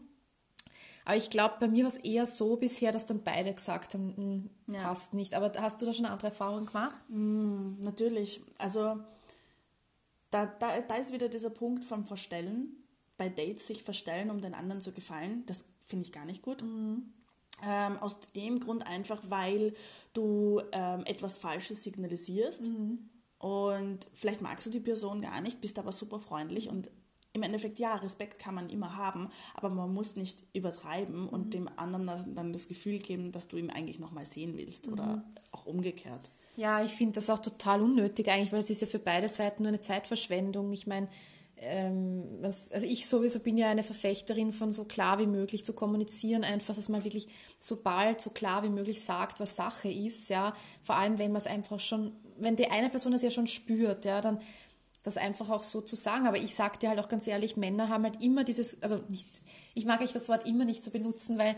Aber 1.05 1.17
ich 1.17 1.31
glaube, 1.31 1.55
bei 1.61 1.69
mir 1.69 1.85
war 1.85 1.89
es 1.89 1.97
eher 1.97 2.27
so 2.27 2.57
bisher, 2.57 2.93
dass 2.93 3.07
dann 3.07 3.23
beide 3.23 3.53
gesagt 3.55 3.95
haben, 3.95 4.15
hm, 4.17 4.75
ja. 4.75 4.83
passt 4.83 5.15
nicht. 5.15 5.35
Aber 5.35 5.53
hast 5.61 5.81
du 5.81 5.87
da 5.87 5.93
schon 5.93 6.05
eine 6.05 6.13
andere 6.13 6.29
Erfahrung 6.29 6.67
gemacht? 6.67 6.97
Mm, 7.09 7.81
natürlich. 7.81 8.41
Also 8.59 9.01
da, 10.31 10.47
da, 10.47 10.81
da 10.81 10.95
ist 10.97 11.13
wieder 11.13 11.29
dieser 11.29 11.51
Punkt 11.51 11.85
vom 11.85 12.05
Verstellen. 12.05 12.77
Bei 13.17 13.29
Dates 13.29 13.67
sich 13.67 13.83
verstellen, 13.83 14.31
um 14.31 14.41
den 14.41 14.55
anderen 14.55 14.81
zu 14.81 14.93
gefallen. 14.93 15.45
Das 15.47 15.65
finde 15.85 16.05
ich 16.07 16.13
gar 16.13 16.25
nicht 16.25 16.43
gut. 16.43 16.63
Mhm. 16.63 17.13
Ähm, 17.63 17.99
aus 17.99 18.21
dem 18.33 18.61
Grund 18.61 18.87
einfach, 18.87 19.21
weil 19.29 19.75
du 20.15 20.63
ähm, 20.73 21.05
etwas 21.05 21.37
Falsches 21.37 21.83
signalisierst. 21.83 22.69
Mhm. 22.69 23.11
Und 23.39 24.07
vielleicht 24.15 24.43
magst 24.43 24.67
du 24.67 24.71
die 24.71 24.81
Person 24.81 25.23
gar 25.23 25.41
nicht, 25.41 25.61
bist 25.61 25.79
aber 25.79 25.93
super 25.93 26.21
freundlich 26.21 26.69
und 26.69 26.91
im 27.33 27.43
Endeffekt, 27.43 27.79
ja, 27.79 27.95
Respekt 27.97 28.39
kann 28.39 28.55
man 28.55 28.69
immer 28.71 28.97
haben, 28.97 29.29
aber 29.55 29.71
man 29.71 29.93
muss 29.93 30.17
nicht 30.17 30.43
übertreiben 30.53 31.29
und 31.29 31.47
mhm. 31.47 31.51
dem 31.51 31.69
anderen 31.77 32.35
dann 32.35 32.53
das 32.53 32.69
Gefühl 32.69 32.99
geben, 32.99 33.31
dass 33.33 33.49
du 33.49 33.57
ihn 33.57 33.71
eigentlich 33.71 34.01
nochmal 34.01 34.27
sehen 34.27 34.57
willst 34.57 34.87
mhm. 34.87 34.93
oder 34.93 35.25
auch 35.53 35.67
umgekehrt. 35.67 36.31
Ja, 36.57 36.85
ich 36.85 36.93
finde 36.93 37.15
das 37.15 37.31
auch 37.31 37.39
total 37.39 37.81
unnötig 37.83 38.29
eigentlich, 38.29 38.53
weil 38.53 38.61
es 38.61 38.71
ist 38.71 38.81
ja 38.81 38.87
für 38.87 38.99
beide 38.99 39.29
Seiten 39.29 39.63
nur 39.63 39.69
eine 39.69 39.81
Zeitverschwendung. 39.81 40.73
Ich 40.73 40.87
meine, 40.87 41.09
ähm, 41.57 42.25
also 42.43 42.85
ich 42.85 43.07
sowieso 43.07 43.41
bin 43.41 43.57
ja 43.57 43.71
eine 43.71 43.83
Verfechterin 43.83 44.53
von 44.53 44.73
so 44.73 44.85
klar 44.85 45.19
wie 45.19 45.27
möglich 45.27 45.65
zu 45.65 45.73
kommunizieren, 45.73 46.43
einfach, 46.43 46.75
dass 46.75 46.89
man 46.89 47.05
wirklich 47.05 47.29
so 47.59 47.77
bald 47.77 48.21
so 48.21 48.31
klar 48.31 48.65
wie 48.65 48.71
möglich 48.71 49.03
sagt, 49.05 49.41
was 49.41 49.57
Sache 49.57 49.89
ist, 49.89 50.29
ja. 50.31 50.55
Vor 50.83 50.97
allem, 50.97 51.19
wenn 51.19 51.33
man 51.33 51.41
es 51.41 51.47
einfach 51.47 51.79
schon, 51.79 52.13
wenn 52.39 52.57
die 52.57 52.71
eine 52.71 52.89
Person 52.89 53.13
das 53.13 53.23
ja 53.23 53.31
schon 53.31 53.47
spürt, 53.47 54.05
ja, 54.05 54.21
dann 54.21 54.41
das 55.03 55.17
einfach 55.17 55.51
auch 55.51 55.63
so 55.63 55.81
zu 55.81 55.97
sagen. 55.97 56.27
Aber 56.27 56.39
ich 56.39 56.55
sage 56.55 56.79
dir 56.79 56.91
halt 56.91 56.99
auch 56.99 57.09
ganz 57.09 57.27
ehrlich, 57.27 57.57
Männer 57.57 57.89
haben 57.89 58.05
halt 58.05 58.23
immer 58.23 58.45
dieses, 58.45 58.83
also 58.83 59.01
nicht, 59.09 59.27
ich 59.75 59.85
mag 59.85 60.01
euch 60.01 60.13
das 60.13 60.29
Wort 60.29 60.47
immer 60.47 60.65
nicht 60.65 60.83
so 60.83 60.91
benutzen, 60.91 61.39
weil 61.39 61.57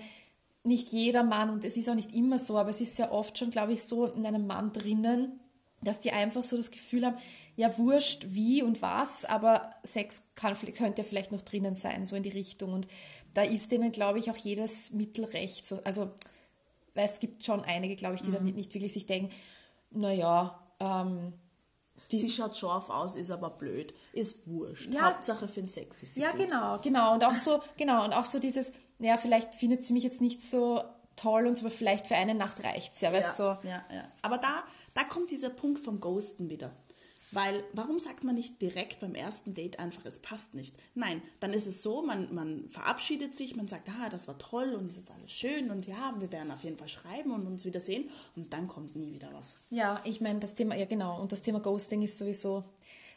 nicht 0.64 0.92
jeder 0.92 1.24
Mann, 1.24 1.50
und 1.50 1.64
es 1.64 1.76
ist 1.76 1.88
auch 1.88 1.94
nicht 1.94 2.14
immer 2.14 2.38
so, 2.38 2.56
aber 2.56 2.70
es 2.70 2.80
ist 2.80 2.96
sehr 2.96 3.12
oft 3.12 3.36
schon, 3.36 3.50
glaube 3.50 3.72
ich, 3.72 3.82
so 3.82 4.06
in 4.06 4.24
einem 4.24 4.46
Mann 4.46 4.72
drinnen, 4.72 5.40
dass 5.82 6.00
die 6.00 6.12
einfach 6.12 6.44
so 6.44 6.56
das 6.56 6.70
Gefühl 6.70 7.04
haben, 7.04 7.16
ja, 7.56 7.76
wurscht 7.76 8.26
wie 8.28 8.62
und 8.62 8.80
was, 8.80 9.24
aber 9.24 9.74
Sex 9.82 10.22
kann, 10.36 10.54
könnte 10.54 11.02
ja 11.02 11.08
vielleicht 11.08 11.32
noch 11.32 11.42
drinnen 11.42 11.74
sein, 11.74 12.06
so 12.06 12.14
in 12.14 12.22
die 12.22 12.30
Richtung. 12.30 12.72
Und 12.72 12.86
da 13.34 13.42
ist 13.42 13.72
denen, 13.72 13.90
glaube 13.90 14.20
ich, 14.20 14.30
auch 14.30 14.36
jedes 14.36 14.92
Mittel 14.92 15.24
recht. 15.24 15.66
So, 15.66 15.80
also, 15.82 16.10
weil 16.94 17.06
es 17.06 17.18
gibt 17.18 17.44
schon 17.44 17.62
einige, 17.62 17.96
glaube 17.96 18.14
ich, 18.14 18.22
die 18.22 18.28
mhm. 18.28 18.34
dann 18.34 18.44
nicht 18.44 18.72
wirklich 18.74 18.92
sich 18.92 19.06
denken, 19.06 19.30
naja, 19.90 20.58
ähm, 20.78 21.32
die, 22.12 22.18
sie 22.18 22.30
schaut 22.30 22.56
scharf 22.56 22.90
aus, 22.90 23.16
ist 23.16 23.30
aber 23.30 23.50
blöd, 23.50 23.94
ist 24.12 24.46
wurscht. 24.46 24.90
Ja, 24.92 25.02
Hauptsache 25.02 25.48
für 25.48 25.60
den 25.60 25.68
Sex 25.68 26.02
ist 26.02 26.14
sie 26.14 26.22
Ja, 26.22 26.30
gut. 26.32 26.40
genau, 26.40 26.78
genau. 26.78 27.14
Und 27.14 27.24
auch 27.24 27.34
so, 27.34 27.60
genau, 27.76 28.04
und 28.04 28.12
auch 28.12 28.24
so 28.24 28.38
dieses, 28.38 28.72
ja, 28.98 29.16
vielleicht 29.16 29.54
findet 29.54 29.84
sie 29.84 29.92
mich 29.92 30.04
jetzt 30.04 30.20
nicht 30.20 30.42
so 30.42 30.82
toll 31.16 31.46
und 31.46 31.56
so, 31.56 31.66
aber 31.66 31.74
vielleicht 31.74 32.06
für 32.06 32.14
eine 32.16 32.34
Nacht 32.34 32.62
reicht 32.64 32.94
es 32.94 33.00
ja, 33.00 33.12
weißt 33.12 33.38
ja, 33.38 33.56
so. 33.62 33.68
Ja, 33.68 33.84
ja. 33.92 34.04
Aber 34.22 34.38
da, 34.38 34.62
da 34.94 35.04
kommt 35.04 35.30
dieser 35.30 35.50
Punkt 35.50 35.80
vom 35.80 36.00
Ghosten 36.00 36.48
wieder. 36.48 36.72
Weil 37.32 37.64
warum 37.72 37.98
sagt 37.98 38.24
man 38.24 38.34
nicht 38.34 38.60
direkt 38.60 39.00
beim 39.00 39.14
ersten 39.14 39.54
Date 39.54 39.78
einfach, 39.78 40.04
es 40.04 40.18
passt 40.18 40.54
nicht? 40.54 40.76
Nein, 40.94 41.22
dann 41.40 41.54
ist 41.54 41.66
es 41.66 41.82
so, 41.82 42.02
man, 42.02 42.32
man 42.34 42.68
verabschiedet 42.68 43.34
sich, 43.34 43.56
man 43.56 43.68
sagt, 43.68 43.88
ah, 43.88 44.10
das 44.10 44.28
war 44.28 44.36
toll 44.38 44.74
und 44.74 44.90
es 44.90 44.98
ist 44.98 45.10
alles 45.10 45.32
schön 45.32 45.70
und 45.70 45.86
ja, 45.86 46.14
wir 46.18 46.30
werden 46.30 46.50
auf 46.50 46.62
jeden 46.62 46.76
Fall 46.76 46.88
schreiben 46.88 47.32
und 47.32 47.46
uns 47.46 47.64
wiedersehen 47.64 48.10
und 48.36 48.52
dann 48.52 48.68
kommt 48.68 48.96
nie 48.96 49.14
wieder 49.14 49.30
was. 49.32 49.56
Ja, 49.70 50.02
ich 50.04 50.20
meine, 50.20 50.40
das 50.40 50.54
Thema, 50.54 50.76
ja 50.76 50.84
genau, 50.84 51.20
und 51.20 51.32
das 51.32 51.40
Thema 51.40 51.60
Ghosting 51.60 52.02
ist 52.02 52.18
sowieso, 52.18 52.64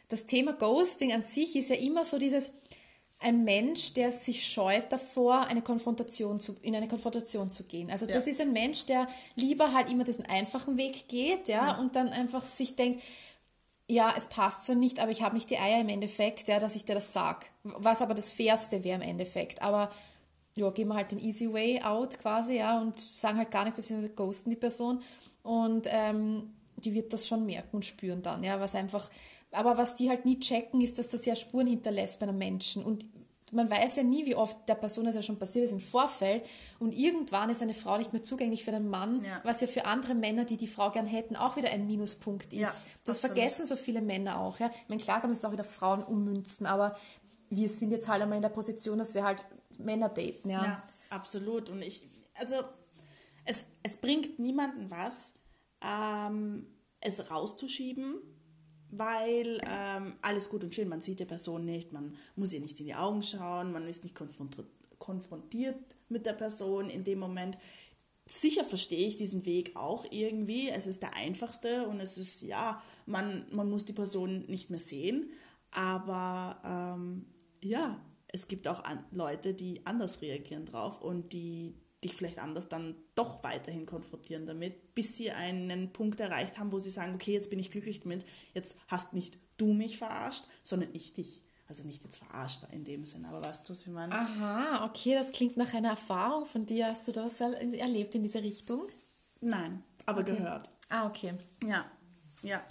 das 0.08 0.24
Thema 0.24 0.54
Ghosting 0.54 1.12
an 1.12 1.22
sich 1.22 1.54
ist 1.54 1.68
ja 1.68 1.76
immer 1.76 2.04
so 2.04 2.18
dieses, 2.18 2.52
ein 3.18 3.44
Mensch, 3.44 3.94
der 3.94 4.12
sich 4.12 4.46
scheut 4.46 4.92
davor, 4.92 5.46
eine 5.46 5.62
Konfrontation 5.62 6.38
zu, 6.38 6.56
in 6.62 6.74
eine 6.74 6.88
Konfrontation 6.88 7.50
zu 7.50 7.64
gehen. 7.64 7.90
Also 7.90 8.06
ja. 8.06 8.14
das 8.14 8.26
ist 8.26 8.40
ein 8.40 8.52
Mensch, 8.52 8.86
der 8.86 9.08
lieber 9.34 9.72
halt 9.72 9.90
immer 9.90 10.04
diesen 10.04 10.26
einfachen 10.26 10.76
Weg 10.76 11.08
geht, 11.08 11.48
ja, 11.48 11.68
ja. 11.68 11.78
und 11.78 11.96
dann 11.96 12.08
einfach 12.08 12.44
sich 12.44 12.76
denkt, 12.76 13.02
ja, 13.88 14.12
es 14.16 14.26
passt 14.26 14.64
zwar 14.64 14.76
nicht, 14.76 14.98
aber 14.98 15.10
ich 15.10 15.22
habe 15.22 15.34
nicht 15.34 15.50
die 15.50 15.58
Eier 15.58 15.80
im 15.80 15.88
Endeffekt, 15.88 16.48
ja, 16.48 16.58
dass 16.58 16.74
ich 16.74 16.84
dir 16.84 16.94
das 16.94 17.12
sag. 17.12 17.46
Was 17.62 18.02
aber 18.02 18.14
das 18.14 18.30
Fairste 18.32 18.82
wäre 18.82 18.96
im 18.96 19.08
Endeffekt. 19.08 19.62
Aber 19.62 19.90
ja, 20.56 20.70
gehen 20.70 20.88
wir 20.88 20.94
halt 20.94 21.12
den 21.12 21.20
easy 21.20 21.52
way 21.52 21.80
out 21.82 22.18
quasi, 22.18 22.56
ja, 22.56 22.80
und 22.80 22.98
sagen 22.98 23.38
halt 23.38 23.50
gar 23.50 23.64
nichts, 23.64 23.76
beziehungsweise 23.76 24.14
ghosten 24.14 24.50
die 24.50 24.56
Person. 24.56 25.02
Und 25.42 25.86
ähm, 25.90 26.54
die 26.76 26.94
wird 26.94 27.12
das 27.12 27.28
schon 27.28 27.46
merken 27.46 27.76
und 27.76 27.84
spüren 27.84 28.22
dann, 28.22 28.42
ja, 28.42 28.58
was 28.58 28.74
einfach, 28.74 29.10
aber 29.52 29.78
was 29.78 29.94
die 29.94 30.08
halt 30.08 30.24
nie 30.24 30.40
checken, 30.40 30.80
ist, 30.80 30.98
dass 30.98 31.10
das 31.10 31.24
ja 31.24 31.36
Spuren 31.36 31.66
hinterlässt 31.66 32.18
bei 32.18 32.26
einem 32.26 32.38
Menschen. 32.38 32.84
Und 32.84 33.06
man 33.56 33.70
weiß 33.70 33.96
ja 33.96 34.02
nie, 34.02 34.26
wie 34.26 34.34
oft 34.34 34.68
der 34.68 34.74
Person 34.74 35.06
das 35.06 35.14
ja 35.14 35.22
schon 35.22 35.38
passiert 35.38 35.64
ist 35.64 35.72
im 35.72 35.80
Vorfeld 35.80 36.46
und 36.78 36.92
irgendwann 36.92 37.50
ist 37.50 37.62
eine 37.62 37.74
Frau 37.74 37.96
nicht 37.98 38.12
mehr 38.12 38.22
zugänglich 38.22 38.62
für 38.62 38.72
einen 38.72 38.88
Mann, 38.88 39.24
ja. 39.24 39.40
was 39.42 39.60
ja 39.60 39.66
für 39.66 39.86
andere 39.86 40.14
Männer, 40.14 40.44
die 40.44 40.56
die 40.56 40.68
Frau 40.68 40.90
gern 40.90 41.06
hätten, 41.06 41.34
auch 41.34 41.56
wieder 41.56 41.70
ein 41.70 41.86
Minuspunkt 41.86 42.52
ist. 42.52 42.60
Ja, 42.60 42.68
das 43.04 43.16
absolut. 43.16 43.20
vergessen 43.20 43.66
so 43.66 43.76
viele 43.76 44.02
Männer 44.02 44.40
auch. 44.40 44.60
Ja. 44.60 44.70
Ich 44.82 44.88
meine, 44.88 45.02
klar 45.02 45.20
kann 45.20 45.30
man 45.30 45.36
es 45.36 45.44
auch 45.44 45.52
wieder 45.52 45.64
Frauen 45.64 46.04
ummünzen, 46.04 46.66
aber 46.66 46.96
wir 47.50 47.68
sind 47.68 47.90
jetzt 47.90 48.08
halt 48.08 48.22
einmal 48.22 48.36
in 48.36 48.42
der 48.42 48.50
Position, 48.50 48.98
dass 48.98 49.14
wir 49.14 49.24
halt 49.24 49.42
Männer 49.78 50.08
daten. 50.08 50.50
Ja, 50.50 50.64
ja 50.64 50.82
absolut. 51.10 51.70
Und 51.70 51.82
ich, 51.82 52.02
also 52.34 52.56
es, 53.44 53.64
es 53.82 53.96
bringt 53.96 54.38
niemanden 54.38 54.90
was, 54.90 55.34
ähm, 55.82 56.66
es 57.00 57.30
rauszuschieben 57.30 58.20
weil 58.98 59.60
ähm, 59.68 60.14
alles 60.22 60.48
gut 60.48 60.64
und 60.64 60.74
schön, 60.74 60.88
man 60.88 61.00
sieht 61.00 61.20
die 61.20 61.24
Person 61.24 61.64
nicht, 61.64 61.92
man 61.92 62.14
muss 62.34 62.52
ihr 62.52 62.60
nicht 62.60 62.78
in 62.80 62.86
die 62.86 62.94
Augen 62.94 63.22
schauen, 63.22 63.72
man 63.72 63.86
ist 63.86 64.04
nicht 64.04 64.16
konfrontiert 64.98 65.76
mit 66.08 66.26
der 66.26 66.32
Person 66.32 66.90
in 66.90 67.04
dem 67.04 67.18
Moment. 67.18 67.58
Sicher 68.28 68.64
verstehe 68.64 69.06
ich 69.06 69.16
diesen 69.16 69.46
Weg 69.46 69.76
auch 69.76 70.04
irgendwie. 70.10 70.68
Es 70.68 70.86
ist 70.86 71.02
der 71.02 71.14
einfachste 71.14 71.86
und 71.86 72.00
es 72.00 72.18
ist, 72.18 72.42
ja, 72.42 72.82
man, 73.06 73.46
man 73.52 73.70
muss 73.70 73.84
die 73.84 73.92
Person 73.92 74.46
nicht 74.46 74.68
mehr 74.68 74.80
sehen. 74.80 75.30
Aber 75.70 76.60
ähm, 76.64 77.26
ja, 77.62 78.00
es 78.28 78.48
gibt 78.48 78.66
auch 78.66 78.82
Leute, 79.12 79.54
die 79.54 79.86
anders 79.86 80.20
reagieren 80.22 80.66
drauf 80.66 81.00
und 81.00 81.32
die 81.32 81.74
dich 82.06 82.14
vielleicht 82.14 82.38
anders 82.38 82.68
dann 82.68 82.96
doch 83.14 83.42
weiterhin 83.42 83.86
konfrontieren 83.86 84.46
damit, 84.46 84.94
bis 84.94 85.16
sie 85.16 85.30
einen 85.30 85.92
Punkt 85.92 86.20
erreicht 86.20 86.58
haben, 86.58 86.72
wo 86.72 86.78
sie 86.78 86.90
sagen, 86.90 87.14
okay, 87.14 87.32
jetzt 87.32 87.50
bin 87.50 87.58
ich 87.58 87.70
glücklich 87.70 88.00
damit, 88.00 88.24
jetzt 88.54 88.76
hast 88.88 89.12
nicht 89.12 89.38
du 89.56 89.72
mich 89.72 89.98
verarscht, 89.98 90.44
sondern 90.62 90.90
ich 90.92 91.12
dich. 91.14 91.42
Also 91.68 91.82
nicht 91.82 92.04
jetzt 92.04 92.18
verarscht 92.18 92.62
in 92.70 92.84
dem 92.84 93.04
Sinn, 93.04 93.24
aber 93.24 93.42
weißt 93.42 93.68
du, 93.68 93.72
was 93.72 93.80
ich 93.80 93.92
meine? 93.92 94.14
Aha, 94.14 94.84
okay, 94.84 95.14
das 95.14 95.32
klingt 95.32 95.56
nach 95.56 95.74
einer 95.74 95.90
Erfahrung 95.90 96.46
von 96.46 96.64
dir. 96.64 96.86
Hast 96.86 97.08
du 97.08 97.12
das 97.12 97.40
erlebt 97.40 98.14
in 98.14 98.22
diese 98.22 98.40
Richtung? 98.40 98.86
Nein, 99.40 99.82
aber 100.04 100.20
okay. 100.20 100.36
gehört. 100.36 100.70
Ah, 100.88 101.08
okay. 101.08 101.34
Ja, 101.66 101.84
ja. 102.42 102.62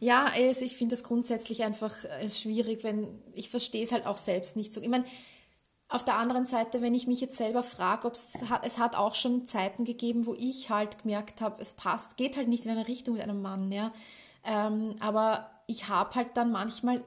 Ja, 0.00 0.26
also 0.26 0.64
ich 0.64 0.76
finde 0.76 0.94
das 0.94 1.02
grundsätzlich 1.02 1.64
einfach 1.64 2.04
äh, 2.04 2.30
schwierig, 2.30 2.84
wenn 2.84 3.20
ich 3.32 3.50
verstehe 3.50 3.84
es 3.84 3.90
halt 3.90 4.06
auch 4.06 4.16
selbst 4.16 4.56
nicht 4.56 4.72
so. 4.72 4.80
Ich 4.80 4.88
meine, 4.88 5.04
auf 5.88 6.04
der 6.04 6.16
anderen 6.16 6.44
Seite, 6.44 6.82
wenn 6.82 6.94
ich 6.94 7.06
mich 7.06 7.20
jetzt 7.20 7.36
selber 7.36 7.62
frage, 7.62 8.06
ob 8.06 8.12
es 8.12 8.50
hat, 8.50 8.64
es 8.66 8.78
hat 8.78 8.94
auch 8.94 9.14
schon 9.14 9.46
Zeiten 9.46 9.84
gegeben, 9.84 10.26
wo 10.26 10.34
ich 10.34 10.68
halt 10.68 11.02
gemerkt 11.02 11.40
habe, 11.40 11.62
es 11.62 11.72
passt, 11.72 12.16
geht 12.18 12.36
halt 12.36 12.48
nicht 12.48 12.66
in 12.66 12.72
eine 12.72 12.86
Richtung 12.86 13.14
mit 13.14 13.22
einem 13.22 13.40
Mann, 13.40 13.72
ja. 13.72 13.90
Ähm, 14.44 14.96
aber 15.00 15.50
ich 15.66 15.88
habe 15.88 16.14
halt 16.14 16.36
dann 16.36 16.52
manchmal, 16.52 17.02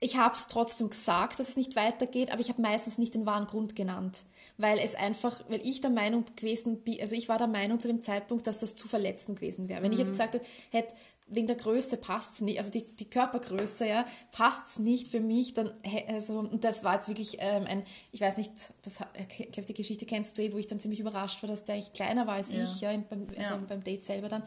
ich 0.00 0.16
habe 0.16 0.34
es 0.34 0.48
trotzdem 0.48 0.90
gesagt, 0.90 1.38
dass 1.38 1.48
es 1.48 1.56
nicht 1.56 1.76
weitergeht, 1.76 2.32
aber 2.32 2.40
ich 2.40 2.48
habe 2.48 2.60
meistens 2.60 2.98
nicht 2.98 3.14
den 3.14 3.24
wahren 3.24 3.46
Grund 3.46 3.76
genannt, 3.76 4.24
weil 4.58 4.80
es 4.80 4.96
einfach, 4.96 5.44
weil 5.48 5.64
ich 5.64 5.80
der 5.80 5.90
Meinung 5.90 6.24
gewesen 6.34 6.82
bin, 6.82 7.00
also 7.00 7.14
ich 7.14 7.28
war 7.28 7.38
der 7.38 7.46
Meinung 7.46 7.78
zu 7.78 7.86
dem 7.86 8.02
Zeitpunkt, 8.02 8.48
dass 8.48 8.58
das 8.58 8.74
zu 8.74 8.88
verletzend 8.88 9.38
gewesen 9.38 9.68
wäre. 9.68 9.80
Wenn 9.82 9.88
mhm. 9.88 9.92
ich 9.92 9.98
jetzt 10.00 10.08
mhm. 10.08 10.18
gesagt 10.18 10.40
hätte 10.70 10.94
wegen 11.28 11.46
der 11.48 11.56
Größe 11.56 11.96
passt 11.96 12.34
es 12.34 12.40
nicht, 12.40 12.58
also 12.58 12.70
die, 12.70 12.84
die 12.84 13.10
Körpergröße, 13.10 13.86
ja, 13.86 14.06
passt 14.30 14.68
es 14.68 14.78
nicht 14.78 15.08
für 15.08 15.20
mich, 15.20 15.54
dann, 15.54 15.72
also, 16.08 16.38
und 16.38 16.62
das 16.62 16.84
war 16.84 16.94
jetzt 16.94 17.08
wirklich 17.08 17.38
ähm, 17.40 17.64
ein, 17.66 17.82
ich 18.12 18.20
weiß 18.20 18.36
nicht, 18.36 18.52
das, 18.82 18.98
ich 19.38 19.50
glaube, 19.50 19.66
die 19.66 19.74
Geschichte 19.74 20.06
kennst 20.06 20.38
du 20.38 20.42
eh, 20.42 20.52
wo 20.52 20.58
ich 20.58 20.68
dann 20.68 20.78
ziemlich 20.78 21.00
überrascht 21.00 21.42
war, 21.42 21.48
dass 21.48 21.64
der 21.64 21.74
eigentlich 21.74 21.92
kleiner 21.92 22.26
war 22.26 22.34
als 22.34 22.50
ja. 22.50 22.62
ich, 22.62 22.80
ja, 22.80 22.90
beim, 23.10 23.26
also 23.36 23.54
ja. 23.54 23.60
beim 23.68 23.82
Date 23.82 24.04
selber 24.04 24.28
dann. 24.28 24.44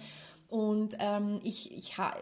Und 0.47 0.95
ähm, 0.99 1.41
ich, 1.43 1.75
ich 1.75 1.97
habe 1.97 2.17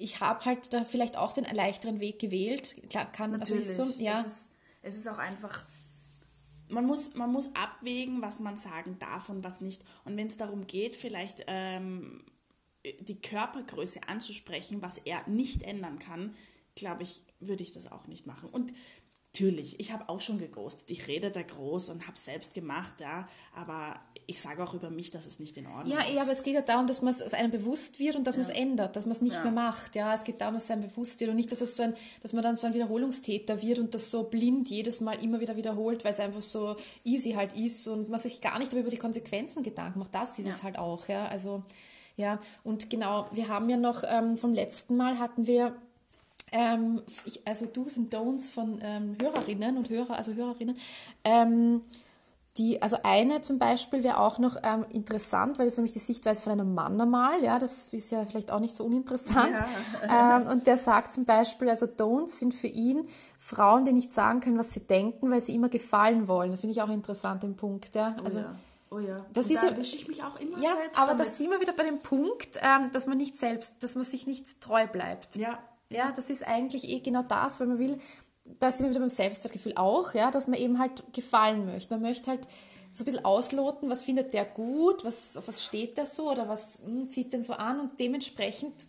ich 0.00 0.20
habe 0.20 0.44
halt 0.46 0.72
da 0.72 0.84
vielleicht 0.84 1.16
auch 1.16 1.32
den 1.32 1.44
leichteren 1.44 2.00
Weg 2.00 2.18
gewählt. 2.18 2.74
Klar, 2.88 3.10
kann 3.12 3.32
Natürlich. 3.32 3.68
also 3.68 3.84
so, 3.84 4.00
ja. 4.00 4.20
Es 4.20 4.26
ist, 4.26 4.50
es 4.82 4.96
ist 4.96 5.08
auch 5.08 5.18
einfach, 5.18 5.66
man 6.68 6.86
muss, 6.86 7.14
man 7.14 7.30
muss 7.30 7.54
abwägen, 7.54 8.22
was 8.22 8.40
man 8.40 8.56
sagen 8.56 8.96
darf 8.98 9.28
und 9.28 9.44
was 9.44 9.60
nicht. 9.60 9.84
Und 10.04 10.16
wenn 10.16 10.28
es 10.28 10.38
darum 10.38 10.66
geht, 10.66 10.96
vielleicht 10.96 11.44
ähm, 11.46 12.24
die 13.00 13.20
Körpergröße 13.20 14.00
anzusprechen, 14.08 14.82
was 14.82 14.98
er 14.98 15.26
nicht 15.28 15.62
ändern 15.62 15.98
kann, 15.98 16.34
glaube 16.74 17.02
ich, 17.02 17.22
würde 17.40 17.62
ich 17.62 17.72
das 17.72 17.90
auch 17.90 18.06
nicht 18.06 18.26
machen. 18.26 18.48
Und 18.50 18.72
Natürlich, 19.32 19.78
ich 19.78 19.92
habe 19.92 20.08
auch 20.08 20.20
schon 20.20 20.38
geghostet. 20.40 20.90
Ich 20.90 21.06
rede 21.06 21.30
da 21.30 21.40
groß 21.40 21.90
und 21.90 22.08
habe 22.08 22.18
selbst 22.18 22.52
gemacht, 22.52 22.94
ja. 23.00 23.28
Aber 23.54 24.00
ich 24.26 24.40
sage 24.40 24.60
auch 24.64 24.74
über 24.74 24.90
mich, 24.90 25.12
dass 25.12 25.24
es 25.24 25.38
nicht 25.38 25.56
in 25.56 25.68
Ordnung 25.68 25.96
Ja, 25.96 26.02
ist. 26.02 26.16
eh, 26.16 26.18
aber 26.18 26.32
es 26.32 26.42
geht 26.42 26.54
ja 26.54 26.62
darum, 26.62 26.88
dass 26.88 27.00
man 27.00 27.14
es 27.14 27.32
einem 27.32 27.52
bewusst 27.52 28.00
wird 28.00 28.16
und 28.16 28.26
dass 28.26 28.36
man 28.36 28.46
es 28.46 28.50
ändert, 28.52 28.96
dass 28.96 29.06
man 29.06 29.12
es 29.14 29.20
nicht 29.22 29.36
Ja. 29.36 29.44
mehr 29.44 29.52
macht. 29.52 29.94
Ja, 29.94 30.12
es 30.14 30.24
geht 30.24 30.40
darum, 30.40 30.54
dass 30.54 30.64
es 30.64 30.70
einem 30.72 30.82
bewusst 30.82 31.20
wird 31.20 31.30
und 31.30 31.36
nicht, 31.36 31.52
dass 31.52 31.60
es 31.60 31.76
so 31.76 31.84
ein, 31.84 31.94
dass 32.22 32.32
man 32.32 32.42
dann 32.42 32.56
so 32.56 32.66
ein 32.66 32.74
Wiederholungstäter 32.74 33.62
wird 33.62 33.78
und 33.78 33.94
das 33.94 34.10
so 34.10 34.24
blind 34.24 34.66
jedes 34.68 35.00
Mal 35.00 35.22
immer 35.22 35.38
wieder 35.38 35.54
wiederholt, 35.56 36.02
weil 36.02 36.12
es 36.12 36.18
einfach 36.18 36.42
so 36.42 36.74
easy 37.04 37.30
halt 37.34 37.52
ist 37.56 37.86
und 37.86 38.08
man 38.08 38.18
sich 38.18 38.40
gar 38.40 38.58
nicht 38.58 38.72
über 38.72 38.90
die 38.90 38.96
Konsequenzen 38.98 39.62
Gedanken 39.62 40.00
macht. 40.00 40.12
Das 40.12 40.40
ist 40.40 40.46
es 40.48 40.56
Ja. 40.58 40.62
halt 40.64 40.76
auch, 40.76 41.06
ja. 41.06 41.28
Also 41.28 41.62
ja, 42.20 42.38
und 42.62 42.90
genau, 42.90 43.26
wir 43.32 43.48
haben 43.48 43.68
ja 43.68 43.76
noch 43.76 44.04
ähm, 44.06 44.36
vom 44.36 44.54
letzten 44.54 44.96
Mal 44.96 45.18
hatten 45.18 45.46
wir 45.46 45.74
ähm, 46.52 47.02
ich, 47.24 47.46
also 47.46 47.66
Do's 47.66 47.96
und 47.96 48.12
Don'ts 48.12 48.50
von 48.50 48.80
ähm, 48.82 49.16
Hörerinnen 49.20 49.76
und 49.76 49.88
Hörer, 49.88 50.16
also 50.16 50.34
Hörerinnen. 50.34 50.76
Ähm, 51.24 51.82
die, 52.58 52.82
also 52.82 52.96
eine 53.04 53.40
zum 53.42 53.60
Beispiel 53.60 54.02
wäre 54.02 54.18
auch 54.18 54.38
noch 54.38 54.56
ähm, 54.64 54.84
interessant, 54.90 55.58
weil 55.58 55.66
das 55.66 55.74
ist 55.74 55.78
nämlich 55.78 55.92
die 55.92 56.00
Sichtweise 56.00 56.42
von 56.42 56.52
einem 56.52 56.74
Mann 56.74 57.00
einmal, 57.00 57.42
ja, 57.42 57.58
das 57.60 57.84
ist 57.92 58.10
ja 58.10 58.26
vielleicht 58.26 58.50
auch 58.50 58.58
nicht 58.58 58.74
so 58.74 58.84
uninteressant. 58.84 59.54
Ähm, 60.08 60.48
und 60.48 60.66
der 60.66 60.76
sagt 60.76 61.12
zum 61.12 61.24
Beispiel, 61.24 61.68
also 61.68 61.86
Don'ts 61.86 62.38
sind 62.38 62.52
für 62.52 62.66
ihn 62.66 63.06
Frauen, 63.38 63.84
die 63.84 63.92
nicht 63.92 64.12
sagen 64.12 64.40
können, 64.40 64.58
was 64.58 64.72
sie 64.72 64.80
denken, 64.80 65.30
weil 65.30 65.40
sie 65.40 65.54
immer 65.54 65.68
gefallen 65.68 66.26
wollen. 66.26 66.50
Das 66.50 66.60
finde 66.60 66.72
ich 66.72 66.82
auch 66.82 66.88
interessant, 66.88 67.42
den 67.44 67.54
Punkt, 67.54 67.94
ja. 67.94 68.16
Oh 68.18 68.24
Also, 68.24 68.38
ja. 68.40 68.56
Oh 68.90 68.98
ja. 68.98 69.24
Das 69.32 69.46
und 69.46 69.52
ist 69.52 69.62
da 69.62 69.70
ja- 69.70 69.78
ich 69.78 70.08
mich 70.08 70.22
auch 70.22 70.38
immer 70.40 70.58
ja, 70.58 70.74
selbst 70.76 70.98
aber 70.98 71.12
damit. 71.12 71.26
da 71.26 71.30
sind 71.30 71.50
wir 71.50 71.60
wieder 71.60 71.72
bei 71.72 71.84
dem 71.84 72.00
Punkt, 72.00 72.58
ähm, 72.60 72.90
dass 72.92 73.06
man 73.06 73.18
nicht 73.18 73.38
selbst, 73.38 73.82
dass 73.82 73.94
man 73.94 74.04
sich 74.04 74.26
nicht 74.26 74.60
treu 74.60 74.86
bleibt. 74.86 75.36
Ja. 75.36 75.58
Ja, 75.90 76.12
das 76.14 76.30
ist 76.30 76.46
eigentlich 76.46 76.88
eh 76.88 77.00
genau 77.00 77.22
das, 77.22 77.58
weil 77.58 77.66
man 77.66 77.78
will, 77.80 77.98
da 78.44 78.70
sind 78.70 78.86
wir 78.86 78.90
wieder 78.90 79.00
beim 79.00 79.08
Selbstwertgefühl 79.08 79.72
auch, 79.76 80.14
ja, 80.14 80.30
dass 80.30 80.46
man 80.46 80.58
eben 80.58 80.78
halt 80.78 81.02
gefallen 81.12 81.66
möchte. 81.66 81.92
Man 81.92 82.02
möchte 82.02 82.30
halt 82.30 82.46
so 82.92 83.02
ein 83.02 83.06
bisschen 83.06 83.24
ausloten, 83.24 83.90
was 83.90 84.04
findet 84.04 84.32
der 84.32 84.44
gut, 84.44 85.04
was, 85.04 85.36
auf 85.36 85.48
was 85.48 85.64
steht 85.64 85.96
der 85.96 86.06
so 86.06 86.30
oder 86.30 86.48
was 86.48 86.80
hm, 86.84 87.10
zieht 87.10 87.32
den 87.32 87.42
so 87.42 87.54
an 87.54 87.80
und 87.80 87.98
dementsprechend 87.98 88.86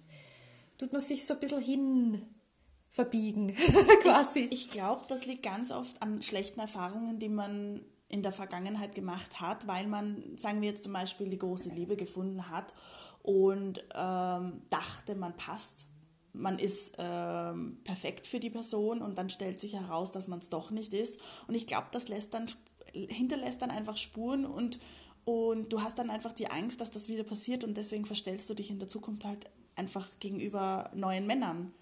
tut 0.78 0.92
man 0.92 1.02
sich 1.02 1.26
so 1.26 1.36
ein 1.36 1.40
bisschen 1.40 1.62
hin 1.62 2.22
verbiegen, 2.90 3.56
quasi. 4.02 4.48
Ich 4.52 4.70
glaube, 4.70 5.06
das 5.08 5.26
liegt 5.26 5.44
ganz 5.44 5.72
oft 5.72 6.02
an 6.02 6.22
schlechten 6.22 6.60
Erfahrungen, 6.60 7.20
die 7.20 7.30
man 7.30 7.82
in 8.12 8.24
der 8.24 8.34
Vergangenheit 8.34 8.94
gemacht 8.94 9.40
hat, 9.40 9.68
weil 9.68 9.88
man, 9.88 10.38
sagen 10.38 10.62
wir 10.62 10.70
jetzt 10.70 10.84
zum 10.84 10.94
Beispiel, 10.94 11.30
die 11.30 11.38
große 11.38 11.70
Liebe 11.70 11.96
gefunden 11.96 12.50
hat 12.50 12.74
und 13.24 13.84
ähm, 13.96 14.62
dachte, 14.70 15.16
man 15.16 15.36
passt, 15.36 15.86
man 16.34 16.60
ist 16.60 16.94
ähm, 16.98 17.78
perfekt 17.84 18.28
für 18.28 18.40
die 18.40 18.50
Person 18.50 19.02
und 19.02 19.18
dann 19.18 19.30
stellt 19.30 19.60
sich 19.60 19.74
heraus, 19.74 20.12
dass 20.12 20.28
man 20.28 20.40
es 20.40 20.50
doch 20.50 20.72
nicht 20.72 20.94
ist. 20.94 21.20
Und 21.48 21.56
ich 21.56 21.68
glaube, 21.68 21.88
das 21.92 22.08
lässt 22.08 22.34
dann, 22.34 22.46
hinterlässt 22.94 23.62
dann 23.62 23.72
einfach 23.72 23.98
Spuren 23.98 24.46
und, 24.46 24.80
und 25.26 25.72
du 25.72 25.82
hast 25.82 26.00
dann 26.00 26.10
einfach 26.10 26.34
die 26.34 26.50
Angst, 26.50 26.82
dass 26.82 26.92
das 26.92 27.08
wieder 27.08 27.24
passiert 27.24 27.64
und 27.64 27.76
deswegen 27.76 28.06
verstellst 28.06 28.50
du 28.50 28.54
dich 28.54 28.70
in 28.72 28.80
der 28.80 28.88
Zukunft 28.88 29.26
halt 29.26 29.50
einfach 29.76 30.08
gegenüber 30.20 30.90
neuen 30.94 31.28
Männern. 31.28 31.74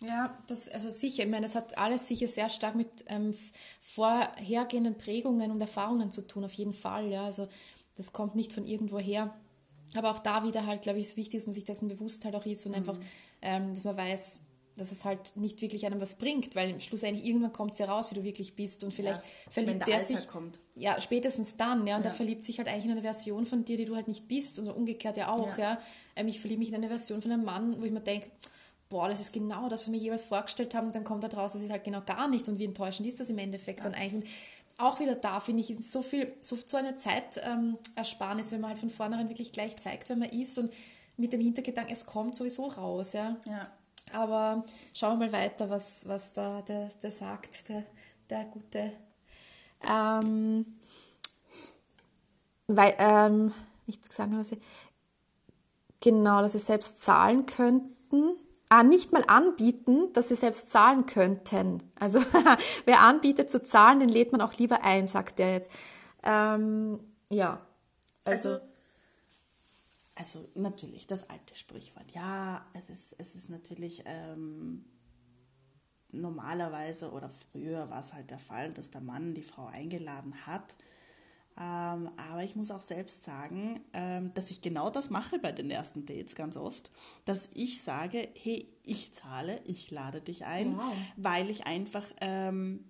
Ja, 0.00 0.38
das, 0.46 0.68
also 0.68 0.90
sicher, 0.90 1.24
ich 1.24 1.28
meine, 1.28 1.46
das 1.46 1.54
hat 1.56 1.76
alles 1.76 2.06
sicher 2.06 2.28
sehr 2.28 2.48
stark 2.50 2.76
mit 2.76 3.04
ähm, 3.08 3.34
vorhergehenden 3.80 4.96
Prägungen 4.96 5.50
und 5.50 5.60
Erfahrungen 5.60 6.12
zu 6.12 6.22
tun, 6.26 6.44
auf 6.44 6.52
jeden 6.52 6.72
Fall, 6.72 7.08
ja, 7.08 7.24
also 7.24 7.48
das 7.96 8.12
kommt 8.12 8.36
nicht 8.36 8.52
von 8.52 8.64
irgendwo 8.64 8.98
her. 8.98 9.34
Aber 9.96 10.10
auch 10.10 10.18
da 10.20 10.44
wieder 10.44 10.66
halt, 10.66 10.82
glaube 10.82 10.98
ich, 11.00 11.06
ist 11.06 11.16
wichtig, 11.16 11.40
dass 11.40 11.46
man 11.46 11.54
sich 11.54 11.64
dessen 11.64 11.88
bewusst 11.88 12.24
halt 12.24 12.36
auch 12.36 12.46
ist 12.46 12.64
und 12.66 12.74
einfach, 12.74 12.96
ähm, 13.42 13.74
dass 13.74 13.84
man 13.84 13.96
weiß, 13.96 14.42
dass 14.76 14.92
es 14.92 15.04
halt 15.04 15.36
nicht 15.36 15.60
wirklich 15.60 15.84
einem 15.86 16.00
was 16.00 16.14
bringt, 16.14 16.54
weil 16.54 16.78
schlussendlich 16.78 17.26
irgendwann 17.26 17.52
kommt 17.52 17.72
es 17.72 17.78
ja 17.80 17.86
raus, 17.86 18.10
wie 18.12 18.14
du 18.14 18.22
wirklich 18.22 18.54
bist 18.54 18.84
und 18.84 18.94
vielleicht 18.94 19.20
wenn 19.46 19.64
verliebt 19.64 19.88
der 19.88 19.96
der 19.96 20.00
sich, 20.04 20.28
kommt. 20.28 20.60
ja, 20.76 21.00
spätestens 21.00 21.56
dann, 21.56 21.86
ja, 21.86 21.96
und 21.96 22.02
Ja. 22.02 22.10
der 22.10 22.12
verliebt 22.12 22.44
sich 22.44 22.58
halt 22.58 22.68
eigentlich 22.68 22.84
in 22.84 22.92
eine 22.92 23.02
Version 23.02 23.46
von 23.46 23.64
dir, 23.64 23.76
die 23.76 23.86
du 23.86 23.96
halt 23.96 24.06
nicht 24.06 24.28
bist 24.28 24.60
und 24.60 24.68
umgekehrt 24.68 25.16
ja 25.16 25.32
auch, 25.34 25.58
Ja. 25.58 25.72
ja. 25.72 25.80
Ähm, 26.14 26.28
ich 26.28 26.38
verliebe 26.38 26.60
mich 26.60 26.68
in 26.68 26.76
eine 26.76 26.86
Version 26.88 27.20
von 27.20 27.32
einem 27.32 27.44
Mann, 27.44 27.80
wo 27.80 27.84
ich 27.84 27.90
mir 27.90 28.00
denke, 28.00 28.30
boah, 28.88 29.08
das 29.08 29.20
ist 29.20 29.32
genau 29.32 29.68
das, 29.68 29.80
was 29.80 29.86
wir 29.88 29.92
mir 29.92 30.02
jeweils 30.02 30.24
vorgestellt 30.24 30.74
haben, 30.74 30.92
dann 30.92 31.04
kommt 31.04 31.22
da 31.22 31.28
draus, 31.28 31.52
das 31.52 31.62
ist 31.62 31.70
halt 31.70 31.84
genau 31.84 32.00
gar 32.02 32.28
nicht 32.28 32.48
und 32.48 32.58
wie 32.58 32.64
enttäuschend 32.64 33.08
ist 33.08 33.20
das 33.20 33.28
im 33.30 33.38
Endeffekt 33.38 33.84
dann 33.84 33.94
eigentlich. 33.94 34.24
Und 34.24 34.30
auch 34.78 35.00
wieder 35.00 35.14
da, 35.14 35.40
finde 35.40 35.62
ich, 35.62 35.70
ist 35.70 35.90
so 35.90 36.02
viel, 36.02 36.32
so, 36.40 36.56
so 36.64 36.76
eine 36.76 36.96
Zeitersparnis, 36.96 38.46
ähm, 38.46 38.52
wenn 38.52 38.60
man 38.60 38.70
halt 38.70 38.78
von 38.78 38.90
vornherein 38.90 39.28
wirklich 39.28 39.52
gleich 39.52 39.76
zeigt, 39.76 40.08
wer 40.08 40.16
man 40.16 40.30
ist 40.30 40.58
und 40.58 40.72
mit 41.16 41.32
dem 41.32 41.40
Hintergedanken, 41.40 41.92
es 41.92 42.06
kommt 42.06 42.36
sowieso 42.36 42.66
raus, 42.68 43.12
ja. 43.12 43.36
Ja. 43.46 43.70
Aber 44.12 44.64
schauen 44.94 45.18
wir 45.18 45.26
mal 45.26 45.32
weiter, 45.32 45.68
was, 45.68 46.06
was 46.08 46.32
da 46.32 46.62
der, 46.62 46.90
der 47.02 47.12
sagt, 47.12 47.68
der, 47.68 47.84
der 48.30 48.44
gute. 48.44 48.92
Ähm, 49.86 50.64
weil, 52.68 52.94
ähm, 52.98 53.52
nichts 53.86 54.08
gesagt, 54.08 54.32
was 54.32 54.52
ich, 54.52 54.58
genau, 56.00 56.40
dass 56.40 56.52
sie 56.52 56.58
selbst 56.58 57.02
zahlen 57.02 57.46
könnten. 57.46 58.36
Ah, 58.70 58.82
nicht 58.82 59.12
mal 59.12 59.24
anbieten, 59.26 60.12
dass 60.12 60.28
sie 60.28 60.34
selbst 60.34 60.70
zahlen 60.70 61.06
könnten. 61.06 61.82
Also 61.98 62.20
wer 62.84 63.00
anbietet 63.00 63.50
zu 63.50 63.62
zahlen, 63.62 64.00
den 64.00 64.10
lädt 64.10 64.32
man 64.32 64.42
auch 64.42 64.54
lieber 64.54 64.84
ein, 64.84 65.06
sagt 65.06 65.40
er 65.40 65.52
jetzt. 65.54 65.70
Ähm, 66.22 67.00
ja, 67.30 67.66
also, 68.24 68.50
Also, 68.54 68.60
also 70.16 70.48
natürlich, 70.54 71.06
das 71.06 71.30
alte 71.30 71.54
Sprichwort. 71.54 72.10
Ja, 72.12 72.66
es 72.74 72.90
ist, 72.90 73.14
es 73.18 73.34
ist 73.34 73.48
natürlich 73.48 74.02
ähm, 74.04 74.84
normalerweise 76.12 77.10
oder 77.10 77.30
früher 77.30 77.88
war 77.90 78.00
es 78.00 78.12
halt 78.12 78.30
der 78.30 78.38
Fall, 78.38 78.72
dass 78.72 78.90
der 78.90 79.00
Mann 79.00 79.34
die 79.34 79.42
Frau 79.42 79.66
eingeladen 79.66 80.46
hat. 80.46 80.76
Ähm, 81.60 82.10
aber 82.16 82.44
ich 82.44 82.54
muss 82.54 82.70
auch 82.70 82.80
selbst 82.80 83.24
sagen, 83.24 83.80
ähm, 83.92 84.32
dass 84.34 84.50
ich 84.52 84.62
genau 84.62 84.90
das 84.90 85.10
mache 85.10 85.40
bei 85.40 85.50
den 85.50 85.70
ersten 85.70 86.06
Dates 86.06 86.36
ganz 86.36 86.56
oft, 86.56 86.92
dass 87.24 87.50
ich 87.52 87.82
sage, 87.82 88.28
hey, 88.40 88.68
ich 88.84 89.12
zahle, 89.12 89.60
ich 89.64 89.90
lade 89.90 90.20
dich 90.20 90.46
ein, 90.46 90.76
Wow. 90.76 90.94
weil 91.16 91.50
ich 91.50 91.66
einfach 91.66 92.04
ähm, 92.20 92.84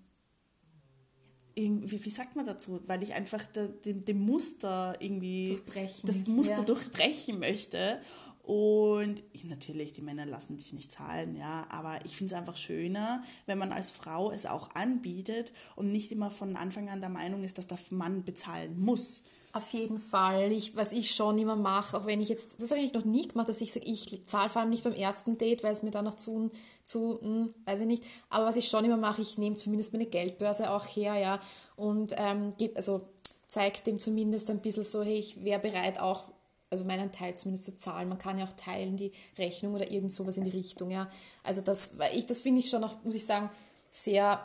irgendwie, 1.54 2.04
wie 2.04 2.10
sagt 2.10 2.36
man 2.36 2.44
dazu? 2.44 2.80
Weil 2.86 3.02
ich 3.02 3.14
einfach 3.14 3.44
de, 3.46 3.70
dem, 3.82 4.20
Muster 4.20 4.96
irgendwie 5.00 5.60
das 6.04 6.26
Muster 6.26 6.58
ja. 6.58 6.62
durchbrechen 6.62 7.38
möchte. 7.40 8.00
Und 8.48 9.22
ich, 9.34 9.44
natürlich, 9.44 9.92
die 9.92 10.00
Männer 10.00 10.24
lassen 10.24 10.56
dich 10.56 10.72
nicht 10.72 10.90
zahlen, 10.90 11.36
ja, 11.36 11.66
aber 11.68 11.98
ich 12.06 12.16
finde 12.16 12.32
es 12.32 12.40
einfach 12.40 12.56
schöner, 12.56 13.22
wenn 13.44 13.58
man 13.58 13.72
als 13.72 13.90
Frau 13.90 14.30
es 14.30 14.46
auch 14.46 14.70
anbietet 14.74 15.52
und 15.76 15.92
nicht 15.92 16.10
immer 16.12 16.30
von 16.30 16.56
Anfang 16.56 16.88
an 16.88 17.02
der 17.02 17.10
Meinung 17.10 17.42
ist, 17.42 17.58
dass 17.58 17.66
der 17.66 17.78
Mann 17.90 18.24
bezahlen 18.24 18.80
muss. 18.80 19.22
Auf 19.52 19.70
jeden 19.74 19.98
Fall. 19.98 20.50
Ich, 20.50 20.74
was 20.74 20.92
ich 20.92 21.14
schon 21.14 21.36
immer 21.36 21.56
mache, 21.56 21.94
auch 21.98 22.06
wenn 22.06 22.22
ich 22.22 22.30
jetzt, 22.30 22.52
das 22.58 22.70
habe 22.70 22.80
ich 22.80 22.94
noch 22.94 23.04
nie 23.04 23.28
gemacht, 23.28 23.50
dass 23.50 23.60
ich 23.60 23.70
sage, 23.70 23.84
ich 23.84 24.26
zahle 24.26 24.48
vor 24.48 24.62
allem 24.62 24.70
nicht 24.70 24.84
beim 24.84 24.94
ersten 24.94 25.36
Date, 25.36 25.62
weil 25.62 25.72
es 25.72 25.82
mir 25.82 25.90
dann 25.90 26.06
noch 26.06 26.14
zu, 26.14 26.50
zu 26.84 27.20
hm, 27.20 27.52
weiß 27.66 27.80
ich 27.80 27.86
nicht. 27.86 28.04
Aber 28.30 28.46
was 28.46 28.56
ich 28.56 28.70
schon 28.70 28.86
immer 28.86 28.96
mache, 28.96 29.20
ich 29.20 29.36
nehme 29.36 29.56
zumindest 29.56 29.92
meine 29.92 30.06
Geldbörse 30.06 30.70
auch 30.70 30.86
her, 30.86 31.16
ja, 31.16 31.38
und 31.76 32.14
ähm, 32.16 32.54
gebe, 32.56 32.76
also 32.76 33.02
zeigt 33.46 33.86
dem 33.86 33.98
zumindest 33.98 34.48
ein 34.48 34.62
bisschen 34.62 34.84
so, 34.84 35.02
hey, 35.02 35.18
ich 35.18 35.44
wäre 35.44 35.60
bereit 35.60 36.00
auch, 36.00 36.24
also 36.70 36.84
meinen 36.84 37.12
Teil 37.12 37.36
zumindest 37.36 37.64
zu 37.66 37.78
zahlen. 37.78 38.08
Man 38.08 38.18
kann 38.18 38.38
ja 38.38 38.46
auch 38.46 38.52
teilen 38.52 38.96
die 38.96 39.12
Rechnung 39.38 39.74
oder 39.74 39.90
irgend 39.90 40.12
sowas 40.12 40.36
in 40.36 40.44
die 40.44 40.50
Richtung, 40.50 40.90
ja. 40.90 41.10
Also 41.42 41.60
das, 41.60 41.98
weil 41.98 42.16
ich, 42.16 42.26
das 42.26 42.40
finde 42.40 42.60
ich 42.60 42.70
schon 42.70 42.84
auch, 42.84 42.96
muss 43.04 43.14
ich 43.14 43.24
sagen, 43.26 43.50
sehr 43.90 44.40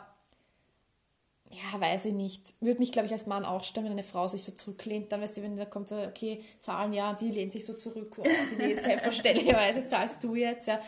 ja, 1.50 1.80
weiß 1.80 2.06
ich 2.06 2.14
nicht. 2.14 2.54
Würde 2.60 2.80
mich, 2.80 2.90
glaube 2.90 3.06
ich, 3.06 3.12
als 3.12 3.26
Mann 3.26 3.44
auch 3.44 3.62
stören, 3.62 3.84
wenn 3.84 3.92
eine 3.92 4.02
Frau 4.02 4.26
sich 4.26 4.42
so 4.42 4.52
zurücklehnt. 4.52 5.12
Dann 5.12 5.20
weißt 5.20 5.36
du, 5.36 5.42
wenn 5.42 5.56
da 5.56 5.64
kommt 5.64 5.88
so, 5.88 5.96
okay, 5.96 6.42
zahlen, 6.60 6.92
ja, 6.92 7.12
die 7.12 7.30
lehnt 7.30 7.52
sich 7.52 7.64
so 7.64 7.74
zurück. 7.74 8.16
Oh, 8.18 8.24
nee, 8.58 8.74
selbstverständlicherweise 8.74 9.86
zahlst 9.86 10.24
du 10.24 10.34
jetzt, 10.34 10.66
ja. 10.66 10.80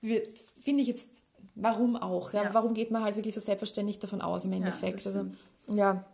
Finde 0.00 0.82
ich 0.82 0.88
jetzt, 0.88 1.08
warum 1.56 1.96
auch? 1.96 2.32
Ja? 2.32 2.44
Ja. 2.44 2.54
Warum 2.54 2.74
geht 2.74 2.90
man 2.90 3.02
halt 3.02 3.16
wirklich 3.16 3.34
so 3.34 3.40
selbstverständlich 3.40 3.98
davon 3.98 4.20
aus 4.20 4.44
im 4.44 4.52
Endeffekt? 4.52 5.04
das 5.04 5.16
also, 5.16 5.30
ja. 5.74 6.04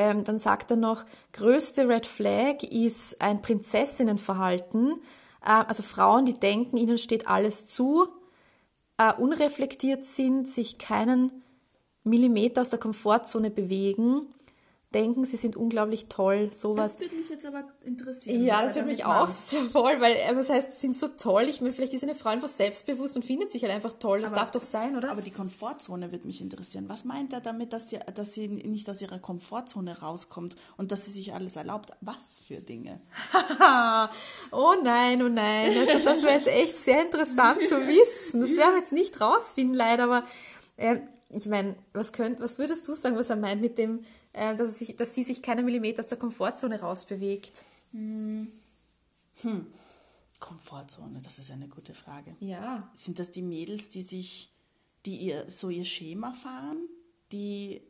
Ähm, 0.00 0.24
dann 0.24 0.38
sagt 0.38 0.70
er 0.70 0.78
noch, 0.78 1.04
größte 1.34 1.86
Red 1.86 2.06
Flag 2.06 2.62
ist 2.62 3.20
ein 3.20 3.42
Prinzessinnenverhalten. 3.42 4.92
Äh, 5.44 5.50
also 5.50 5.82
Frauen, 5.82 6.24
die 6.24 6.32
denken, 6.32 6.78
ihnen 6.78 6.96
steht 6.96 7.28
alles 7.28 7.66
zu, 7.66 8.08
äh, 8.96 9.12
unreflektiert 9.12 10.06
sind, 10.06 10.48
sich 10.48 10.78
keinen 10.78 11.42
Millimeter 12.02 12.62
aus 12.62 12.70
der 12.70 12.78
Komfortzone 12.78 13.50
bewegen, 13.50 14.22
denken, 14.92 15.24
sie 15.24 15.36
sind 15.36 15.56
unglaublich 15.56 16.06
toll, 16.08 16.50
sowas. 16.52 16.98
würde 16.98 17.14
mich 17.14 17.28
jetzt 17.28 17.46
aber 17.46 17.62
interessieren. 17.84 18.42
Ja, 18.44 18.62
das 18.64 18.74
würde 18.74 18.88
mich 18.88 19.04
auch 19.04 19.28
sehr 19.30 19.62
voll, 19.62 20.00
weil, 20.00 20.14
äh, 20.16 20.34
was 20.34 20.48
heißt, 20.48 20.80
sind 20.80 20.96
so 20.96 21.06
toll. 21.06 21.44
Ich 21.44 21.60
meine, 21.60 21.72
vielleicht 21.72 21.94
ist 21.94 22.02
eine 22.02 22.16
Frau 22.16 22.30
einfach 22.30 22.48
selbstbewusst 22.48 23.14
und 23.14 23.24
findet 23.24 23.52
sich 23.52 23.62
halt 23.62 23.72
einfach 23.72 23.94
toll. 23.94 24.20
Das 24.20 24.30
Aber- 24.32 24.40
darf 24.40 24.50
doch 24.50 24.62
sein, 24.62 24.96
oder? 24.96 25.12
Aber 25.12 25.22
die 25.22 25.30
Komfortzone 25.30 26.10
würde 26.10 26.26
mich 26.26 26.40
interessieren. 26.40 26.88
Was 26.88 27.04
meint 27.04 27.32
er 27.32 27.40
damit, 27.40 27.72
dass 27.72 27.88
sie, 27.90 28.00
dass 28.14 28.34
sie 28.34 28.48
nicht 28.48 28.90
aus 28.90 29.00
ihrer 29.00 29.20
Komfortzone 29.20 30.00
rauskommt 30.00 30.56
und 30.76 30.90
dass 30.90 31.04
sie 31.04 31.12
sich 31.12 31.34
alles 31.34 31.54
erlaubt? 31.54 31.90
Was 32.00 32.40
für 32.44 32.60
Dinge? 32.60 33.00
oh 34.50 34.74
nein, 34.82 35.22
oh 35.22 35.28
nein. 35.28 35.76
Also 35.78 36.04
das 36.04 36.22
wäre 36.22 36.34
jetzt 36.34 36.48
echt 36.48 36.76
sehr 36.76 37.02
interessant 37.02 37.60
zu 37.68 37.76
wissen. 37.86 38.40
Das 38.40 38.56
werden 38.56 38.72
wir 38.72 38.78
jetzt 38.78 38.92
nicht 38.92 39.20
rausfinden, 39.20 39.74
leider, 39.76 40.04
aber 40.04 40.24
ähm, 40.78 41.02
ich 41.30 41.46
meine, 41.46 41.76
was 41.92 42.12
könnt, 42.12 42.40
was 42.40 42.58
würdest 42.58 42.88
du 42.88 42.92
sagen, 42.92 43.16
was 43.16 43.30
er 43.30 43.36
meint 43.36 43.60
mit 43.60 43.78
dem, 43.78 44.04
äh, 44.32 44.54
dass, 44.54 44.78
sich, 44.78 44.96
dass 44.96 45.14
sie 45.14 45.24
sich 45.24 45.42
keinen 45.42 45.64
Millimeter 45.64 46.00
aus 46.00 46.08
der 46.08 46.18
Komfortzone 46.18 46.80
rausbewegt? 46.80 47.64
Hm. 47.92 48.50
Komfortzone, 50.38 51.20
das 51.22 51.38
ist 51.38 51.50
eine 51.50 51.68
gute 51.68 51.94
Frage. 51.94 52.36
Ja. 52.40 52.90
Sind 52.94 53.18
das 53.18 53.30
die 53.30 53.42
Mädels, 53.42 53.90
die 53.90 54.02
sich, 54.02 54.50
die 55.06 55.16
ihr 55.16 55.50
so 55.50 55.70
ihr 55.70 55.84
Schema 55.84 56.32
fahren, 56.32 56.88
die 57.32 57.82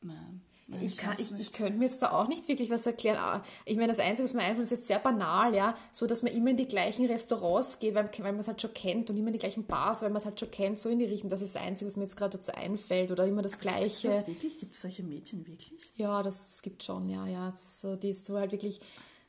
nein 0.00 0.42
Ich, 0.80 0.96
kann, 0.96 1.14
ich, 1.18 1.38
ich 1.38 1.52
könnte 1.52 1.78
mir 1.78 1.86
jetzt 1.86 2.02
da 2.02 2.12
auch 2.12 2.28
nicht 2.28 2.48
wirklich 2.48 2.70
was 2.70 2.86
erklären. 2.86 3.42
Ich 3.64 3.76
meine, 3.76 3.88
das 3.88 3.98
Einzige, 3.98 4.24
was 4.24 4.34
mir 4.34 4.42
einfällt, 4.42 4.64
ist 4.64 4.70
jetzt 4.70 4.86
sehr 4.86 4.98
banal, 4.98 5.54
ja, 5.54 5.76
so 5.90 6.06
dass 6.06 6.22
man 6.22 6.32
immer 6.32 6.50
in 6.50 6.56
die 6.56 6.66
gleichen 6.66 7.06
Restaurants 7.06 7.78
geht, 7.78 7.94
weil, 7.94 8.10
weil 8.18 8.32
man 8.32 8.40
es 8.40 8.48
halt 8.48 8.60
schon 8.62 8.72
kennt 8.72 9.10
und 9.10 9.16
immer 9.16 9.28
in 9.28 9.34
die 9.34 9.38
gleichen 9.38 9.64
Bars, 9.64 10.02
weil 10.02 10.10
man 10.10 10.18
es 10.18 10.24
halt 10.24 10.40
schon 10.40 10.50
kennt, 10.50 10.78
so 10.78 10.88
in 10.88 10.98
die 10.98 11.04
Richtung. 11.04 11.30
Das 11.30 11.42
ist 11.42 11.54
das 11.54 11.62
Einzige, 11.62 11.88
was 11.88 11.96
mir 11.96 12.04
jetzt 12.04 12.16
gerade 12.16 12.38
dazu 12.38 12.52
einfällt 12.52 13.10
oder 13.10 13.26
immer 13.26 13.42
das 13.42 13.58
Gleiche. 13.58 14.08
das 14.08 14.26
wirklich? 14.26 14.58
Gibt 14.58 14.74
es 14.74 14.80
solche 14.80 15.02
Mädchen 15.02 15.46
wirklich? 15.46 15.92
Ja, 15.96 16.22
das 16.22 16.62
gibt 16.62 16.82
schon, 16.82 17.08
ja, 17.08 17.26
ja. 17.26 17.52
So, 17.56 17.96
die 17.96 18.10
ist 18.10 18.24
so 18.24 18.38
halt 18.38 18.52
wirklich. 18.52 18.80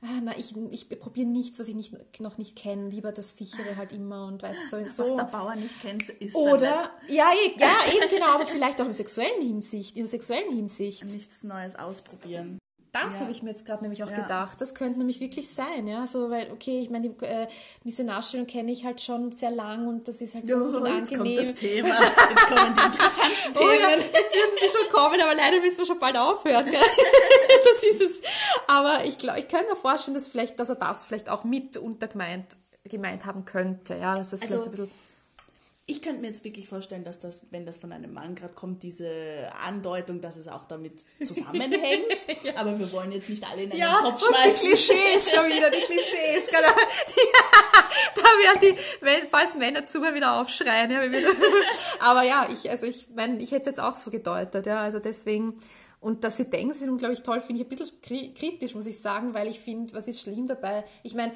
Ah, 0.06 0.20
na, 0.22 0.38
ich, 0.38 0.54
ich 0.72 0.90
probiere 1.00 1.28
nichts, 1.28 1.60
was 1.60 1.68
ich 1.70 1.76
nicht, 1.76 2.20
noch 2.20 2.38
nicht 2.38 2.58
kenne. 2.58 2.90
Lieber 2.90 3.14
das 3.14 3.38
sichere 3.38 3.78
halt 3.78 3.94
immer 3.94 4.28
und 4.28 4.44
weißt 4.44 4.70
so. 4.70 4.82
Was 4.82 4.98
so. 4.98 5.16
der 5.16 5.24
Bauer 5.24 5.56
nicht 5.56 5.82
kennt, 5.82 6.10
ist 6.10 6.36
Oder, 6.36 6.92
ja, 7.08 7.32
eh- 7.32 7.58
ja, 7.58 7.78
eben 7.96 8.10
genau, 8.10 8.34
aber 8.34 8.46
vielleicht 8.46 8.82
auch 8.82 8.86
in 8.86 8.92
sexuellen 8.94 9.42
Hinsicht, 9.42 9.96
in 9.96 10.04
der 10.04 10.10
sexuellen 10.10 10.54
Hinsicht. 10.54 11.04
nicht 11.04 11.14
nichts 11.14 11.44
Neues 11.44 11.78
ausprobieren. 11.78 12.60
Das 12.94 13.16
Ja. 13.16 13.20
habe 13.22 13.32
ich 13.32 13.42
mir 13.42 13.50
jetzt 13.50 13.66
gerade 13.66 13.82
nämlich 13.82 14.04
auch 14.04 14.10
Ja. 14.12 14.22
gedacht. 14.22 14.62
Das 14.62 14.76
könnte 14.76 15.00
nämlich 15.00 15.20
wirklich 15.20 15.50
sein, 15.52 15.88
ja. 15.88 16.06
So, 16.06 16.30
weil, 16.30 16.50
okay, 16.52 16.80
ich 16.80 16.92
meine, 16.92 17.10
die 17.10 17.26
äh, 17.26 17.48
Missionarstellung 17.84 18.46
kenne 18.46 18.72
ich 18.72 18.86
halt 18.86 19.02
schon 19.02 19.32
sehr 19.32 19.50
lang 19.50 19.88
und 19.88 20.08
das 20.08 20.22
ist 20.22 20.36
halt 20.36 20.46
Oh, 20.46 20.60
gut 20.60 20.76
und 20.76 20.86
jetzt 20.86 21.10
kommt 21.10 21.22
angenehm. 21.22 21.38
das 21.38 21.54
Thema. 21.56 21.88
Jetzt 22.30 22.48
kommen 22.48 22.74
die 22.76 22.86
interessanten 22.86 23.58
Oh 23.58 23.72
ja, 23.72 23.88
Themen. 23.90 24.04
jetzt 24.14 24.36
würden 24.36 24.58
sie 24.62 24.78
schon 24.78 24.90
kommen, 24.92 25.20
aber 25.20 25.34
leider 25.36 25.60
müssen 25.60 25.80
wir 25.80 25.86
schon 25.88 25.98
bald 26.00 26.16
aufhören. 26.18 26.66
Gell? 26.70 26.80
Das 27.66 27.84
ist 27.84 28.02
es. 28.02 28.22
Aber 28.68 29.04
ich 29.06 29.18
glaube, 29.18 29.40
ich 29.40 29.48
könnte 29.48 29.70
mir 29.72 29.76
vorstellen, 29.76 30.14
dass 30.16 30.28
vielleicht, 30.28 30.60
dass 30.60 30.70
er 30.70 30.76
das 30.76 31.04
vielleicht 31.04 31.30
auch 31.30 31.44
mit 31.44 31.78
untergemeint 31.78 32.46
gemeint 32.86 33.26
haben 33.26 33.44
könnte. 33.46 33.96
Ja, 33.96 34.14
dass 34.14 34.30
das 34.32 34.42
Also, 34.44 34.54
vielleicht 34.62 34.68
ein 34.68 34.72
bisschen. 34.72 34.92
Ich 35.86 36.02
könnte 36.02 36.22
mir 36.22 36.28
jetzt 36.28 36.46
wirklich 36.46 36.70
vorstellen, 36.70 37.04
dass 37.04 37.20
das, 37.20 37.42
wenn 37.52 37.66
das 37.66 37.76
von 37.76 37.92
einem 37.92 38.14
Mann 38.14 38.36
gerade 38.36 38.54
kommt, 38.54 38.84
diese 38.84 39.52
Andeutung, 39.66 40.22
dass 40.22 40.38
es 40.38 40.48
auch 40.48 40.64
damit 40.66 41.02
zusammenhängt. 41.22 42.06
Aber 42.56 42.80
wir 42.80 42.90
wollen 42.94 43.12
jetzt 43.12 43.28
nicht 43.28 43.44
alle 43.46 43.64
in 43.64 43.72
einen 43.72 43.82
Ja, 43.82 44.00
Topf 44.02 44.22
und 44.24 44.32
die 44.32 44.38
schmeißen. 44.38 44.68
Klischees 44.70 45.32
schon 45.32 45.46
wieder, 45.46 45.70
die 45.70 45.82
Klischees. 45.86 46.50
gell? 46.50 46.62
Die, 47.10 48.16
da 48.16 48.22
werden 48.22 48.60
die, 48.62 48.78
wenn, 49.06 49.28
falls 49.30 49.56
Männer 49.56 49.86
zuhören, 49.86 50.16
wieder 50.16 50.40
aufschreien. 50.40 50.90
Ja, 50.90 51.02
aber 52.00 52.24
ja, 52.24 52.48
ich, 52.50 52.70
also 52.72 52.86
ich 52.86 53.10
meine, 53.14 53.42
ich 53.44 53.52
hätte 53.52 53.64
es 53.70 53.76
jetzt 53.76 53.80
auch 53.82 53.96
so 53.96 54.10
gedeutet, 54.10 54.66
ja, 54.66 54.80
also 54.80 55.00
deswegen, 55.00 55.60
und 56.04 56.24
dass 56.24 56.38
sie 56.38 56.50
denken, 56.50 56.74
sie 56.74 56.82
sind 56.82 56.90
unglaublich 56.90 57.24
toll, 57.24 57.42
finde 57.42 57.62
ich 57.62 57.68
ein 57.68 57.70
bisschen 57.70 58.02
kri 58.02 58.34
kritisch, 58.34 58.76
muss 58.76 58.86
ich 58.86 59.00
sagen, 59.00 59.34
weil 59.34 59.48
ich 59.48 59.60
finde, 59.60 59.94
was 59.94 60.08
ist 60.08 60.20
schlimm 60.20 60.48
dabei? 60.48 60.84
Ich 61.02 61.16
meine, 61.16 61.34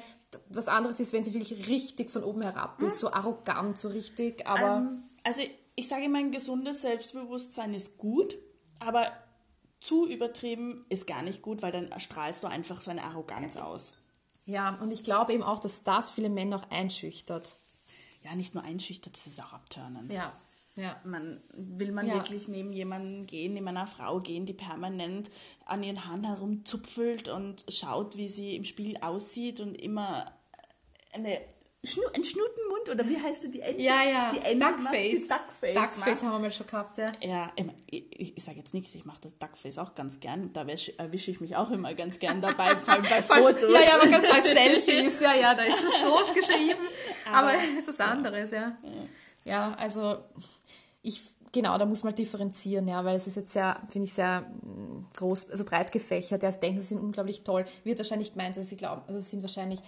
was 0.50 0.68
anderes 0.68 1.00
ist, 1.00 1.12
wenn 1.12 1.24
sie 1.24 1.32
wirklich 1.34 1.68
richtig 1.68 2.10
von 2.10 2.22
oben 2.22 2.42
herab 2.42 2.80
ist, 2.82 2.98
so 3.00 3.10
arrogant, 3.10 3.78
so 3.78 3.88
richtig, 3.88 4.46
aber 4.46 4.76
Ähm, 4.76 5.02
also 5.24 5.42
ich 5.74 5.88
sage 5.88 6.04
immer, 6.04 6.18
ein 6.18 6.32
gesundes 6.32 6.82
Selbstbewusstsein 6.82 7.72
ist 7.72 7.98
gut, 7.98 8.36
aber 8.78 9.10
zu 9.80 10.06
übertrieben 10.06 10.84
ist 10.88 11.06
gar 11.06 11.22
nicht 11.22 11.40
gut, 11.40 11.62
weil 11.62 11.72
dann 11.72 11.98
strahlst 11.98 12.42
du 12.42 12.48
einfach 12.48 12.80
so 12.82 12.90
eine 12.90 13.04
Arroganz 13.04 13.56
aus. 13.56 13.94
ja, 14.44 14.76
und 14.82 14.90
ich 14.92 15.02
glaube 15.02 15.32
eben 15.32 15.42
auch, 15.42 15.60
dass 15.60 15.82
das 15.82 16.10
viele 16.10 16.28
Männer 16.28 16.56
auch 16.56 16.70
einschüchtert. 16.70 17.56
Ja, 18.22 18.34
nicht 18.34 18.54
nur 18.54 18.64
einschüchtert, 18.64 19.14
das 19.14 19.26
ist 19.26 19.40
auch 19.42 19.52
abtörnend. 19.52 20.12
Ja, 20.12 20.32
ja. 20.78 20.96
Man, 21.04 21.40
will 21.54 21.92
man 21.92 22.06
Ja. 22.06 22.14
wirklich 22.14 22.48
neben 22.48 22.72
jemanden 22.72 23.26
gehen, 23.26 23.54
neben 23.54 23.68
einer 23.68 23.86
Frau 23.86 24.20
gehen, 24.20 24.46
die 24.46 24.54
permanent 24.54 25.30
an 25.66 25.82
ihren 25.82 26.06
Haaren 26.06 26.24
herumzupfelt 26.24 27.28
und 27.28 27.64
schaut, 27.68 28.16
wie 28.16 28.28
sie 28.28 28.56
im 28.56 28.64
Spiel 28.64 28.96
aussieht 28.98 29.60
und 29.60 29.74
immer 29.74 30.32
eine 31.12 31.38
Schnu 31.84 32.02
einen 32.12 32.24
Schnutenmund 32.24 32.90
oder 32.90 33.08
wie 33.08 33.16
heißt 33.22 33.44
die 33.54 33.60
Ente? 33.60 33.80
Ja, 33.80 34.02
ja, 34.02 34.32
Die 34.34 34.40
Ente 34.40 34.66
Duckface. 34.66 35.28
Duckface. 35.28 35.74
Duckface 35.74 36.22
haben 36.24 36.32
wir 36.32 36.38
mal 36.40 36.50
schon 36.52 36.66
gehabt, 36.66 36.98
ja. 36.98 37.12
Ja, 37.22 37.52
ich, 37.88 38.04
ich, 38.20 38.36
ich 38.36 38.44
sage 38.44 38.58
jetzt 38.58 38.74
nichts, 38.74 38.94
ich 38.96 39.04
mache 39.04 39.20
das 39.22 39.38
Duckface 39.38 39.78
auch 39.78 39.94
ganz 39.94 40.18
gern. 40.18 40.52
Da 40.52 40.62
erwische 40.62 40.98
erwisch 40.98 41.28
ich 41.28 41.40
mich 41.40 41.54
auch 41.54 41.70
immer 41.70 41.94
ganz 41.94 42.18
gern 42.18 42.42
dabei, 42.42 42.76
vor 42.76 42.94
allem 42.94 43.04
bei 43.04 43.22
Fotos. 43.22 43.72
Ja, 43.72 43.80
ja, 43.80 43.96
man 43.98 44.10
kann 44.10 44.22
bei 44.22 44.42
Selfies, 44.54 45.20
ja, 45.20 45.34
ja, 45.36 45.54
da 45.54 45.62
ist 45.62 45.78
es 45.82 46.02
groß 46.04 46.34
geschrieben. 46.34 46.80
Aber 47.32 47.54
es 47.54 47.78
ist 47.78 47.88
was 47.88 48.00
anderes, 48.00 48.50
ja. 48.50 48.76
Ja, 49.44 49.74
also 49.74 50.18
ich, 51.02 51.22
genau, 51.52 51.78
da 51.78 51.86
muss 51.86 52.04
man 52.04 52.14
differenzieren, 52.14 52.88
ja, 52.88 53.04
weil 53.04 53.16
es 53.16 53.26
ist 53.26 53.36
jetzt 53.36 53.52
sehr, 53.52 53.80
finde 53.90 54.06
ich, 54.06 54.14
sehr 54.14 54.40
mm, 54.42 55.06
groß, 55.16 55.50
also 55.50 55.64
breit 55.64 55.92
gefächert. 55.92 56.42
Ja, 56.42 56.50
sie 56.52 56.60
denken, 56.60 56.80
sie 56.80 56.88
sind 56.88 57.00
unglaublich 57.00 57.42
toll. 57.44 57.66
Wird 57.84 57.98
wahrscheinlich 57.98 58.32
gemeint, 58.32 58.56
dass 58.56 58.68
sie 58.68 58.76
glauben, 58.76 59.02
also 59.06 59.18
sie 59.20 59.30
sind 59.30 59.42
wahrscheinlich 59.42 59.80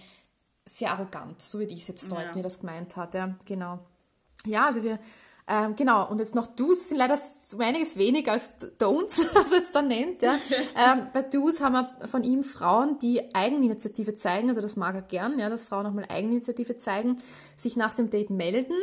sehr 0.65 0.91
arrogant, 0.91 1.41
so 1.41 1.59
würde 1.59 1.73
ich 1.73 1.81
es 1.81 1.87
jetzt 1.87 2.03
deuten, 2.03 2.29
Ja. 2.29 2.35
wie 2.35 2.41
das 2.41 2.59
gemeint 2.59 2.95
hat, 2.95 3.13
ja, 3.15 3.35
genau. 3.45 3.79
Ja, 4.45 4.67
also 4.67 4.83
wir, 4.83 4.99
ähm, 5.47 5.75
genau, 5.75 6.07
und 6.07 6.19
jetzt 6.19 6.35
noch 6.35 6.47
Do's 6.47 6.89
sind 6.89 6.97
leider 6.97 7.17
so 7.17 7.57
einiges 7.57 7.97
weniger 7.97 8.33
als 8.33 8.51
Don'ts, 8.79 9.17
was 9.33 9.51
er 9.51 9.57
jetzt 9.59 9.75
da 9.75 9.81
nennt. 9.81 10.21
Ja. 10.21 10.37
ähm, 10.77 11.07
bei 11.13 11.23
Do's 11.23 11.59
haben 11.59 11.73
wir 11.73 12.07
von 12.07 12.23
ihm 12.23 12.43
Frauen, 12.43 12.99
die 12.99 13.33
Eigeninitiative 13.35 14.15
zeigen, 14.15 14.49
also 14.49 14.61
das 14.61 14.75
mag 14.75 14.95
er 14.95 15.01
gern, 15.01 15.39
ja, 15.39 15.49
dass 15.49 15.63
Frauen 15.63 15.85
auch 15.87 15.93
mal 15.93 16.05
Eigeninitiative 16.07 16.77
zeigen, 16.77 17.17
sich 17.57 17.75
nach 17.75 17.95
dem 17.95 18.09
Date 18.09 18.29
melden, 18.29 18.75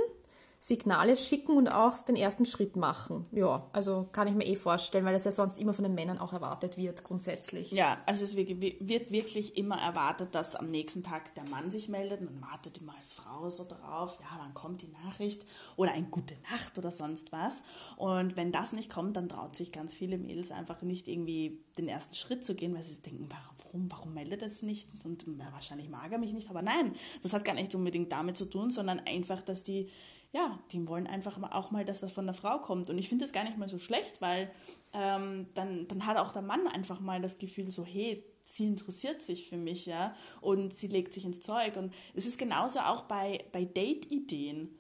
Signale 0.60 1.16
schicken 1.16 1.56
und 1.56 1.68
auch 1.68 2.02
den 2.02 2.16
ersten 2.16 2.44
Schritt 2.44 2.74
machen. 2.74 3.26
Ja, 3.30 3.68
also 3.72 4.08
kann 4.10 4.26
ich 4.26 4.34
mir 4.34 4.44
eh 4.44 4.56
vorstellen, 4.56 5.04
weil 5.04 5.12
das 5.12 5.24
ja 5.24 5.32
sonst 5.32 5.58
immer 5.58 5.72
von 5.72 5.84
den 5.84 5.94
Männern 5.94 6.18
auch 6.18 6.32
erwartet 6.32 6.76
wird, 6.76 7.04
grundsätzlich. 7.04 7.70
Ja, 7.70 7.98
also 8.06 8.24
es 8.24 8.34
wird 8.34 9.10
wirklich 9.10 9.56
immer 9.56 9.80
erwartet, 9.80 10.34
dass 10.34 10.56
am 10.56 10.66
nächsten 10.66 11.04
Tag 11.04 11.34
der 11.36 11.48
Mann 11.48 11.70
sich 11.70 11.88
meldet. 11.88 12.22
Man 12.22 12.42
wartet 12.42 12.78
immer 12.78 12.94
als 12.98 13.12
Frau 13.12 13.48
so 13.50 13.64
drauf, 13.64 14.18
ja, 14.20 14.38
wann 14.38 14.52
kommt 14.54 14.82
die 14.82 14.92
Nachricht 15.04 15.46
oder 15.76 15.92
ein 15.92 16.10
Gute 16.10 16.34
Nacht 16.50 16.76
oder 16.76 16.90
sonst 16.90 17.30
was. 17.30 17.62
Und 17.96 18.36
wenn 18.36 18.50
das 18.50 18.72
nicht 18.72 18.90
kommt, 18.90 19.16
dann 19.16 19.28
traut 19.28 19.54
sich 19.54 19.70
ganz 19.70 19.94
viele 19.94 20.18
Mädels 20.18 20.50
einfach 20.50 20.82
nicht 20.82 21.06
irgendwie 21.06 21.64
den 21.78 21.88
ersten 21.88 22.14
Schritt 22.14 22.44
zu 22.44 22.56
gehen, 22.56 22.74
weil 22.74 22.82
sie 22.82 23.00
denken, 23.00 23.28
warum, 23.30 23.90
warum 23.90 24.12
meldet 24.14 24.42
es 24.42 24.62
nicht? 24.62 24.88
Und 25.04 25.24
ja, 25.26 25.52
wahrscheinlich 25.52 25.88
mag 25.88 26.10
er 26.10 26.18
mich 26.18 26.32
nicht. 26.32 26.50
Aber 26.50 26.62
nein, 26.62 26.94
das 27.22 27.32
hat 27.32 27.44
gar 27.44 27.54
nicht 27.54 27.74
unbedingt 27.76 28.10
damit 28.10 28.36
zu 28.36 28.46
tun, 28.46 28.70
sondern 28.70 29.00
einfach, 29.00 29.40
dass 29.42 29.62
die 29.62 29.88
ja, 30.32 30.58
die 30.72 30.86
wollen 30.86 31.06
einfach 31.06 31.38
mal- 31.38 31.52
auch 31.52 31.70
mal, 31.70 31.84
dass 31.84 32.00
das 32.00 32.12
von 32.12 32.26
der 32.26 32.34
Frau 32.34 32.58
kommt. 32.58 32.90
Und 32.90 32.98
ich 32.98 33.08
finde 33.08 33.24
das 33.24 33.32
gar 33.32 33.44
nicht 33.44 33.56
mal 33.58 33.68
so 33.68 33.78
schlecht, 33.78 34.20
weil 34.20 34.50
ähm, 34.92 35.46
dann, 35.54 35.88
dann 35.88 36.06
hat 36.06 36.16
auch 36.18 36.32
der 36.32 36.42
Mann 36.42 36.66
einfach 36.66 37.00
mal 37.00 37.20
das 37.20 37.38
Gefühl 37.38 37.70
so, 37.70 37.84
hey, 37.84 38.22
sie 38.44 38.66
interessiert 38.66 39.20
sich 39.22 39.48
für 39.48 39.56
mich, 39.58 39.86
ja, 39.86 40.14
und 40.40 40.72
sie 40.72 40.88
legt 40.88 41.12
sich 41.14 41.24
ins 41.24 41.40
Zeug. 41.40 41.76
Und 41.76 41.92
es 42.14 42.26
ist 42.26 42.38
genauso 42.38 42.80
auch 42.80 43.02
bei, 43.02 43.44
bei 43.52 43.64
Date-Ideen. 43.64 44.70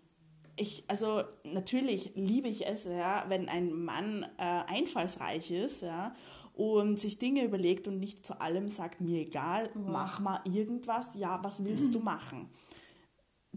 Ich, 0.56 0.84
also 0.88 1.22
natürlich 1.44 2.12
liebe 2.14 2.48
ich 2.48 2.66
es, 2.66 2.84
ja, 2.84 3.24
wenn 3.28 3.48
ein 3.48 3.72
Mann 3.72 4.24
äh, 4.38 4.42
einfallsreich 4.66 5.50
ist, 5.50 5.82
ja, 5.82 6.14
und 6.54 6.98
sich 6.98 7.18
Dinge 7.18 7.44
überlegt 7.44 7.86
und 7.86 8.00
nicht 8.00 8.26
zu 8.26 8.40
allem 8.40 8.68
sagt, 8.68 9.00
mir 9.00 9.20
egal, 9.20 9.70
mach 9.74 10.18
mal 10.18 10.40
irgendwas, 10.44 11.14
ja, 11.14 11.38
was 11.44 11.62
willst 11.64 11.94
du 11.94 12.00
machen? 12.00 12.48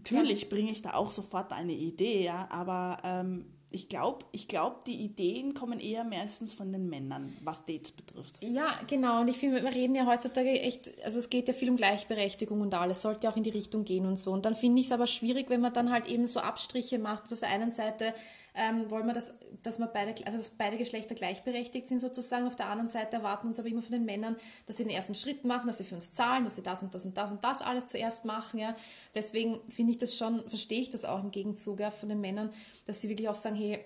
Natürlich 0.02 0.48
bringe 0.48 0.70
ich 0.70 0.82
da 0.82 0.94
auch 0.94 1.10
sofort 1.10 1.52
eine 1.52 1.72
Idee, 1.72 2.24
ja, 2.24 2.48
aber 2.50 2.98
ähm, 3.04 3.46
ich 3.74 3.88
glaube, 3.88 4.24
ich 4.32 4.48
glaub, 4.48 4.84
die 4.84 4.96
Ideen 4.96 5.54
kommen 5.54 5.80
eher 5.80 6.04
meistens 6.04 6.52
von 6.52 6.72
den 6.72 6.88
Männern, 6.88 7.34
was 7.42 7.64
Dates 7.64 7.90
betrifft. 7.90 8.42
Ja, 8.42 8.78
genau. 8.86 9.20
Und 9.20 9.28
ich 9.28 9.38
finde, 9.38 9.62
wir 9.62 9.74
reden 9.74 9.94
ja 9.94 10.06
heutzutage 10.06 10.60
echt, 10.60 10.90
also 11.04 11.18
es 11.18 11.30
geht 11.30 11.48
ja 11.48 11.54
viel 11.54 11.70
um 11.70 11.76
Gleichberechtigung 11.76 12.60
und 12.60 12.74
alles, 12.74 13.02
sollte 13.02 13.28
auch 13.28 13.36
in 13.36 13.42
die 13.42 13.50
Richtung 13.50 13.84
gehen 13.84 14.04
und 14.04 14.18
so. 14.18 14.32
Und 14.32 14.44
dann 14.44 14.54
finde 14.54 14.80
ich 14.80 14.86
es 14.86 14.92
aber 14.92 15.06
schwierig, 15.06 15.48
wenn 15.48 15.60
man 15.60 15.72
dann 15.72 15.90
halt 15.90 16.06
eben 16.06 16.26
so 16.26 16.40
Abstriche 16.40 16.98
macht. 16.98 17.24
Also 17.24 17.36
auf 17.36 17.40
der 17.40 17.50
einen 17.50 17.70
Seite 17.70 18.14
ähm, 18.54 18.90
wollen 18.90 19.06
wir, 19.06 19.14
das, 19.14 19.32
dass 19.62 19.78
wir 19.78 19.86
beide, 19.86 20.14
also 20.26 20.38
dass 20.38 20.50
beide 20.50 20.76
Geschlechter 20.76 21.14
gleichberechtigt 21.14 21.88
sind 21.88 22.00
sozusagen. 22.00 22.46
Auf 22.46 22.56
der 22.56 22.66
anderen 22.66 22.88
Seite 22.90 23.16
erwarten 23.16 23.44
wir 23.44 23.48
uns 23.48 23.58
aber 23.58 23.68
immer 23.68 23.82
von 23.82 23.92
den 23.92 24.04
Männern, 24.04 24.36
dass 24.66 24.76
sie 24.76 24.84
den 24.84 24.92
ersten 24.92 25.14
Schritt 25.14 25.44
machen, 25.44 25.66
dass 25.68 25.78
sie 25.78 25.84
für 25.84 25.94
uns 25.94 26.12
zahlen, 26.12 26.44
dass 26.44 26.56
sie 26.56 26.62
das 26.62 26.82
und 26.82 26.94
das 26.94 27.06
und 27.06 27.16
das 27.16 27.30
und 27.30 27.42
das 27.42 27.62
alles 27.62 27.86
zuerst 27.86 28.24
machen. 28.26 28.58
Ja. 28.60 28.76
Deswegen 29.14 29.58
finde 29.68 29.92
ich 29.92 29.98
das 29.98 30.16
schon, 30.16 30.46
verstehe 30.48 30.80
ich 30.80 30.90
das 30.90 31.04
auch 31.04 31.22
im 31.22 31.30
Gegenzug 31.30 31.80
ja, 31.80 31.90
von 31.90 32.08
den 32.10 32.20
Männern, 32.20 32.52
dass 32.84 33.00
sie 33.00 33.08
wirklich 33.08 33.28
auch 33.28 33.34
sagen, 33.34 33.56
hey, 33.56 33.82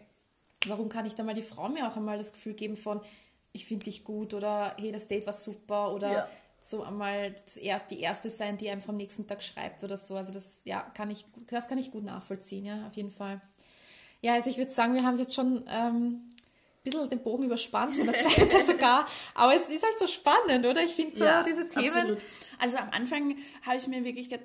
warum 0.67 0.89
kann 0.89 1.07
ich 1.07 1.15
da 1.15 1.23
mal 1.23 1.35
die 1.35 1.43
Frau 1.43 1.69
mir 1.69 1.89
auch 1.89 1.97
einmal 1.97 2.19
das 2.19 2.33
Gefühl 2.33 2.55
geben 2.55 2.77
von, 2.77 3.01
ich 3.53 3.67
finde 3.67 3.85
dich 3.85 4.05
gut 4.05 4.35
oder 4.35 4.75
hey, 4.79 4.91
das 4.91 5.07
Date 5.07 5.27
war 5.27 5.33
super 5.33 5.95
oder 5.95 6.13
Ja. 6.13 6.29
so 6.61 6.83
einmal 6.83 7.35
die 7.91 8.01
erste 8.01 8.31
sein, 8.31 8.59
die 8.59 8.69
einem 8.69 8.83
am 8.87 8.97
nächsten 8.97 9.27
Tag 9.29 9.43
schreibt 9.43 9.85
oder 9.85 9.97
so. 9.97 10.17
Also 10.17 10.33
das 10.33 10.63
ja, 10.65 10.81
kann 10.81 11.11
ich, 11.11 11.25
das 11.47 11.69
kann 11.69 11.79
ich 11.79 11.93
gut 11.93 12.05
nachvollziehen, 12.05 12.65
ja, 12.65 12.87
auf 12.89 12.95
jeden 12.95 13.13
Fall. 13.13 13.41
Ja, 14.23 14.35
also 14.35 14.51
ich 14.51 14.59
würde 14.59 14.71
sagen, 14.71 14.95
wir 14.95 15.05
haben 15.05 15.19
jetzt 15.19 15.35
schon 15.35 15.65
ähm, 15.69 15.97
ein 15.97 16.35
bisschen 16.83 17.09
den 17.09 17.23
Bogen 17.23 17.45
überspannt 17.45 17.97
von 17.97 18.07
der 18.07 18.21
Zeit 18.29 18.65
sogar, 18.65 19.07
aber 19.35 19.55
es 19.55 19.69
ist 19.69 19.83
halt 19.83 19.99
so 19.99 20.07
spannend, 20.07 20.67
oder? 20.67 20.83
Ich 20.83 20.95
finde 20.95 21.17
so 21.17 21.25
diese 21.47 21.69
Themen. 21.69 21.89
Absolut. 21.89 22.19
Also 22.59 22.79
am 22.79 22.91
Anfang 22.91 23.37
habe 23.63 23.77
ich 23.77 23.87
mir 23.89 24.05
wirklich 24.05 24.29
ge 24.29 24.39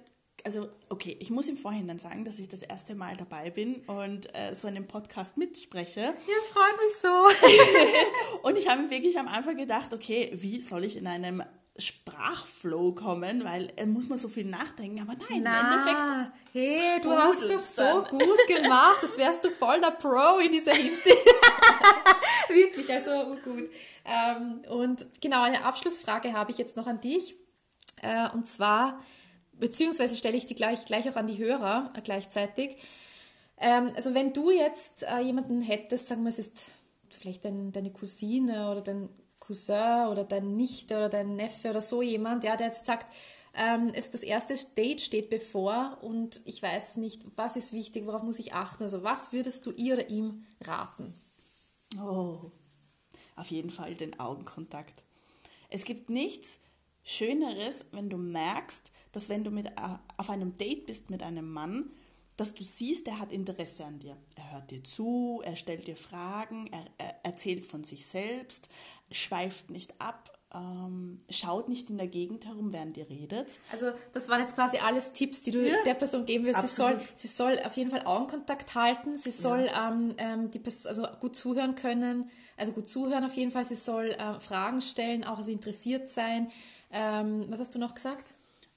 also 0.44 0.70
okay, 0.90 1.16
ich 1.20 1.30
muss 1.30 1.48
im 1.50 1.58
Vorhinein 1.58 2.00
sagen, 2.00 2.26
dass 2.26 2.40
ich 2.40 2.50
das 2.50 2.64
erste 2.64 2.96
Mal 2.96 3.16
dabei 3.16 3.52
bin 3.52 3.76
und 3.86 4.34
äh, 4.34 4.56
so 4.56 4.68
einen 4.68 4.88
Podcast 4.88 5.38
mitspreche. 5.38 6.00
Ja, 6.00 6.14
es 6.40 6.48
freut 6.48 6.78
mich 6.84 6.96
so. 6.98 8.42
und 8.48 8.58
ich 8.58 8.68
habe 8.68 8.82
mir 8.82 8.90
wirklich 8.90 9.20
am 9.20 9.28
Anfang 9.28 9.58
gedacht, 9.58 9.94
okay, 9.94 10.32
wie 10.34 10.62
soll 10.62 10.84
ich 10.84 10.98
in 10.98 11.06
einem 11.06 11.44
Sprachflow 11.78 12.94
kommen, 12.94 13.44
weil 13.44 13.72
äh, 13.76 13.86
muss 13.86 14.10
man 14.10 14.18
so 14.18 14.28
viel 14.28 14.46
nachdenken, 14.46 15.02
aber 15.02 15.14
nein, 15.14 15.42
Na, 15.42 15.60
im 15.62 15.68
Endeffekt. 15.68 16.32
Hey, 16.52 17.02
du 17.02 17.12
hast 17.12 17.44
das 17.44 17.76
so 17.76 18.04
gut 18.10 18.48
gemacht, 18.48 18.98
das 19.02 19.18
wärst 19.18 19.44
du 19.44 19.52
voll 19.52 19.80
der 19.80 19.92
Pro 19.92 20.40
in 20.40 20.52
dieser 20.52 20.74
Hinsicht. 20.74 21.26
Wirklich, 22.50 22.92
also 22.92 23.38
gut. 23.44 23.70
Ähm, 24.04 24.62
und 24.70 25.06
genau, 25.22 25.44
eine 25.44 25.64
Abschlussfrage 25.64 26.34
habe 26.34 26.52
ich 26.52 26.58
jetzt 26.58 26.76
noch 26.76 26.88
an 26.88 27.00
dich. 27.00 27.36
Äh, 28.02 28.30
und 28.34 28.48
zwar, 28.48 29.00
beziehungsweise 29.54 30.16
stelle 30.16 30.38
ich 30.38 30.46
die 30.46 30.56
gleich, 30.56 30.86
gleich 30.86 31.10
auch 31.10 31.16
an 31.16 31.28
die 31.28 31.38
Hörer 31.38 31.92
äh, 31.96 32.02
gleichzeitig. 32.02 32.78
Ähm, 33.58 33.92
also 33.96 34.14
wenn 34.14 34.34
du 34.34 34.52
jetzt 34.52 35.04
äh, 35.04 35.20
jemanden 35.20 35.62
hättest, 35.62 36.08
sagen 36.08 36.24
wir, 36.24 36.30
es 36.30 36.40
ist 36.40 36.64
vielleicht 37.10 37.46
dein, 37.46 37.72
deine 37.72 37.92
Cousine 37.92 38.70
oder 38.72 38.82
dein 38.82 39.10
Cousin 39.42 40.08
oder 40.08 40.24
dein 40.24 40.56
Nichte 40.56 40.96
oder 40.96 41.10
dein 41.10 41.36
Neffe 41.36 41.72
oder 41.72 41.82
so 41.82 42.02
jemand, 42.02 42.46
ja, 42.46 42.56
der 42.56 42.68
jetzt 42.68 42.86
sagt, 42.86 43.12
ähm, 43.54 43.92
es 43.94 44.10
das 44.10 44.24
erste 44.24 44.56
Date 44.78 45.02
steht 45.02 45.30
bevor 45.30 45.98
und 46.02 46.40
ich 46.46 46.64
weiß 46.64 46.96
nicht, 46.96 47.26
was 47.36 47.58
ist 47.58 47.74
wichtig, 47.74 48.06
worauf 48.06 48.24
muss 48.24 48.40
ich 48.40 48.54
achten. 48.54 48.84
Also 48.84 49.04
was 49.04 49.34
würdest 49.34 49.66
du 49.66 49.72
ihr 49.72 49.96
oder 49.96 50.10
ihm 50.10 50.46
raten? 50.62 51.14
Oh, 52.00 52.52
auf 53.36 53.52
jeden 53.52 53.70
Fall 53.70 53.96
den 53.96 54.18
Augenkontakt. 54.20 55.04
Es 55.70 55.84
gibt 55.84 56.10
nichts 56.10 56.62
Schöneres, 57.04 57.88
wenn 57.92 58.10
du 58.10 58.18
merkst, 58.18 58.92
dass 59.12 59.28
wenn 59.28 59.44
du 59.44 59.52
mit, 59.52 59.66
äh, 59.66 59.72
auf 60.18 60.30
einem 60.30 60.58
Date 60.58 60.86
bist 60.86 61.10
mit 61.10 61.24
einem 61.24 61.52
Mann, 61.52 61.90
dass 62.42 62.56
du 62.56 62.64
siehst, 62.64 63.08
er 63.08 63.20
hat 63.20 63.32
Interesse 63.32 63.86
an 63.86 64.00
dir. 64.00 64.18
Er 64.36 64.54
hört 64.54 64.72
dir 64.72 64.84
zu, 64.84 65.42
er 65.44 65.56
stellt 65.56 65.86
dir 65.86 65.96
Fragen, 65.96 66.68
er, 66.72 66.86
er 66.98 67.16
erzählt 67.22 67.68
von 67.68 67.84
sich 67.84 68.08
selbst, 68.08 68.68
schweift 69.12 69.70
nicht 69.70 70.02
ab, 70.02 70.36
ähm, 70.52 71.20
schaut 71.30 71.70
nicht 71.70 71.92
in 71.92 71.98
der 71.98 72.08
Gegend 72.08 72.48
herum, 72.48 72.74
während 72.74 72.98
ihr 72.98 73.08
redet. 73.08 73.60
Also 73.72 73.92
das 74.12 74.28
waren 74.28 74.40
jetzt 74.40 74.56
quasi 74.56 74.80
alles 74.80 75.14
Tipps, 75.14 75.44
die 75.44 75.52
du 75.52 75.70
ja, 75.70 75.84
der 75.86 75.94
Person 75.94 76.26
geben 76.26 76.46
willst. 76.48 76.62
Sie 76.62 76.68
soll, 76.68 77.00
sie 77.14 77.28
soll 77.28 77.60
auf 77.64 77.78
jeden 77.78 77.92
Fall 77.92 78.08
Augenkontakt 78.08 78.74
halten, 78.74 79.18
sie 79.18 79.30
soll 79.30 79.68
ja. 79.68 79.90
ähm, 79.90 80.16
ähm 80.18 80.50
die 80.50 80.58
Person, 80.58 80.90
also 80.90 81.06
gut 81.20 81.36
zuhören 81.36 81.76
können, 81.76 82.32
also 82.58 82.72
gut 82.72 82.90
zuhören 82.90 83.24
auf 83.24 83.36
jeden 83.36 83.52
Fall, 83.52 83.66
sie 83.66 83.76
soll 83.76 84.16
ähm, 84.18 84.42
Fragen 84.42 84.82
stellen, 84.82 85.26
auch 85.26 85.38
also 85.38 85.52
interessiert 85.52 86.10
sein. 86.10 86.50
Ähm, 86.92 87.46
was 87.50 87.60
hast 87.60 87.76
du 87.76 87.80
noch 87.80 87.94
gesagt? 87.94 88.34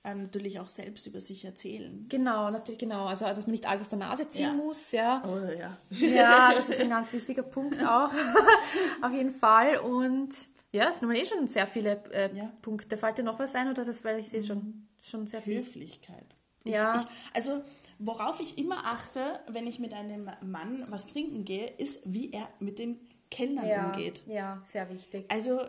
Ähm, 0.07 0.25
natürlich 0.25 0.61
auch 0.61 0.69
selbst 0.69 1.07
über 1.07 1.19
sich 1.19 1.47
erzählen. 1.47 2.05
Genau, 2.11 2.51
natürlich, 2.51 2.79
genau. 2.79 3.07
Also, 3.07 3.25
also 3.25 3.39
dass 3.39 3.47
man 3.47 3.53
nicht 3.53 3.67
alles 3.67 3.81
aus 3.81 3.89
der 3.89 4.01
Nase 4.01 4.29
ziehen 4.29 4.45
ja. 4.45 4.53
muss, 4.53 4.93
ja. 4.93 5.23
Oh, 5.27 5.51
ja. 5.51 5.79
Ja, 5.89 6.53
das 6.59 6.69
ist 6.69 6.81
ein 6.81 6.91
ganz 6.91 7.11
wichtiger 7.15 7.43
Punkt 7.43 7.83
auch. 7.83 8.11
Auf 9.03 9.13
jeden 9.15 9.33
Fall. 9.33 9.79
Und 9.79 10.29
ja, 10.73 10.91
es 10.91 10.99
sind 10.99 11.11
eh 11.11 11.25
schon 11.25 11.47
sehr 11.47 11.67
viele 11.67 12.03
äh, 12.13 12.37
ja. 12.37 12.53
Punkte. 12.61 12.99
Fällt 12.99 13.17
dir 13.17 13.23
noch 13.23 13.39
was 13.39 13.55
ein 13.55 13.71
oder 13.71 13.87
das, 13.87 14.05
weil 14.05 14.19
ich 14.19 14.29
sehe 14.29 14.43
schon, 14.43 14.89
schon 15.01 15.27
sehr 15.27 15.41
viel. 15.41 15.61
Höflichkeit. 15.61 16.37
Ich, 16.65 16.75
ja. 16.75 17.01
Ich, 17.01 17.07
also, 17.35 17.63
worauf 17.99 18.41
ich 18.41 18.59
immer 18.59 18.85
achte, 18.85 19.21
wenn 19.49 19.67
ich 19.67 19.79
mit 19.79 19.95
einem 19.95 20.31
Mann 20.43 20.85
was 20.89 21.07
trinken 21.07 21.47
gehe, 21.47 21.67
ist, 21.79 22.03
wie 22.05 22.31
er 22.31 22.47
mit 22.59 22.79
den 22.79 22.99
Kellnern 23.31 23.67
ja. 23.67 23.87
umgeht. 23.87 24.23
Ja, 24.27 24.61
sehr 24.63 24.91
wichtig. 24.91 25.25
Also, 25.29 25.61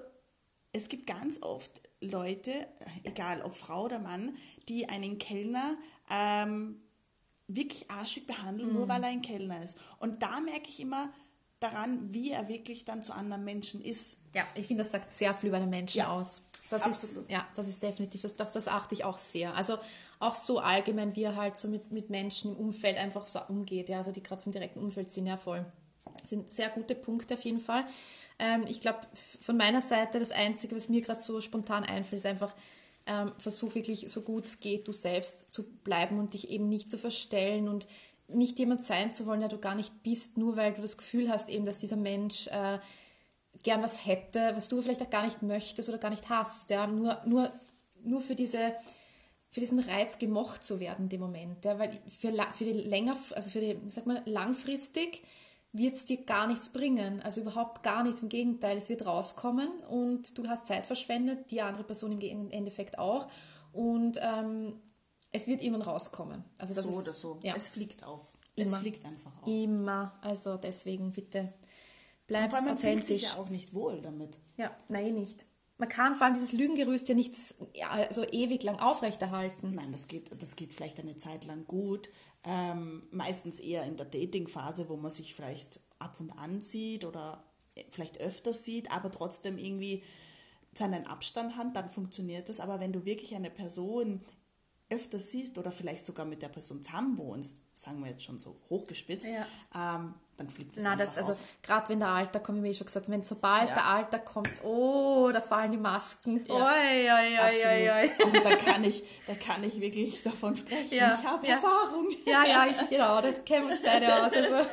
es 0.75 0.89
gibt 0.89 1.07
ganz 1.07 1.41
oft 1.41 1.81
Leute, 2.01 2.67
egal 3.03 3.41
ob 3.41 3.55
Frau 3.55 3.85
oder 3.85 3.99
Mann, 3.99 4.35
die 4.67 4.89
einen 4.89 5.17
Kellner 5.17 5.77
ähm, 6.09 6.81
wirklich 7.47 7.89
arschig 7.89 8.27
behandeln, 8.27 8.69
mhm. 8.69 8.75
nur 8.75 8.89
weil 8.89 9.03
er 9.03 9.09
ein 9.09 9.21
Kellner 9.21 9.63
ist. 9.63 9.77
Und 9.99 10.21
da 10.21 10.39
merke 10.41 10.67
ich 10.67 10.79
immer 10.79 11.09
daran, 11.59 12.13
wie 12.13 12.31
er 12.31 12.49
wirklich 12.49 12.83
dann 12.83 13.01
zu 13.01 13.13
anderen 13.13 13.45
Menschen 13.45 13.81
ist. 13.81 14.17
Ja, 14.33 14.43
ich 14.55 14.67
finde, 14.67 14.83
das 14.83 14.91
sagt 14.91 15.11
sehr 15.11 15.33
viel 15.33 15.49
über 15.49 15.59
den 15.59 15.69
Menschen 15.69 15.99
ja, 15.99 16.09
aus. 16.09 16.41
Das 16.69 16.81
absolut. 16.81 17.23
ist, 17.23 17.31
ja, 17.31 17.47
das 17.55 17.67
ist 17.67 17.81
definitiv, 17.81 18.21
das, 18.21 18.37
auf 18.39 18.51
das 18.51 18.67
achte 18.67 18.95
ich 18.95 19.05
auch 19.05 19.17
sehr. 19.17 19.55
Also 19.55 19.77
auch 20.19 20.35
so 20.35 20.59
allgemein, 20.59 21.15
wie 21.15 21.23
er 21.23 21.35
halt 21.35 21.57
so 21.57 21.69
mit, 21.69 21.91
mit 21.91 22.09
Menschen 22.09 22.51
im 22.51 22.57
Umfeld 22.57 22.97
einfach 22.97 23.27
so 23.27 23.39
umgeht, 23.47 23.87
ja, 23.87 23.99
also 23.99 24.11
die 24.11 24.21
gerade 24.21 24.41
zum 24.41 24.51
direkten 24.51 24.79
Umfeld 24.79 25.09
sind 25.11 25.27
ja 25.27 25.37
voll. 25.37 25.65
Das 26.19 26.29
sind 26.29 26.51
sehr 26.51 26.69
gute 26.69 26.95
Punkte 26.95 27.35
auf 27.35 27.41
jeden 27.41 27.59
Fall. 27.59 27.85
Ähm, 28.39 28.65
ich 28.67 28.81
glaube, 28.81 28.99
von 29.41 29.57
meiner 29.57 29.81
Seite 29.81 30.19
das 30.19 30.31
Einzige, 30.31 30.75
was 30.75 30.89
mir 30.89 31.01
gerade 31.01 31.21
so 31.21 31.41
spontan 31.41 31.83
einfällt, 31.83 32.19
ist 32.19 32.25
einfach, 32.25 32.53
ähm, 33.07 33.31
versuch 33.37 33.75
wirklich 33.75 34.09
so 34.11 34.21
gut 34.21 34.45
es 34.45 34.59
geht, 34.59 34.87
du 34.87 34.91
selbst 34.91 35.53
zu 35.53 35.63
bleiben 35.63 36.17
und 36.19 36.33
dich 36.33 36.49
eben 36.49 36.67
nicht 36.67 36.89
zu 36.89 36.97
verstellen 36.97 37.67
und 37.67 37.87
nicht 38.27 38.57
jemand 38.57 38.83
sein 38.83 39.13
zu 39.13 39.27
wollen, 39.27 39.41
der 39.41 39.49
du 39.49 39.59
gar 39.59 39.75
nicht 39.75 40.03
bist, 40.03 40.37
nur 40.37 40.57
weil 40.57 40.73
du 40.73 40.81
das 40.81 40.97
Gefühl 40.97 41.29
hast, 41.29 41.49
eben, 41.49 41.65
dass 41.65 41.77
dieser 41.77 41.95
Mensch 41.95 42.47
äh, 42.47 42.79
gern 43.63 43.83
was 43.83 44.05
hätte, 44.05 44.51
was 44.55 44.67
du 44.67 44.81
vielleicht 44.81 45.01
auch 45.01 45.09
gar 45.09 45.25
nicht 45.25 45.43
möchtest 45.43 45.89
oder 45.89 45.97
gar 45.97 46.09
nicht 46.09 46.29
hast. 46.29 46.69
Ja? 46.69 46.87
Nur, 46.87 47.21
nur, 47.25 47.51
nur 48.03 48.21
für, 48.21 48.35
diese, 48.35 48.73
für 49.49 49.59
diesen 49.59 49.79
Reiz 49.79 50.17
gemocht 50.17 50.65
zu 50.65 50.79
werden 50.79 51.05
in 51.05 51.09
dem 51.09 51.21
Moment. 51.21 51.63
Ja? 51.65 51.77
Weil 51.77 51.91
für, 52.07 52.33
für 52.53 52.65
die 52.65 52.73
länger, 52.73 53.15
also 53.35 53.49
für 53.51 53.61
die, 53.61 53.77
sag 53.87 54.07
mal, 54.07 54.23
langfristig 54.25 55.21
wird 55.77 55.95
es 55.95 56.05
dir 56.05 56.23
gar 56.23 56.47
nichts 56.47 56.69
bringen. 56.69 57.21
Also 57.21 57.41
überhaupt 57.41 57.83
gar 57.83 58.03
nichts. 58.03 58.21
Im 58.21 58.29
Gegenteil, 58.29 58.77
es 58.77 58.89
wird 58.89 59.05
rauskommen 59.05 59.69
und 59.89 60.37
du 60.37 60.47
hast 60.47 60.67
Zeit 60.67 60.85
verschwendet, 60.85 61.51
die 61.51 61.61
andere 61.61 61.83
Person 61.83 62.19
im 62.19 62.51
Endeffekt 62.51 62.97
auch. 62.97 63.27
Und 63.73 64.19
ähm, 64.21 64.79
es 65.31 65.47
wird 65.47 65.61
irgendwann 65.61 65.81
rauskommen. 65.81 66.45
Also 66.57 66.73
das 66.73 66.85
so 66.85 66.91
ist, 66.91 66.97
oder 66.97 67.11
so. 67.13 67.39
Ja. 67.43 67.55
Es 67.55 67.67
fliegt 67.67 68.03
auf. 68.03 68.25
Immer. 68.55 68.77
Es 68.77 68.77
fliegt 68.77 69.05
einfach 69.05 69.41
auf. 69.41 69.47
Immer. 69.47 70.17
Also 70.21 70.57
deswegen 70.57 71.11
bitte 71.11 71.53
bleibt 72.25 72.53
authentisch. 72.53 72.65
Man 72.65 72.77
fühlt 72.77 73.05
sich 73.05 73.23
ja 73.23 73.35
auch 73.35 73.49
nicht 73.49 73.73
wohl 73.73 74.01
damit. 74.01 74.39
Ja, 74.57 74.71
nein, 74.87 75.15
nicht. 75.15 75.45
Man 75.77 75.89
kann 75.89 76.15
vor 76.15 76.25
allem 76.25 76.35
dieses 76.35 76.53
Lügengerüst 76.53 77.09
ja 77.09 77.15
nicht 77.15 77.35
also 77.89 78.23
ewig 78.23 78.63
lang 78.63 78.79
aufrechterhalten. 78.79 79.71
Nein, 79.75 79.91
das 79.91 80.07
geht, 80.07 80.31
das 80.41 80.55
geht 80.55 80.73
vielleicht 80.73 80.99
eine 80.99 81.17
Zeit 81.17 81.45
lang 81.45 81.65
gut, 81.65 82.09
ähm, 82.43 83.03
meistens 83.11 83.59
eher 83.59 83.83
in 83.83 83.97
der 83.97 84.05
Dating-Phase, 84.05 84.87
wo 84.87 84.95
man 84.95 85.11
sich 85.11 85.33
vielleicht 85.33 85.81
ab 85.99 86.17
und 86.19 86.31
an 86.37 86.61
sieht 86.61 87.03
oder 87.03 87.43
vielleicht 87.89 88.21
öfter 88.21 88.53
sieht, 88.53 88.89
aber 88.91 89.11
trotzdem 89.11 89.57
irgendwie 89.57 90.03
seinen 90.73 91.07
Abstand 91.07 91.57
hat, 91.57 91.75
dann 91.75 91.89
funktioniert 91.89 92.47
das. 92.47 92.59
Aber 92.59 92.79
wenn 92.79 92.93
du 92.93 93.05
wirklich 93.05 93.35
eine 93.35 93.49
Person 93.49 94.21
öfter 94.89 95.19
siehst 95.19 95.57
oder 95.57 95.71
vielleicht 95.71 96.05
sogar 96.05 96.25
mit 96.25 96.41
der 96.41 96.49
Person 96.49 96.83
zusammen 96.83 97.17
wohnst, 97.17 97.57
sagen 97.73 98.03
wir 98.03 98.11
jetzt 98.11 98.23
schon 98.23 98.37
so 98.37 98.61
hochgespitzt, 98.69 99.25
ja. 99.25 99.45
ähm, 99.73 100.13
dann 100.37 100.49
fliegt 100.49 100.75
das 100.75 100.83
Na, 100.83 100.95
das, 100.95 101.15
Also 101.17 101.35
gerade 101.63 101.89
wenn 101.89 101.99
der 101.99 102.09
Alter 102.09 102.39
kommt, 102.39 102.61
wie 102.61 102.69
ich 102.69 102.77
schon 102.77 102.85
gesagt, 102.85 103.09
wenn 103.09 103.23
sobald 103.23 103.69
ja. 103.69 103.73
der 103.73 103.85
Alter 103.85 104.19
kommt, 104.19 104.63
oh, 104.63 105.31
da 105.33 105.41
fallen 105.41 105.71
die 105.71 105.77
Masken. 105.77 106.45
Ja. 106.45 106.53
Oi, 106.53 107.09
oi, 107.09 107.39
oi, 107.39 107.89
oi, 107.89 108.11
Und 108.25 108.45
da 108.45 108.55
kann 108.55 108.83
ich, 108.83 109.03
da 109.25 109.33
kann 109.35 109.63
ich 109.63 109.79
wirklich 109.79 110.21
davon 110.23 110.55
sprechen. 110.55 110.93
Ja. 110.93 111.17
Ich 111.19 111.25
habe 111.25 111.47
Erfahrung. 111.47 112.07
Ja, 112.25 112.45
ja, 112.45 112.67
ich, 112.69 112.89
genau, 112.89 113.21
da 113.21 113.31
kennen 113.31 113.65
wir 113.65 113.71
uns 113.71 113.81
beide 113.81 114.13
aus. 114.13 114.33
Also, 114.33 114.55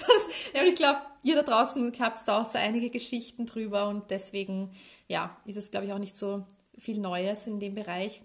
das, 0.00 0.28
ja, 0.54 0.62
ich 0.62 0.74
glaube, 0.76 1.00
ihr 1.24 1.34
da 1.34 1.42
draußen 1.42 1.92
habt 1.98 2.28
da 2.28 2.40
auch 2.40 2.46
so 2.46 2.58
einige 2.58 2.90
Geschichten 2.90 3.46
drüber 3.46 3.88
und 3.88 4.10
deswegen, 4.10 4.70
ja, 5.08 5.36
ist 5.44 5.56
es, 5.56 5.70
glaube 5.70 5.86
ich, 5.86 5.92
auch 5.92 5.98
nicht 5.98 6.16
so 6.16 6.44
viel 6.78 7.00
Neues 7.00 7.46
in 7.46 7.58
dem 7.58 7.74
Bereich. 7.74 8.22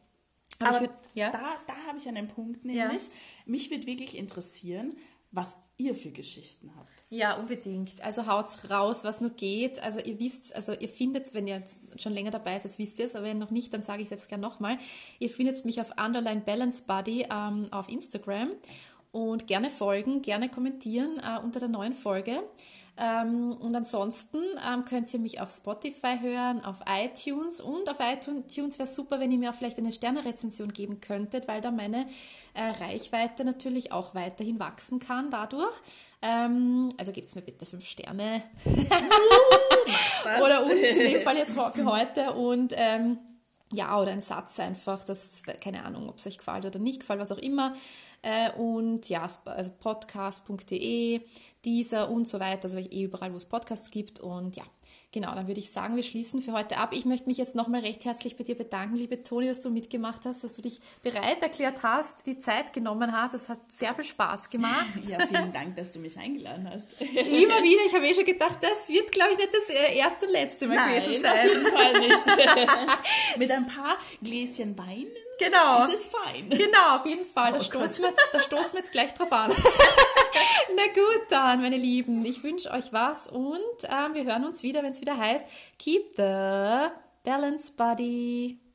Aber, 0.60 0.70
Aber 0.70 0.80
würd, 0.82 0.92
ja? 1.14 1.32
da, 1.32 1.56
da 1.68 1.74
habe 1.88 1.98
ich 1.98 2.08
einen 2.08 2.28
Punkt, 2.28 2.66
nämlich, 2.66 3.04
ja. 3.04 3.12
mich 3.46 3.70
würde 3.70 3.86
wirklich 3.86 4.18
interessieren, 4.18 4.96
was 5.32 5.56
ihr 5.78 5.94
für 5.94 6.12
Geschichten 6.12 6.72
habt. 6.76 6.90
Ja, 7.10 7.36
unbedingt. 7.36 8.02
Also 8.02 8.26
haut's 8.28 8.70
raus, 8.70 9.04
was 9.04 9.22
nur 9.22 9.30
geht. 9.30 9.80
Also 9.82 10.00
ihr 10.00 10.20
wisst, 10.20 10.56
also 10.56 10.74
ihr 10.74 10.90
findet, 10.90 11.34
wenn 11.34 11.48
ihr 11.48 11.64
schon 11.98 12.14
länger 12.14 12.32
dabei 12.32 12.58
seid, 12.60 12.78
wisst 12.80 13.00
ihr 13.00 13.06
es, 13.06 13.16
aber 13.16 13.28
wenn 13.28 13.38
noch 13.38 13.52
nicht, 13.52 13.74
dann 13.74 13.82
sage 13.82 14.02
ich 14.02 14.06
es 14.06 14.12
jetzt 14.12 14.30
gerne 14.30 14.42
nochmal. 14.42 14.78
Ihr 15.20 15.30
findet 15.30 15.64
mich 15.66 15.80
auf 15.80 15.92
Underline 15.98 16.42
Balance 16.42 16.84
Buddy 16.86 17.28
ähm, 17.32 17.68
auf 17.72 17.90
Instagram 17.90 18.52
und 19.12 19.48
gerne 19.48 19.70
folgen, 19.70 20.22
gerne 20.22 20.50
kommentieren 20.50 21.20
äh, 21.20 21.40
unter 21.44 21.60
der 21.60 21.70
neuen 21.70 21.94
Folge. 21.94 22.44
Ähm, 23.00 23.54
und 23.60 23.76
ansonsten 23.76 24.40
ähm, 24.68 24.86
könnt 24.86 25.14
ihr 25.14 25.20
mich 25.20 25.40
auf 25.40 25.52
Spotify 25.52 26.18
hören, 26.20 26.66
auf 26.66 26.78
iTunes 26.88 27.62
und 27.62 27.90
auf 27.90 27.98
iTunes 28.00 28.80
wäre 28.80 28.88
super, 28.88 29.20
wenn 29.20 29.32
ihr 29.32 29.38
mir 29.38 29.52
auch 29.52 29.56
vielleicht 29.56 29.78
eine 29.78 29.92
Sternerezension 29.92 30.74
geben 30.74 31.00
könntet, 31.00 31.48
weil 31.48 31.62
da 31.62 31.70
meine 31.70 32.08
äh, 32.56 32.84
Reichweite 32.84 33.46
natürlich 33.46 33.92
auch 33.92 34.16
weiterhin 34.16 34.60
wachsen 34.60 35.00
kann 35.00 35.30
dadurch. 35.30 35.76
Ähm, 36.24 36.90
also 36.98 37.12
gebt 37.12 37.34
mir 37.36 37.44
bitte 37.44 37.68
fünf 37.68 37.86
Sterne. 37.86 38.42
oder 40.44 40.66
uns 40.66 40.98
in 40.98 41.12
dem 41.12 41.22
Fall 41.22 41.38
jetzt 41.38 41.54
für 41.54 41.86
heute 41.86 42.34
und 42.34 42.74
ähm, 42.76 43.20
ja, 43.72 44.00
oder 44.00 44.12
ein 44.12 44.22
Satz 44.22 44.60
einfach, 44.60 45.04
das, 45.04 45.44
keine 45.62 45.84
Ahnung, 45.84 46.08
ob 46.10 46.18
es 46.18 46.28
euch 46.28 46.38
gefällt 46.38 46.66
oder 46.66 46.80
nicht 46.80 47.02
gefällt, 47.02 47.20
was 47.20 47.32
auch 47.32 47.38
immer. 47.38 47.76
Äh, 48.22 48.52
und 48.52 49.10
ja, 49.10 49.28
also 49.46 49.72
podcast.de, 49.80 51.22
dieser 51.68 52.10
und 52.10 52.28
so 52.28 52.40
weiter, 52.40 52.64
also 52.64 52.78
eh 52.78 53.04
überall, 53.04 53.32
wo 53.34 53.38
es 53.38 53.46
Podcasts 53.46 53.92
gibt. 53.92 54.20
Und 54.22 54.56
ja, 54.56 54.64
Genau, 55.14 55.34
dann 55.34 55.48
würde 55.48 55.62
ich 55.62 55.72
sagen, 55.72 55.96
wir 55.96 56.04
schließen 56.04 56.42
für 56.42 56.52
heute 56.52 56.78
ab. 56.78 56.90
Ich 56.92 57.06
möchte 57.06 57.28
mich 57.30 57.38
jetzt 57.38 57.56
nochmal 57.56 57.80
recht 57.80 58.04
herzlich 58.04 58.36
bei 58.36 58.44
dir 58.44 58.56
bedanken, 58.56 58.98
liebe 58.98 59.24
Toni, 59.24 59.48
dass 59.48 59.62
du 59.62 59.70
mitgemacht 59.70 60.26
hast, 60.26 60.44
dass 60.44 60.54
du 60.54 60.62
dich 60.62 60.82
bereit 61.02 61.42
erklärt 61.42 61.82
hast, 61.82 62.26
die 62.28 62.40
Zeit 62.42 62.74
genommen 62.74 63.14
hast. 63.14 63.34
Es 63.34 63.48
hat 63.48 63.60
sehr 63.72 63.96
viel 63.96 64.04
Spaß 64.04 64.50
gemacht. 64.50 64.86
Ja, 65.08 65.26
vielen 65.26 65.54
Dank, 65.54 65.78
dass 65.78 65.92
du 65.92 66.00
mich 66.00 66.18
eingeladen 66.20 66.70
hast. 66.70 66.90
Immer 67.02 67.64
wieder, 67.64 67.82
ich 67.88 67.96
habe 67.96 68.06
eh 68.06 68.14
schon 68.14 68.26
gedacht, 68.26 68.58
das 68.62 68.90
wird, 68.90 69.10
glaube 69.14 69.32
ich, 69.32 69.38
nicht 69.38 69.54
das 69.54 69.70
äh, 69.70 69.98
erste 69.98 70.26
und 70.26 70.32
letzte 70.34 70.68
Mal 70.68 70.76
Nein, 70.76 71.02
gewesen 71.04 71.22
sein. 71.22 71.38
auf 71.38 71.54
jeden 71.56 71.68
Fall 71.72 72.00
nicht. 72.02 72.18
Mit 73.38 73.52
ein 73.52 73.66
paar 73.68 73.98
Gläschen 74.22 74.78
Wein 74.78 75.08
Genau. 75.40 75.86
ist 75.86 75.94
es 75.94 76.04
fein. 76.06 76.50
Genau, 76.50 76.98
auf 76.98 77.06
jeden 77.06 77.26
Fall. 77.26 77.52
Da, 77.54 77.60
Oh 77.60 77.62
stoßen 77.64 78.04
wir, 78.04 78.14
da 78.34 78.40
stoßen 78.40 78.74
wir 78.74 78.80
jetzt 78.80 78.92
gleich 78.92 79.14
drauf 79.14 79.32
an. 79.32 79.52
Na 80.76 80.84
gut 80.88 81.28
dann, 81.30 81.62
meine 81.62 81.78
Lieben. 81.78 82.26
Ich 82.26 82.44
wünsche 82.44 82.72
euch 82.72 82.92
was 82.94 83.28
und 83.28 83.58
ähm, 83.84 84.14
wir 84.14 84.26
hören 84.26 84.46
uns 84.46 84.64
wieder, 84.64 84.84
wenn 84.84 84.94
es 84.94 85.02
wieder 85.02 85.18
heißt 85.18 85.46
Keep 85.80 86.10
the 86.16 86.90
Balance 87.24 87.72
Buddy. 87.76 88.67